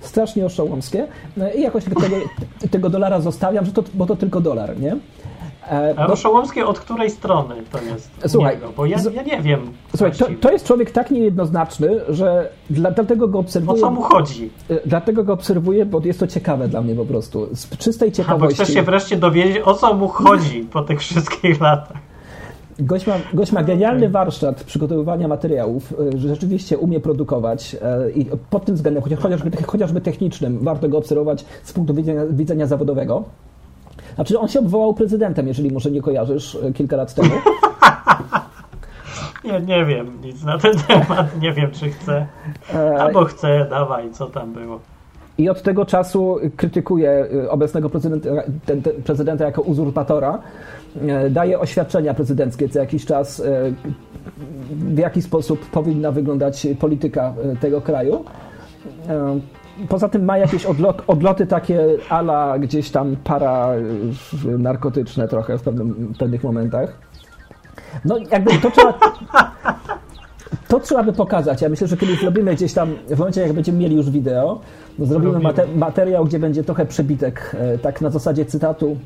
strasznie 0.00 0.46
oszołomskie 0.46 1.06
e, 1.38 1.54
i 1.54 1.62
jakoś 1.62 1.84
tego, 1.84 2.00
tego 2.70 2.90
dolara 2.90 3.20
zostawiam, 3.20 3.66
że 3.66 3.72
to, 3.72 3.84
bo 3.94 4.06
to 4.06 4.16
tylko 4.16 4.40
dolar, 4.40 4.80
nie? 4.80 4.96
E, 5.70 5.94
A 5.98 6.06
Roszołomskie 6.06 6.66
od 6.66 6.78
której 6.80 7.10
strony 7.10 7.54
to 7.72 7.78
jest? 7.82 8.10
Słuchaj, 8.26 8.54
niego? 8.54 8.68
Bo 8.76 8.86
ja, 8.86 8.96
ja 9.14 9.22
nie 9.22 9.42
wiem. 9.42 9.60
Słuchaj, 9.96 10.12
to, 10.18 10.26
to 10.40 10.52
jest 10.52 10.66
człowiek 10.66 10.90
tak 10.90 11.10
niejednoznaczny, 11.10 12.00
że 12.08 12.48
dla, 12.70 12.90
dlatego 12.90 13.28
go 13.28 13.38
O 13.38 13.40
obserwuję. 13.40 13.80
co 13.80 13.90
mu 13.90 14.02
chodzi? 14.02 14.50
Y, 14.70 14.80
Dlatego 14.86 15.24
go 15.24 15.32
obserwuję, 15.32 15.86
bo 15.86 16.00
jest 16.04 16.20
to 16.20 16.26
ciekawe 16.26 16.68
dla 16.68 16.80
mnie 16.82 16.94
po 16.94 17.04
prostu. 17.04 17.48
Z 17.56 17.76
czystej 17.78 18.08
A, 18.08 18.10
bo 18.10 18.16
ciekawości. 18.16 18.54
chcesz 18.54 18.74
się 18.74 18.82
wreszcie 18.82 19.16
dowiedzieć, 19.16 19.62
o 19.64 19.74
co 19.74 19.94
mu 19.94 20.08
chodzi 20.08 20.60
po 20.72 20.82
tych 20.82 21.00
wszystkich 21.00 21.60
latach. 21.60 21.96
Gość 22.78 23.06
ma, 23.06 23.14
gość 23.34 23.52
ma 23.52 23.62
genialny 23.62 24.08
warsztat 24.08 24.64
przygotowywania 24.64 25.28
materiałów, 25.28 25.94
y, 26.14 26.18
że 26.18 26.28
rzeczywiście 26.28 26.78
umie 26.78 27.00
produkować 27.00 27.76
y, 28.08 28.10
i 28.12 28.24
pod 28.50 28.64
tym 28.64 28.74
względem, 28.74 29.02
chociaż, 29.02 29.18
chociażby, 29.18 29.50
chociażby 29.66 30.00
technicznym, 30.00 30.58
warto 30.58 30.88
go 30.88 30.98
obserwować 30.98 31.44
z 31.62 31.72
punktu 31.72 31.94
widzenia, 31.94 32.22
widzenia 32.30 32.66
zawodowego. 32.66 33.24
Znaczy, 34.14 34.38
on 34.38 34.48
się 34.48 34.58
obwołał 34.60 34.94
prezydentem, 34.94 35.48
jeżeli 35.48 35.70
może 35.72 35.90
nie 35.90 36.02
kojarzysz, 36.02 36.54
y, 36.54 36.72
kilka 36.72 36.96
lat 36.96 37.14
temu. 37.14 37.30
Nie, 39.44 39.60
nie 39.60 39.84
wiem 39.84 40.20
nic 40.22 40.44
na 40.44 40.58
ten 40.58 40.78
temat, 40.78 41.40
nie 41.40 41.52
wiem 41.52 41.70
czy 41.70 41.90
chcę. 41.90 42.26
E, 42.74 43.02
Albo 43.02 43.24
chcę, 43.24 43.66
dawaj, 43.70 44.10
co 44.12 44.26
tam 44.26 44.52
było. 44.52 44.80
I 45.38 45.48
od 45.48 45.62
tego 45.62 45.86
czasu 45.86 46.36
krytykuje 46.56 47.26
obecnego 47.48 47.90
prezydenta, 47.90 48.28
ten, 48.66 48.82
ten 48.82 49.02
prezydenta 49.02 49.44
jako 49.44 49.62
uzurpatora. 49.62 50.38
E, 51.08 51.30
Daje 51.30 51.60
oświadczenia 51.60 52.14
prezydenckie 52.14 52.68
co 52.68 52.78
jakiś 52.78 53.06
czas, 53.06 53.40
e, 53.40 53.72
w 54.70 54.98
jaki 54.98 55.22
sposób 55.22 55.66
powinna 55.66 56.12
wyglądać 56.12 56.66
polityka 56.80 57.34
e, 57.52 57.56
tego 57.56 57.80
kraju. 57.80 58.24
Poza 59.88 60.08
tym 60.08 60.24
ma 60.24 60.38
jakieś 60.38 60.66
odlot, 60.66 61.02
odloty 61.06 61.46
takie 61.46 61.86
ala 62.08 62.58
gdzieś 62.58 62.90
tam 62.90 63.16
para 63.24 63.74
y, 64.44 64.58
narkotyczne 64.58 65.28
trochę 65.28 65.58
w, 65.58 65.62
pewnym, 65.62 65.92
w 65.92 66.18
pewnych 66.18 66.44
momentach. 66.44 66.98
No 68.04 68.18
jakby 68.18 68.50
to 68.58 68.70
trzeba, 68.70 68.98
to 70.68 70.80
trzeba 70.80 71.02
by 71.02 71.12
pokazać. 71.12 71.62
Ja 71.62 71.68
myślę, 71.68 71.86
że 71.86 71.96
kiedyś 71.96 72.20
zrobimy 72.20 72.54
gdzieś 72.54 72.72
tam, 72.72 72.94
w 73.08 73.18
momencie 73.18 73.40
jak 73.40 73.52
będziemy 73.52 73.78
mieli 73.78 73.96
już 73.96 74.10
wideo, 74.10 74.60
no 74.98 75.06
zrobimy 75.06 75.32
Robimy. 75.32 75.48
mate, 75.48 75.66
materiał, 75.66 76.24
gdzie 76.24 76.38
będzie 76.38 76.64
trochę 76.64 76.86
przebitek, 76.86 77.56
e, 77.58 77.78
tak 77.78 78.00
na 78.00 78.10
zasadzie 78.10 78.44
cytatu, 78.44 78.96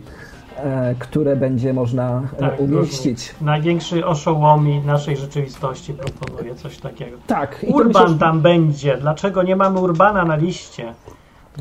które 0.99 1.37
będzie 1.37 1.73
można 1.75 2.23
e, 2.33 2.37
Tak, 2.41 2.61
umieścić. 2.61 3.35
Największy 3.41 4.07
oszołomi 4.07 4.81
naszej 4.81 5.17
rzeczywistości 5.17 5.95
proponuje 5.95 6.55
coś 6.55 6.79
takiego. 6.79 7.17
Tak, 7.27 7.67
Urban 7.69 8.19
tam 8.19 8.41
będzie. 8.41 8.97
Dlaczego 8.97 9.43
nie 9.43 9.57
mamy 9.57 9.81
Urbana 9.81 10.25
na 10.25 10.37
liście? 10.37 10.95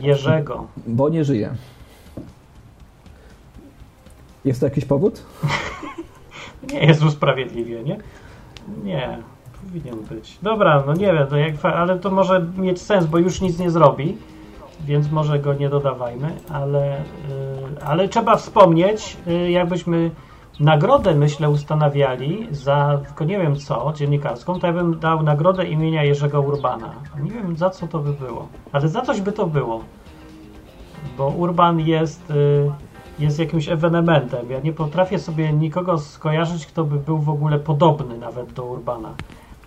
Jerzego. 0.02 0.68
bo 0.88 1.10
nie 1.10 1.24
żyje. 1.24 1.50
Jest 4.46 4.60
to 4.60 4.66
jakiś 4.66 4.86
powód? 4.86 5.24
Nie 6.74 6.80
jest 6.80 7.04
usprawiedliwienie. 7.04 7.98
Nie, 8.84 9.18
powinien 9.66 9.96
być. 10.10 10.38
Dobra, 10.42 10.84
no 10.88 10.94
nie 10.94 11.14
wiem, 11.14 11.58
fa- 11.58 11.74
ale 11.74 12.00
to 12.00 12.12
może 12.12 12.46
mieć 12.58 12.82
sens, 12.82 13.06
bo 13.06 13.18
już 13.18 13.42
nic 13.42 13.60
nie 13.60 13.72
zrobi, 13.72 14.18
więc 14.86 15.12
może 15.12 15.40
go 15.40 15.54
nie 15.54 15.70
dodawajmy, 15.70 16.36
ale, 16.50 16.98
y, 16.98 17.02
ale 17.86 18.08
trzeba 18.08 18.36
wspomnieć, 18.36 19.18
y, 19.28 19.52
jakbyśmy 19.52 20.12
nagrodę, 20.60 21.16
myślę, 21.16 21.50
ustanawiali 21.50 22.48
za, 22.52 23.00
tylko 23.08 23.26
nie 23.26 23.40
wiem 23.40 23.56
co, 23.56 23.94
dziennikarską, 23.96 24.60
to 24.60 24.68
ja 24.68 24.74
bym 24.74 25.00
dał 25.00 25.24
nagrodę 25.24 25.66
imienia 25.66 26.04
Jerzego 26.04 26.42
Urbana. 26.42 26.94
Nie 27.24 27.32
wiem 27.32 27.58
za 27.58 27.70
co 27.70 27.88
to 27.88 28.00
by 28.00 28.14
było, 28.14 28.48
ale 28.72 28.88
za 28.88 29.02
coś 29.02 29.22
by 29.22 29.32
to 29.32 29.48
było. 29.48 29.84
Bo 31.18 31.28
Urban 31.28 31.80
jest, 31.80 32.32
y, 32.32 32.72
jest 33.20 33.40
jakimś 33.40 33.70
ewenementem. 33.70 34.52
Ja 34.52 34.60
nie 34.60 34.74
potrafię 34.74 35.20
sobie 35.20 35.54
nikogo 35.54 35.98
skojarzyć, 35.98 36.66
kto 36.66 36.84
by 36.84 37.00
był 37.00 37.18
w 37.18 37.30
ogóle 37.30 37.60
podobny 37.60 38.18
nawet 38.18 38.54
do 38.54 38.66
Urbana. 38.66 39.14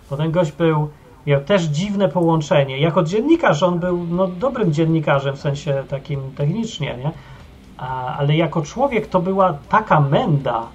Bo 0.09 0.17
ten 0.17 0.31
gość 0.31 0.51
był, 0.51 0.89
miał 1.27 1.41
też 1.41 1.63
dziwne 1.63 2.09
połączenie. 2.09 2.79
Jako 2.79 3.03
dziennikarz 3.03 3.63
on 3.63 3.79
był 3.79 4.07
no, 4.09 4.27
dobrym 4.27 4.73
dziennikarzem, 4.73 5.35
w 5.35 5.39
sensie 5.39 5.83
takim 5.89 6.19
technicznie, 6.35 6.97
nie? 7.03 7.11
A, 7.77 8.17
ale 8.17 8.35
jako 8.35 8.61
człowiek 8.61 9.07
to 9.07 9.19
była 9.19 9.53
taka 9.69 9.99
menda, 9.99 10.67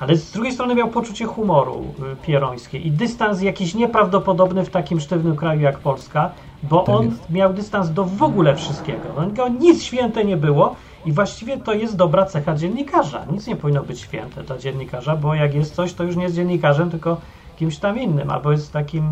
ale 0.00 0.16
z 0.16 0.32
drugiej 0.32 0.52
strony 0.52 0.74
miał 0.74 0.88
poczucie 0.88 1.24
humoru 1.24 1.84
y, 2.12 2.16
pierońskie 2.26 2.78
i 2.78 2.90
dystans 2.90 3.42
jakiś 3.42 3.74
nieprawdopodobny 3.74 4.64
w 4.64 4.70
takim 4.70 5.00
sztywnym 5.00 5.36
kraju 5.36 5.60
jak 5.60 5.78
Polska, 5.78 6.30
bo 6.62 6.80
Tak 6.80 6.94
on 6.94 7.04
jest. 7.06 7.30
miał 7.30 7.52
dystans 7.52 7.90
do 7.90 8.04
w 8.04 8.22
ogóle 8.22 8.56
wszystkiego. 8.56 9.08
No, 9.36 9.48
nic 9.48 9.82
święte 9.82 10.24
nie 10.24 10.36
było 10.36 10.76
i 11.06 11.12
właściwie 11.12 11.56
to 11.56 11.72
jest 11.72 11.96
dobra 11.96 12.26
cecha 12.26 12.54
dziennikarza. 12.54 13.24
Nic 13.32 13.46
nie 13.46 13.56
powinno 13.56 13.82
być 13.82 14.00
święte 14.00 14.42
dla 14.42 14.58
dziennikarza, 14.58 15.16
bo 15.16 15.34
jak 15.34 15.54
jest 15.54 15.74
coś, 15.74 15.92
to 15.94 16.04
już 16.04 16.16
nie 16.16 16.22
jest 16.22 16.34
dziennikarzem, 16.34 16.90
tylko 16.90 17.16
kimś 17.56 17.78
tam 17.78 17.98
innym, 17.98 18.30
albo 18.30 18.52
jest 18.52 18.72
takim, 18.72 19.04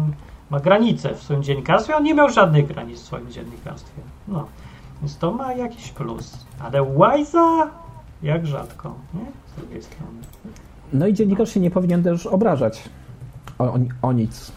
ma 0.52 0.60
granice 0.60 1.14
w 1.14 1.22
swoim 1.22 1.42
dziennikarstwie, 1.42 1.96
on 1.96 2.02
nie 2.02 2.14
miał 2.14 2.30
żadnych 2.30 2.66
granic 2.66 3.00
w 3.00 3.04
swoim 3.04 3.30
dziennikarstwie. 3.30 4.02
No, 4.28 4.46
więc 5.00 5.18
to 5.18 5.32
ma 5.32 5.52
jakiś 5.52 5.90
plus. 5.90 6.46
Ale 6.60 6.82
Łajza 6.82 7.70
jak 8.22 8.46
rzadko, 8.46 8.94
nie? 9.14 9.24
Z 9.52 9.60
drugiej 9.60 9.82
strony. 9.82 10.20
No 10.92 11.06
i 11.06 11.14
dziennikarz 11.14 11.54
się 11.54 11.60
nie 11.60 11.70
powinien 11.70 12.02
też 12.02 12.26
obrażać 12.26 12.88
o, 13.58 13.64
o, 13.64 13.78
o 14.02 14.12
nic. 14.12 14.52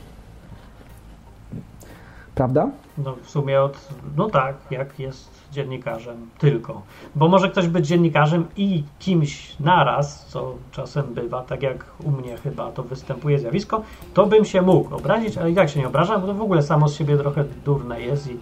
Prawda? 2.36 2.70
No 2.98 3.16
w 3.24 3.30
sumie 3.30 3.62
od, 3.62 3.90
no 4.16 4.30
tak, 4.30 4.56
jak 4.72 5.00
jest 5.00 5.35
dziennikarzem 5.56 6.30
tylko. 6.38 6.82
Bo 7.16 7.28
może 7.28 7.50
ktoś 7.50 7.68
być 7.68 7.88
dziennikarzem 7.88 8.46
i 8.58 8.84
kimś 9.00 9.60
naraz, 9.60 10.26
co 10.26 10.56
czasem 10.72 11.14
bywa, 11.14 11.44
tak 11.44 11.64
jak 11.64 11.86
u 12.04 12.12
mnie 12.12 12.38
chyba 12.38 12.72
to 12.72 12.84
występuje 12.84 13.40
zjawisko, 13.40 13.82
to 14.14 14.26
bym 14.26 14.46
się 14.46 14.62
mógł 14.62 14.96
obrazić, 14.96 15.38
ale 15.38 15.52
i 15.52 15.56
tak 15.56 15.70
się 15.70 15.80
nie 15.80 15.88
obrażam, 15.88 16.22
bo 16.22 16.28
to 16.28 16.34
w 16.34 16.42
ogóle 16.42 16.64
samo 16.64 16.88
z 16.88 16.96
siebie 16.96 17.18
trochę 17.18 17.46
durne 17.66 18.02
jest 18.02 18.28
i 18.28 18.34
yy, 18.34 18.38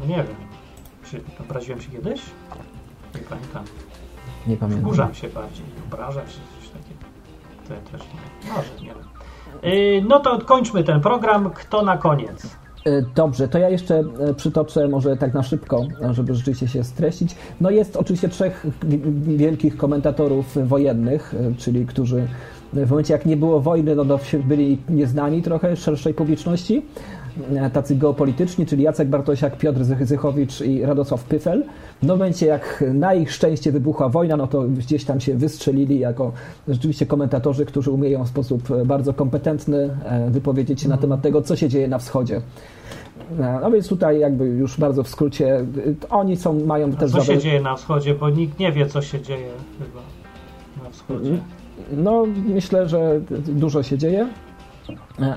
no 0.00 0.06
nie 0.06 0.16
wiem, 0.16 0.36
czy 1.04 1.20
obraziłem 1.40 1.80
się 1.80 1.90
kiedyś? 1.90 2.20
Nie 3.14 3.20
pamiętam. 3.20 3.64
Nie 4.46 4.56
pamiętam. 4.56 4.84
Wkurzam 4.84 5.14
się 5.14 5.28
bardziej, 5.28 5.66
obrażam 5.92 6.26
się, 6.26 6.38
coś 6.60 6.68
takiego. 6.68 7.00
To 7.68 7.74
ja 7.74 7.80
też 7.80 8.00
nie. 8.00 8.52
Może, 8.52 8.70
nie 8.80 8.94
wiem. 8.94 9.10
Yy, 9.62 10.04
no 10.08 10.20
to 10.20 10.38
kończmy 10.38 10.84
ten 10.84 11.00
program. 11.00 11.50
Kto 11.50 11.82
na 11.82 11.98
koniec? 11.98 12.56
E, 12.86 13.02
Dobrze, 13.14 13.48
to 13.48 13.58
ja 13.58 13.68
jeszcze 13.68 13.98
e, 13.98 14.34
przytoczę 14.34 14.88
może 14.88 15.16
tak 15.16 15.34
na 15.34 15.42
szybko, 15.42 15.86
żeby 16.10 16.34
rzeczywiście 16.34 16.68
się 16.68 16.84
streścić. 16.84 17.34
No 17.60 17.70
jest 17.70 17.96
oczywiście 17.96 18.28
trzech 18.28 18.66
wielkich 19.22 19.76
komentatorów 19.76 20.68
wojennych, 20.68 21.34
e, 21.34 21.54
czyli 21.54 21.86
którzy 21.86 22.26
w 22.72 22.90
momencie 22.90 23.12
jak 23.12 23.26
nie 23.26 23.36
było 23.36 23.60
wojny, 23.60 23.96
no 23.96 24.04
to 24.04 24.18
byli 24.44 24.78
nieznani 24.88 25.42
trochę 25.42 25.76
szerszej 25.76 26.14
publiczności, 26.14 26.82
tacy 27.72 27.96
geopolityczni, 27.96 28.66
czyli 28.66 28.82
Jacek 28.82 29.08
Bartosiak, 29.08 29.56
Piotr 29.56 29.80
Zychowicz 29.84 30.60
i 30.60 30.82
Radosław 30.82 31.24
Pyfel. 31.24 31.64
W 32.02 32.06
momencie 32.06 32.46
jak 32.46 32.84
na 32.94 33.14
ich 33.14 33.32
szczęście 33.32 33.72
wybuchła 33.72 34.08
wojna, 34.08 34.36
no 34.36 34.46
to 34.46 34.62
gdzieś 34.62 35.04
tam 35.04 35.20
się 35.20 35.34
wystrzelili 35.34 35.98
jako 35.98 36.32
rzeczywiście 36.68 37.06
komentatorzy, 37.06 37.66
którzy 37.66 37.90
umieją 37.90 38.24
w 38.24 38.28
sposób 38.28 38.68
bardzo 38.86 39.14
kompetentny 39.14 39.90
wypowiedzieć 40.30 40.80
się 40.80 40.88
na 40.88 40.96
temat 40.96 41.22
tego, 41.22 41.42
co 41.42 41.56
się 41.56 41.68
dzieje 41.68 41.88
na 41.88 41.98
wschodzie. 41.98 42.40
No 43.62 43.70
więc 43.70 43.88
tutaj 43.88 44.20
jakby 44.20 44.44
już 44.44 44.78
bardzo 44.80 45.02
w 45.02 45.08
skrócie, 45.08 45.64
oni 46.10 46.36
są, 46.36 46.66
mają 46.66 46.92
też... 46.92 47.12
co 47.12 47.18
dobre- 47.18 47.26
się 47.26 47.38
dzieje 47.38 47.60
na 47.60 47.76
wschodzie, 47.76 48.14
bo 48.14 48.30
nikt 48.30 48.58
nie 48.58 48.72
wie, 48.72 48.86
co 48.86 49.02
się 49.02 49.20
dzieje 49.20 49.48
chyba 49.78 50.00
na 50.84 50.90
wschodzie. 50.90 51.38
No, 51.92 52.26
myślę, 52.48 52.88
że 52.88 53.20
dużo 53.48 53.82
się 53.82 53.98
dzieje, 53.98 54.28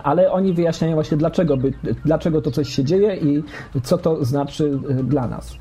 ale 0.03 0.31
oni 0.31 0.53
wyjaśniają 0.53 0.93
właśnie 0.93 1.17
dlaczego, 1.17 1.57
by, 1.57 1.73
dlaczego 2.05 2.41
to 2.41 2.51
coś 2.51 2.69
się 2.69 2.83
dzieje 2.83 3.15
i 3.15 3.43
co 3.83 3.97
to 3.97 4.25
znaczy 4.25 4.79
dla 5.03 5.27
nas. 5.27 5.57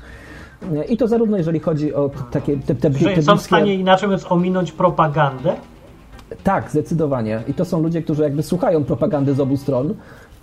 I 0.89 0.97
to 0.97 1.07
zarówno 1.07 1.37
jeżeli 1.37 1.59
chodzi 1.59 1.93
o 1.93 2.11
takie 2.31 2.57
te, 2.57 2.75
te, 2.75 2.89
te 2.89 3.21
są 3.21 3.37
w 3.37 3.41
stanie 3.41 3.75
inaczej 3.75 4.07
mówiąc 4.07 4.31
ominąć 4.31 4.71
propagandę? 4.71 5.53
Tak, 6.43 6.71
zdecydowanie. 6.71 7.43
I 7.47 7.53
to 7.53 7.65
są 7.65 7.83
ludzie, 7.83 8.01
którzy 8.01 8.23
jakby 8.23 8.43
słuchają 8.43 8.83
propagandy 8.83 9.33
z 9.33 9.39
obu 9.39 9.57
stron 9.57 9.93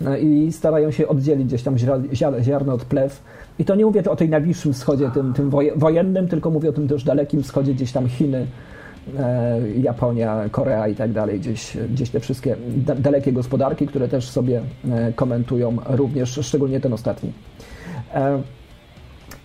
e, 0.05 0.19
i 0.19 0.51
starają 0.51 0.91
się 0.91 1.07
oddzielić 1.07 1.47
gdzieś 1.47 1.63
tam 1.63 1.75
ziar- 1.75 2.09
ziar- 2.09 2.41
ziarno 2.43 2.73
od 2.73 2.85
plew. 2.85 3.21
I 3.59 3.65
to 3.65 3.75
nie 3.75 3.85
mówię 3.85 4.03
o 4.09 4.15
tej 4.15 4.29
najbliższym 4.29 4.73
wschodzie, 4.73 5.11
tym, 5.13 5.33
tym 5.33 5.49
woje- 5.49 5.73
wojennym, 5.75 6.27
tylko 6.27 6.49
mówię 6.49 6.69
o 6.69 6.73
tym 6.73 6.87
też 6.87 7.03
dalekim 7.03 7.43
wschodzie, 7.43 7.73
gdzieś 7.73 7.91
tam 7.91 8.07
Chiny, 8.07 8.37
e, 8.37 8.45
Japonia, 9.81 10.49
Korea 10.51 10.87
i 10.87 10.95
tak 10.95 11.11
dalej, 11.11 11.39
gdzieś, 11.39 11.77
gdzieś 11.77 12.09
te 12.09 12.19
wszystkie 12.19 12.55
da- 12.77 12.95
dalekie 12.95 13.33
gospodarki, 13.33 13.87
które 13.87 14.07
też 14.07 14.29
sobie 14.29 14.61
e, 14.91 15.13
komentują, 15.13 15.77
również 15.85 16.39
szczególnie 16.41 16.79
ten 16.79 16.93
ostatni. 16.93 17.31
E, 18.13 18.41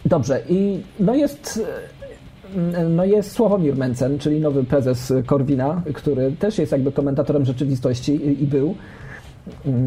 Dobrze, 0.06 0.42
i 0.48 0.82
no 1.00 1.14
jest, 1.14 1.60
e, 2.74 2.84
no 2.88 3.04
jest 3.04 3.32
Sławomir 3.32 3.76
Mencen, 3.76 4.18
czyli 4.18 4.40
nowy 4.40 4.64
prezes 4.64 5.12
Korwina, 5.26 5.82
który 5.94 6.32
też 6.32 6.58
jest 6.58 6.72
jakby 6.72 6.92
komentatorem 6.92 7.44
rzeczywistości 7.44 8.14
i, 8.14 8.42
i 8.42 8.46
był. 8.46 8.74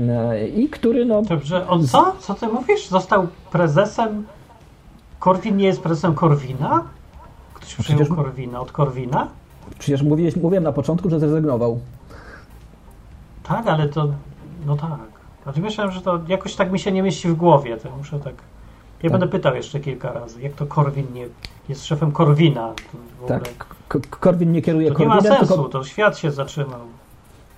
E, 0.09 0.47
I 0.47 0.69
który 0.69 1.05
no. 1.05 1.21
Dobrze, 1.21 1.67
on 1.67 1.87
co? 1.87 2.15
Co 2.19 2.33
ty 2.33 2.47
mówisz? 2.47 2.87
Został 2.87 3.27
prezesem? 3.51 4.25
Korwin 5.19 5.57
nie 5.57 5.65
jest 5.65 5.81
prezesem 5.81 6.13
Korwina? 6.15 6.83
Ktoś 7.53 7.75
przyjął 7.75 7.99
przecież- 7.99 8.15
Korwina 8.17 8.61
od 8.61 8.71
Korwina? 8.71 9.27
Przecież 9.79 10.01
mówiłeś, 10.03 10.35
mówiłem 10.35 10.63
na 10.63 10.71
początku, 10.71 11.09
że 11.09 11.19
zrezygnował. 11.19 11.79
Tak, 13.43 13.67
ale 13.67 13.89
to... 13.89 14.07
No 14.65 14.75
tak. 14.77 14.99
Znaczy 15.43 15.61
myślałem, 15.61 15.93
że 15.93 16.01
to 16.01 16.19
jakoś 16.27 16.55
tak 16.55 16.71
mi 16.71 16.79
się 16.79 16.91
nie 16.91 17.03
mieści 17.03 17.27
w 17.27 17.35
głowie. 17.35 17.77
To 17.77 17.89
muszę 17.97 18.19
tak... 18.19 18.33
Ja 19.03 19.09
Tak. 19.09 19.11
będę 19.11 19.27
pytał 19.27 19.55
jeszcze 19.55 19.79
kilka 19.79 20.11
razy, 20.13 20.41
jak 20.41 20.53
to 20.53 20.65
Korwin 20.65 21.05
nie 21.13 21.27
jest 21.69 21.85
szefem 21.85 22.11
Korwina. 22.11 22.73
Ogóle- 23.23 23.39
Tak. 23.39 23.65
K- 23.87 23.99
Korwin 24.09 24.51
nie 24.51 24.61
kieruje 24.61 24.91
To 24.91 24.99
nie 24.99 25.05
ma 25.07 25.13
Korwinem, 25.15 25.37
sensu, 25.37 25.53
tylko 25.53 25.69
to 25.69 25.83
świat 25.83 26.17
się 26.17 26.31
zatrzymał. 26.31 26.79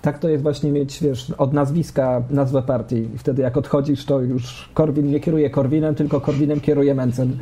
tak 0.02 0.18
to 0.18 0.28
jest 0.28 0.42
właśnie 0.42 0.70
mieć, 0.72 1.00
wiesz, 1.02 1.30
od 1.30 1.52
nazwiska 1.52 2.22
nazwę 2.30 2.62
partii. 2.62 3.08
I 3.14 3.18
wtedy 3.18 3.42
jak 3.42 3.56
odchodzisz, 3.56 4.04
to 4.04 4.20
już 4.20 4.68
Korwin 4.74 5.10
nie 5.10 5.20
kieruje 5.20 5.50
Korwinem, 5.50 5.94
tylko 5.94 6.20
Korwinem 6.20 6.60
kieruje 6.60 6.94
Mencen. 6.94 7.38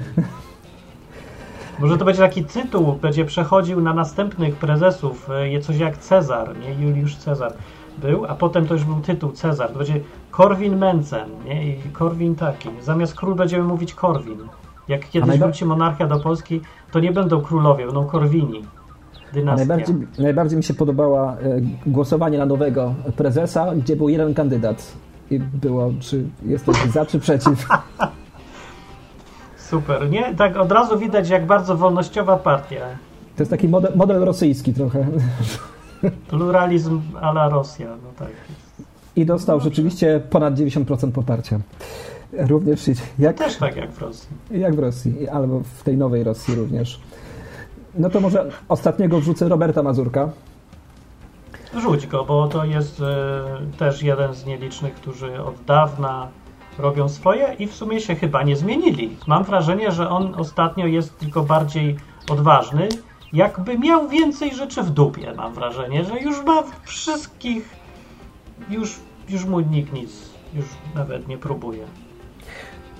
Może 1.80 1.98
to 1.98 2.04
będzie 2.04 2.20
taki 2.20 2.44
tytuł, 2.44 2.92
będzie 2.92 3.24
przechodził 3.24 3.80
na 3.80 3.94
następnych 3.94 4.56
prezesów, 4.56 5.28
e, 5.56 5.60
coś 5.60 5.78
jak 5.78 5.98
Cezar, 5.98 6.58
nie? 6.58 6.86
Juliusz 6.86 7.16
Cezar 7.16 7.52
był, 7.98 8.26
a 8.26 8.34
potem 8.34 8.66
to 8.66 8.74
już 8.74 8.84
był 8.84 9.00
tytuł 9.00 9.32
Cezar. 9.32 9.70
To 9.70 9.78
będzie 9.78 10.00
Korwin 10.30 10.76
Mencen, 10.76 11.28
nie? 11.44 11.66
I 11.68 11.76
Korwin 11.92 12.34
taki. 12.34 12.68
Zamiast 12.82 13.14
król 13.14 13.34
będziemy 13.34 13.64
mówić 13.64 13.94
Korwin. 13.94 14.38
Jak 14.88 15.08
kiedyś 15.08 15.28
najba- 15.28 15.46
wróci 15.46 15.64
monarchia 15.64 16.06
do 16.06 16.20
Polski, 16.20 16.60
to 16.92 17.00
nie 17.00 17.12
będą 17.12 17.40
królowie, 17.40 17.86
będą 17.86 18.04
Korwini. 18.06 18.62
Dynastia. 19.32 19.66
najbardziej, 19.66 19.96
najbardziej 20.18 20.56
mi 20.56 20.64
się 20.64 20.74
podobała 20.74 21.32
e, 21.32 21.60
głosowanie 21.86 22.38
na 22.38 22.46
nowego 22.46 22.94
prezesa, 23.16 23.74
gdzie 23.74 23.96
był 23.96 24.08
jeden 24.08 24.34
kandydat. 24.34 24.92
I 25.30 25.38
było, 25.38 25.92
czy 26.00 26.24
jesteś 26.46 26.76
za, 26.76 27.06
czy 27.06 27.18
przeciw. 27.18 27.68
Super, 29.70 30.10
nie? 30.10 30.34
Tak 30.34 30.56
od 30.56 30.72
razu 30.72 30.98
widać, 30.98 31.28
jak 31.28 31.46
bardzo 31.46 31.76
wolnościowa 31.76 32.36
partia. 32.36 32.80
To 33.36 33.42
jest 33.42 33.50
taki 33.50 33.68
model, 33.68 33.92
model 33.96 34.24
rosyjski 34.24 34.74
trochę. 34.74 35.06
Pluralizm 36.28 37.00
a 37.20 37.30
la 37.30 37.48
Rosja, 37.48 37.88
no 37.88 38.08
tak. 38.18 38.28
I 39.16 39.26
dostał 39.26 39.60
rzeczywiście 39.60 40.20
ponad 40.30 40.54
90% 40.54 41.12
poparcia. 41.12 41.60
Również 42.32 42.80
jak, 43.18 43.36
Też 43.36 43.56
tak 43.56 43.76
jak 43.76 43.92
w 43.92 43.98
Rosji. 44.02 44.28
jak 44.50 44.74
w 44.74 44.78
Rosji, 44.78 45.28
albo 45.28 45.60
w 45.78 45.82
tej 45.82 45.96
nowej 45.96 46.24
Rosji 46.24 46.54
również. 46.54 47.00
No 47.94 48.10
to 48.10 48.20
może 48.20 48.50
ostatniego 48.68 49.20
wrzucę 49.20 49.48
Roberta 49.48 49.82
Mazurka. 49.82 50.28
Rzuć 51.80 52.06
go, 52.06 52.24
bo 52.24 52.48
to 52.48 52.64
jest 52.64 53.00
e, 53.00 53.44
też 53.78 54.02
jeden 54.02 54.34
z 54.34 54.46
nielicznych, 54.46 54.94
którzy 54.94 55.42
od 55.42 55.54
dawna 55.66 56.28
robią 56.78 57.08
swoje 57.08 57.54
i 57.58 57.66
w 57.66 57.74
sumie 57.74 58.00
się 58.00 58.14
chyba 58.14 58.42
nie 58.42 58.56
zmienili. 58.56 59.16
Mam 59.26 59.44
wrażenie, 59.44 59.92
że 59.92 60.10
on 60.10 60.34
ostatnio 60.34 60.86
jest 60.86 61.18
tylko 61.18 61.42
bardziej 61.42 61.96
odważny. 62.30 62.88
Jakby 63.32 63.78
miał 63.78 64.08
więcej 64.08 64.54
rzeczy 64.54 64.82
w 64.82 64.90
dupie, 64.90 65.32
mam 65.36 65.54
wrażenie, 65.54 66.04
że 66.04 66.20
już 66.20 66.44
ma 66.44 66.62
wszystkich, 66.82 67.76
już, 68.70 68.96
już 69.28 69.44
mu 69.44 69.60
nikt 69.60 69.92
nic, 69.92 70.10
już 70.54 70.64
nawet 70.94 71.28
nie 71.28 71.38
próbuje 71.38 71.84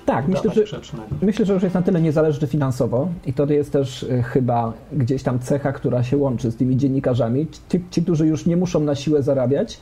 Tak, 0.05 0.27
myślę, 0.27 0.51
że. 0.53 0.79
Myślę, 1.21 1.45
że 1.45 1.53
już 1.53 1.63
jest 1.63 1.75
na 1.75 1.81
tyle 1.81 2.01
niezależny 2.01 2.47
finansowo 2.47 3.07
i 3.25 3.33
to 3.33 3.45
jest 3.45 3.71
też 3.71 4.03
y, 4.03 4.23
chyba 4.23 4.73
gdzieś 4.93 5.23
tam 5.23 5.39
cecha, 5.39 5.71
która 5.71 6.03
się 6.03 6.17
łączy 6.17 6.51
z 6.51 6.55
tymi 6.55 6.77
dziennikarzami. 6.77 7.47
Ci, 7.69 7.83
ci 7.91 8.03
którzy 8.03 8.27
już 8.27 8.45
nie 8.45 8.57
muszą 8.57 8.79
na 8.79 8.95
siłę 8.95 9.23
zarabiać, 9.23 9.79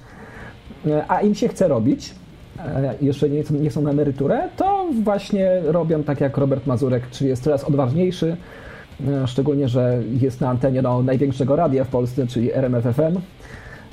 y, 0.86 1.04
a 1.08 1.22
im 1.22 1.36
się 1.36 1.48
chce 1.48 1.68
robić, 1.68 2.16
jeszcze 3.02 3.30
nie, 3.30 3.44
są- 3.44 3.54
nie 3.54 3.72
są 3.72 3.82
na 3.82 3.90
emeryturę, 3.92 4.50
to 4.58 4.86
właśnie 5.04 5.62
robią 5.66 6.04
tak 6.04 6.22
jak 6.22 6.38
Robert 6.38 6.68
Mazurek, 6.68 7.10
czyli 7.10 7.30
jest 7.30 7.44
coraz 7.44 7.64
odważniejszy, 7.64 8.38
e, 9.08 9.28
szczególnie, 9.28 9.68
że 9.68 10.02
jest 10.22 10.42
na 10.42 10.50
antenie 10.50 10.82
no, 10.82 11.04
największego 11.04 11.56
radia 11.56 11.84
w 11.84 11.88
Polsce, 11.88 12.28
czyli 12.28 12.54
RMFFM 12.54 13.18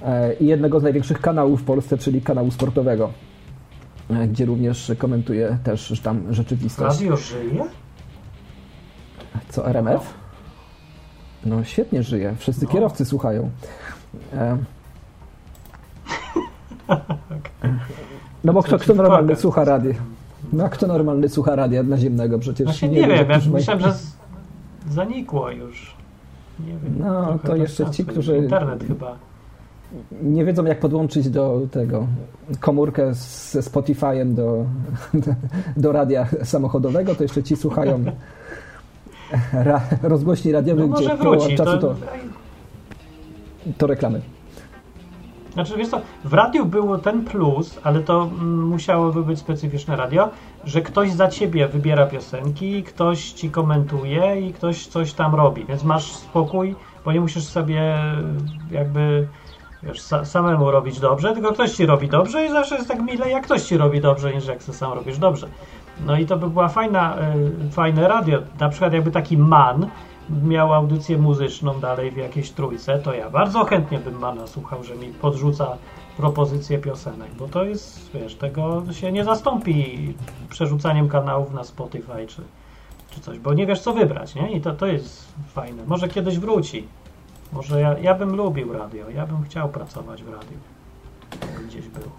e, 0.05 0.35
i 0.35 0.47
jednego 0.47 0.81
z 0.81 0.83
największych 0.83 1.21
kanałów 1.21 1.61
w 1.61 1.65
Polsce, 1.65 1.99
czyli 1.99 2.23
kanału 2.23 2.51
sportowego, 2.51 3.11
e, 4.11 4.29
gdzie 4.29 4.45
również 4.45 4.93
komentuje 4.99 5.59
też 5.65 6.01
tam 6.03 6.35
rzeczywistość. 6.35 7.01
Radio 7.01 7.17
żyje? 7.17 7.65
Co 9.49 9.69
RMF? 9.69 10.15
No 11.47 11.65
świetnie 11.65 12.03
żyje. 12.03 12.35
Wszyscy 12.39 12.65
No. 12.65 12.71
kierowcy 12.73 13.05
słuchają. 13.05 13.51
E, 14.33 14.57
No 18.47 18.53
bo 18.53 18.63
kto, 18.63 18.79
kto 18.79 18.95
normalny 18.95 19.27
płakać. 19.27 19.41
słucha 19.43 19.65
radia? 19.65 19.93
No 20.53 20.65
a 20.65 20.69
kto 20.69 20.87
normalny 20.87 21.29
słucha 21.29 21.57
radia 21.57 21.83
naziemnego? 21.83 22.39
Przecież 22.39 22.65
Właśnie 22.65 22.89
nie 22.89 23.01
nie, 23.01 23.09
wiem, 23.09 23.31
ja 23.31 23.41
myślałem, 23.53 23.83
że 23.83 23.93
z... 23.93 24.17
zanikło 24.91 25.51
już. 25.51 25.95
Nie 26.61 26.67
wiem. 26.67 26.95
No, 26.99 27.39
to 27.47 27.57
jeszcze 27.57 27.91
ci, 27.91 28.05
którzy- 28.05 28.37
Internet 28.39 28.85
chyba. 28.89 29.17
nie 30.23 30.45
wiedzą 30.45 30.65
jak 30.65 30.81
podłączyć 30.81 31.31
do 31.31 31.61
tego 31.71 32.07
komórkę 32.61 33.15
ze 33.15 33.61
Spotify'em 33.61 34.35
do, 34.35 34.65
do 35.77 35.93
radia 35.93 36.27
samochodowego, 36.45 37.15
to 37.15 37.23
jeszcze 37.23 37.43
ci 37.43 37.57
słuchają 37.57 38.05
ra, 39.53 39.81
rozgłośni 40.03 40.53
No 40.53 40.59
radiowych, 40.59 40.89
może 40.91 41.05
gdzie 41.05 41.17
wróci. 41.17 41.57
czasu 41.57 41.79
to, 41.79 41.95
to 43.79 43.87
reklamy. 43.87 44.21
Znaczy, 45.57 45.77
wiesz 45.77 45.89
co, 45.89 46.01
w 46.25 46.35
radiu 46.35 46.67
było 46.67 46.99
ten 46.99 47.25
plus, 47.25 47.81
ale 47.83 48.01
to 48.01 48.23
mm, 48.23 48.63
musiałoby 48.63 49.23
być 49.23 49.39
specyficzne 49.39 49.97
radio, 49.97 50.29
że 50.65 50.83
ktoś 50.83 51.13
za 51.13 51.29
ciebie 51.29 51.69
wybiera 51.69 52.07
piosenki, 52.07 52.83
ktoś 52.83 53.33
ci 53.33 53.51
komentuje 53.51 54.41
i 54.41 54.53
ktoś 54.53 54.87
coś 54.87 55.13
tam 55.13 55.35
robi, 55.35 55.65
więc 55.65 55.85
masz 55.85 56.13
spokój, 56.13 56.75
bo 57.05 57.13
nie 57.13 57.21
musisz 57.21 57.45
sobie 57.45 57.99
jakby 58.71 59.29
wiesz, 59.83 60.01
sa, 60.01 60.25
samemu 60.25 60.71
robić 60.71 61.01
dobrze, 61.01 61.33
tylko 61.33 61.53
ktoś 61.53 61.73
ci 61.73 61.87
robi 61.87 62.09
dobrze 62.09 62.47
i 62.47 62.51
zawsze 62.51 62.75
jest 62.75 62.89
tak 62.89 63.03
mile, 63.03 63.31
jak 63.31 63.45
ktoś 63.45 63.63
ci 63.63 63.77
robi 63.77 64.01
dobrze, 64.01 64.35
niż 64.35 64.47
jak 64.47 64.63
sam 64.63 64.93
robisz 64.93 65.19
dobrze. 65.19 65.49
No 66.07 66.19
i 66.19 66.27
to 66.27 66.37
by 66.37 66.51
była 66.51 66.69
fajna, 66.69 67.17
y, 67.69 67.71
fajne 67.71 68.09
radio. 68.09 68.39
Na 68.61 68.69
przykład 68.69 68.93
jakby 68.93 69.11
taki 69.11 69.39
man 69.39 69.87
miał 70.31 70.75
audycję 70.75 71.19
muzyczną 71.19 71.81
dalej 71.81 72.11
w 72.11 72.17
jakiejś 72.17 72.51
trójce, 72.51 72.99
to 72.99 73.15
ja 73.15 73.31
bardzo 73.31 73.65
chętnie 73.65 73.99
bym 73.99 74.19
Mana 74.19 74.47
słuchał, 74.47 74.85
że 74.85 74.95
mi 74.95 75.09
podrzuca 75.09 75.77
propozycje 76.17 76.79
piosenek, 76.79 77.35
bo 77.39 77.49
to 77.49 77.65
jest, 77.65 78.11
wiesz, 78.15 78.35
tego 78.35 78.83
się 78.93 79.13
nie 79.13 79.25
zastąpi 79.25 80.15
przerzucaniem 80.49 81.09
kanałów 81.09 81.53
na 81.53 81.65
Spotify 81.65 82.27
czy, 82.27 82.43
czy 83.11 83.21
coś, 83.21 83.39
bo 83.39 83.55
nie 83.55 83.67
wiesz 83.67 83.81
co 83.81 83.93
wybrać, 83.93 84.35
nie? 84.35 84.53
I 84.53 84.61
to, 84.61 84.73
to 84.73 84.87
jest 84.87 85.25
fajne. 85.55 85.83
Może 85.87 86.09
kiedyś 86.09 86.39
wróci. 86.39 86.89
Może 87.53 87.81
ja, 87.81 87.99
ja 87.99 88.15
bym 88.15 88.37
lubił 88.37 88.73
radio, 88.73 89.11
ja 89.11 89.27
bym 89.27 89.43
chciał 89.43 89.69
pracować 89.69 90.23
w 90.23 90.29
radiu. 90.29 90.59
Jakby 91.43 91.65
Gdzieś 91.67 91.89
było. 91.89 92.11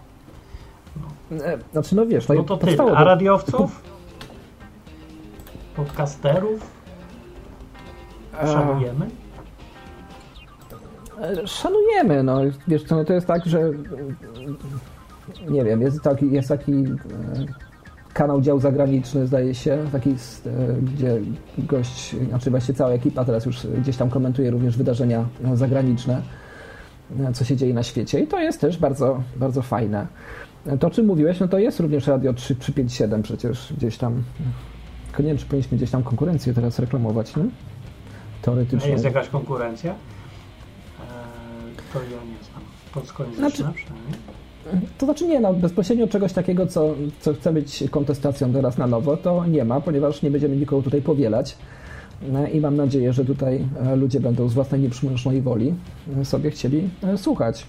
E, 1.46 1.58
Znaczy, 1.72 1.96
no 1.96 2.06
wiesz, 2.06 2.28
No 2.28 2.44
to 2.44 2.58
tyle. 2.58 2.84
A 2.96 3.04
radiowców? 3.04 3.82
Podcasterów? 5.76 6.77
E, 8.42 8.48
Szanujemy? 8.48 9.06
E, 11.22 11.48
Szanujemy, 11.48 12.24
no 12.24 12.42
wiesz 12.68 12.84
co, 12.84 12.96
no 12.96 13.06
to 13.06 13.14
jest 13.14 13.28
tak, 13.28 13.46
że 13.46 13.72
nie 15.50 15.64
wiem, 15.64 15.82
jest 15.82 16.02
taki, 16.02 16.32
jest 16.32 16.50
taki 16.50 16.72
e, 16.72 16.86
kanał 18.14 18.42
dział 18.42 18.60
zagraniczny, 18.60 19.28
zdaje 19.28 19.56
się, 19.56 19.78
taki, 19.92 20.16
gdzie 20.82 21.22
gość, 21.58 22.16
znaczy 22.30 22.52
właściwie 22.52 22.78
cała 22.78 22.92
ekipa 22.92 23.26
teraz 23.26 23.46
już 23.46 23.68
gdzieś 23.68 23.98
tam 23.98 24.10
komentuje 24.10 24.52
również 24.52 24.78
wydarzenia 24.78 25.26
zagraniczne, 25.54 26.22
co 27.34 27.46
się 27.46 27.56
dzieje 27.56 27.74
na 27.74 27.84
świecie 27.84 28.20
i 28.20 28.28
to 28.28 28.40
jest 28.40 28.62
też 28.62 28.78
bardzo, 28.78 29.24
bardzo 29.36 29.62
fajne. 29.62 30.08
To, 30.80 30.88
o 30.88 30.90
czym 30.90 31.06
mówiłeś, 31.06 31.40
no 31.40 31.48
to 31.48 31.60
jest 31.60 31.80
również 31.80 32.08
Radio 32.08 32.34
3, 32.34 32.56
357 32.56 33.24
przecież 33.24 33.74
gdzieś 33.78 33.98
tam, 33.98 34.24
tylko 35.08 35.24
nie 35.24 35.30
wiem, 35.30 35.38
czy 35.38 35.46
powinniśmy 35.46 35.78
gdzieś 35.78 35.92
tam 35.92 36.04
konkurencję 36.04 36.54
teraz 36.54 36.80
reklamować, 36.80 37.36
nie? 37.36 37.44
Teoretycznie. 38.52 38.92
jest 38.92 39.04
jakaś 39.06 39.30
konkurencja? 39.30 39.92
Eee, 39.92 39.98
to 41.94 42.00
ja 42.00 42.08
nie 42.10 42.44
znam. 42.44 42.62
Polskojęzyczna 42.94 43.50
Znaczy- 43.50 43.74
przynajmniej. 43.74 44.14
To 44.98 45.06
znaczy 45.06 45.28
nie, 45.28 45.40
no 45.40 45.54
bezpośrednio 45.54 46.08
czegoś 46.08 46.34
takiego, 46.34 46.68
co, 46.68 46.96
co 47.20 47.34
chce 47.34 47.54
być 47.54 47.84
kontestacją 47.92 48.54
teraz 48.54 48.78
na 48.78 48.88
nowo, 48.88 49.18
to 49.18 49.46
nie 49.46 49.66
ma, 49.66 49.82
ponieważ 49.82 50.22
nie 50.22 50.32
będziemy 50.32 50.56
nikogo 50.56 50.82
tutaj 50.82 51.02
powielać. 51.02 51.58
E, 52.36 52.50
I 52.50 52.62
mam 52.62 52.76
nadzieję, 52.76 53.14
że 53.14 53.26
tutaj 53.26 53.66
e, 53.86 53.96
ludzie 53.96 54.20
będą 54.20 54.50
z 54.50 54.54
własnej 54.54 54.82
nieprzymuszonej 54.82 55.42
woli 55.42 55.74
e, 56.22 56.26
sobie 56.26 56.52
chcieli 56.52 56.90
e, 57.04 57.18
słuchać. 57.18 57.66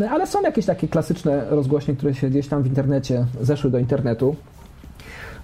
E, 0.00 0.10
Ale 0.10 0.26
są 0.26 0.42
jakieś 0.42 0.66
takie 0.66 0.88
klasyczne 0.88 1.46
rozgłośnie, 1.50 1.96
które 1.96 2.14
się 2.14 2.30
gdzieś 2.30 2.48
tam 2.48 2.62
w 2.62 2.66
internecie 2.66 3.26
zeszły 3.40 3.70
do 3.70 3.78
internetu. 3.78 4.36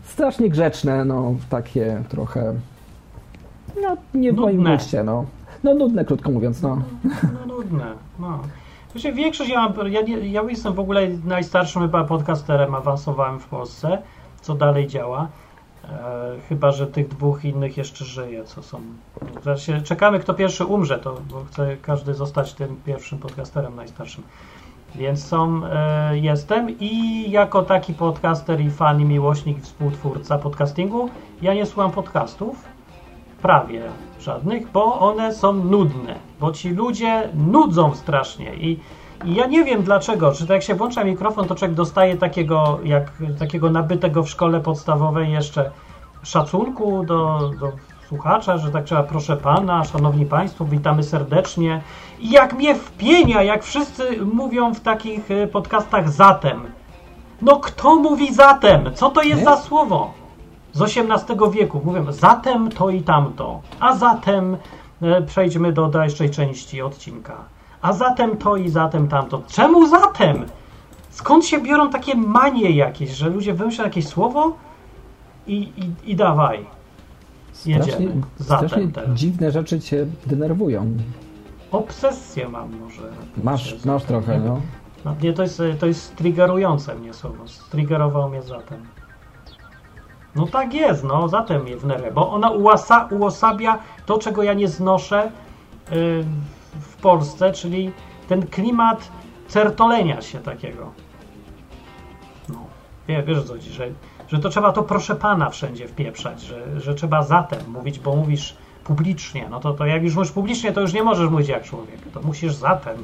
Strasznie 0.04 0.48
grzeczne, 0.50 1.04
no 1.04 1.34
takie 1.50 2.02
trochę. 2.08 2.54
No, 3.82 3.96
nie 4.14 4.32
w 4.32 4.36
moim 4.36 4.56
Nudne. 4.56 4.76
guście, 4.76 5.04
no. 5.04 5.24
No 5.64 5.74
nudne, 5.74 6.04
krótko 6.04 6.30
mówiąc, 6.30 6.62
no. 6.62 6.78
No 7.04 7.54
nudne. 7.56 7.84
No. 8.18 8.38
Wiecie, 8.94 9.12
większość, 9.12 9.50
ja, 9.50 9.68
mam, 9.68 9.92
ja, 9.92 10.00
ja 10.22 10.42
jestem 10.42 10.72
w 10.72 10.80
ogóle 10.80 11.08
najstarszym 11.24 11.82
chyba 11.82 12.04
podcasterem, 12.04 12.74
awansowałem 12.74 13.40
w 13.40 13.46
Polsce, 13.46 13.98
co 14.40 14.54
dalej 14.54 14.86
działa. 14.86 15.28
E, 15.84 15.88
chyba, 16.48 16.72
że 16.72 16.86
tych 16.86 17.08
dwóch 17.08 17.44
innych 17.44 17.76
jeszcze 17.76 18.04
żyje, 18.04 18.44
co 18.44 18.62
są. 18.62 18.80
Się 19.56 19.80
czekamy, 19.80 20.20
kto 20.20 20.34
pierwszy 20.34 20.64
umrze, 20.64 20.98
to, 20.98 21.16
bo 21.30 21.44
chce 21.44 21.76
każdy 21.82 22.14
zostać 22.14 22.54
tym 22.54 22.76
pierwszym 22.86 23.18
podcasterem 23.18 23.76
najstarszym. 23.76 24.24
Więc 24.94 25.24
są, 25.26 25.60
e, 25.66 26.18
jestem 26.18 26.70
i 26.80 27.24
jako 27.30 27.62
taki 27.62 27.94
podcaster 27.94 28.60
i 28.60 28.70
fan 28.70 29.00
i 29.00 29.04
miłośnik, 29.04 29.58
i 29.58 29.60
współtwórca 29.60 30.38
podcastingu, 30.38 31.08
ja 31.42 31.54
nie 31.54 31.66
słucham 31.66 31.90
podcastów, 31.90 32.64
prawie 33.42 33.82
żadnych, 34.20 34.70
bo 34.70 35.00
one 35.00 35.34
są 35.34 35.52
nudne, 35.52 36.14
bo 36.40 36.52
ci 36.52 36.70
ludzie 36.70 37.28
nudzą 37.34 37.94
strasznie 37.94 38.54
i, 38.54 38.80
i 39.24 39.34
ja 39.34 39.46
nie 39.46 39.64
wiem 39.64 39.82
dlaczego, 39.82 40.32
czy 40.32 40.40
tak 40.40 40.50
jak 40.50 40.62
się 40.62 40.74
włącza 40.74 41.04
mikrofon, 41.04 41.46
to 41.46 41.54
człowiek 41.54 41.76
dostaje 41.76 42.16
takiego, 42.16 42.78
jak 42.84 43.12
takiego 43.38 43.70
nabytego 43.70 44.22
w 44.22 44.30
szkole 44.30 44.60
podstawowej 44.60 45.32
jeszcze 45.32 45.70
szacunku 46.22 47.04
do, 47.04 47.50
do 47.60 47.72
słuchacza, 48.08 48.58
że 48.58 48.70
tak 48.70 48.84
trzeba, 48.84 49.02
proszę 49.02 49.36
pana, 49.36 49.84
szanowni 49.84 50.26
państwo, 50.26 50.64
witamy 50.64 51.02
serdecznie 51.02 51.82
i 52.20 52.30
jak 52.30 52.52
mnie 52.52 52.74
wpienia, 52.74 53.42
jak 53.42 53.62
wszyscy 53.62 54.24
mówią 54.34 54.74
w 54.74 54.80
takich 54.80 55.30
e, 55.30 55.46
podcastach 55.46 56.08
zatem. 56.10 56.62
No 57.42 57.56
kto 57.56 57.96
mówi 57.96 58.34
zatem? 58.34 58.90
Co 58.94 59.10
to 59.10 59.22
jest 59.22 59.44
za 59.44 59.56
słowo? 59.56 60.21
Z 60.72 60.82
XVIII 60.82 61.50
wieku. 61.52 61.80
Mówią, 61.84 62.12
zatem 62.12 62.70
to 62.70 62.90
i 62.90 63.02
tamto. 63.02 63.60
A 63.80 63.96
zatem 63.96 64.56
e, 65.02 65.22
przejdźmy 65.22 65.72
do 65.72 65.88
dalszej 65.88 66.30
części 66.30 66.82
odcinka. 66.82 67.36
A 67.82 67.92
zatem 67.92 68.36
to 68.36 68.56
i 68.56 68.68
zatem 68.68 69.08
tamto. 69.08 69.42
Czemu 69.48 69.86
zatem? 69.88 70.46
Skąd 71.10 71.46
się 71.46 71.60
biorą 71.60 71.90
takie 71.90 72.14
manie 72.14 72.70
jakieś, 72.70 73.10
że 73.10 73.28
ludzie 73.28 73.54
wymyślają 73.54 73.88
jakieś 73.88 74.06
słowo 74.06 74.56
i, 75.46 75.56
i, 75.56 76.10
i 76.10 76.16
dawaj. 76.16 76.66
Strasznie, 77.52 77.92
Jedziemy. 77.92 78.22
Zatem 78.38 78.68
strasznie 78.68 78.92
teraz. 78.92 79.10
dziwne 79.18 79.50
rzeczy 79.50 79.80
cię 79.80 80.06
denerwują. 80.26 80.96
Obsesję 81.72 82.48
mam 82.48 82.78
może. 82.80 83.02
Masz, 83.44 83.84
masz 83.84 84.04
trochę, 84.04 84.40
no. 84.40 84.60
No, 85.04 85.14
nie, 85.22 85.32
to 85.32 85.42
jest, 85.42 85.62
to 85.80 85.86
jest 85.86 86.16
triggerujące 86.16 86.94
mnie 86.94 87.14
słowo. 87.14 87.48
Striggerował 87.48 88.30
mnie 88.30 88.42
zatem. 88.42 88.78
No 90.36 90.46
tak 90.46 90.74
jest, 90.74 91.04
no 91.04 91.28
zatem 91.28 91.62
mnie 91.62 91.76
wnerwia, 91.76 92.10
bo 92.10 92.30
ona 92.30 92.50
uosabia 93.10 93.78
to, 94.06 94.18
czego 94.18 94.42
ja 94.42 94.54
nie 94.54 94.68
znoszę 94.68 95.30
yy, 95.90 96.24
w 96.80 96.96
Polsce, 96.96 97.52
czyli 97.52 97.92
ten 98.28 98.46
klimat 98.46 99.08
certolenia 99.48 100.22
się 100.22 100.38
takiego. 100.38 100.92
No, 102.48 102.58
wie, 103.08 103.22
wiesz 103.22 103.44
co 103.44 103.52
chodzi, 103.52 103.70
że, 103.70 103.88
że 104.28 104.38
to 104.38 104.48
trzeba 104.48 104.72
to 104.72 104.82
proszę 104.82 105.16
pana 105.16 105.50
wszędzie 105.50 105.88
wpieprzać, 105.88 106.40
że, 106.40 106.80
że 106.80 106.94
trzeba 106.94 107.22
zatem 107.22 107.70
mówić, 107.70 107.98
bo 107.98 108.16
mówisz 108.16 108.56
publicznie, 108.84 109.48
no 109.50 109.60
to, 109.60 109.74
to 109.74 109.86
jak 109.86 110.02
już 110.02 110.14
mówisz 110.14 110.32
publicznie, 110.32 110.72
to 110.72 110.80
już 110.80 110.92
nie 110.92 111.02
możesz 111.02 111.30
mówić 111.30 111.48
jak 111.48 111.62
człowiek, 111.62 112.00
to 112.14 112.22
musisz 112.22 112.54
zatem. 112.54 112.96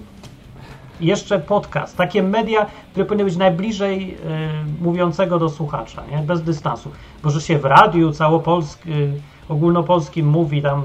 Jeszcze 1.00 1.38
podcast. 1.38 1.96
Takie 1.96 2.22
media, 2.22 2.66
które 2.90 3.04
powinny 3.04 3.24
być 3.24 3.36
najbliżej 3.36 4.14
y, 4.14 4.18
mówiącego 4.82 5.38
do 5.38 5.48
słuchacza, 5.48 6.02
nie? 6.10 6.18
bez 6.18 6.42
dystansu. 6.42 6.90
Bo 7.22 7.30
że 7.30 7.40
się 7.40 7.58
w 7.58 7.64
radiu 7.64 8.12
całopolskim, 8.12 8.92
y, 8.92 9.20
ogólnopolskim 9.48 10.28
mówi 10.28 10.62
tam 10.62 10.82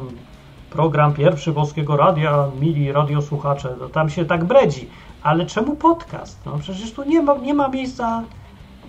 program 0.69 1.13
pierwszy 1.13 1.53
Polskiego 1.53 1.97
Radia, 1.97 2.47
mili 2.59 2.91
radiosłuchacze, 2.91 3.69
to 3.69 3.89
tam 3.89 4.09
się 4.09 4.25
tak 4.25 4.43
bredzi. 4.43 4.89
Ale 5.23 5.45
czemu 5.45 5.75
podcast? 5.75 6.39
No 6.45 6.57
przecież 6.59 6.91
tu 6.91 7.03
nie 7.03 7.21
ma, 7.21 7.37
nie 7.37 7.53
ma 7.53 7.67
miejsca, 7.67 8.23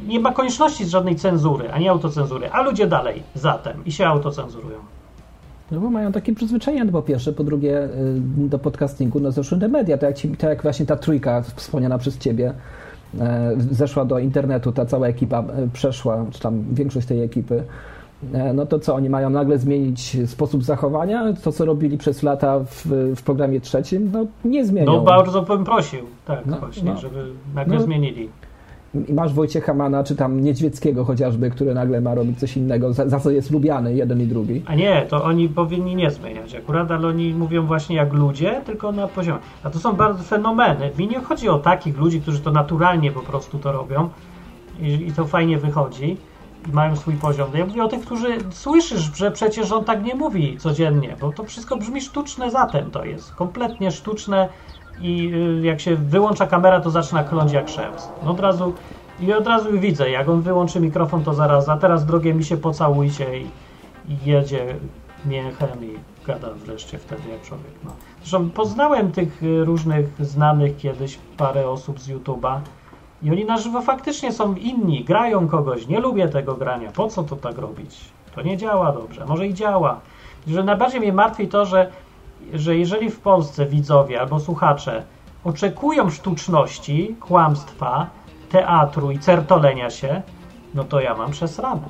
nie 0.06 0.20
ma 0.20 0.32
konieczności 0.32 0.86
żadnej 0.86 1.16
cenzury, 1.16 1.72
ani 1.72 1.88
autocenzury. 1.88 2.50
A 2.50 2.62
ludzie 2.62 2.86
dalej 2.86 3.22
zatem 3.34 3.84
i 3.84 3.92
się 3.92 4.06
autocenzurują. 4.06 4.78
No 5.72 5.80
bo 5.80 5.90
mają 5.90 6.12
takie 6.12 6.34
przyzwyczajenia, 6.34 6.84
no 6.84 6.92
po 6.92 7.02
pierwsze, 7.02 7.32
po 7.32 7.44
drugie 7.44 7.84
y, 7.84 7.88
do 8.48 8.58
podcastingu, 8.58 9.20
no 9.20 9.32
zeszły 9.32 9.58
te 9.58 9.68
media, 9.68 9.98
tak 9.98 10.10
jak, 10.10 10.16
ci, 10.18 10.28
tak 10.28 10.50
jak 10.50 10.62
właśnie 10.62 10.86
ta 10.86 10.96
trójka 10.96 11.42
wspomniana 11.42 11.98
przez 11.98 12.18
ciebie 12.18 12.52
e, 13.20 13.52
zeszła 13.70 14.04
do 14.04 14.18
internetu, 14.18 14.72
ta 14.72 14.86
cała 14.86 15.06
ekipa 15.06 15.38
e, 15.40 15.68
przeszła, 15.72 16.24
czy 16.30 16.40
tam 16.40 16.64
większość 16.72 17.06
tej 17.06 17.22
ekipy, 17.22 17.64
e, 18.32 18.52
no 18.52 18.66
to 18.66 18.78
co, 18.78 18.94
oni 18.94 19.08
mają 19.10 19.30
nagle 19.30 19.58
zmienić 19.58 20.16
sposób 20.26 20.64
zachowania? 20.64 21.32
To, 21.44 21.52
co 21.52 21.64
robili 21.64 21.98
przez 21.98 22.22
lata 22.22 22.58
w, 22.58 22.86
w 23.16 23.22
programie 23.22 23.60
trzecim, 23.60 24.10
no 24.12 24.26
nie 24.44 24.64
zmienią. 24.64 24.92
No 24.92 25.00
bardzo 25.00 25.42
bym 25.42 25.64
prosił, 25.64 26.00
tak 26.26 26.46
No, 26.46 26.58
właśnie, 26.58 26.90
no. 26.90 26.96
żeby 26.96 27.24
nagle 27.54 27.76
No. 27.76 27.82
zmienili. 27.82 28.28
Masz 29.08 29.32
Wojciecha 29.32 29.74
Mana, 29.74 30.04
czy 30.04 30.16
tam 30.16 30.40
Niedźwieckiego 30.40 31.04
chociażby, 31.04 31.50
który 31.50 31.74
nagle 31.74 32.00
ma 32.00 32.14
robić 32.14 32.38
coś 32.38 32.56
innego, 32.56 32.92
za, 32.92 33.08
za 33.08 33.20
co 33.20 33.30
jest 33.30 33.50
lubiany 33.50 33.94
jeden 33.94 34.20
i 34.20 34.26
drugi. 34.26 34.62
A 34.66 34.74
nie, 34.74 35.06
to 35.08 35.24
oni 35.24 35.48
powinni 35.48 35.96
nie 35.96 36.10
zmieniać 36.10 36.54
akurat, 36.54 36.90
ale 36.90 37.08
oni 37.08 37.34
mówią 37.34 37.66
właśnie 37.66 37.96
jak 37.96 38.12
ludzie, 38.12 38.60
tylko 38.66 38.92
na 38.92 39.08
poziomie. 39.08 39.38
A 39.62 39.70
to 39.70 39.78
są 39.78 39.92
bardzo 39.92 40.22
fenomeny. 40.22 40.90
Mi 40.98 41.08
nie 41.08 41.20
chodzi 41.20 41.48
o 41.48 41.58
takich 41.58 41.98
ludzi, 41.98 42.20
którzy 42.20 42.40
to 42.40 42.50
naturalnie 42.50 43.12
po 43.12 43.20
prostu 43.20 43.58
to 43.58 43.72
robią 43.72 44.08
i, 44.80 44.86
i 45.08 45.12
to 45.12 45.24
fajnie 45.24 45.58
wychodzi 45.58 46.16
i 46.68 46.72
mają 46.72 46.96
swój 46.96 47.14
poziom. 47.14 47.48
Ja 47.54 47.66
mówię 47.66 47.84
o 47.84 47.88
tych, 47.88 48.00
którzy 48.00 48.28
słyszysz, 48.50 49.10
że 49.14 49.30
przecież 49.30 49.72
on 49.72 49.84
tak 49.84 50.04
nie 50.04 50.14
mówi 50.14 50.56
codziennie, 50.58 51.16
bo 51.20 51.32
to 51.32 51.44
wszystko 51.44 51.76
brzmi 51.76 52.00
sztuczne 52.00 52.50
zatem 52.50 52.90
to 52.90 53.04
jest. 53.04 53.34
Kompletnie 53.34 53.90
sztuczne 53.90 54.48
i 55.00 55.32
y, 55.34 55.66
jak 55.66 55.80
się 55.80 55.96
wyłącza 55.96 56.46
kamera, 56.46 56.80
to 56.80 56.90
zaczyna 56.90 57.24
kląć 57.24 57.52
jak 57.52 57.68
szewc. 57.68 58.08
No 58.24 58.30
od 58.30 58.40
razu 58.40 58.72
i 59.20 59.32
od 59.32 59.46
razu 59.46 59.68
widzę, 59.72 60.10
jak 60.10 60.28
on 60.28 60.40
wyłączy 60.40 60.80
mikrofon, 60.80 61.24
to 61.24 61.34
zaraz, 61.34 61.68
a 61.68 61.76
teraz 61.76 62.06
drogie 62.06 62.34
mi 62.34 62.44
się 62.44 62.56
pocałujcie 62.56 63.38
i, 63.40 63.46
i 64.08 64.16
jedzie 64.24 64.74
mięchem 65.26 65.84
i 65.84 65.98
gada 66.26 66.48
wreszcie 66.50 66.98
wtedy 66.98 67.22
jak 67.32 67.42
człowiek. 67.42 67.72
No. 67.84 67.90
Zresztą 68.18 68.50
poznałem 68.50 69.12
tych 69.12 69.42
y, 69.42 69.64
różnych 69.64 70.24
znanych 70.24 70.76
kiedyś 70.76 71.18
parę 71.36 71.68
osób 71.68 72.00
z 72.00 72.08
YouTube'a 72.08 72.60
i 73.22 73.30
oni 73.30 73.44
na 73.44 73.58
żywo 73.58 73.82
faktycznie 73.82 74.32
są 74.32 74.54
inni, 74.54 75.04
grają 75.04 75.48
kogoś, 75.48 75.86
nie 75.86 76.00
lubię 76.00 76.28
tego 76.28 76.54
grania, 76.54 76.90
po 76.90 77.08
co 77.08 77.22
to 77.22 77.36
tak 77.36 77.58
robić? 77.58 78.00
To 78.34 78.42
nie 78.42 78.56
działa 78.56 78.92
dobrze, 78.92 79.26
może 79.26 79.46
i 79.46 79.54
działa. 79.54 80.00
Że 80.46 80.64
najbardziej 80.64 81.00
mnie 81.00 81.12
martwi 81.12 81.48
to, 81.48 81.66
że, 81.66 81.90
że 82.52 82.76
jeżeli 82.76 83.10
w 83.10 83.20
Polsce 83.20 83.66
widzowie 83.66 84.20
albo 84.20 84.40
słuchacze 84.40 85.04
oczekują 85.44 86.10
sztuczności, 86.10 87.16
kłamstwa, 87.20 88.10
teatru 88.50 89.10
i 89.10 89.18
certolenia 89.18 89.90
się, 89.90 90.22
no 90.74 90.84
to 90.84 91.00
ja 91.00 91.14
mam 91.14 91.30
przesrane. 91.30 91.88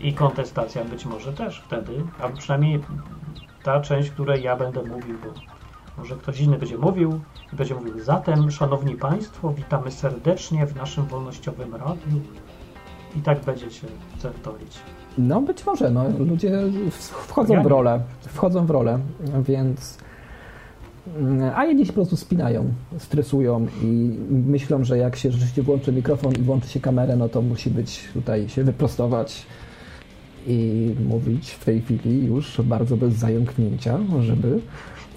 I 0.00 0.14
kontestacja 0.14 0.84
być 0.84 1.06
może 1.06 1.32
też 1.32 1.60
wtedy, 1.60 2.06
albo 2.22 2.36
przynajmniej 2.36 2.80
ta 3.62 3.80
część, 3.80 4.10
której 4.10 4.42
ja 4.42 4.56
będę 4.56 4.82
mówił, 4.82 5.18
bo 5.24 5.28
może 5.96 6.16
ktoś 6.16 6.40
inny 6.40 6.58
będzie 6.58 6.78
mówił 6.78 7.20
i 7.52 7.56
będzie 7.56 7.74
mówił 7.74 8.00
zatem, 8.00 8.50
szanowni 8.50 8.94
państwo, 8.94 9.52
witamy 9.52 9.90
serdecznie 9.90 10.66
w 10.66 10.76
naszym 10.76 11.04
wolnościowym 11.04 11.74
radiu 11.74 12.20
i 13.16 13.20
tak 13.20 13.40
będziecie 13.40 13.86
certolić. 14.18 14.78
No 15.18 15.40
być 15.40 15.66
może, 15.66 15.90
no, 15.90 16.04
ludzie 16.18 16.62
wchodzą 16.90 17.54
Ja 17.54 17.62
w 17.62 17.66
rolę, 17.66 18.00
wchodzą 18.20 18.66
w 18.66 18.70
rolę, 18.70 18.98
więc 19.48 19.98
a 21.54 21.64
jedni 21.64 21.86
się 21.86 21.92
po 21.92 21.94
prostu 21.94 22.16
spinają, 22.16 22.72
stresują 22.98 23.66
i 23.82 24.18
myślą, 24.30 24.84
że 24.84 24.98
jak 24.98 25.16
się 25.16 25.30
rzeczywiście 25.30 25.62
włączy 25.62 25.92
mikrofon 25.92 26.32
i 26.32 26.42
włączy 26.42 26.68
się 26.68 26.80
kamerę, 26.80 27.16
no 27.16 27.28
to 27.28 27.42
musi 27.42 27.70
być 27.70 28.08
tutaj 28.12 28.48
się 28.48 28.64
wyprostować 28.64 29.46
i 30.46 30.90
mówić 31.08 31.50
w 31.50 31.64
tej 31.64 31.82
chwili 31.82 32.26
już 32.26 32.60
bardzo 32.60 32.96
bez 32.96 33.14
zająknięcia, 33.14 33.98
żeby 34.20 34.60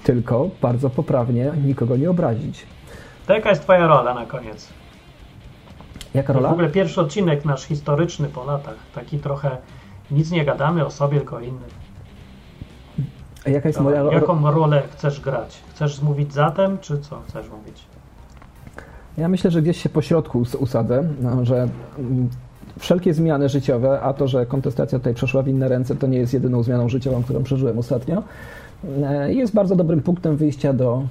tylko 0.03 0.49
bardzo 0.61 0.89
poprawnie 0.89 1.51
nikogo 1.65 1.97
nie 1.97 2.09
obrazić. 2.09 2.65
To 3.27 3.33
jaka 3.33 3.49
jest 3.49 3.61
twoja 3.61 3.87
rola 3.87 4.13
na 4.13 4.25
koniec? 4.25 4.67
Jaka 6.13 6.33
W 6.33 6.35
rola? 6.35 6.49
ogóle 6.49 6.69
pierwszy 6.69 7.01
odcinek 7.01 7.45
nasz 7.45 7.63
historyczny 7.63 8.27
po 8.27 8.43
latach, 8.45 8.75
taki 8.95 9.19
trochę 9.19 9.57
nic 10.11 10.31
nie 10.31 10.45
gadamy 10.45 10.85
o 10.85 10.91
sobie, 10.91 11.17
tylko 11.17 11.39
innych. 11.39 11.87
Jaka 13.45 13.69
jest 13.69 13.79
moja? 13.81 14.03
Jaką 14.03 14.51
rolę 14.51 14.83
chcesz 14.91 15.21
grać? 15.21 15.57
Chcesz 15.69 16.01
mówić 16.01 16.33
zatem, 16.33 16.77
czy 16.81 16.97
co 16.99 17.21
chcesz 17.27 17.49
mówić? 17.49 17.83
Ja 19.17 19.27
myślę, 19.27 19.51
że 19.51 19.61
gdzieś 19.61 19.81
się 19.83 19.89
po 19.89 20.01
środku 20.01 20.39
us- 20.39 20.55
usadzę, 20.55 21.03
no, 21.21 21.45
że 21.45 21.67
mm, 21.99 22.29
wszelkie 22.79 23.13
zmiany 23.13 23.49
życiowe, 23.49 24.01
a 24.01 24.13
to, 24.13 24.27
że 24.27 24.45
kontestacja 24.45 24.99
tutaj 24.99 25.13
przeszła 25.13 25.41
w 25.43 25.47
inne 25.47 25.67
ręce, 25.67 25.95
to 25.95 26.07
nie 26.07 26.17
jest 26.17 26.33
jedyną 26.33 26.63
zmianą 26.63 26.89
życiową, 26.89 27.23
którą 27.23 27.43
przeżyłem 27.43 27.79
ostatnio, 27.79 28.23
jest 29.27 29.53
bardzo 29.53 29.75
dobrym 29.75 30.01
punktem 30.01 30.37
wyjścia 30.37 30.73
do, 30.73 31.03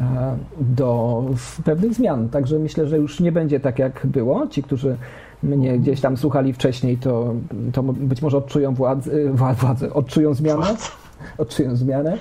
e, 0.00 0.36
do 0.60 1.22
pewnych 1.64 1.94
zmian. 1.94 2.28
Także 2.28 2.58
myślę, 2.58 2.86
że 2.86 2.98
już 2.98 3.20
nie 3.20 3.32
będzie 3.32 3.60
tak, 3.60 3.78
jak 3.78 4.06
było. 4.06 4.46
Ci, 4.46 4.62
którzy 4.62 4.96
mnie 5.42 5.78
gdzieś 5.78 6.00
tam 6.00 6.16
słuchali 6.16 6.52
wcześniej, 6.52 6.96
to, 6.96 7.34
to 7.72 7.82
być 7.82 8.22
może 8.22 8.36
odczują 8.36 8.74
władzę, 8.74 9.10
władzę 9.32 9.94
odczują 9.94 10.34
zmianę, 10.34 10.66
odczują 11.38 11.76
zmianę. 11.76 12.18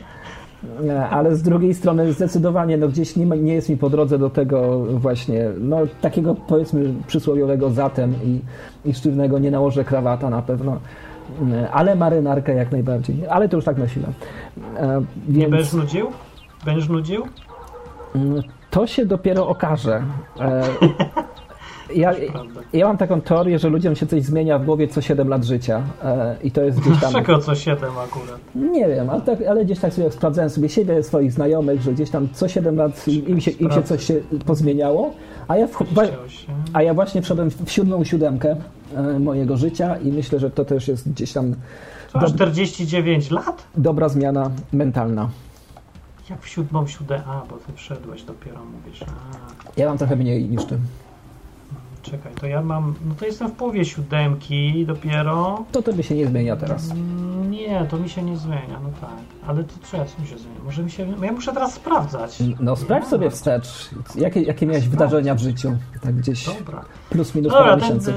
E, 0.88 1.09
Ale 1.09 1.35
z 1.35 1.43
drugiej 1.43 1.73
strony 1.73 2.13
zdecydowanie 2.13 2.77
no 2.77 2.88
gdzieś 2.88 3.15
nie, 3.15 3.26
ma, 3.26 3.35
nie 3.35 3.53
jest 3.53 3.69
mi 3.69 3.77
po 3.77 3.89
drodze 3.89 4.19
do 4.19 4.30
tego 4.30 4.85
właśnie, 4.85 5.49
no 5.59 5.77
takiego 6.01 6.35
powiedzmy 6.47 6.93
przysłowiowego 7.07 7.69
zatem 7.69 8.13
i, 8.23 8.39
i 8.89 8.93
sztywnego 8.93 9.39
nie 9.39 9.51
nałożę 9.51 9.84
krawata 9.84 10.30
na 10.30 10.41
pewno, 10.41 10.72
E, 10.72 10.80
ale 11.72 11.95
marynarkę 11.95 12.53
jak 12.53 12.72
najbardziej, 12.72 13.28
ale 13.28 13.49
to 13.49 13.56
już 13.56 13.66
tak 13.66 13.78
nosiłem. 13.78 14.14
E, 14.78 15.02
Nie 15.28 15.40
Więc 15.40 15.52
będziesz 15.52 15.74
nudził? 15.74 16.07
Będziesz 16.66 16.90
nudził? 16.90 17.24
mm, 18.16 18.44
to 18.72 18.88
się 18.88 19.06
dopiero 19.06 19.48
okaże. 19.48 20.03
E, 20.40 20.64
Ja, 21.95 22.14
ja 22.74 22.88
mam 22.88 22.98
taką 22.98 23.22
teorię, 23.22 23.60
że 23.60 23.70
ludziom 23.70 23.95
się 23.95 24.07
coś 24.07 24.24
zmienia 24.24 24.60
w 24.60 24.66
głowie 24.66 24.88
co 24.88 25.02
7 25.02 25.28
lat 25.28 25.44
życia 25.44 25.82
e, 26.03 26.36
i 26.44 26.52
to 26.52 26.62
jest 26.62 26.80
gdzieś 26.80 26.99
tam... 27.02 27.14
Czego 27.14 27.40
co 27.40 27.56
7 27.56 27.90
akurat? 27.98 28.40
Nie 28.56 28.88
wiem, 28.88 29.10
ale, 29.10 29.22
tak, 29.22 29.41
ale 29.49 29.66
gdzieś 29.66 29.80
tak 29.80 29.94
sobie 29.94 30.12
sprawdzałem 30.12 30.49
sobie 30.49 30.70
siebie, 30.70 31.03
swoich 31.03 31.32
znajomych, 31.32 31.82
że 31.82 31.94
gdzieś 31.94 32.10
tam 32.10 32.28
co 32.34 32.48
7 32.48 32.76
lat 32.76 33.07
im 33.07 33.41
się, 33.41 33.52
im 33.52 33.72
się 33.72 33.84
coś 33.84 34.03
się 34.03 34.14
pozmieniało, 34.45 35.14
a 35.48 35.57
ja, 35.57 35.68
w, 35.68 35.84
a 36.74 36.82
ja 36.82 36.94
właśnie 36.94 37.22
wszedłem 37.22 37.49
w 37.66 37.72
siódmą 37.72 38.03
siódemkę 38.03 38.49
e, 38.52 38.56
mojego 39.19 39.57
życia 39.57 39.97
i 39.97 40.11
myślę, 40.11 40.39
że 40.39 40.51
to 40.51 40.65
też 40.65 40.88
jest 40.88 41.09
gdzieś 41.11 41.34
tam 41.34 41.55
dob- 42.13 42.27
49 42.35 43.31
lat? 43.31 43.63
dobra 43.77 44.09
zmiana 44.09 44.51
mentalna. 44.73 45.30
Jak 46.30 46.41
w 46.41 46.47
siódmą, 46.47 46.88
siódmą, 46.88 47.15
a, 47.15 47.41
bo 47.49 47.55
ty 47.57 47.73
wszedłeś 47.76 48.23
dopiero, 48.23 48.59
mówisz, 48.65 49.01
a, 49.03 49.05
Ja 49.77 49.88
mam 49.89 49.97
trochę 49.97 50.15
mniej 50.15 50.49
niż 50.49 50.65
ty. 50.65 50.77
czekaj, 52.01 52.31
to 52.41 52.47
ja 52.47 52.61
mam, 52.61 52.93
no 53.07 53.15
to 53.15 53.26
jestem 53.26 53.47
w 53.47 53.51
połowie 53.51 53.85
siódemki 53.85 54.85
dopiero, 54.88 55.65
To 55.72 55.81
tobie 55.81 56.03
się 56.03 56.15
nie 56.15 56.27
zmienia 56.27 56.55
teraz. 56.55 56.91
Mm, 56.91 57.51
nie, 57.51 57.85
to 57.89 57.97
mi 57.97 58.09
się 58.09 58.23
nie 58.23 58.38
zmienia, 58.38 58.80
no 58.84 58.89
tak, 59.01 59.09
ale 59.47 59.63
to 59.63 59.73
co 59.91 59.97
mi 60.22 60.27
się 60.27 60.38
zmienia, 60.38 60.59
może 60.65 60.84
mi 60.84 60.91
się, 60.91 61.07
ja 61.22 61.31
muszę 61.31 61.53
teraz 61.53 61.73
sprawdzać. 61.73 62.38
No 62.59 62.76
sprawdź 62.76 63.07
sobie 63.07 63.30
wstecz, 63.31 63.89
jakie, 64.15 64.41
jakie 64.41 64.65
miałeś 64.65 64.88
wydarzenia 64.88 65.35
w 65.35 65.39
życiu, 65.39 65.77
tak 66.01 66.15
gdzieś 66.15 66.45
Dobra, 66.59 66.85
plus 67.09 67.35
minus 67.35 67.51
dobra, 67.51 67.65
parę 67.69 67.81
ten, 67.81 67.89
miesięcy. 67.97 68.13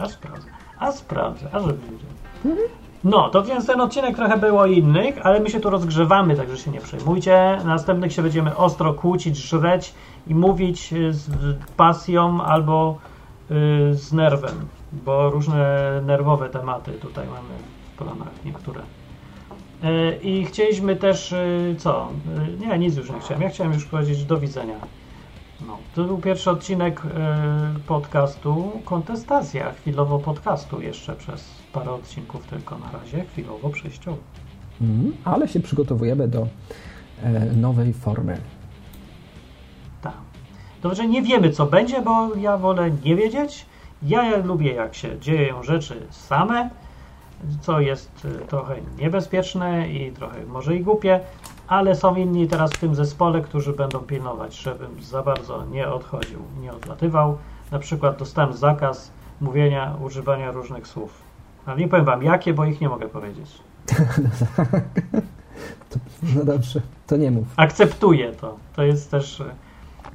A 0.00 0.08
sprawdzę, 0.08 0.48
a 0.78 0.92
sprawdzę, 0.92 1.48
a 1.52 1.60
żeby 1.60 1.74
wiedział. 1.74 2.56
No, 3.04 3.28
to 3.28 3.42
więc 3.44 3.66
ten 3.66 3.80
odcinek 3.80 4.16
trochę 4.16 4.38
było 4.38 4.66
innych, 4.66 5.26
ale 5.26 5.40
my 5.40 5.50
się 5.50 5.60
tu 5.60 5.70
rozgrzewamy, 5.70 6.36
także 6.36 6.58
się 6.58 6.70
nie 6.70 6.80
przejmujcie. 6.80 7.58
Następnych 7.64 8.12
się 8.12 8.22
będziemy 8.22 8.56
ostro 8.56 8.94
kłócić, 8.94 9.36
żreć 9.36 9.94
i 10.26 10.34
mówić 10.34 10.94
z 11.10 11.28
pasją 11.76 12.42
albo 12.42 12.98
y, 13.50 13.54
z 13.94 14.12
nerwem, 14.12 14.68
bo 14.92 15.30
różne 15.30 15.90
nerwowe 16.06 16.48
tematy 16.48 16.92
tutaj 16.92 17.26
mamy 17.26 17.48
w 17.94 17.98
planach 17.98 18.44
niektóre. 18.44 18.80
Y, 19.84 20.18
I 20.22 20.44
chcieliśmy 20.44 20.96
też, 20.96 21.32
y, 21.32 21.74
co? 21.78 22.08
Y, 22.62 22.66
Nie, 22.66 22.78
nic 22.78 22.96
już 22.96 23.10
nie 23.10 23.20
chciałem. 23.20 23.42
Ja 23.42 23.48
chciałem 23.48 23.72
już 23.72 23.84
powiedzieć 23.84 24.24
do 24.24 24.38
widzenia. 24.38 24.74
No, 25.60 25.78
to 25.94 26.04
był 26.04 26.18
pierwszy 26.18 26.50
odcinek 26.50 27.02
y, 27.04 27.08
podcastu 27.86 28.72
Kontestacja. 28.84 29.72
Chwilowo 29.72 30.18
podcastu 30.18 30.80
jeszcze 30.80 31.14
przez 31.14 31.50
parę 31.72 31.90
odcinków 31.90 32.46
tylko 32.46 32.78
na 32.78 32.90
razie, 32.90 33.24
chwilowo 33.24 33.70
przejściowo. 33.70 34.18
Mhm, 34.80 35.12
ale 35.24 35.48
się 35.48 35.60
przygotowujemy 35.60 36.28
do 36.28 36.46
e, 37.22 37.44
nowej 37.44 37.92
formy. 37.92 38.40
Tak. 40.02 40.14
Dobrze, 40.82 41.08
nie 41.08 41.22
wiemy 41.22 41.50
co 41.50 41.66
będzie, 41.66 42.02
bo 42.02 42.34
ja 42.34 42.58
wolę 42.58 42.90
nie 43.04 43.16
wiedzieć. 43.16 43.66
Ja 44.02 44.36
lubię 44.36 44.72
jak 44.72 44.94
się 44.94 45.20
dzieją 45.20 45.62
rzeczy 45.62 46.06
same, 46.10 46.70
co 47.60 47.80
jest 47.80 48.24
y, 48.24 48.46
trochę 48.46 48.76
niebezpieczne 48.98 49.88
i 49.88 50.12
trochę 50.12 50.46
może 50.46 50.76
i 50.76 50.80
głupie, 50.80 51.20
ale 51.68 51.94
są 51.96 52.14
inni 52.14 52.48
teraz 52.48 52.70
w 52.70 52.78
tym 52.78 52.94
zespole, 52.94 53.40
którzy 53.40 53.72
będą 53.72 53.98
pilnować, 53.98 54.56
żebym 54.56 55.02
za 55.02 55.22
bardzo 55.22 55.64
nie 55.64 55.88
odchodził, 55.88 56.38
nie 56.60 56.72
odlatywał. 56.72 57.38
Na 57.70 57.78
przykład 57.78 58.18
dostałem 58.18 58.52
zakaz 58.52 59.10
mówienia, 59.40 59.94
używania 60.04 60.50
różnych 60.50 60.86
słów. 60.86 61.22
Ale 61.66 61.76
nie 61.76 61.88
powiem 61.88 62.04
wam 62.04 62.22
jakie, 62.22 62.54
bo 62.54 62.64
ich 62.64 62.80
nie 62.80 62.88
mogę 62.88 63.08
powiedzieć. 63.08 63.50
No 66.36 66.44
dobrze, 66.44 66.80
to 67.06 67.16
nie 67.16 67.30
mów. 67.30 67.44
akceptuję 67.56 68.32
to. 68.32 68.56
To 68.76 68.82
jest 68.82 69.10
też. 69.10 69.40
e, 69.40 69.44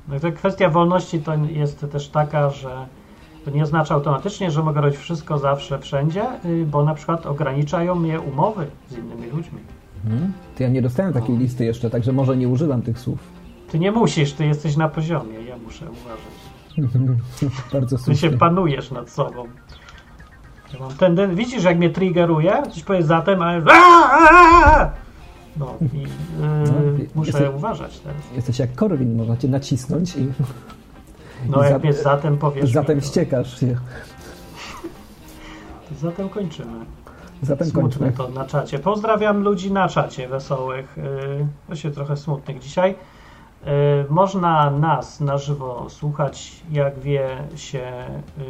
No 0.08 0.32
kwestia 0.36 0.70
wolności 0.70 1.20
to 1.20 1.34
jest 1.36 1.86
też 1.92 2.10
taka, 2.10 2.50
że 2.50 2.86
to 3.46 3.52
nie 3.52 3.64
oznacza 3.64 3.96
automatycznie, 3.96 4.52
że 4.52 4.64
mogę 4.64 4.82
robić 4.82 4.98
wszystko 5.00 5.38
zawsze, 5.38 5.80
wszędzie, 5.80 6.46
y, 6.46 6.66
bo 6.66 6.84
na 6.84 6.94
przykład 6.94 7.26
ograniczają 7.26 7.96
mnie 7.96 8.20
umowy 8.22 8.68
z 8.90 8.98
innymi 8.98 9.28
ludźmi. 9.30 9.60
Mhm. 10.06 10.34
To 10.58 10.64
ja 10.64 10.70
nie 10.70 10.82
dostałem 10.82 11.14
takiej 11.14 11.38
listy 11.38 11.66
jeszcze, 11.66 11.90
także 11.90 12.12
może 12.12 12.38
nie 12.38 12.48
używam 12.48 12.82
tych 12.82 13.00
słów. 13.00 13.20
Ty 13.72 13.80
nie 13.80 13.92
musisz, 13.92 14.34
ty 14.34 14.46
jesteś 14.46 14.78
na 14.78 14.90
poziomie, 14.90 15.42
ja 15.42 15.58
muszę 15.58 15.86
uważać. 15.92 16.42
Bardzo 17.74 17.98
Ty 17.98 18.04
się 18.04 18.06
słusznie. 18.06 18.30
panujesz 18.38 18.92
nad 18.92 19.10
sobą. 19.10 19.46
Ja 20.74 20.80
mam 20.80 20.92
tenden- 20.92 21.36
Widzisz, 21.36 21.64
jak 21.64 21.78
mnie 21.78 21.90
triggeruje? 21.90 22.64
Coś 22.74 22.84
powie 22.84 23.04
zatem, 23.04 23.42
ale. 23.42 23.62
No 25.58 25.76
i 25.94 26.04
y, 26.04 26.08
No, 26.40 26.48
muszę 27.16 27.32
jesteś- 27.32 27.56
uważać 27.56 28.00
teraz. 28.00 28.22
Jesteś 28.36 28.60
jak 28.60 28.76
Korwin, 28.76 29.16
można 29.18 29.38
cię 29.38 29.48
nacisnąć 29.48 30.16
i, 30.16 30.28
No 31.50 31.68
i 31.68 31.70
jak 31.72 31.84
mnie 31.84 31.94
zatem 31.94 32.38
powiesz. 32.38 32.72
zatem 32.72 32.96
mi 32.98 33.02
ściekasz 33.04 33.60
się. 33.60 33.76
Zatem 36.02 36.30
kończymy. 36.30 36.86
Zatem 37.42 37.68
Smutne 37.68 37.90
kończmy. 38.00 38.12
to 38.12 38.30
na 38.30 38.46
czacie. 38.46 38.80
Pozdrawiam 38.80 39.44
ludzi 39.44 39.72
na 39.72 39.90
czacie 39.90 40.28
wesołych. 40.28 40.98
Właśnie 41.68 41.92
trochę 41.92 42.18
smutnych 42.18 42.60
dzisiaj. 42.60 42.96
Yy, 43.66 43.70
Można 44.10 44.72
nas 44.72 45.20
na 45.20 45.38
żywo 45.38 45.86
słuchać, 45.90 46.62
jak 46.72 47.00
wie 47.00 47.30
się. 47.56 47.92
yy, 48.38 48.44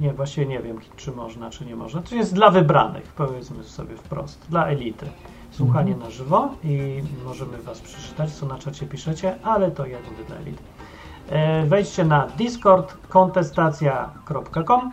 Nie, 0.00 0.12
właściwie 0.12 0.46
nie 0.46 0.60
wiem, 0.60 0.78
czy 0.96 1.12
można, 1.12 1.50
czy 1.50 1.64
nie 1.66 1.76
można. 1.76 2.02
To 2.02 2.14
jest 2.14 2.34
dla 2.34 2.50
wybranych, 2.50 3.12
powiedzmy 3.16 3.64
sobie 3.64 3.96
wprost, 3.96 4.46
dla 4.50 4.66
elity. 4.66 5.06
Słuchanie 5.50 5.96
na 5.96 6.10
żywo 6.10 6.48
i 6.64 7.02
możemy 7.24 7.58
Was 7.58 7.80
przeczytać, 7.80 8.30
co 8.32 8.46
na 8.46 8.58
czacie 8.58 8.86
piszecie, 8.86 9.38
ale 9.42 9.70
to 9.70 9.86
ja 9.86 9.98
mówię 10.10 10.24
dla 10.24 10.36
elity. 10.36 10.62
Wejdźcie 11.68 12.04
na 12.04 12.26
discord 12.26 12.96
kontestacja.com 13.08 14.92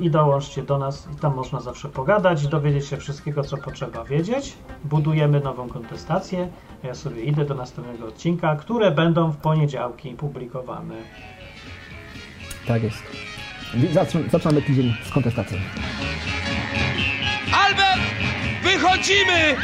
I 0.00 0.10
dołączcie 0.10 0.62
do 0.62 0.78
nas, 0.78 1.08
i 1.16 1.16
tam 1.20 1.34
można 1.34 1.60
zawsze 1.60 1.88
pogadać, 1.88 2.46
dowiedzieć 2.46 2.86
się 2.86 2.96
wszystkiego, 2.96 3.44
co 3.44 3.56
potrzeba 3.56 4.04
wiedzieć. 4.04 4.52
Budujemy 4.84 5.40
nową 5.40 5.68
kontestację. 5.68 6.48
Ja 6.82 6.94
sobie 6.94 7.22
idę 7.22 7.44
do 7.44 7.54
następnego 7.54 8.06
odcinka, 8.06 8.56
które 8.56 8.90
będą 8.90 9.30
w 9.30 9.36
poniedziałki 9.36 10.10
publikowane. 10.14 10.94
Tak 12.66 12.82
jest. 12.82 13.02
Zacz- 13.92 14.30
Zaczynamy 14.30 14.62
tydzień 14.62 14.94
z 15.04 15.10
kontestacją. 15.12 15.58
Albert, 17.52 18.00
wychodzimy! 18.62 19.56